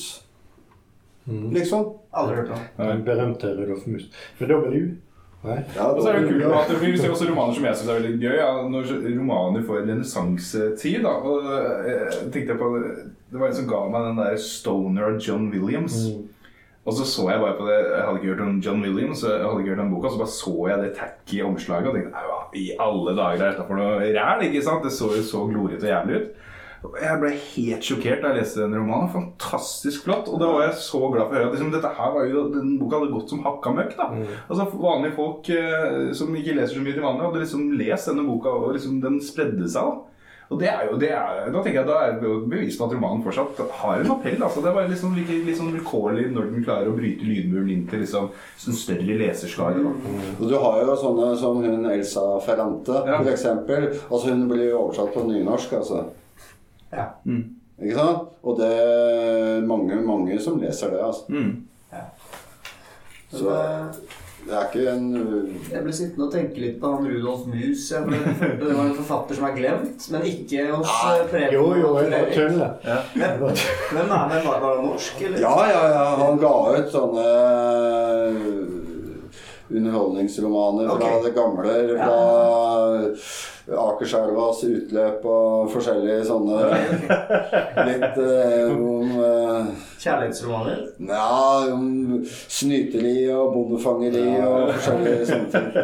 liksom. 1.28 1.90
Aldri 2.16 2.38
hørt 2.40 2.54
om. 2.56 2.62
Den 2.78 3.02
berømte 3.04 3.52
Rudolf 3.58 3.84
Mus. 3.90 4.08
Med 4.38 4.48
dobbel 4.48 4.78
U? 4.78 4.86
Ja, 5.46 5.84
Og 5.92 6.00
så 6.02 6.08
er 6.10 6.20
det 6.24 6.30
kult 6.30 6.44
at 6.56 6.70
Vi 6.80 6.96
ser 6.98 7.12
også 7.12 7.28
romaner 7.28 7.54
som 7.54 7.66
jeg 7.68 7.76
syns 7.78 7.90
er 7.92 8.00
veldig 8.00 8.14
gøy. 8.22 8.32
Ja, 8.40 8.48
når 8.70 8.88
romaner 9.18 9.66
får 9.66 9.84
renessansetid. 9.90 11.02
da, 11.04 11.12
og 11.20 11.44
jeg 11.86 12.30
tenkte 12.32 12.54
jeg 12.54 12.58
på 12.58 12.70
Det 13.30 13.38
var 13.42 13.50
en 13.52 13.58
som 13.60 13.68
ga 13.70 13.82
meg 13.92 14.08
den 14.08 14.18
der 14.24 14.40
Stoner 14.42 15.10
av 15.10 15.20
John 15.22 15.50
Williams. 15.52 16.00
Og 16.86 16.94
så 16.94 17.04
så 17.10 17.24
jeg 17.32 17.40
bare 17.42 17.56
på 17.58 17.66
det 17.66 17.76
Jeg 17.82 18.02
hadde 18.06 18.18
ikke 18.20 18.30
hørt 18.34 18.42
om 18.46 18.58
John 18.62 18.82
Williams, 18.84 19.22
jeg 19.26 19.42
hadde 19.42 19.60
ikke 19.62 19.74
hørt 19.74 19.84
om 19.84 19.94
boka, 19.96 20.08
så 20.12 20.18
bare 20.22 20.34
så 20.36 20.54
jeg 20.70 20.82
det 20.84 20.92
tacky 20.96 21.42
omslaget 21.42 21.88
og 21.90 21.94
tenkte 21.96 22.12
"Nei, 22.14 22.26
hva 22.30 22.40
i 22.54 22.66
alle 22.80 23.14
dager 23.18 23.42
er 23.42 23.50
dette 23.50 23.66
for 23.66 23.74
noe 23.76 24.10
ræl? 24.14 24.44
ikke 24.46 24.62
sant? 24.62 24.84
Det 24.86 24.92
så 24.94 25.10
jo 25.16 25.22
så 25.26 25.42
glorete 25.50 25.82
og 25.82 25.90
jævlig 25.94 26.20
ut. 26.20 26.28
Jeg 27.02 27.18
ble 27.18 27.30
helt 27.34 27.82
sjokkert 27.82 28.20
da 28.22 28.28
jeg 28.30 28.36
leste 28.38 28.60
den 28.62 28.76
romanen. 28.78 29.10
Fantastisk 29.10 30.04
flott. 30.06 30.28
Og 30.30 30.38
da 30.38 30.46
var 30.46 30.62
jeg 30.68 30.74
så 30.78 31.00
glad 31.10 31.26
for 31.26 31.34
å 31.34 31.38
høre 31.40 31.46
at 31.48 31.54
liksom, 31.56 31.72
dette 31.72 31.90
her 31.98 32.12
var 32.14 32.26
jo, 32.30 32.44
den 32.54 32.78
boka 32.78 33.00
hadde 33.00 33.12
gått 33.16 33.32
som 33.32 33.42
hakka 33.42 33.72
møkk. 33.74 33.96
da. 33.96 34.06
Altså 34.48 34.68
Vanlige 34.78 35.16
folk 35.16 35.50
eh, 35.50 36.12
som 36.14 36.36
ikke 36.36 36.54
leser 36.54 36.76
så 36.76 36.84
mye 36.84 36.94
til 36.94 37.02
vanlig, 37.02 37.26
hadde 37.26 37.42
liksom 37.42 37.64
lest 37.80 38.06
denne 38.12 38.26
boka, 38.28 38.48
og 38.54 38.76
liksom 38.76 39.00
den 39.02 39.18
spredde 39.20 39.66
seg. 39.66 39.82
da. 39.82 39.96
Og 40.50 40.60
det 40.60 40.68
er 40.70 40.84
jo, 40.86 40.96
det 41.02 41.08
er, 41.10 41.48
Da 41.50 41.58
tenker 41.62 41.80
jeg 41.80 41.86
da 41.88 41.94
er 42.06 42.12
det 42.20 42.28
bevis 42.50 42.76
på 42.78 42.86
at 42.86 42.92
romanen 42.94 43.22
fortsatt 43.24 43.58
har 43.80 43.96
en 44.04 44.10
appell. 44.14 44.36
altså 44.42 44.60
Det 44.62 44.68
er 44.70 44.74
bare 44.76 44.88
liksom, 44.92 45.16
litt 45.18 45.56
sånn 45.58 45.72
vilkårlig 45.74 46.28
når 46.36 46.50
den 46.52 46.64
klarer 46.64 46.90
å 46.92 46.94
bryte 46.94 47.26
lydmuren 47.26 47.70
inn 47.74 47.86
til 47.90 48.04
liksom, 48.04 48.28
en 48.30 48.78
større 48.78 49.16
leserskare. 49.18 49.82
da. 49.82 50.46
Du 50.46 50.54
har 50.54 50.80
jo 50.84 50.94
sånne 51.02 51.32
som 51.40 51.58
hun 51.64 51.86
Elsa 51.90 52.26
Ferrante, 52.46 52.92
Ja. 53.06 53.18
for 53.22 53.30
eksempel. 53.32 53.88
Altså, 54.10 54.28
hun 54.30 54.46
blir 54.48 54.70
oversatt 54.78 55.12
på 55.14 55.26
nynorsk, 55.26 55.72
altså. 55.80 56.04
Ja. 56.92 57.08
Ikke 57.26 57.94
sant? 57.98 58.28
Og 58.44 58.56
det 58.58 58.70
er 58.70 59.66
mange, 59.66 59.96
mange 60.06 60.38
som 60.40 60.60
leser 60.60 60.90
det, 60.94 61.02
altså. 61.02 61.26
Mm. 61.28 61.62
Så 63.32 63.42
det 63.50 64.06
er 64.54 64.66
ikke 64.68 64.90
en 64.92 65.06
Jeg 65.72 65.82
ble 65.82 65.92
sittende 65.96 66.26
og 66.28 66.32
tenke 66.34 66.60
litt 66.62 66.76
på 66.82 66.90
han 66.92 67.06
Rudolf 67.10 67.46
Mus. 67.50 67.86
Jeg 67.90 68.04
ble, 68.06 68.20
det 68.60 68.68
var 68.76 68.84
en 68.84 68.94
forfatter 69.00 69.34
som 69.40 69.46
er 69.48 69.56
glemt, 69.56 70.06
men 70.14 70.26
ikke 70.30 70.66
hos 70.70 70.92
eh, 71.10 71.24
Preben. 71.32 71.54
Jo, 71.56 71.64
jo, 71.80 71.88
det 71.96 72.04
jeg 72.04 72.12
bare 72.12 72.20
Erik. 72.22 72.34
tuller. 72.36 72.70
Hvem 73.90 74.14
er 74.20 74.34
det? 74.34 74.42
Var 74.46 74.60
var 74.66 74.82
norsk, 74.84 75.22
eller? 75.26 75.40
Ja, 75.42 75.56
ja, 75.72 75.82
ja. 75.96 76.04
Han 76.22 76.38
ga 76.44 76.54
ut 76.78 76.94
sånne 76.94 77.26
underholdningsromaner 79.76 80.88
fra 80.88 80.94
Ok. 80.94 81.24
det 81.24 81.34
gamle. 81.34 81.76
fra... 81.98 82.16
Fra 83.66 83.82
Akerselvas 83.82 84.60
utløp 84.62 85.24
og 85.26 85.72
forskjellige 85.72 86.20
sånne 86.28 86.58
Litt 87.88 88.20
eh, 88.22 88.68
om 88.70 89.08
eh, 89.26 89.72
Kjærlighetsromaner? 90.06 90.82
Ja, 91.10 91.72
om 91.74 91.86
snyteri 92.48 93.14
og 93.34 93.52
bondefangeri 93.56 94.24
og 94.46 94.70
forskjellige 94.76 95.26
sånne 95.32 95.50
ting. 95.50 95.68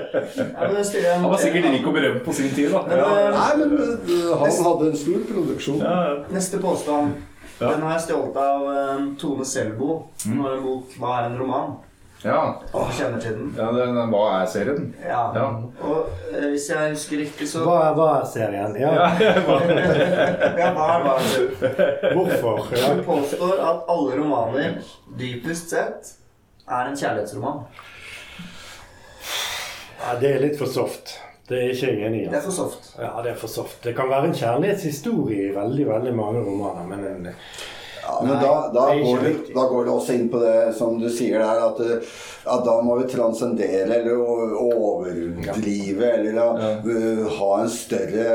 Ja, 1.03 1.17
Han 1.19 1.31
var 1.31 1.41
sikkert 1.43 1.69
rik 1.75 1.87
og 1.91 1.97
berømt 1.97 2.25
på 2.25 2.33
sin 2.39 2.51
tid. 2.55 2.71
da. 2.71 2.83
Men, 2.87 2.99
eh, 3.03 3.29
Nei, 3.37 3.53
men 3.59 3.77
uh, 3.77 4.35
han 4.39 4.59
hadde 4.69 4.91
en 4.91 4.99
stor 5.05 5.23
produksjon. 5.33 5.83
Ja, 5.83 5.95
ja. 6.09 6.19
Neste 6.33 6.61
påstand. 6.63 7.17
Ja. 7.61 7.73
Den 7.73 7.83
har 7.83 7.97
jeg 7.97 8.05
stjålet 8.07 8.39
av 8.43 8.69
uh, 8.69 9.09
Tone 9.19 9.47
Selbo. 9.47 10.03
Hun 10.27 10.45
har 10.45 10.57
en 10.57 10.63
bok 10.67 10.95
'Hva 10.99 11.17
er 11.19 11.31
en 11.31 11.41
roman?' 11.43 11.75
Ja. 12.25 12.41
Og 12.73 12.91
kjenner 12.95 13.19
til 13.21 13.33
den. 13.39 13.49
ja 13.59 13.67
den, 13.75 13.97
den, 13.97 14.11
hva 14.13 14.23
er 14.41 14.47
serien? 14.53 14.95
Ja. 15.03 15.23
Ja. 15.35 15.47
Og 15.83 16.11
eh, 16.33 16.49
hvis 16.53 16.69
jeg 16.71 16.93
husker 16.95 17.19
riktig, 17.25 17.49
så 17.51 17.65
Hva 17.67 17.79
er, 17.89 17.97
hva 17.99 18.09
er 18.21 18.27
serien? 18.31 18.77
Ja, 18.79 18.93
Ja, 18.99 20.69
hva 20.77 20.89
er 20.95 21.09
det? 21.19 22.13
hvorfor? 22.15 22.67
Ja. 22.79 22.95
Du 22.95 23.03
påstår 23.07 23.59
at 23.59 23.91
alle 23.91 24.21
romaner 24.21 24.79
dypest 25.19 25.75
sett 25.75 26.13
er 26.69 26.89
en 26.93 26.97
kjærlighetsroman. 26.97 27.65
ja, 30.03 30.15
Det 30.21 30.31
er 30.37 30.41
litt 30.47 30.59
for 30.59 30.67
soft. 30.71 31.17
Det 31.49 31.59
er 31.59 31.73
ikke 31.75 31.89
jeg 31.91 32.07
enig 32.07 32.21
i. 32.23 32.29
Det 32.31 32.39
er 32.39 32.45
for 32.47 32.55
soft. 32.55 32.93
Ja, 33.03 33.11
det 33.25 33.33
er 33.35 33.39
for 33.41 33.51
soft. 33.51 33.81
Det 33.85 33.93
kan 33.99 34.09
være 34.09 34.31
en 34.31 34.37
kjærlighetshistorie 34.39 35.49
i 35.51 35.55
veldig 35.57 35.87
veldig 35.91 36.15
mange 36.17 36.41
romaner, 36.47 36.87
men 36.89 37.03
en, 37.11 37.29
Ja, 38.13 38.27
men 38.27 38.43
da, 38.43 38.71
da, 38.75 38.87
går 38.95 39.19
det, 39.25 39.33
da 39.55 39.65
går 39.69 39.85
det 39.87 39.93
også 39.95 40.17
inn 40.19 40.29
på 40.33 40.41
det 40.43 40.75
som 40.77 40.99
du 41.01 41.09
sier 41.13 41.41
der, 41.41 41.63
at, 41.65 41.81
at 42.53 42.65
da 42.67 42.75
må 42.85 42.99
vi 43.01 43.07
transcendere 43.09 43.89
eller 43.97 44.13
overdrive 44.61 46.11
eller 46.11 46.37
da, 46.37 46.47
eh, 46.93 47.23
ha 47.39 47.51
en 47.63 47.73
større, 47.73 48.29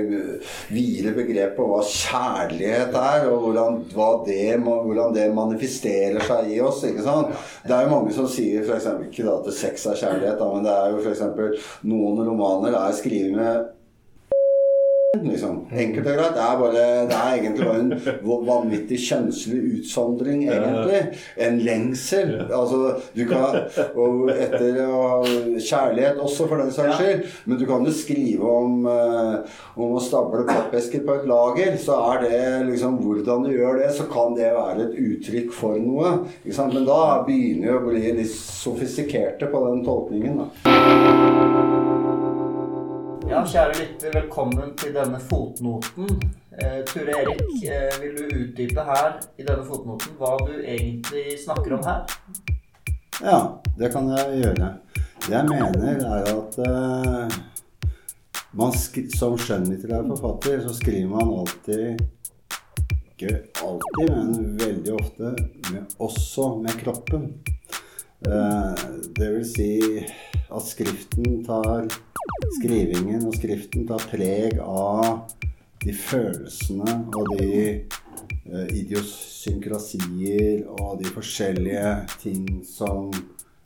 Hvile 0.00 1.10
videre 1.10 1.14
begrep 1.14 1.56
på 1.58 1.66
hva 1.70 1.80
kjærlighet 1.86 2.94
er, 2.96 3.26
og 3.30 3.46
hvordan, 3.46 3.80
det, 4.26 4.44
hvordan 4.64 5.14
det 5.14 5.26
manifesterer 5.36 6.22
seg 6.26 6.50
i 6.56 6.60
oss. 6.64 6.82
ikke 6.88 7.04
sant? 7.06 7.34
Det 7.66 7.74
er 7.76 7.86
jo 7.86 7.94
mange 7.94 8.14
som 8.16 8.28
sier 8.30 8.64
for 8.66 8.78
eksempel, 8.78 9.10
ikke 9.10 9.28
at 9.30 9.52
sex 9.56 9.86
er 9.90 10.00
kjærlighet, 10.00 10.40
da, 10.40 10.48
men 10.54 10.66
det 10.66 10.74
er 10.74 10.94
jo 10.94 11.04
f.eks. 11.04 11.68
noen 11.86 12.24
romaner 12.26 12.78
er 12.80 12.96
skrevet 12.98 13.36
med 13.36 13.68
Liksom. 15.18 15.66
Enkelt 15.74 16.06
og 16.06 16.12
greit. 16.14 16.36
Det 16.36 16.42
er, 16.44 16.58
bare, 16.58 16.82
det 17.10 17.16
er 17.16 17.32
egentlig 17.34 17.64
bare 17.66 17.80
en 17.82 18.44
vanvittig 18.46 18.98
kjønnslig 19.08 19.58
utsondring, 19.80 20.44
egentlig. 20.46 21.00
En 21.42 21.58
lengsel. 21.66 22.36
Altså, 22.46 22.94
du 23.16 23.24
kan, 23.26 23.56
og 23.98 24.30
etter 24.30 24.78
og 24.86 25.26
kjærlighet 25.58 26.20
også, 26.22 26.46
for 26.46 26.62
den 26.62 26.70
saks 26.76 27.00
skyld. 27.00 27.26
Men 27.50 27.58
du 27.58 27.66
kan 27.66 27.88
jo 27.90 27.96
skrive 27.96 28.54
om, 28.60 28.86
eh, 28.86 29.58
om 29.74 29.98
å 29.98 30.04
stable 30.04 30.46
pappesker 30.46 31.02
på 31.02 31.18
et 31.18 31.28
lager. 31.30 31.74
Så 31.82 31.98
er 32.12 32.24
det 32.28 32.40
liksom 32.70 32.98
Hvordan 33.00 33.44
du 33.46 33.50
gjør 33.54 33.80
det, 33.80 33.90
så 33.96 34.06
kan 34.10 34.34
det 34.36 34.52
være 34.54 34.86
et 34.86 34.96
uttrykk 35.00 35.52
for 35.56 35.78
noe. 35.80 36.14
Men 36.44 36.86
da 36.86 37.02
begynner 37.26 37.66
vi 37.66 37.76
å 37.76 37.84
bli 37.88 38.16
litt 38.20 38.34
sofistikerte 38.34 39.50
på 39.50 39.66
den 39.66 39.84
tolkningen. 39.86 40.42
da. 40.44 41.79
Ja, 43.30 43.44
kjære 43.46 43.74
lytter, 43.78 44.10
velkommen 44.10 44.72
til 44.74 44.90
denne 44.90 45.18
fotnoten. 45.22 46.08
Eh, 46.58 46.80
Ture 46.88 47.12
Erik, 47.14 47.52
eh, 47.62 47.92
vil 48.02 48.16
du 48.16 48.24
utdype 48.40 48.82
her 48.88 49.20
i 49.38 49.44
denne 49.46 49.62
fotnoten 49.68 50.16
hva 50.18 50.32
du 50.40 50.56
egentlig 50.58 51.36
snakker 51.38 51.76
om 51.76 51.84
her? 51.86 52.16
Ja, 53.22 53.38
det 53.78 53.92
kan 53.94 54.10
jeg 54.16 54.40
gjøre. 54.40 54.72
Det 55.28 55.36
jeg 55.36 55.46
mener, 55.46 56.02
er 56.16 56.32
at 56.32 56.58
eh, 56.66 57.38
man 58.58 58.74
som 59.14 59.38
skjønnlitterær 59.38 60.10
forfatter 60.10 60.66
så 60.66 60.74
skriver 60.80 61.14
man 61.14 61.30
alltid 61.38 62.02
Ikke 63.14 63.36
alltid, 63.62 64.10
men 64.10 64.58
veldig 64.58 64.98
ofte 64.98 65.36
med, 65.70 65.86
også 66.02 66.50
med 66.66 66.82
kroppen. 66.82 67.30
Eh, 68.26 68.74
det 69.16 69.30
vil 69.32 69.44
si 69.48 70.04
at 70.50 70.66
skriften 70.66 71.44
tar 71.46 71.88
Skrivingen 72.60 73.22
og 73.28 73.34
skriften 73.36 73.86
tar 73.88 74.02
preg 74.10 74.58
av 74.60 75.22
de 75.80 75.92
følelsene 75.96 76.96
og 77.16 77.30
de 77.38 77.60
eh, 77.80 78.68
idiosynkrasier 78.76 80.66
og 80.74 81.00
de 81.00 81.08
forskjellige 81.14 81.94
ting 82.20 82.44
som 82.66 83.08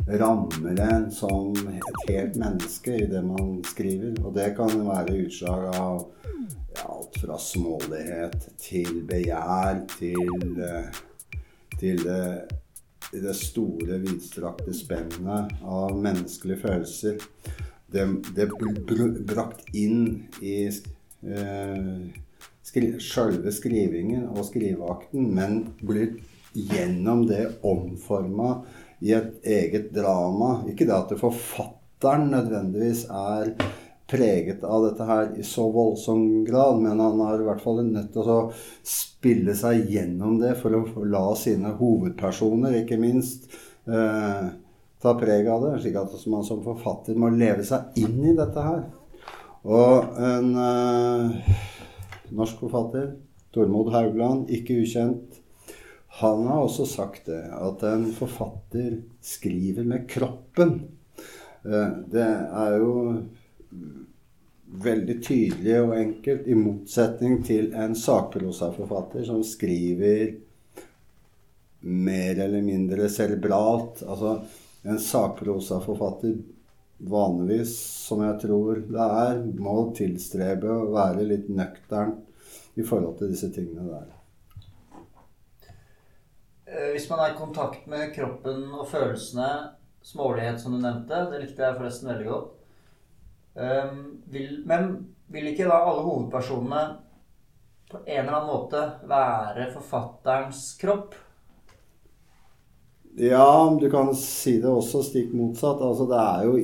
rammer 0.06 0.80
en 0.84 1.10
som 1.10 1.54
et 1.70 2.10
helt 2.10 2.36
menneske 2.38 2.94
i 3.00 3.06
det 3.10 3.22
man 3.26 3.56
skriver. 3.66 4.14
Og 4.22 4.34
det 4.36 4.52
kan 4.58 4.70
være 4.86 5.18
utslag 5.24 5.70
av 5.74 6.04
ja, 6.76 6.86
alt 6.86 7.18
fra 7.22 7.38
smålighet 7.40 8.50
til 8.60 9.02
begjær 9.08 9.82
til, 9.96 10.60
eh, 10.62 10.90
til 11.80 12.04
det, 12.04 12.26
det 13.22 13.34
store, 13.38 13.98
vidstrakte 14.02 14.74
spennet 14.74 15.54
av 15.62 15.94
menneskelige 16.00 16.62
følelser. 16.64 17.18
Det, 17.94 18.06
det 18.34 18.48
blir 18.50 19.14
brakt 19.28 19.68
inn 19.76 20.24
i 20.42 20.56
eh, 20.66 21.90
skri 22.64 22.94
sjølve 23.02 23.52
skrivingen 23.54 24.26
og 24.32 24.48
skriveakten, 24.48 25.28
men 25.36 25.60
blir 25.84 26.16
gjennom 26.54 27.26
det 27.28 27.44
omforma 27.66 28.62
i 29.04 29.14
et 29.14 29.46
eget 29.46 29.90
drama. 29.94 30.64
Ikke 30.70 30.86
det 30.88 30.96
at 30.96 31.14
forfatteren 31.20 32.30
nødvendigvis 32.32 33.06
er 33.10 33.54
preget 34.06 34.64
av 34.64 34.84
dette 34.84 35.04
her 35.08 35.30
i 35.40 35.44
så 35.46 35.64
voldsom 35.72 36.44
grad, 36.44 36.80
men 36.82 37.00
han 37.00 37.20
har 37.24 37.40
i 37.40 37.46
hvert 37.46 37.62
fall 37.64 37.80
nødt 37.86 38.12
til 38.12 38.28
å 38.28 38.40
spille 38.84 39.54
seg 39.56 39.88
gjennom 39.90 40.36
det 40.42 40.54
for 40.60 40.76
å 40.76 41.06
la 41.08 41.24
sine 41.38 41.72
hovedpersoner, 41.78 42.82
ikke 42.82 43.00
minst, 43.00 43.48
eh, 43.88 44.50
ta 45.00 45.14
preg 45.20 45.48
av 45.48 45.64
det. 45.64 45.78
Slik 45.82 45.96
at 46.00 46.26
man 46.32 46.44
som 46.44 46.62
forfatter 46.64 47.16
må 47.16 47.32
leve 47.32 47.64
seg 47.64 47.96
inn 48.00 48.20
i 48.24 48.36
dette 48.36 48.60
her. 48.64 48.84
Og 49.64 50.18
en 50.20 50.50
eh, 50.60 51.54
norsk 52.36 52.60
forfatter, 52.60 53.14
Tormod 53.54 53.92
Haugland, 53.94 54.50
ikke 54.52 54.82
ukjent, 54.82 55.40
han 56.20 56.44
har 56.46 56.62
også 56.62 56.84
sagt 56.86 57.26
det, 57.26 57.40
at 57.50 57.82
en 57.88 58.04
forfatter 58.14 59.00
skriver 59.24 59.86
med 59.88 60.04
kroppen. 60.10 60.76
Eh, 61.64 61.90
Det 62.12 62.28
er 62.28 62.76
jo 62.78 62.92
veldig 64.84 65.18
tydelig 65.22 65.76
og 65.82 65.94
enkelt, 65.98 66.48
i 66.48 66.56
motsetning 66.58 67.42
til 67.46 67.70
en 67.78 67.94
sakprosaforfatter 67.98 69.26
som 69.28 69.42
skriver 69.46 70.34
mer 71.84 72.40
eller 72.46 72.64
mindre 72.64 73.08
cerebralt. 73.12 74.02
Altså 74.08 74.38
en 74.84 74.98
sakprosaforfatter 75.00 76.36
vanligvis, 77.04 77.74
som 78.06 78.22
jeg 78.24 78.40
tror 78.40 78.82
det 78.88 79.06
er, 79.28 79.40
må 79.60 79.76
tilstrebe 79.96 80.70
å 80.70 80.90
være 80.94 81.26
litt 81.28 81.48
nøktern 81.52 82.16
i 82.74 82.84
forhold 82.86 83.18
til 83.20 83.32
disse 83.34 83.50
tingene 83.54 83.86
der. 83.90 84.10
Eh, 86.66 86.90
Hvis 86.94 87.08
man 87.10 87.20
er 87.22 87.34
i 87.34 87.38
kontakt 87.38 87.86
med 87.90 88.14
kroppen 88.14 88.66
og 88.72 88.88
følelsene, 88.90 89.50
smålighet 90.04 90.60
som 90.60 90.74
du 90.74 90.80
nevnte, 90.82 91.26
det 91.30 91.42
likte 91.44 91.64
jeg 91.64 91.78
forresten 91.78 92.10
veldig 92.12 92.28
godt. 92.28 92.63
Um, 93.54 94.22
vil, 94.26 94.62
men 94.66 94.88
vil 95.30 95.52
ikke 95.52 95.68
da 95.70 95.78
alle 95.86 96.02
hovedpersonene 96.02 96.84
på 97.90 98.00
en 98.02 98.24
eller 98.24 98.34
annen 98.34 98.50
måte 98.50 98.80
være 99.06 99.68
forfatterens 99.76 100.72
kropp? 100.80 101.14
Ja, 103.14 103.76
du 103.80 103.86
kan 103.90 104.10
si 104.18 104.56
det 104.58 104.70
også 104.70 105.04
stikk 105.06 105.34
motsatt. 105.38 105.78
Altså, 105.86 106.08
det 106.10 106.18
er 106.18 106.48
jo 106.48 106.56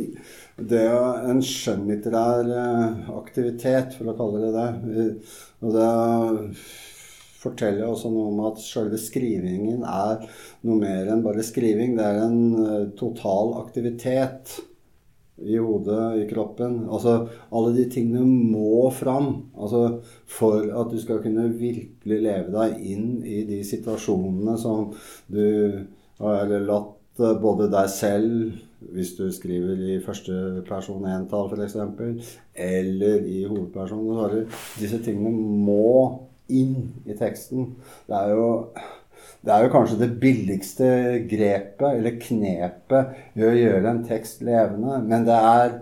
det 0.71 0.81
er 0.83 1.29
en 1.31 1.41
skjønnlitterær 1.47 2.49
eh, 2.53 3.11
aktivitet, 3.15 3.95
for 3.97 4.11
å 4.11 4.17
kalle 4.19 4.41
det 4.43 4.51
det. 4.57 5.05
Og 5.63 5.77
det 5.77 5.91
forteller 7.41 7.87
også 7.87 8.11
noe 8.13 8.33
om 8.33 8.43
at 8.51 8.61
selve 8.61 8.99
skrivingen 9.01 9.87
er 9.87 10.27
noe 10.67 10.81
mer 10.83 11.09
enn 11.09 11.23
bare 11.25 11.47
skriving. 11.47 11.95
Det 11.97 12.09
er 12.09 12.21
en 12.27 12.43
eh, 12.67 12.91
total 12.99 13.55
aktivitet 13.63 14.59
i 15.45 15.57
hodet, 15.57 16.23
i 16.23 16.27
kroppen. 16.31 16.83
Altså 16.91 17.17
alle 17.55 17.75
de 17.77 17.87
tingene 17.93 18.25
må 18.25 18.91
fram. 18.95 19.31
Altså 19.57 20.01
for 20.29 20.67
at 20.69 20.93
du 20.93 20.99
skal 21.01 21.23
kunne 21.25 21.49
virkelig 21.61 22.21
leve 22.25 22.55
deg 22.55 22.81
inn 22.93 23.07
i 23.25 23.43
de 23.49 23.63
situasjonene 23.67 24.57
som 24.61 24.91
du 25.33 25.45
har 26.21 26.53
latt 26.67 27.23
eh, 27.23 27.39
både 27.41 27.71
deg 27.73 27.89
selv, 27.93 28.51
hvis 28.91 29.13
du 29.19 29.27
skriver 29.33 29.81
i 29.91 29.99
første 30.05 30.63
person 30.69 31.05
entall 31.09 31.51
f.eks., 31.53 31.77
eller 32.57 33.27
i 33.29 33.43
du 34.33 34.57
disse 34.81 35.01
tingene 35.05 35.33
må 35.67 35.91
inn 36.51 36.77
i 37.07 37.17
teksten. 37.17 37.75
Det 38.09 38.17
er 38.17 38.33
jo 38.35 38.49
det 39.41 39.53
er 39.55 39.65
jo 39.65 39.73
kanskje 39.73 40.01
det 40.03 40.11
billigste 40.21 40.89
grepet, 41.31 41.87
eller 41.95 42.19
knepet, 42.21 43.15
i 43.39 43.45
å 43.47 43.55
gjøre 43.57 43.89
en 43.89 44.03
tekst 44.05 44.43
levende. 44.45 44.99
Men 45.07 45.25
det 45.29 45.39
er 45.39 45.79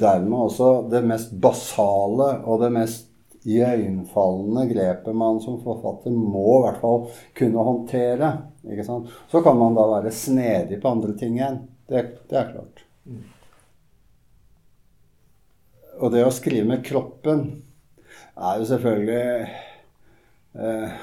dermed 0.00 0.46
også 0.46 0.70
det 0.90 1.02
mest 1.06 1.34
basale 1.42 2.32
og 2.40 2.64
det 2.64 2.70
mest 2.74 3.06
iøynefallende 3.48 4.66
grepet 4.68 5.16
man 5.16 5.38
som 5.40 5.60
forfatter 5.64 6.12
må 6.12 6.58
i 6.58 6.64
hvert 6.66 6.80
fall 6.80 7.04
kunne 7.36 7.66
håndtere. 7.68 8.32
Så 9.28 9.44
kan 9.44 9.60
man 9.60 9.76
da 9.76 9.86
være 9.96 10.12
snedig 10.12 10.80
på 10.80 10.94
andre 10.94 11.16
ting 11.20 11.36
igjen. 11.38 11.62
Det, 11.88 12.04
det 12.32 12.40
er 12.40 12.50
klart. 12.54 12.84
Og 16.00 16.12
det 16.14 16.24
å 16.24 16.32
skrive 16.32 16.64
med 16.68 16.84
kroppen 16.86 17.44
er 18.40 18.60
jo 18.60 18.68
selvfølgelig 18.68 19.48
eh, 20.56 21.00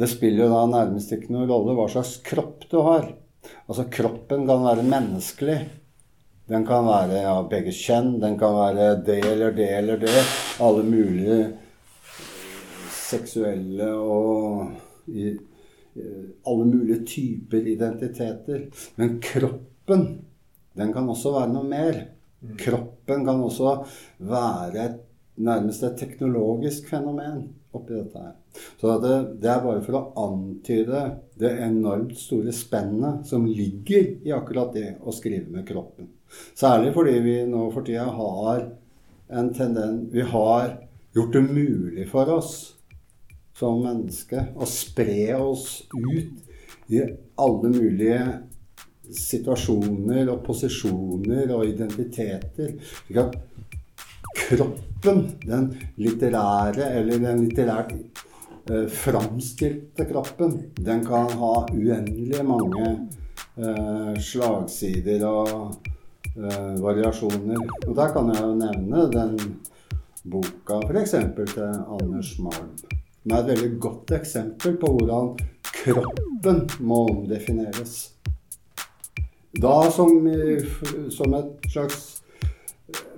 Det 0.00 0.08
spiller 0.08 0.46
jo 0.46 0.52
da 0.54 0.60
nærmest 0.70 1.10
ikke 1.12 1.34
noen 1.34 1.50
rolle 1.50 1.74
hva 1.76 1.84
slags 1.92 2.14
kropp 2.24 2.64
du 2.70 2.78
har. 2.86 3.10
Altså 3.68 3.84
kroppen 3.92 4.46
kan 4.48 4.64
være 4.64 4.86
menneskelig. 4.86 5.58
Den 6.48 6.64
kan 6.66 6.88
være 6.88 7.20
av 7.20 7.42
ja, 7.44 7.48
begge 7.50 7.74
kjønn. 7.76 8.14
Den 8.22 8.38
kan 8.40 8.56
være 8.56 8.86
det 9.04 9.18
eller 9.28 9.52
det 9.58 9.68
eller 9.76 10.00
det. 10.00 10.24
Alle 10.64 10.86
mulige 10.88 11.36
seksuelle 12.96 13.90
og 13.92 15.12
i, 15.12 15.28
alle 16.48 16.66
mulige 16.72 17.04
typer 17.04 17.70
identiteter. 17.76 18.66
Men 18.96 19.20
kroppen, 19.20 20.06
den 20.80 20.96
kan 20.96 21.12
også 21.12 21.36
være 21.36 21.52
noe 21.52 21.68
mer. 21.76 22.04
Kroppen 22.64 23.28
kan 23.28 23.44
også 23.44 23.76
være 24.32 24.92
nærmest 25.36 25.84
et 25.84 25.98
teknologisk 26.00 26.88
fenomen 26.88 27.50
oppi 27.76 27.98
dette 27.98 28.30
her. 28.30 28.39
Så 28.80 28.98
det, 29.02 29.14
det, 29.42 29.50
er 29.50 29.62
bare 29.64 29.82
for 29.84 29.98
å 29.98 30.04
antyde 30.24 31.02
det 31.40 31.52
enormt 31.64 32.16
store 32.18 32.52
spennet 32.54 33.26
som 33.28 33.46
ligger 33.46 34.26
i 34.26 34.34
akkurat 34.34 34.74
det 34.74 34.96
å 35.00 35.14
skrive 35.14 35.46
med 35.52 35.66
kroppen. 35.68 36.10
Særlig 36.58 36.92
fordi 36.96 37.16
vi 37.24 37.36
nå 37.48 37.66
for 37.74 37.86
tida 37.86 38.06
har 38.14 38.68
en 39.30 39.48
tendens 39.54 40.08
Vi 40.10 40.22
har 40.26 40.76
gjort 41.14 41.32
det 41.34 41.42
mulig 41.46 42.06
for 42.10 42.30
oss 42.34 42.54
som 43.58 43.82
menneske 43.84 44.48
å 44.56 44.66
spre 44.68 45.34
oss 45.36 45.82
ut 45.92 46.90
i 46.90 47.02
alle 47.38 47.70
mulige 47.70 48.22
situasjoner 49.14 50.30
og 50.30 50.42
posisjoner 50.46 51.50
og 51.54 51.66
identiteter. 51.68 52.76
Slik 52.80 53.20
at 53.20 53.36
kroppen, 54.36 55.24
den 55.44 55.68
litterære 56.00 56.90
eller 56.98 57.22
den 57.22 57.44
litterært 57.44 57.94
framstilte 58.88 60.04
kroppen, 60.04 60.72
den 60.76 61.04
kan 61.06 61.30
ha 61.40 61.54
uendelig 61.72 62.44
mange 62.46 62.84
eh, 63.56 64.14
slagsider 64.20 65.24
og 65.28 65.74
eh, 66.36 66.74
variasjoner. 66.82 67.64
Og 67.86 67.96
der 67.96 68.14
kan 68.14 68.30
jeg 68.34 68.44
jo 68.44 68.54
nevne 68.60 69.06
den 69.14 69.36
boka 70.30 70.80
f.eks. 70.86 71.16
til 71.54 71.66
Anders 71.66 72.36
Malm. 72.38 72.70
Den 73.24 73.36
er 73.36 73.42
et 73.42 73.52
veldig 73.54 73.72
godt 73.80 74.14
eksempel 74.16 74.78
på 74.80 74.94
hvordan 74.96 75.34
kroppen 75.70 76.64
må 76.80 77.02
omdefineres. 77.08 78.12
Da 79.60 79.74
som, 79.90 80.28
som 81.10 81.34
et 81.34 81.70
slags 81.72 82.20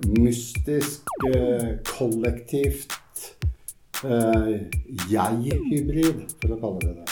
mystisk, 0.07 1.01
eh, 1.35 1.77
kollektivt 1.97 2.91
eh, 2.91 3.49
jeg-hybrid, 4.03 6.17
for 6.41 6.51
å 6.51 6.57
kalle 6.59 6.79
det 6.83 6.93
det. 6.99 7.07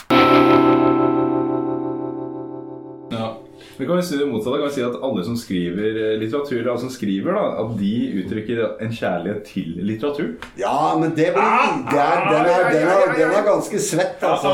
Vi 3.81 3.87
kan 3.87 3.97
jo 3.97 4.01
si 4.05 4.17
det 4.17 4.27
motsatte. 4.29 4.59
Kan 4.61 4.67
vi 4.67 4.73
si 4.75 4.83
at 4.85 4.97
alle 5.01 5.23
som 5.25 5.37
skriver 5.39 5.95
eh, 5.97 6.17
litteratur, 6.21 6.67
alle 6.69 6.81
som 6.83 6.89
skriver, 6.93 7.33
da, 7.33 7.45
at 7.63 7.71
de 7.79 7.93
uttrykker 8.21 8.59
en 8.85 8.91
kjærlighet 8.93 9.39
til 9.47 9.71
litteratur. 9.89 10.27
Ja, 10.59 10.91
men 11.01 11.15
det 11.17 11.31
blir 11.33 11.47
det 11.89 11.97
er, 11.97 12.21
den, 12.27 12.45
er, 12.45 12.67
den, 12.75 12.85
er, 12.91 13.13
den 13.17 13.33
er 13.39 13.47
ganske 13.47 13.79
svett, 13.81 14.21
altså. 14.21 14.51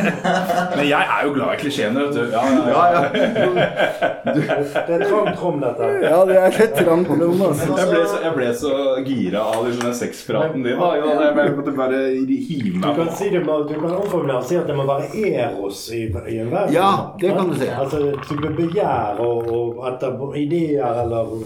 Men 0.76 0.84
jeg 0.88 1.00
er 1.00 1.24
jo 1.24 1.32
glad 1.32 1.54
i 1.54 1.60
klisjeene, 1.62 2.04
vet 2.04 2.14
du. 2.14 2.22
Ja, 2.32 2.42
ja, 2.52 2.60
ja. 2.68 3.48
Det 4.82 4.98
er 4.98 5.06
trangt 5.08 5.40
rom, 5.40 5.56
dette. 5.62 5.88
Ja, 6.04 6.20
det 6.28 6.36
er 6.42 6.56
litt 6.58 6.76
trangt 6.76 7.08
rom, 7.12 7.42
altså. 7.48 7.70
Jeg 7.78 7.88
ble, 7.88 8.02
så, 8.12 8.20
jeg 8.26 8.34
ble 8.36 8.50
så 8.60 8.74
gira 9.06 9.46
av 9.48 9.64
liksom 9.68 9.88
den 9.88 9.96
sexpraten 10.02 10.66
din. 10.66 10.76
da. 10.76 10.92
Ja, 11.00 11.16
Jeg 11.40 11.56
måtte 11.56 11.74
bare 11.76 12.02
hive 12.20 12.74
Du 12.76 12.84
meg 12.84 13.00
kan, 13.00 13.10
si 13.16 13.32
det, 13.32 13.42
du 13.46 13.74
kan 13.78 13.96
omformulere 13.96 14.42
og 14.42 14.46
si 14.48 14.60
at 14.60 14.68
det 14.68 14.76
må 14.76 14.84
være 14.92 15.08
eros 15.32 15.86
i, 15.96 16.04
i 16.12 16.38
en 16.44 16.52
verden. 16.52 16.76
Ja, 16.76 16.92
det 17.20 17.32
kan 17.38 17.48
du 17.48 17.56
si. 17.56 17.72
Altså 17.72 18.02
begjær 18.50 19.20
og, 19.20 19.48
og 19.52 19.86
etter 19.92 20.36
ideer 20.36 21.02
eller 21.04 21.36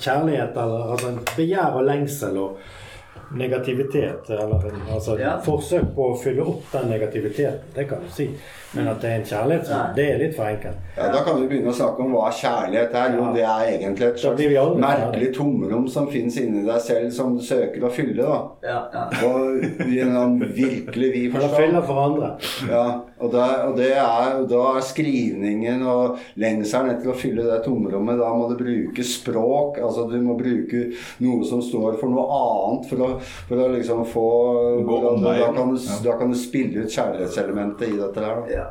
kjærlighet 0.00 0.56
eller 0.56 0.90
altså 0.94 1.08
en 1.08 1.20
begjær 1.36 1.76
og 1.78 1.84
lengsel 1.84 2.38
og 2.38 2.58
negativitet. 3.34 4.30
Eller 4.30 4.70
altså 4.92 5.18
Ja. 5.18 5.36
forsøk 5.40 5.94
på 5.94 6.10
å 6.12 6.18
fylle 6.22 6.42
opp 6.42 6.62
den 6.72 6.88
negativiteten. 6.90 7.60
Det 7.74 7.88
kan 7.88 7.98
du 8.04 8.10
si. 8.12 8.30
Men 8.74 8.88
at 8.90 9.00
det 9.02 9.10
er 9.10 9.20
en 9.20 9.28
kjærlighet, 9.30 9.66
så, 9.68 9.80
det 9.96 10.04
er 10.10 10.18
litt 10.18 10.36
for 10.36 10.48
enkelt. 10.50 10.80
Ja, 10.96 11.08
Da 11.12 11.22
kan 11.26 11.40
vi 11.40 11.46
begynne 11.50 11.70
å 11.70 11.76
snakke 11.76 12.02
om 12.02 12.12
hva 12.14 12.30
kjærlighet 12.34 12.94
er. 12.98 13.14
Jo, 13.18 13.28
det 13.34 13.44
er 13.46 13.70
egentlig 13.72 14.06
et 14.08 14.22
Da 14.22 14.32
blir 14.34 14.50
vi 14.50 14.58
slags 14.58 14.80
merkelig 14.84 15.30
tomrom 15.36 15.88
som 15.90 16.08
fins 16.10 16.38
inni 16.42 16.64
deg 16.66 16.80
selv, 16.82 17.10
som 17.14 17.36
du 17.36 17.42
søker 17.44 17.86
å 17.86 17.90
fylle. 17.94 18.22
da. 18.22 18.38
Ja, 18.66 18.78
ja. 18.94 19.04
Og 19.28 19.88
gjennom 19.90 20.38
virkelig 20.54 21.10
vi 21.14 21.24
forstår. 21.30 21.48
Eller 21.48 21.56
fyller 21.58 21.86
for 21.88 22.02
andre. 22.04 22.30
Ja, 22.70 22.84
og, 23.18 23.32
det, 23.32 23.44
og 23.68 23.76
det 23.78 23.90
er, 23.94 24.40
da 24.50 24.62
er 24.76 24.84
skrivningen 24.84 25.84
og 25.88 26.18
lengselen 26.40 26.90
etter 26.94 27.12
å 27.12 27.16
fylle 27.16 27.44
det 27.46 27.60
tomrommet 27.64 28.18
Da 28.20 28.32
må 28.34 28.48
du 28.50 28.56
bruke 28.58 29.04
språk. 29.06 29.78
altså 29.78 30.08
Du 30.10 30.18
må 30.22 30.36
bruke 30.38 30.88
noe 31.24 31.46
som 31.48 31.62
står 31.64 31.98
for 32.00 32.10
noe 32.12 32.26
annet 32.40 32.88
for 32.90 33.04
å, 33.06 33.10
for 33.48 33.64
å 33.64 33.70
liksom 33.74 34.04
få 34.10 34.26
da, 34.84 35.14
da, 35.22 35.52
kan 35.54 35.72
du, 35.74 35.78
da 36.04 36.18
kan 36.18 36.32
du 36.32 36.38
spille 36.38 36.84
ut 36.84 36.92
kjærlighetselementet 36.92 37.88
i 37.88 37.98
dette 38.00 38.24
her. 38.24 38.42
da. 38.42 38.54
ja. 38.54 38.63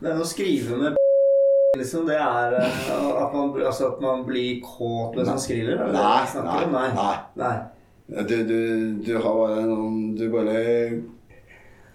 Men 0.00 0.20
å 0.20 0.24
skrive 0.24 0.76
med 0.80 0.96
liksom, 1.80 2.06
det 2.08 2.16
er 2.16 2.56
eh, 2.60 2.88
at 3.20 3.34
man, 3.34 3.52
altså, 3.60 3.92
at 3.92 4.00
man 4.02 4.24
blir 4.26 4.60
kåt 4.64 5.16
mens 5.18 5.28
man 5.28 5.42
skriver? 5.42 5.76
er 5.76 5.92
Nei, 5.94 6.24
om? 6.40 6.72
nei, 6.72 6.88
nei. 6.96 7.14
nei. 7.40 7.54
Du, 8.26 8.36
du, 8.42 8.60
du 9.06 9.12
har 9.22 9.36
bare 9.38 9.60
noen 9.68 10.16
Du 10.18 10.24
bare 10.32 10.62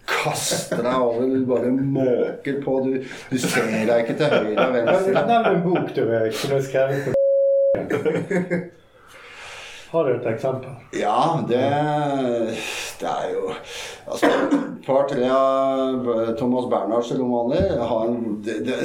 kaster 0.07 0.79
deg 0.85 1.01
over, 1.01 1.25
du 1.27 1.41
bare 1.49 1.71
måker 1.73 2.61
på. 2.63 2.77
Du, 2.85 2.91
du 3.31 3.37
ser 3.41 3.67
deg 3.89 4.05
ikke 4.05 4.15
til 4.21 4.29
høyre 4.31 4.67
og 4.69 4.77
venstre. 4.77 5.25
Nevn 5.25 5.49
en 5.49 5.63
bok 5.65 5.91
du 5.97 6.03
er 6.05 6.29
er 6.29 6.65
skrevet 6.69 7.09
på 7.09 7.13
Har 9.95 10.07
du 10.07 10.11
et 10.13 10.25
eksempel? 10.27 10.71
Ja, 10.97 11.39
det, 11.49 11.65
det 13.01 13.09
er 13.11 13.31
jo 13.33 13.51
Altså, 14.05 14.29
et 14.29 14.85
par-tre 14.85 15.25
av 15.33 16.09
Thomas 16.37 16.67
Bernhards 16.69 17.09
romaner 17.17 17.71
har 17.79 18.03
en 18.05 18.35
det, 18.45 18.59
det, 18.67 18.75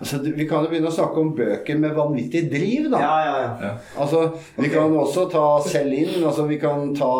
altså, 0.00 0.20
Vi 0.24 0.46
kan 0.48 0.64
jo 0.64 0.70
begynne 0.72 0.88
å 0.88 0.94
snakke 0.94 1.20
om 1.20 1.34
bøker 1.36 1.76
med 1.82 1.92
vanvittig 1.96 2.46
driv, 2.48 2.88
da. 2.94 3.02
Ja, 3.02 3.16
ja, 3.26 3.34
ja. 3.66 3.72
Altså, 4.00 4.22
Vi 4.56 4.70
kan 4.72 4.96
også 4.96 5.26
ta 5.32 5.44
Celine. 5.66 6.22
Altså, 6.24 6.46
vi 6.48 6.56
kan 6.62 6.94
ta 6.96 7.10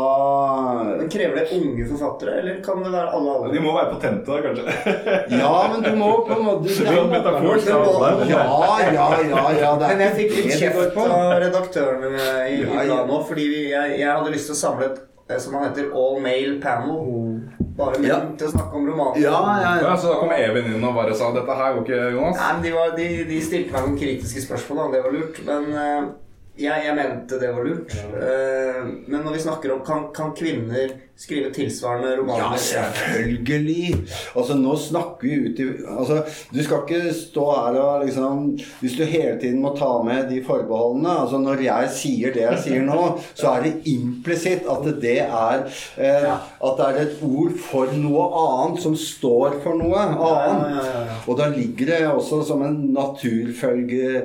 Men 0.97 1.13
Krever 1.13 1.43
det 1.43 1.59
unge 1.59 1.87
forfattere, 1.91 2.39
eller 2.41 2.63
kan 2.65 2.81
det 2.87 2.95
være 2.95 3.21
alle 3.21 3.53
De 3.53 3.63
må 3.67 3.77
være 3.77 3.93
potente, 3.93 4.33
da, 4.33 4.41
kanskje. 4.49 4.97
Ja, 5.43 5.55
men 5.75 5.85
du 5.85 5.93
må 6.01 6.11
på 6.27 6.39
en 6.39 6.45
måte 6.49 6.73
Det 6.73 6.89
en 6.89 7.13
metafor, 7.13 7.61
Ja, 7.69 8.43
ja, 8.89 9.09
ja. 9.29 9.47
ja 9.61 9.77
det 9.77 9.87
er 9.87 9.97
Men 9.97 10.05
jeg 10.07 10.19
fikk 10.23 10.37
litt 10.41 10.59
kjeft 10.65 11.01
av 11.05 11.37
redaktørene 11.45 12.27
i, 12.49 12.61
i 12.63 12.67
Ja, 12.67 12.85
ja. 12.89 13.01
nå, 13.09 13.23
fordi 13.29 13.49
vi, 13.53 13.65
jeg, 13.73 13.97
jeg 14.01 14.09
hadde 14.09 14.33
lyst 14.33 14.49
til 14.49 14.57
å 14.57 14.63
samle 14.65 14.89
et 14.89 15.03
eh, 15.33 15.39
som 15.41 15.55
han 15.59 15.65
heter 15.69 15.91
All 15.97 16.21
Male 16.23 16.57
Panel. 16.63 17.41
Bare 17.77 18.01
Ja. 18.05 18.19
til 18.37 18.47
å 18.47 18.51
snakke 18.53 18.77
om 18.77 18.87
romaner. 18.91 19.21
Ja, 19.23 19.39
ja, 19.63 19.77
ja. 19.81 19.87
Ja, 19.89 19.97
så 19.97 20.13
da 20.13 20.19
kom 20.21 20.33
Even 20.37 20.67
inn 20.75 20.85
og 20.85 20.95
bare 20.95 21.15
sa 21.17 21.31
dette 21.33 21.55
her 21.57 21.73
går 21.79 21.87
ikke, 21.87 22.01
Jonas. 22.13 22.37
Nei, 22.37 22.51
men 22.53 22.63
de, 22.67 22.73
var, 22.77 22.91
de, 22.99 23.07
de 23.31 23.39
stilte 23.41 23.73
meg 23.73 23.87
noen 23.87 23.97
kritiske 24.03 24.43
spørsmål, 24.45 24.83
da. 24.83 24.91
Det 24.97 25.05
var 25.07 25.17
lurt. 25.17 25.41
Men 25.49 26.13
eh, 26.57 26.85
jeg, 26.85 26.95
mente 26.97 27.39
det 27.41 27.53
var 27.55 27.65
lurt. 27.65 27.95
Eh, 27.97 28.83
men 29.07 29.23
når 29.23 29.39
vi 29.39 29.47
snakker 29.47 29.73
om 29.73 29.85
kan, 29.87 30.11
kan 30.15 30.35
kvinner 30.37 30.93
skrive 31.23 31.53
tilsvarende 31.55 32.17
Ja, 32.39 32.53
selvfølgelig! 32.57 33.97
Altså, 34.37 34.57
nå 34.59 34.77
snakker 34.77 35.29
vi 35.29 35.35
ut 35.35 35.61
i 35.61 35.67
Altså, 35.99 36.23
du 36.55 36.63
skal 36.65 36.83
ikke 36.87 37.15
stå 37.15 37.45
her 37.51 37.79
og 37.81 38.05
liksom 38.07 38.59
Hvis 38.81 38.97
du 38.99 39.05
hele 39.05 39.37
tiden 39.41 39.61
må 39.63 39.75
ta 39.79 39.91
med 40.05 40.31
de 40.31 40.41
forbeholdene 40.45 41.15
Altså, 41.23 41.39
når 41.39 41.63
jeg 41.67 41.91
sier 41.95 42.35
det 42.35 42.43
jeg 42.43 42.63
sier 42.65 42.87
nå, 42.87 43.01
så 43.35 43.55
er 43.55 43.67
det 43.69 43.93
implisitt 43.93 44.67
at 44.71 44.89
det 45.03 45.19
er 45.23 45.67
eh, 46.01 46.29
At 46.33 46.81
det 46.81 46.89
er 46.89 47.01
et 47.05 47.23
ord 47.23 47.55
for 47.71 47.93
noe 47.97 48.27
annet 48.43 48.83
som 48.83 48.97
står 48.99 49.61
for 49.63 49.79
noe 49.79 49.99
annet. 49.99 50.19
ja, 50.23 50.87
ja, 50.87 51.05
ja. 51.07 51.17
Og 51.29 51.39
da 51.39 51.49
ligger 51.53 51.93
det 51.93 52.01
også 52.09 52.41
som 52.47 52.63
en 52.67 52.79
naturfølge 52.95 54.25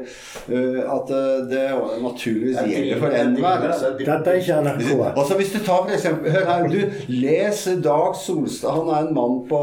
uh, 0.49 0.81
at 0.95 1.11
det, 1.11 1.23
det 1.51 1.65
naturligvis 2.17 2.57
gjelder 2.65 2.99
for 2.99 3.15
enhver. 3.15 3.65
Dette 3.99 4.31
er 4.31 4.39
ikke 4.41 4.59
NRK. 4.65 5.17
Også 5.17 5.37
Hvis 5.37 5.51
du 5.53 5.59
tar 5.59 5.83
for 5.85 5.93
eksempel 5.93 6.31
Hør 6.31 6.45
her, 6.45 6.67
du 6.67 6.79
Les 7.07 7.63
Dag 7.83 8.15
Solstad. 8.15 8.71
Han 8.71 8.89
er 8.89 9.07
en 9.07 9.13
mann 9.15 9.37
på 9.49 9.61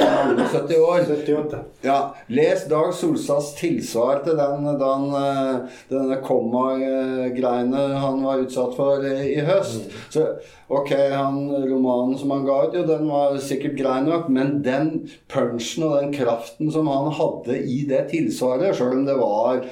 70 0.00 0.76
år. 0.76 1.00
78. 1.10 1.58
Ja, 1.84 1.98
Les 2.28 2.64
Dag 2.70 2.94
Solstads 2.94 3.52
tilsvar 3.58 4.22
til 4.24 4.38
den, 4.38 4.64
den, 4.80 5.10
eh, 5.18 5.82
denne 5.90 6.20
komma-greiene 6.24 7.84
han 8.04 8.24
var 8.24 8.44
utsatt 8.44 8.76
for 8.78 9.04
eh, 9.06 9.26
i 9.34 9.44
høst. 9.44 9.90
Så 10.10 10.26
ok, 10.70 10.92
han, 11.10 11.38
romanen 11.66 12.18
som 12.18 12.30
han 12.30 12.44
ga 12.46 12.60
ut, 12.68 12.76
jo, 12.78 12.84
den 12.86 13.08
var 13.10 13.38
sikkert 13.42 13.78
grei 13.78 13.98
nok, 14.06 14.28
men 14.30 14.60
den 14.62 14.90
punchen 15.30 15.88
og 15.88 15.96
den 15.98 16.12
kraften 16.14 16.70
som 16.70 16.88
han 16.90 17.10
hadde 17.16 17.58
i 17.58 17.82
det 17.90 18.04
tilsvaret, 18.12 18.76
sjøl 18.78 19.00
om 19.00 19.06
det 19.08 19.16
var 19.18 19.64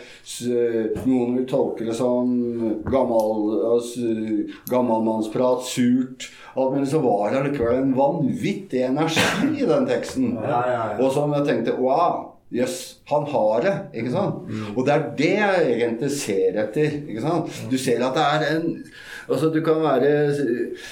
Noen 1.09 1.37
vil 1.37 1.47
tolke 1.49 1.87
det 1.87 1.95
som 1.97 2.08
gammel, 2.89 3.53
altså, 3.73 4.09
gammalmannsprat, 4.71 5.67
surt 5.69 6.29
alt 6.59 6.75
Men 6.75 6.87
så 6.91 7.03
var 7.03 7.31
det 7.31 7.43
allikevel 7.43 7.83
en 7.83 7.95
vanvittig 7.97 8.83
energi 8.89 9.63
i 9.63 9.69
den 9.69 9.87
teksten. 9.89 10.33
Ja, 10.43 10.63
ja, 10.67 10.83
ja. 10.95 10.99
Og 11.05 11.13
som 11.15 11.35
jeg 11.37 11.47
tenkte 11.49 11.79
Wow! 11.79 12.35
Jøss, 12.49 13.03
han 13.11 13.27
har 13.29 13.61
det. 13.61 13.75
ikke 14.01 14.11
sant? 14.15 14.47
Og 14.73 14.87
det 14.87 14.93
er 14.95 15.03
det 15.19 15.33
jeg 15.35 15.73
egentlig 15.75 16.09
ser 16.17 16.57
etter. 16.63 16.95
ikke 17.05 17.21
sant? 17.21 17.59
Du 17.69 17.77
ser 17.77 18.01
at 18.07 18.17
det 18.17 18.25
er 18.25 18.47
en 18.55 18.71
Altså, 19.29 19.51
Du 19.53 19.61
kan 19.65 19.83
være 19.83 20.11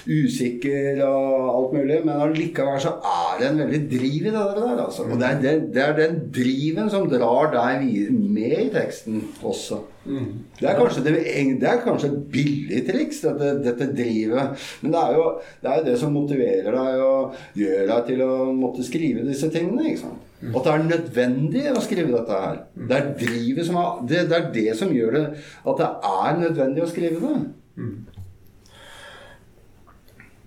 usikker 0.06 1.02
og 1.06 1.48
alt 1.56 1.74
mulig, 1.76 1.98
men 2.04 2.20
allikevel 2.26 2.80
så 2.82 2.94
er 3.00 3.40
det 3.40 3.48
en 3.50 3.60
veldig 3.62 3.80
driv 3.90 4.26
i 4.26 4.32
det 4.32 4.32
der. 4.34 4.80
altså. 4.84 5.06
Og 5.08 5.18
det 5.20 5.28
er 5.28 5.40
den, 5.42 5.66
det 5.74 5.82
er 5.82 5.94
den 5.96 6.18
driven 6.34 6.90
som 6.92 7.08
drar 7.10 7.52
deg 7.54 7.86
med 8.12 8.56
i 8.66 8.70
teksten 8.74 9.22
også. 9.42 9.80
Det 10.06 10.68
er 10.70 10.76
kanskje 10.78 11.02
det, 11.02 11.14
det 11.60 11.66
er 11.66 11.80
kanskje 11.82 12.12
et 12.12 12.18
billig 12.30 12.82
triks, 12.86 13.24
dette, 13.24 13.48
dette 13.64 13.88
drivet. 13.96 14.68
Men 14.84 14.92
det 14.94 15.00
er, 15.00 15.16
jo, 15.16 15.24
det 15.62 15.70
er 15.72 15.80
jo 15.80 15.86
det 15.88 15.96
som 15.98 16.14
motiverer 16.14 16.76
deg 16.76 17.02
og 17.02 17.40
gjør 17.58 17.88
deg 17.90 18.04
til 18.12 18.22
å 18.22 18.30
måtte 18.54 18.86
skrive 18.86 19.24
disse 19.26 19.50
tingene. 19.50 19.88
ikke 19.90 20.04
sant? 20.04 20.22
At 20.52 20.62
det 20.68 20.72
er 20.76 20.84
nødvendig 20.92 21.64
å 21.72 21.80
skrive 21.82 22.12
dette 22.12 22.38
her. 22.44 22.60
Det 22.76 22.96
er 23.00 23.10
drivet 23.18 23.66
som 23.66 23.80
er, 23.80 23.96
det, 24.12 24.26
det 24.30 24.36
er 24.38 24.50
det 24.54 24.76
som 24.78 24.92
gjør 24.94 25.16
det 25.16 25.24
at 25.40 25.80
det 25.80 25.88
er 26.12 26.38
nødvendig 26.44 26.84
å 26.84 26.90
skrive 26.92 27.22
det. 27.24 27.40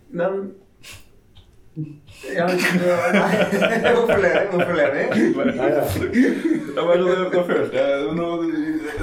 Men 0.10 0.52
ja, 2.36 2.46
nei, 2.48 3.94
Hvorfor 3.96 4.18
ler 4.18 4.34
vi? 4.42 4.48
Hvorfor 4.52 4.74
ler 4.74 4.90
vi? 4.96 5.02
Ja, 6.76 6.86
bare, 6.86 6.98
da, 7.04 7.30
da 7.34 7.44
følte 7.48 7.78
jeg 7.78 8.16
nå, 8.18 8.28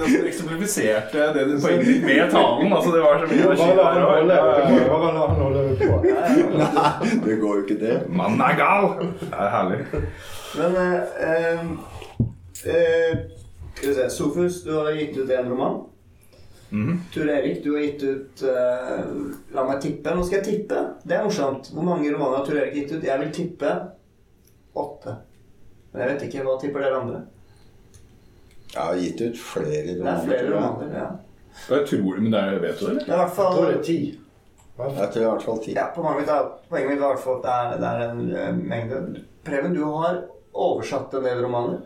altså, 0.03 0.19
eksemplifiserte 0.29 1.29
det 1.35 1.45
du 1.49 1.55
poenget 1.63 1.87
ditt 1.87 2.05
med 2.05 2.31
talen. 2.35 2.73
Altså, 2.73 2.93
det 2.95 3.03
var 3.05 3.23
så 3.23 3.27
mye 3.31 3.47
Bare 3.57 3.75
la 3.77 3.87
han 3.93 5.41
holde, 5.41 5.65
på. 5.81 5.97
Nei, 6.05 7.11
det 7.25 7.39
går 7.41 7.57
jo 7.57 7.65
ikke 7.65 7.81
det. 7.81 7.97
Mannen 8.09 8.45
er 8.45 8.61
gal! 8.61 8.93
Det 9.23 9.33
er 9.33 9.51
herlig. 9.57 9.81
Men 10.57 10.79
eh, 10.83 11.01
eh, 11.29 11.61
eh, 12.75 13.19
Skal 13.75 13.89
vi 13.89 13.95
se 13.95 14.11
Sofus, 14.11 14.63
du 14.65 14.73
har 14.79 14.93
gitt 14.97 15.17
ut 15.17 15.31
en 15.31 15.53
roman. 15.53 15.85
Mhm. 16.71 16.97
Tor 17.15 17.29
Erik, 17.31 17.61
du 17.65 17.69
har 17.77 17.85
gitt 17.85 18.03
ut 18.03 18.43
uh, 18.43 19.05
La 19.55 19.63
meg 19.69 19.81
tippe. 19.85 20.15
Nå 20.15 20.25
skal 20.27 20.41
jeg 20.41 20.47
tippe. 20.49 20.81
Det 21.07 21.15
er 21.15 21.23
morsomt. 21.25 21.71
Hvor 21.75 21.87
mange 21.87 22.11
romaner 22.11 22.41
har 22.41 22.49
Tor 22.49 22.59
Erik 22.59 22.75
gitt 22.75 22.97
ut? 22.97 23.07
Jeg 23.07 23.21
vil 23.23 23.33
tippe 23.37 23.71
åtte. 24.77 25.15
Men 25.93 26.03
jeg 26.03 26.11
vet 26.11 26.27
ikke. 26.29 26.45
Hva 26.49 26.57
tipper 26.61 26.85
dere 26.85 27.01
andre? 27.01 27.23
Jeg 28.75 28.83
har 28.83 28.99
gitt 29.01 29.23
ut 29.23 29.39
flere 29.41 29.95
romaner. 29.95 30.03
Det 30.03 30.13
er 30.17 30.27
flere 30.27 30.53
romaner. 30.57 30.99
ja. 30.99 31.07
Jeg 31.71 31.87
tror, 31.89 32.19
men 32.21 32.33
det 32.33 32.41
er, 32.41 32.59
vet 32.61 32.81
du 32.81 32.87
det. 32.87 32.95
Det 33.07 33.09
er 33.09 33.15
i 33.15 33.21
hvert 33.23 33.29
Jeg 33.29 33.37
tror 33.37 33.55
fall 33.55 33.67
det 33.67 33.77
er 33.79 33.83
ti. 33.83 33.99
Jeg 34.77 35.11
tror 35.13 35.23
i 35.23 35.29
hvert 35.31 35.45
fall 35.47 35.61
ti. 35.65 35.73
Ja, 35.77 35.87
på 35.95 36.03
mange 36.05 36.21
måter, 36.21 36.51
Poenget 36.69 36.91
mitt 36.91 37.01
var 37.01 37.07
i 37.07 37.15
hvert 37.15 37.25
fall 37.25 37.39
at 37.39 37.47
det 37.47 37.55
er, 37.55 37.79
det 37.81 37.89
er 37.89 38.11
en 38.11 38.33
eh, 38.37 38.59
mengde 38.75 39.23
Preben, 39.47 39.75
du 39.75 39.85
har 39.87 40.19
oversatt 40.53 41.15
en 41.15 41.25
del 41.25 41.41
romaner. 41.45 41.79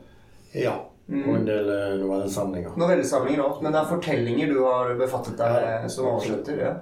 Ja. 0.57 0.73
Og 1.11 1.33
en 1.35 1.47
del 1.47 1.69
eh, 1.75 1.97
novellesamlinger. 1.99 2.77
Novellesamlinger 2.79 3.43
òg, 3.43 3.63
men 3.65 3.75
det 3.75 3.81
er 3.81 3.91
fortellinger 3.91 4.53
du 4.53 4.61
har 4.63 4.93
befattet 4.99 5.39
deg 5.41 5.57
med 5.83 5.91
som 5.91 6.07
avslutter. 6.13 6.61
Ja. 6.63 6.75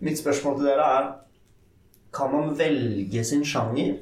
Mitt 0.00 0.20
spørsmål 0.20 0.58
til 0.58 0.68
dere 0.70 0.90
er 0.96 1.14
Kan 2.16 2.32
man 2.32 2.54
velge 2.56 3.24
sin 3.24 3.44
sjanger? 3.44 3.98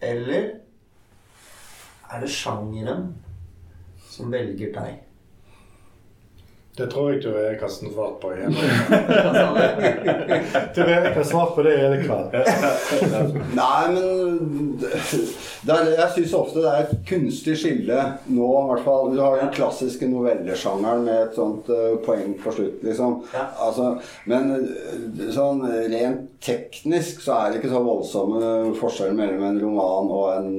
Eller 0.00 0.46
er 2.12 2.20
det 2.22 2.30
sjangeren 2.32 3.10
som 4.08 4.32
velger 4.32 4.72
deg? 4.72 5.01
Det 6.76 6.86
tror 6.88 7.10
jeg 7.10 7.18
ikke 7.20 7.32
jeg 7.36 7.56
har 7.60 7.68
svart 7.68 8.14
på 8.22 8.30
igjen. 8.32 8.54
Du 10.72 10.78
Tror 10.78 10.88
jeg 10.88 11.10
har 11.12 11.26
svart 11.28 11.50
på 11.52 11.64
det 11.66 11.74
hele 11.76 11.98
kveld. 12.00 12.32
Nei, 13.58 13.82
men 13.92 14.06
er, 14.80 15.90
jeg 15.98 16.08
syns 16.14 16.32
ofte 16.38 16.62
det 16.64 16.70
er 16.70 16.86
et 16.86 16.94
kunstig 17.10 17.58
skille 17.60 17.98
nå, 18.32 18.48
i 18.48 18.70
hvert 18.70 18.86
fall. 18.86 19.12
Du 19.12 19.20
har 19.20 19.36
den 19.42 19.52
klassiske 19.52 20.08
novellesjangeren 20.08 21.04
med 21.04 21.18
et 21.26 21.36
sånt 21.36 21.68
uh, 21.68 21.98
poeng 22.06 22.32
på 22.40 22.56
slutt, 22.56 22.80
liksom. 22.88 23.18
Ja. 23.36 23.44
Altså, 23.66 23.90
men 24.32 24.54
eh, 24.56 25.28
sånn 25.36 25.60
rent 25.92 26.30
teknisk 26.42 27.20
så 27.22 27.36
er 27.36 27.52
det 27.52 27.60
ikke 27.60 27.74
så 27.74 27.84
voldsomme 27.84 28.72
forskjeller 28.80 29.20
mellom 29.20 29.44
en 29.50 29.60
roman 29.60 30.08
og 30.08 30.26
en 30.38 30.50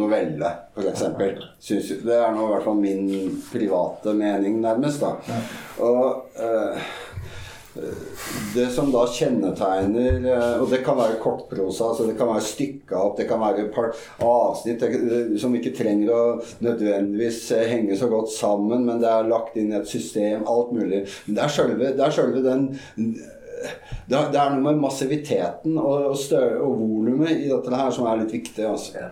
novelle, 0.00 0.50
f.eks. 0.84 1.90
Det 2.04 2.16
er 2.16 2.32
nå 2.34 2.46
i 2.46 2.54
hvert 2.54 2.64
fall 2.66 2.80
min 2.80 3.10
private 3.50 4.14
mening, 4.16 4.60
nærmest. 4.62 5.04
da. 5.04 5.42
Og 5.84 6.38
eh, 6.38 6.88
det 8.54 8.66
som 8.74 8.90
da 8.90 9.04
kjennetegner 9.12 10.24
eh, 10.26 10.54
Og 10.62 10.70
det 10.72 10.80
kan 10.86 10.98
være 10.98 11.20
kortprosa, 11.22 11.90
altså 11.90 12.08
det 12.08 12.16
kan 12.18 12.30
være 12.32 12.46
stykka 12.46 12.98
opp, 12.98 13.16
det 13.20 13.28
kan 13.28 13.42
være 13.42 13.66
et 13.66 13.74
par 13.74 13.92
avsnitt 14.24 14.82
som 15.38 15.54
ikke 15.54 15.74
trenger 15.76 16.12
å 16.14 16.22
nødvendigvis 16.64 17.42
eh, 17.54 17.66
henge 17.70 17.98
så 17.98 18.10
godt 18.10 18.32
sammen, 18.34 18.86
men 18.88 19.02
det 19.02 19.10
er 19.10 19.30
lagt 19.30 19.58
inn 19.60 19.72
i 19.74 19.78
et 19.78 19.90
system, 19.90 20.46
alt 20.48 20.72
mulig. 20.74 21.04
Men 21.26 21.38
det 21.38 21.44
er 21.44 21.54
sjølve, 21.54 21.92
det 21.98 22.06
er 22.06 22.16
sjølve 22.18 22.44
den 22.46 22.70
er, 24.08 24.28
det 24.32 24.38
er 24.38 24.52
noe 24.54 24.62
med 24.62 24.82
massiviteten 24.82 25.78
og, 25.80 26.12
og, 26.12 26.34
og 26.62 26.76
volumet 26.78 27.34
i 27.34 27.48
dette 27.50 27.74
her 27.74 27.90
som 27.94 28.06
er 28.08 28.22
litt 28.22 28.34
viktig. 28.38 28.64
altså. 28.64 29.08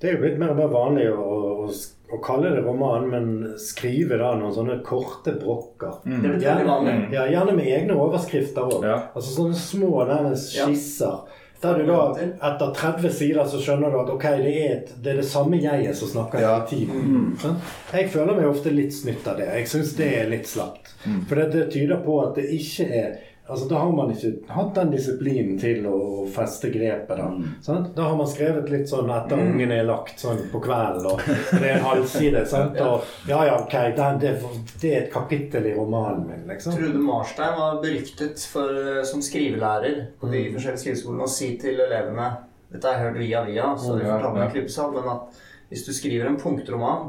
Det 0.00 0.08
er 0.10 0.16
jo 0.16 0.20
blitt 0.22 0.38
mer 0.40 0.52
og 0.54 0.60
mer 0.60 0.70
vanlig 0.72 1.08
å, 1.10 1.24
å, 1.64 1.70
å 2.14 2.20
kalle 2.24 2.52
det 2.54 2.62
roman, 2.66 3.08
men 3.10 3.56
skrive 3.60 4.18
da 4.20 4.34
noen 4.38 4.54
sånne 4.54 4.78
korte 4.86 5.34
brokker. 5.40 5.98
Det 6.06 6.34
er 6.34 6.38
gjerne, 6.46 6.68
vanlig. 6.68 6.96
Ja, 7.16 7.26
gjerne 7.32 7.56
med 7.58 7.72
egne 7.74 7.98
overskrifter 7.98 8.70
òg. 8.70 8.86
Ja. 8.86 9.00
Altså 9.14 9.34
sånne 9.40 9.58
små 9.58 10.06
skisser. 10.38 11.26
Der 11.58 11.74
du 11.74 11.88
da, 11.88 12.02
etter 12.38 12.68
30 12.74 13.10
sider 13.10 13.46
så 13.50 13.58
skjønner 13.58 13.90
du 13.90 13.96
at 13.98 14.10
ok, 14.12 14.26
det 14.44 14.50
er, 14.60 14.74
et, 14.76 14.92
det, 15.02 15.10
er 15.10 15.16
det 15.18 15.26
samme 15.26 15.58
jeget 15.58 15.96
som 15.98 16.10
snakker 16.12 16.38
Ja. 16.44 16.52
hele 16.54 16.68
tiden. 16.70 17.08
Mm. 17.42 17.56
Jeg 17.96 18.10
føler 18.14 18.38
meg 18.38 18.46
ofte 18.46 18.70
litt 18.70 18.94
snytt 18.94 19.26
av 19.26 19.40
det. 19.40 19.48
Jeg 19.56 19.66
syns 19.72 19.96
det 19.98 20.10
er 20.20 20.30
litt 20.30 20.46
slapt. 20.46 20.92
For 21.26 21.34
det, 21.34 21.48
det 21.56 21.64
tyder 21.74 21.98
på 22.04 22.20
at 22.22 22.38
det 22.38 22.46
ikke 22.54 22.86
er 23.00 23.18
Altså 23.48 23.68
Da 23.68 23.78
har 23.80 23.92
man 23.96 24.10
ikke 24.12 24.30
hatt 24.52 24.74
den 24.76 24.90
disiplinen 24.92 25.56
til 25.60 25.86
å 25.88 26.26
feste 26.28 26.68
grepet. 26.72 27.16
Da 27.16 27.28
sant? 27.64 27.94
Da 27.96 28.10
har 28.10 28.16
man 28.18 28.28
skrevet 28.28 28.68
litt 28.68 28.90
sånn 28.90 29.08
etter 29.14 29.40
ungen 29.40 29.72
er 29.72 29.86
lagt 29.88 30.20
sånn 30.20 30.42
på 30.52 30.60
kvelden, 30.64 31.06
og 31.08 31.22
det 31.54 31.62
er 31.62 31.78
en 31.78 31.86
halvside. 31.86 32.44
sant? 32.50 32.76
Og 32.88 33.06
ja, 33.30 33.38
ja, 33.48 33.56
ok, 33.62 33.76
det, 33.96 34.08
det, 34.20 34.34
det 34.82 34.90
er 34.92 35.00
et 35.06 35.12
kapittel 35.12 35.70
i 35.70 35.72
romanen 35.78 36.26
min, 36.28 36.44
liksom. 36.50 36.76
Trude 36.76 37.00
Marstein 37.00 37.56
var 37.56 37.80
beryktet 37.84 38.44
for, 38.52 38.68
eh, 38.68 39.00
som 39.08 39.24
skrivelærer 39.24 40.02
på 40.20 40.28
de 40.32 40.44
forskjellige 40.52 40.84
skriveskolene 40.84 41.24
å 41.24 41.32
si 41.38 41.54
til 41.60 41.80
elevene 41.86 42.28
Dette 42.68 42.84
har 42.84 42.98
jeg 42.98 43.06
hørt 43.06 43.22
via 43.22 43.42
via, 43.46 43.66
så 43.80 43.94
du 43.96 44.02
får 44.04 44.10
fortalte 44.12 44.34
med 44.34 44.42
en 44.42 44.50
i 44.50 44.52
Klippesal, 44.52 44.90
men 44.92 45.06
at 45.14 45.38
hvis 45.70 45.86
du 45.86 45.92
skriver 45.96 46.28
en 46.28 46.36
punktroman, 46.40 47.06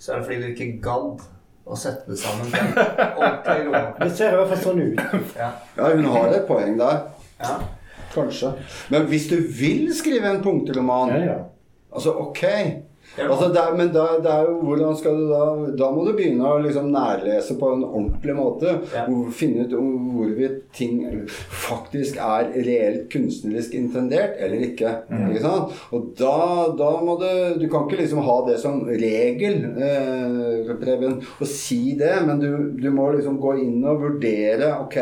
så 0.00 0.14
er 0.14 0.22
det 0.22 0.28
fordi 0.30 0.40
du 0.40 0.52
ikke 0.54 0.80
gadd 0.84 1.26
å 1.64 1.76
sette 1.80 2.10
det 2.10 2.18
sammen 2.20 2.50
ordentlig. 2.50 3.82
Det 4.02 4.10
ser 4.16 4.34
i 4.34 4.36
hvert 4.40 4.50
fall 4.52 4.62
sånn 4.66 4.82
ut. 4.84 5.00
Ja. 5.38 5.50
Ja, 5.78 5.90
hun 5.94 6.04
har 6.12 6.34
et 6.36 6.46
poeng 6.48 6.76
der. 6.80 6.98
Ja. 7.40 7.54
Kanskje. 8.14 8.52
Men 8.94 9.06
hvis 9.10 9.28
du 9.30 9.36
vil 9.58 9.88
skrive 9.96 10.28
en 10.30 10.42
punktroman, 10.44 11.14
Ja, 11.16 11.22
ja. 11.32 11.38
altså 11.94 12.12
ok. 12.28 12.42
Altså, 13.14 13.48
det 13.54 13.60
er, 13.60 13.74
men 13.78 13.90
da, 13.94 14.04
det 14.22 14.30
er 14.30 14.48
jo, 14.48 14.54
hvordan 14.66 14.96
skal 14.98 15.18
du 15.20 15.28
da 15.30 15.42
Da 15.78 15.90
må 15.94 16.02
du 16.06 16.12
begynne 16.16 16.48
å 16.50 16.58
liksom 16.62 16.88
nærlese 16.94 17.54
på 17.60 17.68
en 17.74 17.84
ordentlig 17.86 18.34
måte. 18.34 18.72
Ja. 18.94 19.04
Hvor, 19.06 19.28
finne 19.34 19.66
ut 19.68 19.76
hvorvidt 20.14 20.64
ting 20.74 21.04
faktisk 21.28 22.18
er 22.22 22.50
reelt 22.66 23.06
kunstnerisk 23.12 23.76
intendert 23.78 24.40
eller 24.42 24.66
ikke. 24.66 24.96
ikke 25.28 25.44
sant? 25.44 25.78
Og 25.94 26.10
da, 26.18 26.34
da 26.78 26.90
må 27.04 27.16
du 27.20 27.30
Du 27.60 27.68
kan 27.70 27.86
ikke 27.86 28.00
liksom 28.02 28.24
ha 28.26 28.36
det 28.48 28.58
som 28.62 28.82
regel, 28.88 29.62
eh, 29.78 30.74
Preben, 30.80 31.20
å 31.22 31.48
si 31.48 31.94
det, 31.98 32.16
men 32.26 32.42
du, 32.42 32.50
du 32.80 32.90
må 32.94 33.12
liksom 33.14 33.38
gå 33.42 33.56
inn 33.62 33.78
og 33.86 34.02
vurdere 34.02 34.74
Ok, 34.82 34.98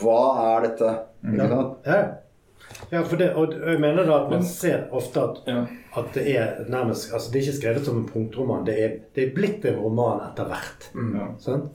hva 0.00 0.20
er 0.54 0.68
dette? 0.70 0.92
Ikke 1.22 1.48
sant? 1.52 1.86
Ja, 1.86 2.00
ja 2.92 3.02
for 3.08 3.16
det, 3.16 3.30
og 3.34 3.54
jeg 3.56 3.80
mener 3.80 4.04
da 4.06 4.18
at 4.24 4.30
man 4.30 4.42
ser 4.44 4.84
ofte 4.92 5.20
at, 5.20 5.38
Ja. 5.48 5.62
at 5.96 6.10
det 6.14 6.26
er 6.36 6.64
nærmest 6.68 7.12
altså 7.14 7.32
Det 7.32 7.40
er 7.40 7.46
ikke 7.46 7.60
skrevet 7.60 7.84
som 7.86 7.96
en 8.02 8.08
punktroman. 8.08 8.66
Det 8.66 8.74
er, 8.84 8.98
det 9.16 9.28
er 9.28 9.34
blitt 9.34 9.64
en 9.64 9.78
roman 9.80 10.20
etter 10.30 10.44
hvert. 10.50 10.90
Ja. 10.94 11.30
Sånn? 11.38 11.70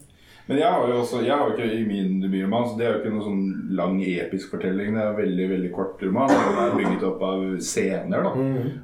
Men 0.48 0.62
jeg 0.62 0.70
har 0.72 0.88
jo 0.88 1.00
også, 1.02 1.20
jeg 1.26 1.36
har 1.36 1.50
jo 1.50 1.56
ikke 1.58 1.74
i 1.76 1.86
min 1.90 2.22
debutroman, 2.24 2.70
så 2.70 2.78
det 2.80 2.86
er 2.88 2.94
jo 2.94 3.00
ikke 3.02 3.10
noen 3.18 3.26
sånn 3.26 3.76
lang 3.76 3.98
episk 4.08 4.54
fortelling. 4.54 4.94
Det 4.96 5.02
er 5.04 5.10
en 5.12 5.18
veldig 5.18 5.48
veldig 5.50 5.72
kort 5.76 6.04
roman. 6.06 6.32
og 6.32 6.54
det 6.56 6.68
er 6.68 6.78
bygget 6.78 7.04
opp 7.10 7.26
av 7.28 7.42
scener. 7.60 8.24
da. 8.24 8.32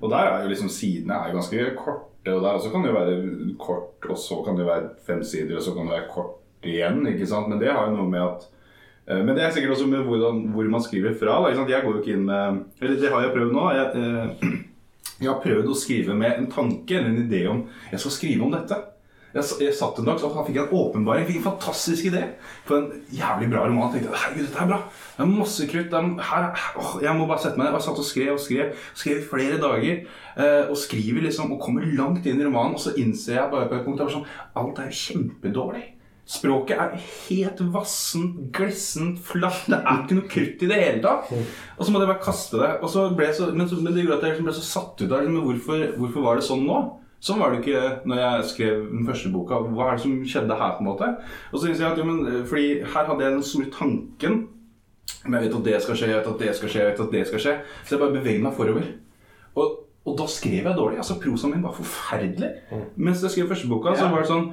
Og 0.01 0.09
der 0.11 0.25
er 0.33 0.43
jo 0.43 0.49
liksom 0.51 0.69
sidene 0.69 1.13
er 1.15 1.29
jo 1.31 1.37
ganske 1.39 1.69
korte. 1.77 2.33
Og 2.33 2.41
der 2.43 2.57
også 2.57 2.71
kan 2.71 2.83
det 2.83 2.91
jo 2.91 2.97
være 2.99 3.55
kort, 3.59 4.09
og 4.09 4.17
så 4.17 4.41
kan 4.45 4.57
det 4.59 4.65
være 4.67 4.89
fem 5.07 5.23
sider, 5.23 5.55
og 5.55 5.63
så 5.63 5.71
kan 5.75 5.87
det 5.87 5.95
være 5.95 6.09
kort 6.11 6.35
igjen. 6.63 6.99
ikke 7.07 7.27
sant? 7.27 7.47
Men 7.49 7.59
det 7.63 7.71
har 7.71 7.87
jo 7.89 7.95
noe 7.95 8.09
med 8.11 8.21
at 8.21 8.45
men 9.07 9.35
det 9.35 9.43
er 9.43 9.51
sikkert 9.51 9.75
også 9.75 9.87
med 9.91 10.05
hvordan, 10.07 10.45
hvor 10.53 10.69
man 10.71 10.83
skriver 10.83 11.15
fra. 11.19 11.41
Da? 11.43 11.51
Jeg 11.67 11.83
går 11.83 11.97
jo 11.97 12.01
ikke 12.01 12.15
inn 12.15 12.29
med 12.29 12.63
det 12.79 13.11
har 13.11 13.25
jeg 13.25 13.33
prøvd 13.35 13.51
nå. 13.51 13.65
Jeg, 13.75 13.87
eh, 13.99 14.47
jeg 15.23 15.29
har 15.29 15.43
prøvd 15.43 15.71
å 15.73 15.77
skrive 15.77 16.15
med 16.15 16.39
en 16.39 16.49
tanke 16.51 16.97
eller 16.97 17.11
en 17.11 17.23
idé 17.25 17.45
om 17.51 17.65
Jeg 17.91 17.99
skal 17.99 18.17
skrive 18.17 18.47
om 18.47 18.53
dette. 18.55 18.79
Jeg, 19.33 19.47
jeg 19.65 19.73
satt 19.73 19.97
en 19.97 20.05
dag 20.05 20.19
så 20.21 20.29
fikk 20.45 20.59
jeg 20.59 20.67
en 20.67 20.75
åpenbaring. 20.77 21.25
Fikk 21.25 21.39
en 21.39 21.47
fantastisk 21.47 22.05
idé 22.11 22.21
på 22.67 22.77
en 22.77 22.89
jævlig 23.11 23.49
bra 23.51 23.63
roman. 23.65 23.89
Jeg 23.89 24.03
tenkte 24.03 24.19
herregud, 24.21 24.45
dette 24.45 24.61
er 24.61 24.69
bra. 24.69 24.79
Det 25.17 25.25
er 25.25 25.31
masse 25.31 25.67
krutt. 25.71 25.95
Er, 25.99 26.11
her, 26.29 26.45
åh, 26.79 26.91
jeg 27.03 27.17
må 27.17 27.25
bare 27.27 27.43
sette 27.43 27.59
meg 27.59 27.67
ned. 27.67 27.79
Jeg 27.79 27.87
satt 27.87 28.03
og 28.03 28.07
skrev 28.07 28.31
og 28.35 28.43
skrev. 28.43 28.85
Skrev 28.93 29.19
i 29.19 29.25
flere 29.31 29.57
dager. 29.63 30.03
Eh, 30.37 30.61
og 30.69 30.77
skriver 30.79 31.25
liksom 31.25 31.55
og 31.57 31.65
kommer 31.65 31.89
langt 31.97 32.29
inn 32.29 32.39
i 32.39 32.45
romanen. 32.45 32.77
Og 32.77 32.85
så 32.85 32.93
innser 33.01 33.39
jeg 33.39 33.51
bare 33.51 33.67
på 33.71 33.79
et 33.79 33.87
punkt 33.89 34.05
at 34.05 34.13
sånn, 34.13 34.29
alt 34.61 34.83
er 34.85 34.95
kjempedårlig. 35.01 35.87
Språket 36.23 36.79
er 36.79 36.93
helt 37.27 37.59
vassent, 37.73 38.37
glissent, 38.55 39.17
flatt. 39.19 39.65
Det 39.67 39.75
er 39.75 39.97
ikke 40.05 40.15
noe 40.15 40.29
krutt 40.31 40.61
i 40.63 40.69
det 40.69 40.77
hele 40.79 41.01
tatt. 41.03 41.31
Og 41.75 41.83
så 41.83 41.91
måtte 41.91 42.05
jeg 42.05 42.11
bare 42.13 42.23
kaste 42.23 42.61
det. 42.61 42.69
Og 42.79 42.91
så 42.93 43.09
ble 43.11 43.27
jeg 43.27 43.35
så, 43.41 43.49
men, 43.51 43.67
så, 43.67 43.79
men 43.83 43.91
det 43.91 44.05
gjorde 44.05 44.21
at 44.21 44.23
jeg 44.27 44.37
liksom 44.37 44.47
ble 44.47 44.55
så 44.55 44.63
satt 44.69 45.03
ut 45.03 45.09
av 45.09 45.19
det. 45.19 45.33
Hvorfor, 45.35 45.83
hvorfor 45.99 46.27
var 46.29 46.39
det 46.39 46.47
sånn 46.47 46.63
nå? 46.67 46.79
Sånn 47.23 47.39
var 47.39 47.51
det 47.51 47.61
ikke 47.61 48.07
når 48.07 48.19
jeg 48.19 48.47
skrev 48.53 48.79
den 48.93 49.05
første 49.07 49.29
boka. 49.35 49.59
Hva 49.75 49.91
er 49.91 49.99
det 49.99 50.05
som 50.05 50.15
skjedde 50.27 50.59
her? 50.59 50.73
på 50.77 50.83
en 50.83 50.89
måte? 50.89 51.11
Og 51.51 51.59
så 51.59 51.69
jeg 51.69 51.79
at 51.87 51.99
jo, 51.99 52.07
men, 52.07 52.25
eh, 52.27 52.41
fordi 52.47 52.81
her 52.83 53.07
hadde 53.11 53.23
jeg 53.23 53.35
den 53.37 53.47
store 53.51 53.69
tanken. 53.75 54.41
Men 55.23 55.39
jeg 55.39 55.47
vet 55.49 55.55
at 55.59 55.67
det 55.69 55.77
skal 55.83 55.95
skje, 55.99 56.09
jeg 56.11 56.19
vet 56.19 56.33
at 56.33 56.43
det 56.43 56.55
skal 56.57 56.71
skje, 56.71 56.81
jeg 56.81 56.91
vet 56.91 57.05
at 57.05 57.15
det 57.15 57.27
skal 57.29 57.43
skje. 57.45 57.55
Så 57.83 57.95
jeg 57.95 58.01
bare 58.03 58.15
beveger 58.17 58.43
meg 58.43 58.55
forover. 58.57 58.89
Og, 59.55 59.79
og 60.03 60.17
da 60.19 60.27
skrev 60.27 60.67
jeg 60.67 60.75
dårlig. 60.75 60.99
altså 61.03 61.19
Prosaen 61.19 61.55
min 61.55 61.63
var 61.63 61.75
forferdelig. 61.77 62.51
Mens 62.95 63.23
jeg 63.23 63.31
skrev 63.31 63.51
første 63.53 63.71
boka, 63.71 63.95
så 63.95 64.09
var 64.11 64.23
det 64.23 64.31
sånn 64.31 64.49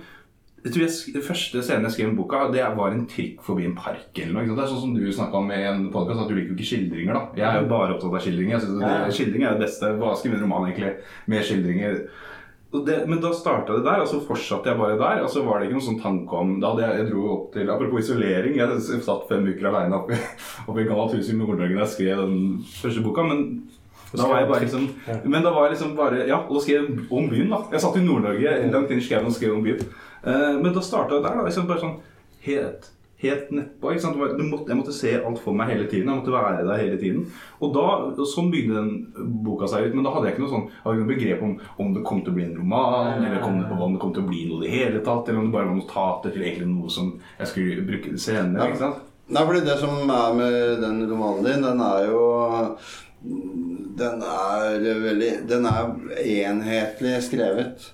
jeg 0.64 0.72
tror 0.72 0.82
jeg, 0.84 1.14
det 1.14 1.22
første 1.24 1.62
scenen 1.64 1.86
jeg 1.88 1.92
skrev 1.96 2.10
i 2.12 2.16
boka, 2.18 2.40
det 2.52 2.64
var 2.76 2.92
en 2.92 3.06
trikk 3.08 3.38
forbi 3.42 3.64
en 3.64 3.76
park. 3.76 4.10
eller 4.18 4.32
noe. 4.42 4.56
Det 4.56 4.64
er 4.64 4.72
sånn 4.72 4.80
som 4.82 4.94
du 4.94 5.06
snakka 5.12 5.34
om 5.40 5.50
i 5.50 5.60
en 5.64 5.86
podcast, 5.92 6.20
at 6.20 6.28
du 6.28 6.34
liker 6.36 6.52
jo 6.52 6.56
ikke 6.58 6.70
skildringer. 6.72 7.14
da. 7.14 7.22
Jeg 7.36 7.46
er 7.48 7.62
jo 7.62 7.68
bare 7.70 7.94
opptatt 7.94 8.12
av 8.14 8.20
skildringer. 8.20 8.58
Jeg 8.58 8.66
synes 8.66 8.82
Ja. 8.82 9.10
Skildring 9.10 9.42
er 9.44 9.54
det 9.56 9.64
beste. 9.66 9.94
Hva 9.98 10.16
skriver 10.16 10.36
en 10.36 10.44
roman 10.44 10.68
egentlig 10.70 10.96
med 11.26 11.44
skildringer? 11.44 12.02
Det, 12.70 13.08
men 13.08 13.18
da 13.20 13.32
starta 13.34 13.74
det 13.74 13.82
der, 13.82 13.98
og 14.04 14.06
så 14.06 14.20
fortsatte 14.22 14.68
jeg 14.70 14.78
bare 14.78 14.98
der. 15.00 15.22
Og 15.24 15.30
så 15.32 15.42
var 15.44 15.58
det 15.58 15.66
ikke 15.70 15.80
noen 15.80 15.88
sånn 15.88 16.02
tanke 16.02 16.32
om 16.38 16.60
da 16.62 16.74
jeg, 16.78 17.00
jeg 17.00 17.10
dro 17.10 17.24
opp 17.32 17.52
til, 17.54 17.68
Apropos 17.70 18.04
isolering, 18.04 18.54
jeg 18.54 19.00
satt 19.02 19.26
fem 19.28 19.42
uker 19.48 19.66
aleine 19.72 19.96
oppe, 19.96 20.12
i- 20.14 20.28
oppe 20.68 20.78
i 20.80 20.84
gammelt 20.86 21.16
hus 21.16 21.30
i 21.32 21.36
Nord-Norge 21.40 21.74
da 21.74 21.82
jeg 21.82 21.94
skrev 21.96 22.16
den 22.28 22.62
første 22.68 23.02
boka. 23.02 23.24
men 23.26 23.62
da 24.14 24.26
var 24.26 24.40
jeg 24.40 24.48
bare 24.50 24.60
liksom 24.66 24.86
Men 25.30 25.42
da 25.42 25.50
var 25.54 25.66
jeg 25.68 25.74
liksom 25.78 25.96
bare 25.96 26.26
Ja, 26.28 26.38
og 26.46 26.54
da 26.56 26.60
skrev 26.60 26.86
jeg 26.88 27.08
om 27.10 27.28
byen, 27.30 27.50
da. 27.50 27.60
Jeg 27.72 27.80
satt 27.80 27.96
i 27.96 28.04
Nord-Norge 28.06 28.54
langt 28.70 28.90
inn 28.90 28.98
i 28.98 29.08
skauen 29.08 29.26
og 29.26 29.32
skrev 29.34 29.56
om 29.56 29.62
byen. 29.66 29.82
Eh, 30.24 30.56
men 30.60 30.72
da 30.76 30.80
starta 30.84 31.16
jeg 31.18 31.24
der, 31.26 31.36
da. 31.40 31.44
Liksom 31.48 31.68
bare 31.70 31.84
sånn 31.84 32.00
helt 32.46 32.90
Helt 33.20 33.50
nedpå. 33.52 33.90
ikke 33.92 34.00
sant? 34.00 34.16
Du 34.16 34.42
måtte, 34.48 34.70
jeg 34.72 34.78
måtte 34.78 34.94
se 34.96 35.10
alt 35.20 35.36
for 35.44 35.52
meg 35.52 35.68
hele 35.68 35.84
tiden. 35.84 36.08
Jeg 36.08 36.22
måtte 36.22 36.32
være 36.32 36.62
der 36.64 36.78
hele 36.80 36.96
tiden. 36.96 37.26
Og 37.60 37.74
da, 37.74 37.82
sånn 38.24 38.48
bygde 38.48 38.78
den 38.78 39.42
boka 39.44 39.68
seg 39.68 39.90
ut. 39.90 39.92
Men 39.98 40.06
da 40.06 40.14
hadde 40.14 40.30
jeg 40.30 40.38
ikke 40.38 40.44
noe 40.46 40.52
sånn 40.54 40.64
jeg 40.70 40.78
hadde 40.86 40.94
ikke 40.96 41.04
noe 41.04 41.10
begrep 41.10 41.42
om 41.44 41.52
om 41.84 41.90
det 41.98 42.04
kom 42.08 42.22
til 42.24 42.32
å 42.32 42.36
bli 42.38 42.46
en 42.46 42.56
roman, 42.56 43.20
eller 43.20 43.44
om 43.44 43.92
det 43.92 44.00
kom 44.00 44.14
til 44.16 44.24
å 44.24 44.30
bli 44.30 44.46
noe 44.48 44.62
i 44.62 44.64
det 44.64 44.72
hele 44.72 45.02
tatt, 45.04 45.28
eller 45.28 45.42
om 45.42 45.50
det 45.50 45.56
bare 45.58 45.68
var 45.68 45.76
notater 45.82 46.32
til 46.32 46.46
egentlig 46.46 46.70
noe 46.72 46.88
som 46.96 47.12
jeg 47.42 47.52
skulle 47.52 47.84
bruke 47.92 48.16
senere. 48.24 48.70
ikke 48.72 48.80
sant? 48.86 49.04
Nei, 49.28 49.44
fordi 49.52 49.62
det 49.68 49.76
som 49.84 50.10
er 50.16 50.40
med 50.40 50.58
den 50.86 51.04
romanen 51.12 51.44
din, 51.44 51.68
den 51.68 51.84
er 51.90 52.08
jo 52.08 52.24
Den 54.00 54.22
er 54.24 54.80
veldig 55.04 55.32
Den 55.52 55.66
er 55.68 55.92
enhetlig 56.24 57.18
skrevet. 57.28 57.90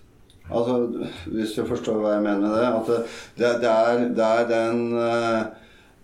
Altså, 0.46 1.06
hvis 1.32 1.54
du 1.56 1.64
forstår 1.66 2.00
hva 2.00 2.16
jeg 2.16 2.24
mener 2.26 2.42
med 2.44 2.54
det. 2.54 2.66
At 2.70 2.90
det, 3.38 3.52
det, 3.62 3.70
er, 3.70 4.02
det 4.16 4.26
er 4.26 4.50
den 4.50 4.82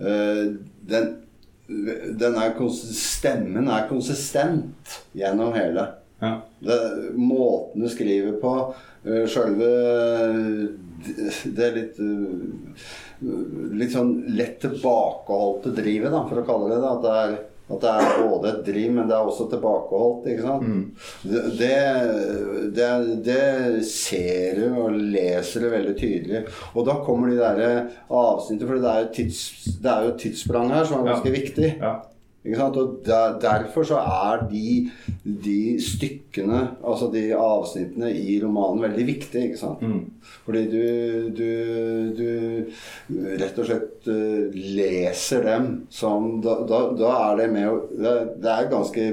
eh, 0.02 0.46
Den, 0.92 1.10
den 2.18 2.38
er 2.42 2.56
Stemmen 2.72 3.68
er 3.70 3.88
konsistent 3.88 4.96
gjennom 5.14 5.54
hele. 5.54 5.86
Ja. 6.22 6.36
Det, 6.62 6.78
måten 7.18 7.82
du 7.82 7.88
skriver 7.90 8.36
på, 8.42 8.74
øh, 9.04 9.24
sjølve 9.30 9.70
Det 11.56 11.70
litt 11.74 11.96
øh, 12.02 12.84
Litt 13.78 13.94
sånn 13.94 14.12
lett 14.34 14.60
tilbakeholdte 14.62 15.70
drivet, 15.76 16.10
da, 16.10 16.24
for 16.26 16.42
å 16.42 16.46
kalle 16.46 16.70
det 16.72 16.80
det. 16.82 16.90
At 16.90 17.02
det 17.04 17.16
er, 17.22 17.34
at 17.72 17.82
det 17.84 17.92
er 17.92 18.22
både 18.26 18.50
et 18.52 18.62
driv, 18.66 18.92
men 18.92 19.08
det 19.08 19.16
er 19.16 19.30
også 19.30 19.48
tilbakeholdt. 19.52 20.28
ikke 20.32 20.46
sant? 20.46 21.08
Det, 21.24 21.42
det, 21.58 21.72
det, 22.76 22.92
det 23.26 23.84
ser 23.88 24.60
du 24.60 24.78
og 24.84 24.96
leser 25.16 25.64
du 25.64 25.70
veldig 25.72 25.96
tydelig. 25.98 26.44
Og 26.76 26.86
da 26.88 26.98
kommer 27.06 27.32
de 27.32 27.40
der 27.40 27.90
avsnittene, 28.12 28.68
for 28.68 28.82
det 28.82 28.92
er 28.94 29.04
jo 29.06 29.12
tids, 29.18 29.42
det 29.82 29.92
er 29.92 30.08
jo 30.08 30.16
tidssprang 30.24 30.72
her 30.74 30.88
som 30.88 31.00
er 31.00 31.14
ganske 31.14 31.34
viktig. 31.34 31.74
Ja. 31.80 31.94
Og 32.44 32.96
der, 33.06 33.36
Derfor 33.38 33.84
så 33.86 34.00
er 34.02 34.48
de, 34.50 34.90
de 35.22 35.76
stykkene, 35.78 36.62
altså 36.82 37.06
de 37.12 37.28
avsnittene 37.38 38.10
i 38.18 38.40
romanen, 38.42 38.82
veldig 38.82 39.06
viktige. 39.06 39.44
ikke 39.44 39.60
sant? 39.60 39.84
Fordi 40.44 40.64
du, 40.72 40.82
du, 41.38 41.46
du 42.18 42.26
rett 43.38 43.58
og 43.62 43.68
slett 43.68 44.10
eh, 44.10 44.58
leser 44.74 45.46
dem 45.46 45.70
som 45.90 46.40
Da, 46.42 46.58
da, 46.66 46.82
da 46.98 47.14
er 47.30 47.40
det 47.44 47.48
med 47.54 47.68
å 47.70 47.78
det, 47.92 48.16
det 48.42 48.50
er 48.50 48.66
et 48.66 48.74
ganske 48.74 49.06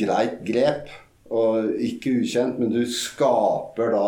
greit 0.00 0.40
grep. 0.48 0.88
Og 1.30 1.76
ikke 1.78 2.16
ukjent, 2.24 2.58
men 2.58 2.72
du 2.74 2.80
skaper 2.90 3.92
da 3.94 4.06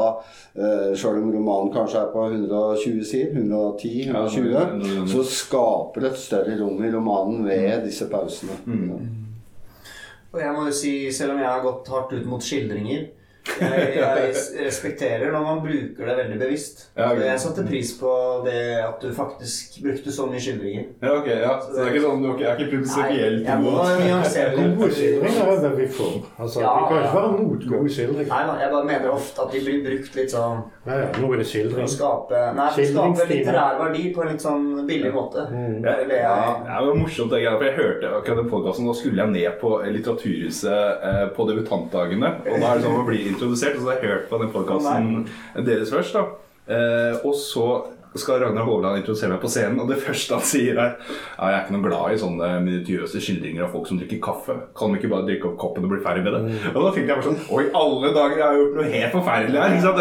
eh, 0.59 0.89
Selv 0.99 1.21
om 1.21 1.29
romanen 1.31 1.71
kanskje 1.71 2.01
er 2.01 2.09
på 2.11 2.25
120 2.27 3.05
sider, 3.07 3.37
110-120, 3.39 4.49
Ja, 4.51 4.65
det 4.75 5.07
så 5.13 5.23
skaper 5.31 6.03
det 6.03 6.11
et 6.11 6.23
større 6.25 6.59
rom 6.59 6.83
i 6.83 6.91
romanen 6.91 7.45
ved 7.47 7.87
disse 7.87 8.09
pausene. 8.11 8.59
Og 10.33 10.41
jeg 10.41 10.55
må 10.57 10.67
jo 10.67 10.75
si, 10.75 10.95
selv 11.15 11.37
om 11.37 11.43
jeg 11.43 11.51
har 11.51 11.63
gått 11.63 11.91
hardt 11.93 12.15
ut 12.17 12.27
mot 12.27 12.43
skildringer 12.43 13.11
jeg, 13.43 13.95
jeg 13.97 14.35
respekterer 14.67 15.33
når 15.33 15.45
man 15.47 15.61
bruker 15.65 16.09
det 16.09 16.17
veldig 16.19 16.39
bevisst. 16.41 16.85
Ja, 16.97 17.11
okay. 17.13 17.25
Jeg 17.27 17.41
satte 17.43 17.65
pris 17.67 17.93
på 17.99 18.13
det 18.47 18.61
at 18.85 19.03
du 19.03 19.13
faktisk 19.15 19.81
brukte 19.83 20.15
så 20.15 20.27
mye 20.31 20.43
skildringer. 20.43 20.85
Ja, 21.03 21.15
ok, 21.19 21.29
ja. 21.29 21.55
Så 21.63 21.75
det 21.75 21.85
er 21.85 21.91
ikke 21.93 22.05
sånn, 22.07 22.23
du 22.23 22.29
jeg 22.43 22.49
er 22.51 22.61
ikke 22.61 22.71
prinsipielt 22.77 23.51
imot 23.55 23.81
det. 23.83 24.63
Gode 24.83 24.91
er 25.43 25.63
det 25.65 25.73
vi 25.79 25.89
får. 25.99 26.15
Altså, 26.39 26.63
Ja, 26.63 26.73
vi 26.79 26.87
kan 26.89 27.03
ikke 27.03 27.17
være 27.19 27.33
mot 27.39 27.67
gode 27.73 27.95
skildringer. 27.97 28.31
Nei 28.33 28.43
da, 28.49 28.57
jeg 28.63 28.73
bare 28.77 28.89
mener 28.93 29.17
ofte 29.17 29.47
at 29.47 29.55
de 29.57 29.63
blir 29.67 29.83
brukt 29.87 30.19
litt 30.21 30.35
sånn 30.35 30.63
Ja, 30.87 30.99
ja, 30.99 31.09
nå 31.23 31.33
er 31.33 31.43
det 31.43 31.49
skildring. 31.51 31.91
skape 31.91 32.43
Nei, 32.57 32.69
skape 32.79 33.27
litterær 33.31 33.79
verdi 33.81 34.05
på 34.15 34.25
en 34.25 34.33
litt 34.33 34.45
sånn 34.45 34.69
billig 34.89 35.13
måte. 35.15 35.47
Mm. 35.51 35.83
Ja, 35.83 35.97
det 36.07 36.23
var 36.23 36.99
morsomt, 36.99 37.33
det 37.33 37.43
for 37.53 37.67
jeg 37.67 37.77
hørte 37.79 38.15
akkurat 38.19 38.43
den 38.43 38.51
podcasten, 38.51 38.87
Nå 38.87 38.95
skulle 38.99 39.23
jeg 39.23 39.33
ned 39.33 39.59
på 39.61 39.77
Litteraturhuset 39.93 41.05
eh, 41.09 41.27
på 41.37 41.47
debutantdagene. 41.49 42.33
Og 42.43 42.57
da 42.57 42.73
er 42.73 42.81
det 42.81 42.87
sånn 42.87 42.99
å 42.99 43.05
blir 43.07 43.32
introdusert, 43.33 43.77
og 43.77 43.83
så 43.83 43.91
har 43.91 43.99
jeg 43.99 44.11
hørt 44.11 44.29
på 44.31 44.39
den 44.43 44.53
podkasten 44.55 45.67
deres 45.67 45.93
først. 45.93 46.15
da 46.15 46.23
eh, 46.77 47.17
Og 47.25 47.35
så 47.39 47.67
skal 48.21 48.43
Ragnar 48.43 48.67
Hovland 48.67 49.01
introdusere 49.01 49.33
meg 49.33 49.41
på 49.43 49.51
scenen, 49.53 49.81
og 49.81 49.89
det 49.91 50.01
første 50.03 50.37
han 50.37 50.45
sier, 50.45 50.77
er 50.77 50.97
ja, 50.99 51.49
jeg 51.49 51.57
er 51.57 51.63
ikke 51.63 51.77
noe 51.77 51.87
glad 51.87 52.15
i 52.15 52.21
sånne 52.21 52.51
minutiøse 52.65 53.23
skildringer 53.23 53.67
av 53.67 53.73
folk 53.73 53.89
som 53.89 54.01
drikker 54.01 54.21
kaffe. 54.23 54.57
Kan 54.79 54.93
de 54.93 55.01
ikke 55.01 55.11
bare 55.13 55.27
drikke 55.29 55.49
opp 55.51 55.57
koppen 55.63 55.87
og 55.87 55.95
bli 55.95 56.01
ferdig 56.05 56.25
med 56.27 56.37
det? 56.37 56.59
Og 56.73 56.81
da 56.87 56.93
fikk 56.95 57.09
jeg 57.09 57.17
bare 57.17 57.27
sånn 57.29 57.41
Oi, 57.53 57.65
alle 57.79 58.13
dager, 58.17 58.37
jeg 58.39 58.47
har 58.47 58.59
gjort 58.61 58.77
noe 58.79 58.91
helt 58.93 59.17
forferdelig 59.17 59.63
her! 59.63 59.77
Ikke 59.77 59.87
sant? 59.87 60.01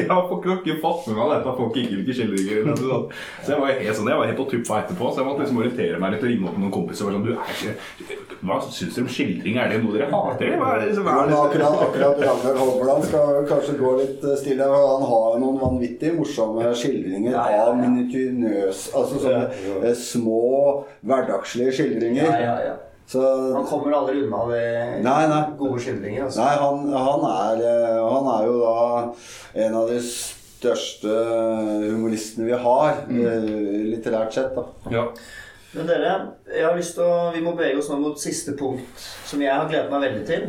Jeg 0.00 0.06
har 0.08 0.32
ikke, 0.60 0.76
fått 0.80 1.08
med 1.10 1.18
meg 1.18 1.32
dette 1.34 1.54
folk 1.60 1.76
ikke 1.80 1.98
liker 1.98 2.16
skildringer. 2.16 2.70
Sånn. 2.80 3.06
Så 3.44 3.52
jeg 3.52 3.62
var 3.62 3.74
helt 3.74 3.98
sånn, 3.98 4.10
jeg 4.10 4.20
var 4.20 4.30
helt 4.30 4.40
på 4.40 4.46
tuppa 4.54 4.80
etterpå, 4.80 5.10
så 5.10 5.20
jeg 5.20 5.28
måtte 5.28 5.44
liksom 5.44 5.60
orientere 5.60 6.00
meg 6.00 6.14
litt 6.14 6.24
og 6.24 6.30
ringe 6.30 6.50
opp 6.50 6.58
noen 6.60 6.74
kompiser 6.74 7.08
og 7.08 7.16
sånn 7.16 7.26
Du 7.26 7.32
er 7.34 7.52
ikke 7.54 8.18
Hva 8.40 8.58
syns 8.64 8.96
dere 8.96 9.04
om 9.04 9.12
skildring? 9.12 9.58
Er 9.60 9.72
det 9.72 9.80
noe 9.82 9.96
dere 9.96 10.08
hater? 10.12 10.54
Hva 10.60 10.72
er 10.76 10.84
det 10.86 10.96
som 10.96 11.10
er 11.10 11.30
det? 11.30 11.38
akkurat, 11.40 11.78
akkurat 11.86 12.24
Ragnar 12.24 12.60
Hovland 12.60 13.06
skal 13.08 13.40
kanskje 13.50 13.76
gå 13.80 13.92
litt 14.00 14.24
stille. 14.40 14.68
Han 14.70 15.06
har 15.10 15.38
noen 15.42 15.60
vanvittig 15.60 16.14
morsomme 16.16 16.70
skildringer 16.78 17.34
ja. 17.34 17.49
Av 17.56 17.74
minutinøs 17.78 18.86
Altså 18.96 19.20
sånne 19.22 19.80
eh, 19.82 19.96
små 19.96 20.44
hverdagslige 21.06 21.74
skildringer. 21.78 22.30
Ja, 22.30 22.38
ja, 22.44 22.56
ja. 22.70 22.76
Så 23.10 23.22
han 23.56 23.66
kommer 23.66 23.96
aldri 23.98 24.20
unna 24.22 24.44
det 24.52 24.66
Nei, 25.02 25.22
nei. 25.32 25.40
gode 25.58 25.80
skildringer. 25.82 26.28
Altså. 26.28 26.44
Nei, 26.44 26.52
han, 26.62 26.84
han, 26.94 27.24
er, 27.30 27.64
eh, 27.72 28.02
han 28.06 28.28
er 28.36 28.46
jo 28.46 28.58
da 28.60 29.64
en 29.66 29.78
av 29.80 29.90
de 29.90 29.98
største 30.06 31.20
humoristene 31.88 32.46
vi 32.46 32.58
har, 32.66 33.04
mm. 33.08 33.46
litterært 33.90 34.36
sett. 34.36 34.54
da. 34.54 34.66
Ja. 34.94 35.06
Men 35.70 35.86
dere, 35.86 36.14
jeg 36.50 36.66
har 36.66 36.74
lyst 36.78 36.96
til 36.98 37.06
å, 37.06 37.30
vi 37.34 37.42
må 37.44 37.54
bevege 37.58 37.78
oss 37.78 37.90
nå 37.90 37.98
mot 38.02 38.18
siste 38.18 38.56
punkt, 38.58 39.04
som 39.26 39.42
jeg 39.42 39.54
har 39.54 39.68
gledet 39.70 39.90
meg 39.92 40.06
veldig 40.08 40.24
til. 40.26 40.46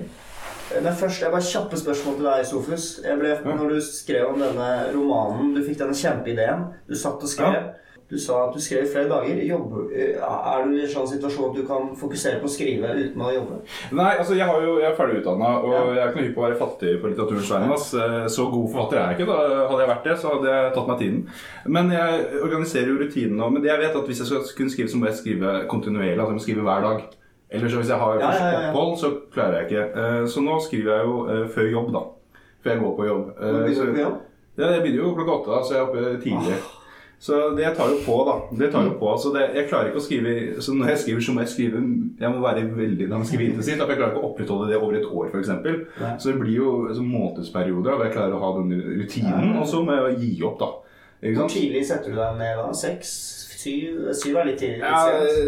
Men 0.83 0.93
først, 0.95 1.21
jeg 1.21 1.31
bare 1.33 1.41
kjappe 1.51 1.77
spørsmål 1.81 2.15
til 2.19 2.25
deg, 2.29 2.45
Sofus. 2.47 2.87
Jeg 3.03 3.19
ble, 3.19 3.35
når 3.45 3.75
du 3.75 3.81
skrev 3.83 4.29
om 4.31 4.39
denne 4.39 4.69
romanen, 4.95 5.53
du 5.55 5.61
fikk 5.67 5.81
denne 5.83 5.97
kjempeideen. 5.97 6.67
Du 6.87 6.95
satt 6.95 7.21
og 7.21 7.29
skrev. 7.29 7.71
Du 8.11 8.17
sa 8.19 8.41
at 8.49 8.51
du 8.51 8.59
skrev 8.59 8.83
i 8.83 8.89
flere 8.91 9.07
dager. 9.07 9.37
Jobber, 9.47 9.85
er 9.95 10.65
du 10.67 10.73
i 10.75 10.81
en 10.83 10.89
sånn 10.91 11.07
situasjon 11.07 11.53
at 11.53 11.55
du 11.55 11.61
kan 11.63 11.85
fokusere 11.95 12.41
på 12.41 12.49
å 12.49 12.51
skrive 12.51 12.89
uten 12.97 13.23
å 13.23 13.29
jobbe? 13.31 13.59
Nei, 13.95 14.09
altså 14.19 14.35
jeg, 14.35 14.43
har 14.49 14.59
jo, 14.65 14.73
jeg 14.81 14.89
er 14.89 14.97
ferdig 14.97 15.21
utdanna, 15.21 15.51
og 15.63 15.71
Ja. 15.71 15.83
jeg 15.93 16.01
er 16.03 16.09
ikke 16.09 16.19
noe 16.19 16.25
hypp 16.27 16.35
på 16.35 16.43
å 16.43 16.47
være 16.49 16.59
fattig 16.59 16.91
på 16.99 17.07
litteraturens 17.13 17.51
vegne. 17.53 17.77
Eh, 17.77 18.27
Så 18.27 18.49
god 18.51 18.67
forfatter 18.73 18.97
er 18.99 19.07
jeg 19.15 19.19
ikke. 19.21 19.31
da 19.31 19.67
Hadde 19.69 19.79
jeg 19.85 19.91
vært 19.93 20.03
det, 20.09 20.17
så 20.19 20.33
hadde 20.35 20.51
jeg 20.51 20.73
tatt 20.75 20.87
meg 20.91 20.99
tiden. 20.99 21.21
Men 21.67 21.89
jeg 21.95 22.41
organiserer 22.43 22.91
jo 22.91 22.99
rutinene. 22.99 23.51
Men 23.53 23.61
det 23.63 23.71
jeg 23.71 23.79
vet 23.79 23.95
at 23.95 24.07
hvis 24.11 24.19
jeg 24.19 24.27
skal 24.27 24.55
kunne 24.59 24.75
skrive, 24.75 24.89
så 24.91 24.97
må 24.99 25.05
jeg 25.07 25.19
skrive 25.21 25.67
kontinuerlig. 25.71 26.19
Altså 26.19 26.31
jeg 26.35 26.39
må 26.41 26.45
skrive 26.47 26.67
hver 26.67 26.81
dag. 26.89 27.01
Eller 27.51 27.67
så 27.69 27.77
hvis 27.81 27.89
jeg 27.91 27.97
har 27.99 28.19
Ja, 28.19 28.31
ja, 28.31 28.69
opphold, 28.71 28.97
så 28.97 29.09
klarer 29.33 29.61
jeg 29.61 29.71
ikke. 29.71 29.85
Eh, 29.95 30.25
Så 30.27 30.41
nå 30.41 30.59
skriver 30.63 30.91
jeg 30.95 31.05
jo 31.05 31.15
eh, 31.27 31.47
før 31.51 31.71
jobb, 31.71 31.89
da. 31.93 32.03
Før 32.63 32.71
jeg 32.71 32.79
går 32.83 32.93
på 32.97 33.05
jobb. 33.07 33.25
Eh, 33.41 33.47
Når 33.51 33.59
begynner 33.65 33.75
så- 33.75 33.85
du 33.85 33.93
på 33.93 34.05
jobb? 34.05 34.19
ja, 34.57 34.67
jeg 34.71 34.81
begynner 34.83 35.03
jo 35.03 35.15
klokka 35.15 35.33
åtte, 35.39 35.51
da, 35.51 35.61
så 35.63 35.73
jeg 35.73 35.81
er 35.81 35.87
oppe 35.87 36.21
tidlig. 36.23 36.61
Så 37.21 37.55
det 37.55 37.75
tar 37.77 37.85
jo 37.91 37.97
på, 38.01 38.15
da. 38.25 38.35
Det 38.57 38.71
tar 38.73 38.83
jo 38.83 38.93
på. 38.97 39.13
Så 39.21 39.29
det, 39.33 39.43
jeg 39.53 39.67
klarer 39.69 39.91
ikke 39.91 39.99
å 40.01 40.07
skrive 40.07 40.61
Så 40.61 40.73
når 40.73 40.87
jeg 40.89 40.97
skriver, 40.97 41.21
så 41.21 41.33
må 41.35 41.39
jeg 41.41 41.49
skrive 41.49 41.77
Jeg 42.19 42.29
må 42.33 42.39
være 42.41 42.63
veldig 42.75 43.09
Da 43.09 43.17
må 43.17 43.23
skrive 43.29 43.45
intensivt. 43.51 43.77
For 43.77 43.87
jeg 43.93 43.97
klarer 43.99 44.11
ikke 44.15 44.23
å 44.23 44.29
opprettholde 44.33 44.67
det 44.71 44.77
over 44.81 44.93
et 44.97 45.05
år, 45.05 45.29
f.eks. 45.29 45.51
Så 46.23 46.31
det 46.31 46.39
blir 46.39 46.55
jo 46.55 46.87
så 46.89 47.03
månedsperioder 47.05 47.93
hvor 47.95 48.03
jeg 48.05 48.13
klarer 48.15 48.33
å 48.33 48.39
ha 48.41 48.57
den 48.57 48.73
rutinen, 48.97 49.57
og 49.59 49.67
så 49.67 49.83
må 49.85 49.91
jeg 50.09 50.17
gi 50.19 50.43
opp, 50.43 50.57
da. 50.59 50.65
Hvor 51.21 51.47
tidlig 51.47 51.85
setter 51.85 52.09
du 52.09 52.15
deg 52.17 52.37
ned 52.39 52.57
da? 52.57 52.71
Seks? 52.73 53.40
Syv? 53.61 54.07
Syv 54.17 54.37
er 54.41 54.47
litt 54.49 54.59
tidlig. 54.61 54.79
Ja, 54.81 55.01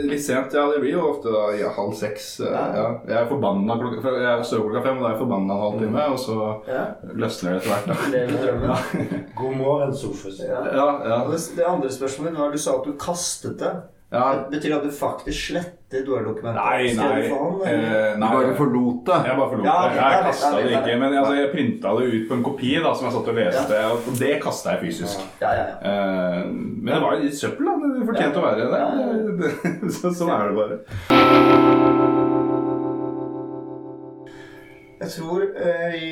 litt 0.10 0.22
sent. 0.23 0.53
Ja, 0.53 0.65
det 0.72 0.81
blir 0.84 0.94
jo 0.94 1.06
ofte 1.10 1.31
da 1.34 1.44
ja, 1.57 1.69
halv 1.73 1.94
seks. 1.98 2.27
eh, 2.44 2.52
Ja. 2.53 2.64
Ja. 2.77 2.85
Jeg 3.07 3.18
er 3.23 3.30
forbanna 3.31 3.77
klokka 3.81 4.14
Jeg 4.19 4.44
klokka 4.45 4.84
fem, 4.85 4.98
og 4.98 5.03
da 5.03 5.07
er 5.10 5.15
jeg 5.15 5.22
forbanna 5.23 5.53
en 5.57 5.64
halvtime, 5.65 6.03
og 6.14 6.19
så 6.19 6.38
Ja. 6.68 6.84
løsner 7.14 7.53
det 7.53 7.61
etter 7.61 7.73
hvert, 7.73 7.88
da. 7.88 7.95
Lever 8.14 8.31
med 8.31 8.45
drømmen. 8.45 9.26
God 9.35 9.56
morgen, 9.57 9.95
Sofus. 9.95 10.40
Ja. 10.40 10.61
Ja, 10.69 10.88
ja. 11.10 11.18
Det, 11.31 11.41
det 11.57 11.65
andre 11.65 11.90
spørsmålet 11.90 12.38
var 12.40 12.52
du 12.52 12.57
sa 12.57 12.77
at 12.80 12.85
du 12.85 12.94
kastet 12.99 13.57
det. 13.60 13.73
Ja. 14.14 14.26
Betyr 14.52 14.69
det 14.69 14.77
at 14.77 14.84
du 14.85 14.91
faktisk 14.94 15.48
slettet 15.49 16.07
Word-dokumentet? 16.10 16.57
Nei, 16.57 16.94
nei. 16.98 17.27
du 17.27 17.65
eh, 17.69 18.14
nei. 18.18 18.30
Du 18.30 18.38
bare 18.38 18.56
forlot 18.57 19.03
det. 19.10 19.19
Jeg 19.27 19.38
bare 19.40 19.49
forlot 19.52 19.68
Ja, 19.68 19.76
det. 19.84 19.99
Jeg 19.99 20.23
kasta 20.27 20.49
ja, 20.49 20.56
det 20.56 20.64
ja, 20.72 20.80
ikke. 20.80 20.91
ja. 20.94 20.99
Men 21.03 21.18
altså, 21.19 21.34
jeg 21.38 21.52
printa 21.53 21.94
det 21.99 22.10
ut 22.14 22.27
på 22.30 22.38
en 22.38 22.44
kopi 22.48 22.72
da, 22.77 22.94
som 22.98 23.10
jeg 23.10 23.15
satt 23.18 23.31
og 23.34 23.40
leste, 23.41 23.84
og 23.94 24.11
det 24.23 24.34
kasta 24.44 24.76
jeg 24.76 24.84
fysisk. 24.88 25.26
Ja, 25.44 25.53
ja, 25.60 25.65
ja. 25.69 25.76
Eh, 25.91 26.44
men 26.49 26.91
det 26.95 27.02
var 27.06 27.22
litt 27.22 27.38
søppel, 27.40 27.69
da. 27.69 27.94
Det 27.98 28.10
fortjente 28.11 28.41
å 28.41 28.48
være 28.48 28.69
det. 28.73 28.84
Ja. 28.84 29.90
Så, 29.99 30.14
sånn 30.22 30.34
er 30.34 30.49
det 30.49 30.56
bare. 30.61 32.23
Jeg 35.04 35.12
tror 35.12 35.42
uh, 35.44 35.88
vi, 35.92 36.10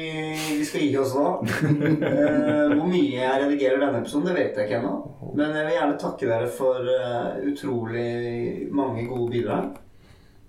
vi 0.60 0.66
skal 0.68 0.82
gi 0.84 0.98
oss 1.00 1.14
nå. 1.16 1.28
Uh, 1.48 2.74
hvor 2.76 2.88
mye 2.90 3.14
jeg 3.14 3.44
redigerer 3.46 3.80
denne 3.80 4.02
episoden, 4.02 4.28
det 4.28 4.36
vet 4.36 4.60
jeg 4.60 4.68
ikke 4.68 4.82
ennå. 4.82 4.96
Men 5.32 5.56
jeg 5.56 5.68
vil 5.68 5.78
gjerne 5.78 6.00
takke 6.02 6.28
dere 6.28 6.50
for 6.52 6.90
uh, 6.92 7.38
utrolig 7.48 8.68
mange 8.76 9.06
gode 9.08 9.30
bidrag. 9.38 9.70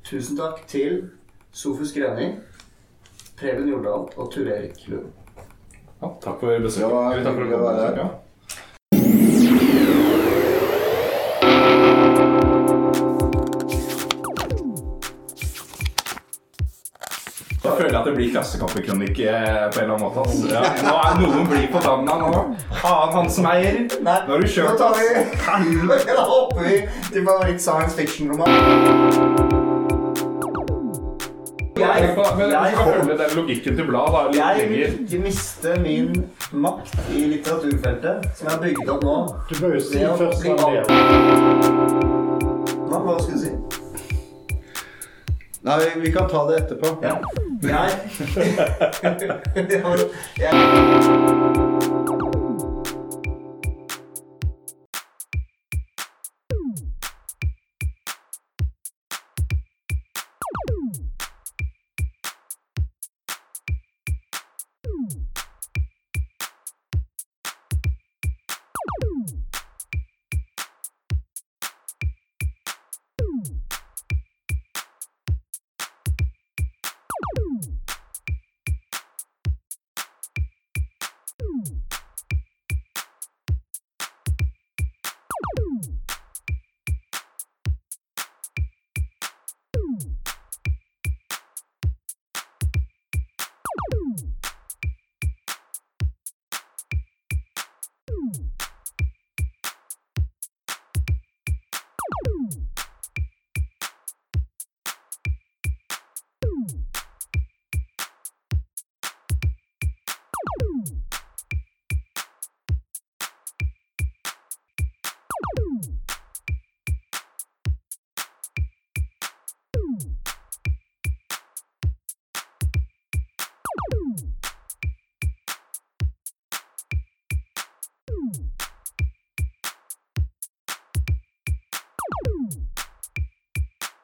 Tusen 0.09 0.41
takk 0.41 0.65
til 0.67 1.05
Sofus 1.55 1.95
Grønning, 1.95 2.41
Preben 3.39 3.71
Jordal 3.71 4.09
og 4.11 4.33
Ture 4.35 4.59
Erik 4.59 4.83
Lund. 4.91 5.13
Ja, 6.03 6.11
takk 6.19 6.43
for 6.43 6.67
besøket. 6.67 6.89
Ja, 6.89 6.91
var 6.99 7.23
takk 7.23 7.39
for 7.39 7.57
å 7.61 7.65
være 7.69 8.11
at 18.03 18.09
det 18.11 18.15
blir 18.17 18.31
klassekappekronikke 18.35 19.29
eh, 19.31 19.71
på 19.73 19.81
en 19.81 19.85
eller 19.85 19.95
annen 19.95 20.03
måte. 20.03 20.19
Altså. 20.27 20.47
Ja, 20.51 20.63
nå 20.83 20.95
er 20.99 21.21
noen 21.23 21.49
blir 21.51 21.67
på 21.73 21.83
tanna 21.85 22.19
nå. 22.19 22.31
Faen, 22.83 23.13
han 23.17 23.31
som 23.31 23.47
eier. 23.53 23.85
Nå 24.03 24.11
har 24.11 24.43
du 24.43 24.49
kjørt 24.51 24.83
oss. 24.83 25.03
Helvete. 25.47 26.17
Da 26.17 26.25
hopper 26.27 26.67
vi 26.67 26.81
til 27.13 27.27
favoritt 27.29 27.63
science 27.63 27.95
fiction-roman. 27.99 28.51
Jeg, 31.83 31.89
jeg, 32.03 32.15
men 32.39 32.51
jeg, 32.53 32.63
jeg 32.63 32.73
skal 32.75 32.93
følge 32.93 33.15
den 33.19 33.31
logikken 33.37 33.77
til 33.77 33.87
bladet. 33.89 34.37
Jeg 34.37 34.67
vil 34.71 34.83
ikke 35.03 35.23
miste 35.25 35.71
min 35.83 36.25
makt 36.53 36.99
i 37.11 37.25
litteraturfeltet, 37.33 38.29
som 38.37 38.47
jeg 38.47 38.53
har 38.55 38.61
bygget 38.63 38.93
opp 38.93 39.03
nå. 39.09 39.17
Du 39.51 39.55
bør 39.61 39.75
jo 39.79 39.81
si 39.89 40.05
først 40.21 40.47
hva 40.47 40.55
det 40.63 40.83
er. 40.83 40.85
Hva 42.93 43.17
skulle 43.23 43.39
du 43.39 43.43
si? 43.47 43.53
Nei, 45.63 45.79
vi, 45.79 46.01
vi 46.01 46.13
kan 46.13 46.29
ta 46.29 46.45
det 46.51 46.57
etterpå. 46.57 46.97
Ja. 47.03 47.21
Nei. 47.63 47.91
Jeg... 50.39 51.69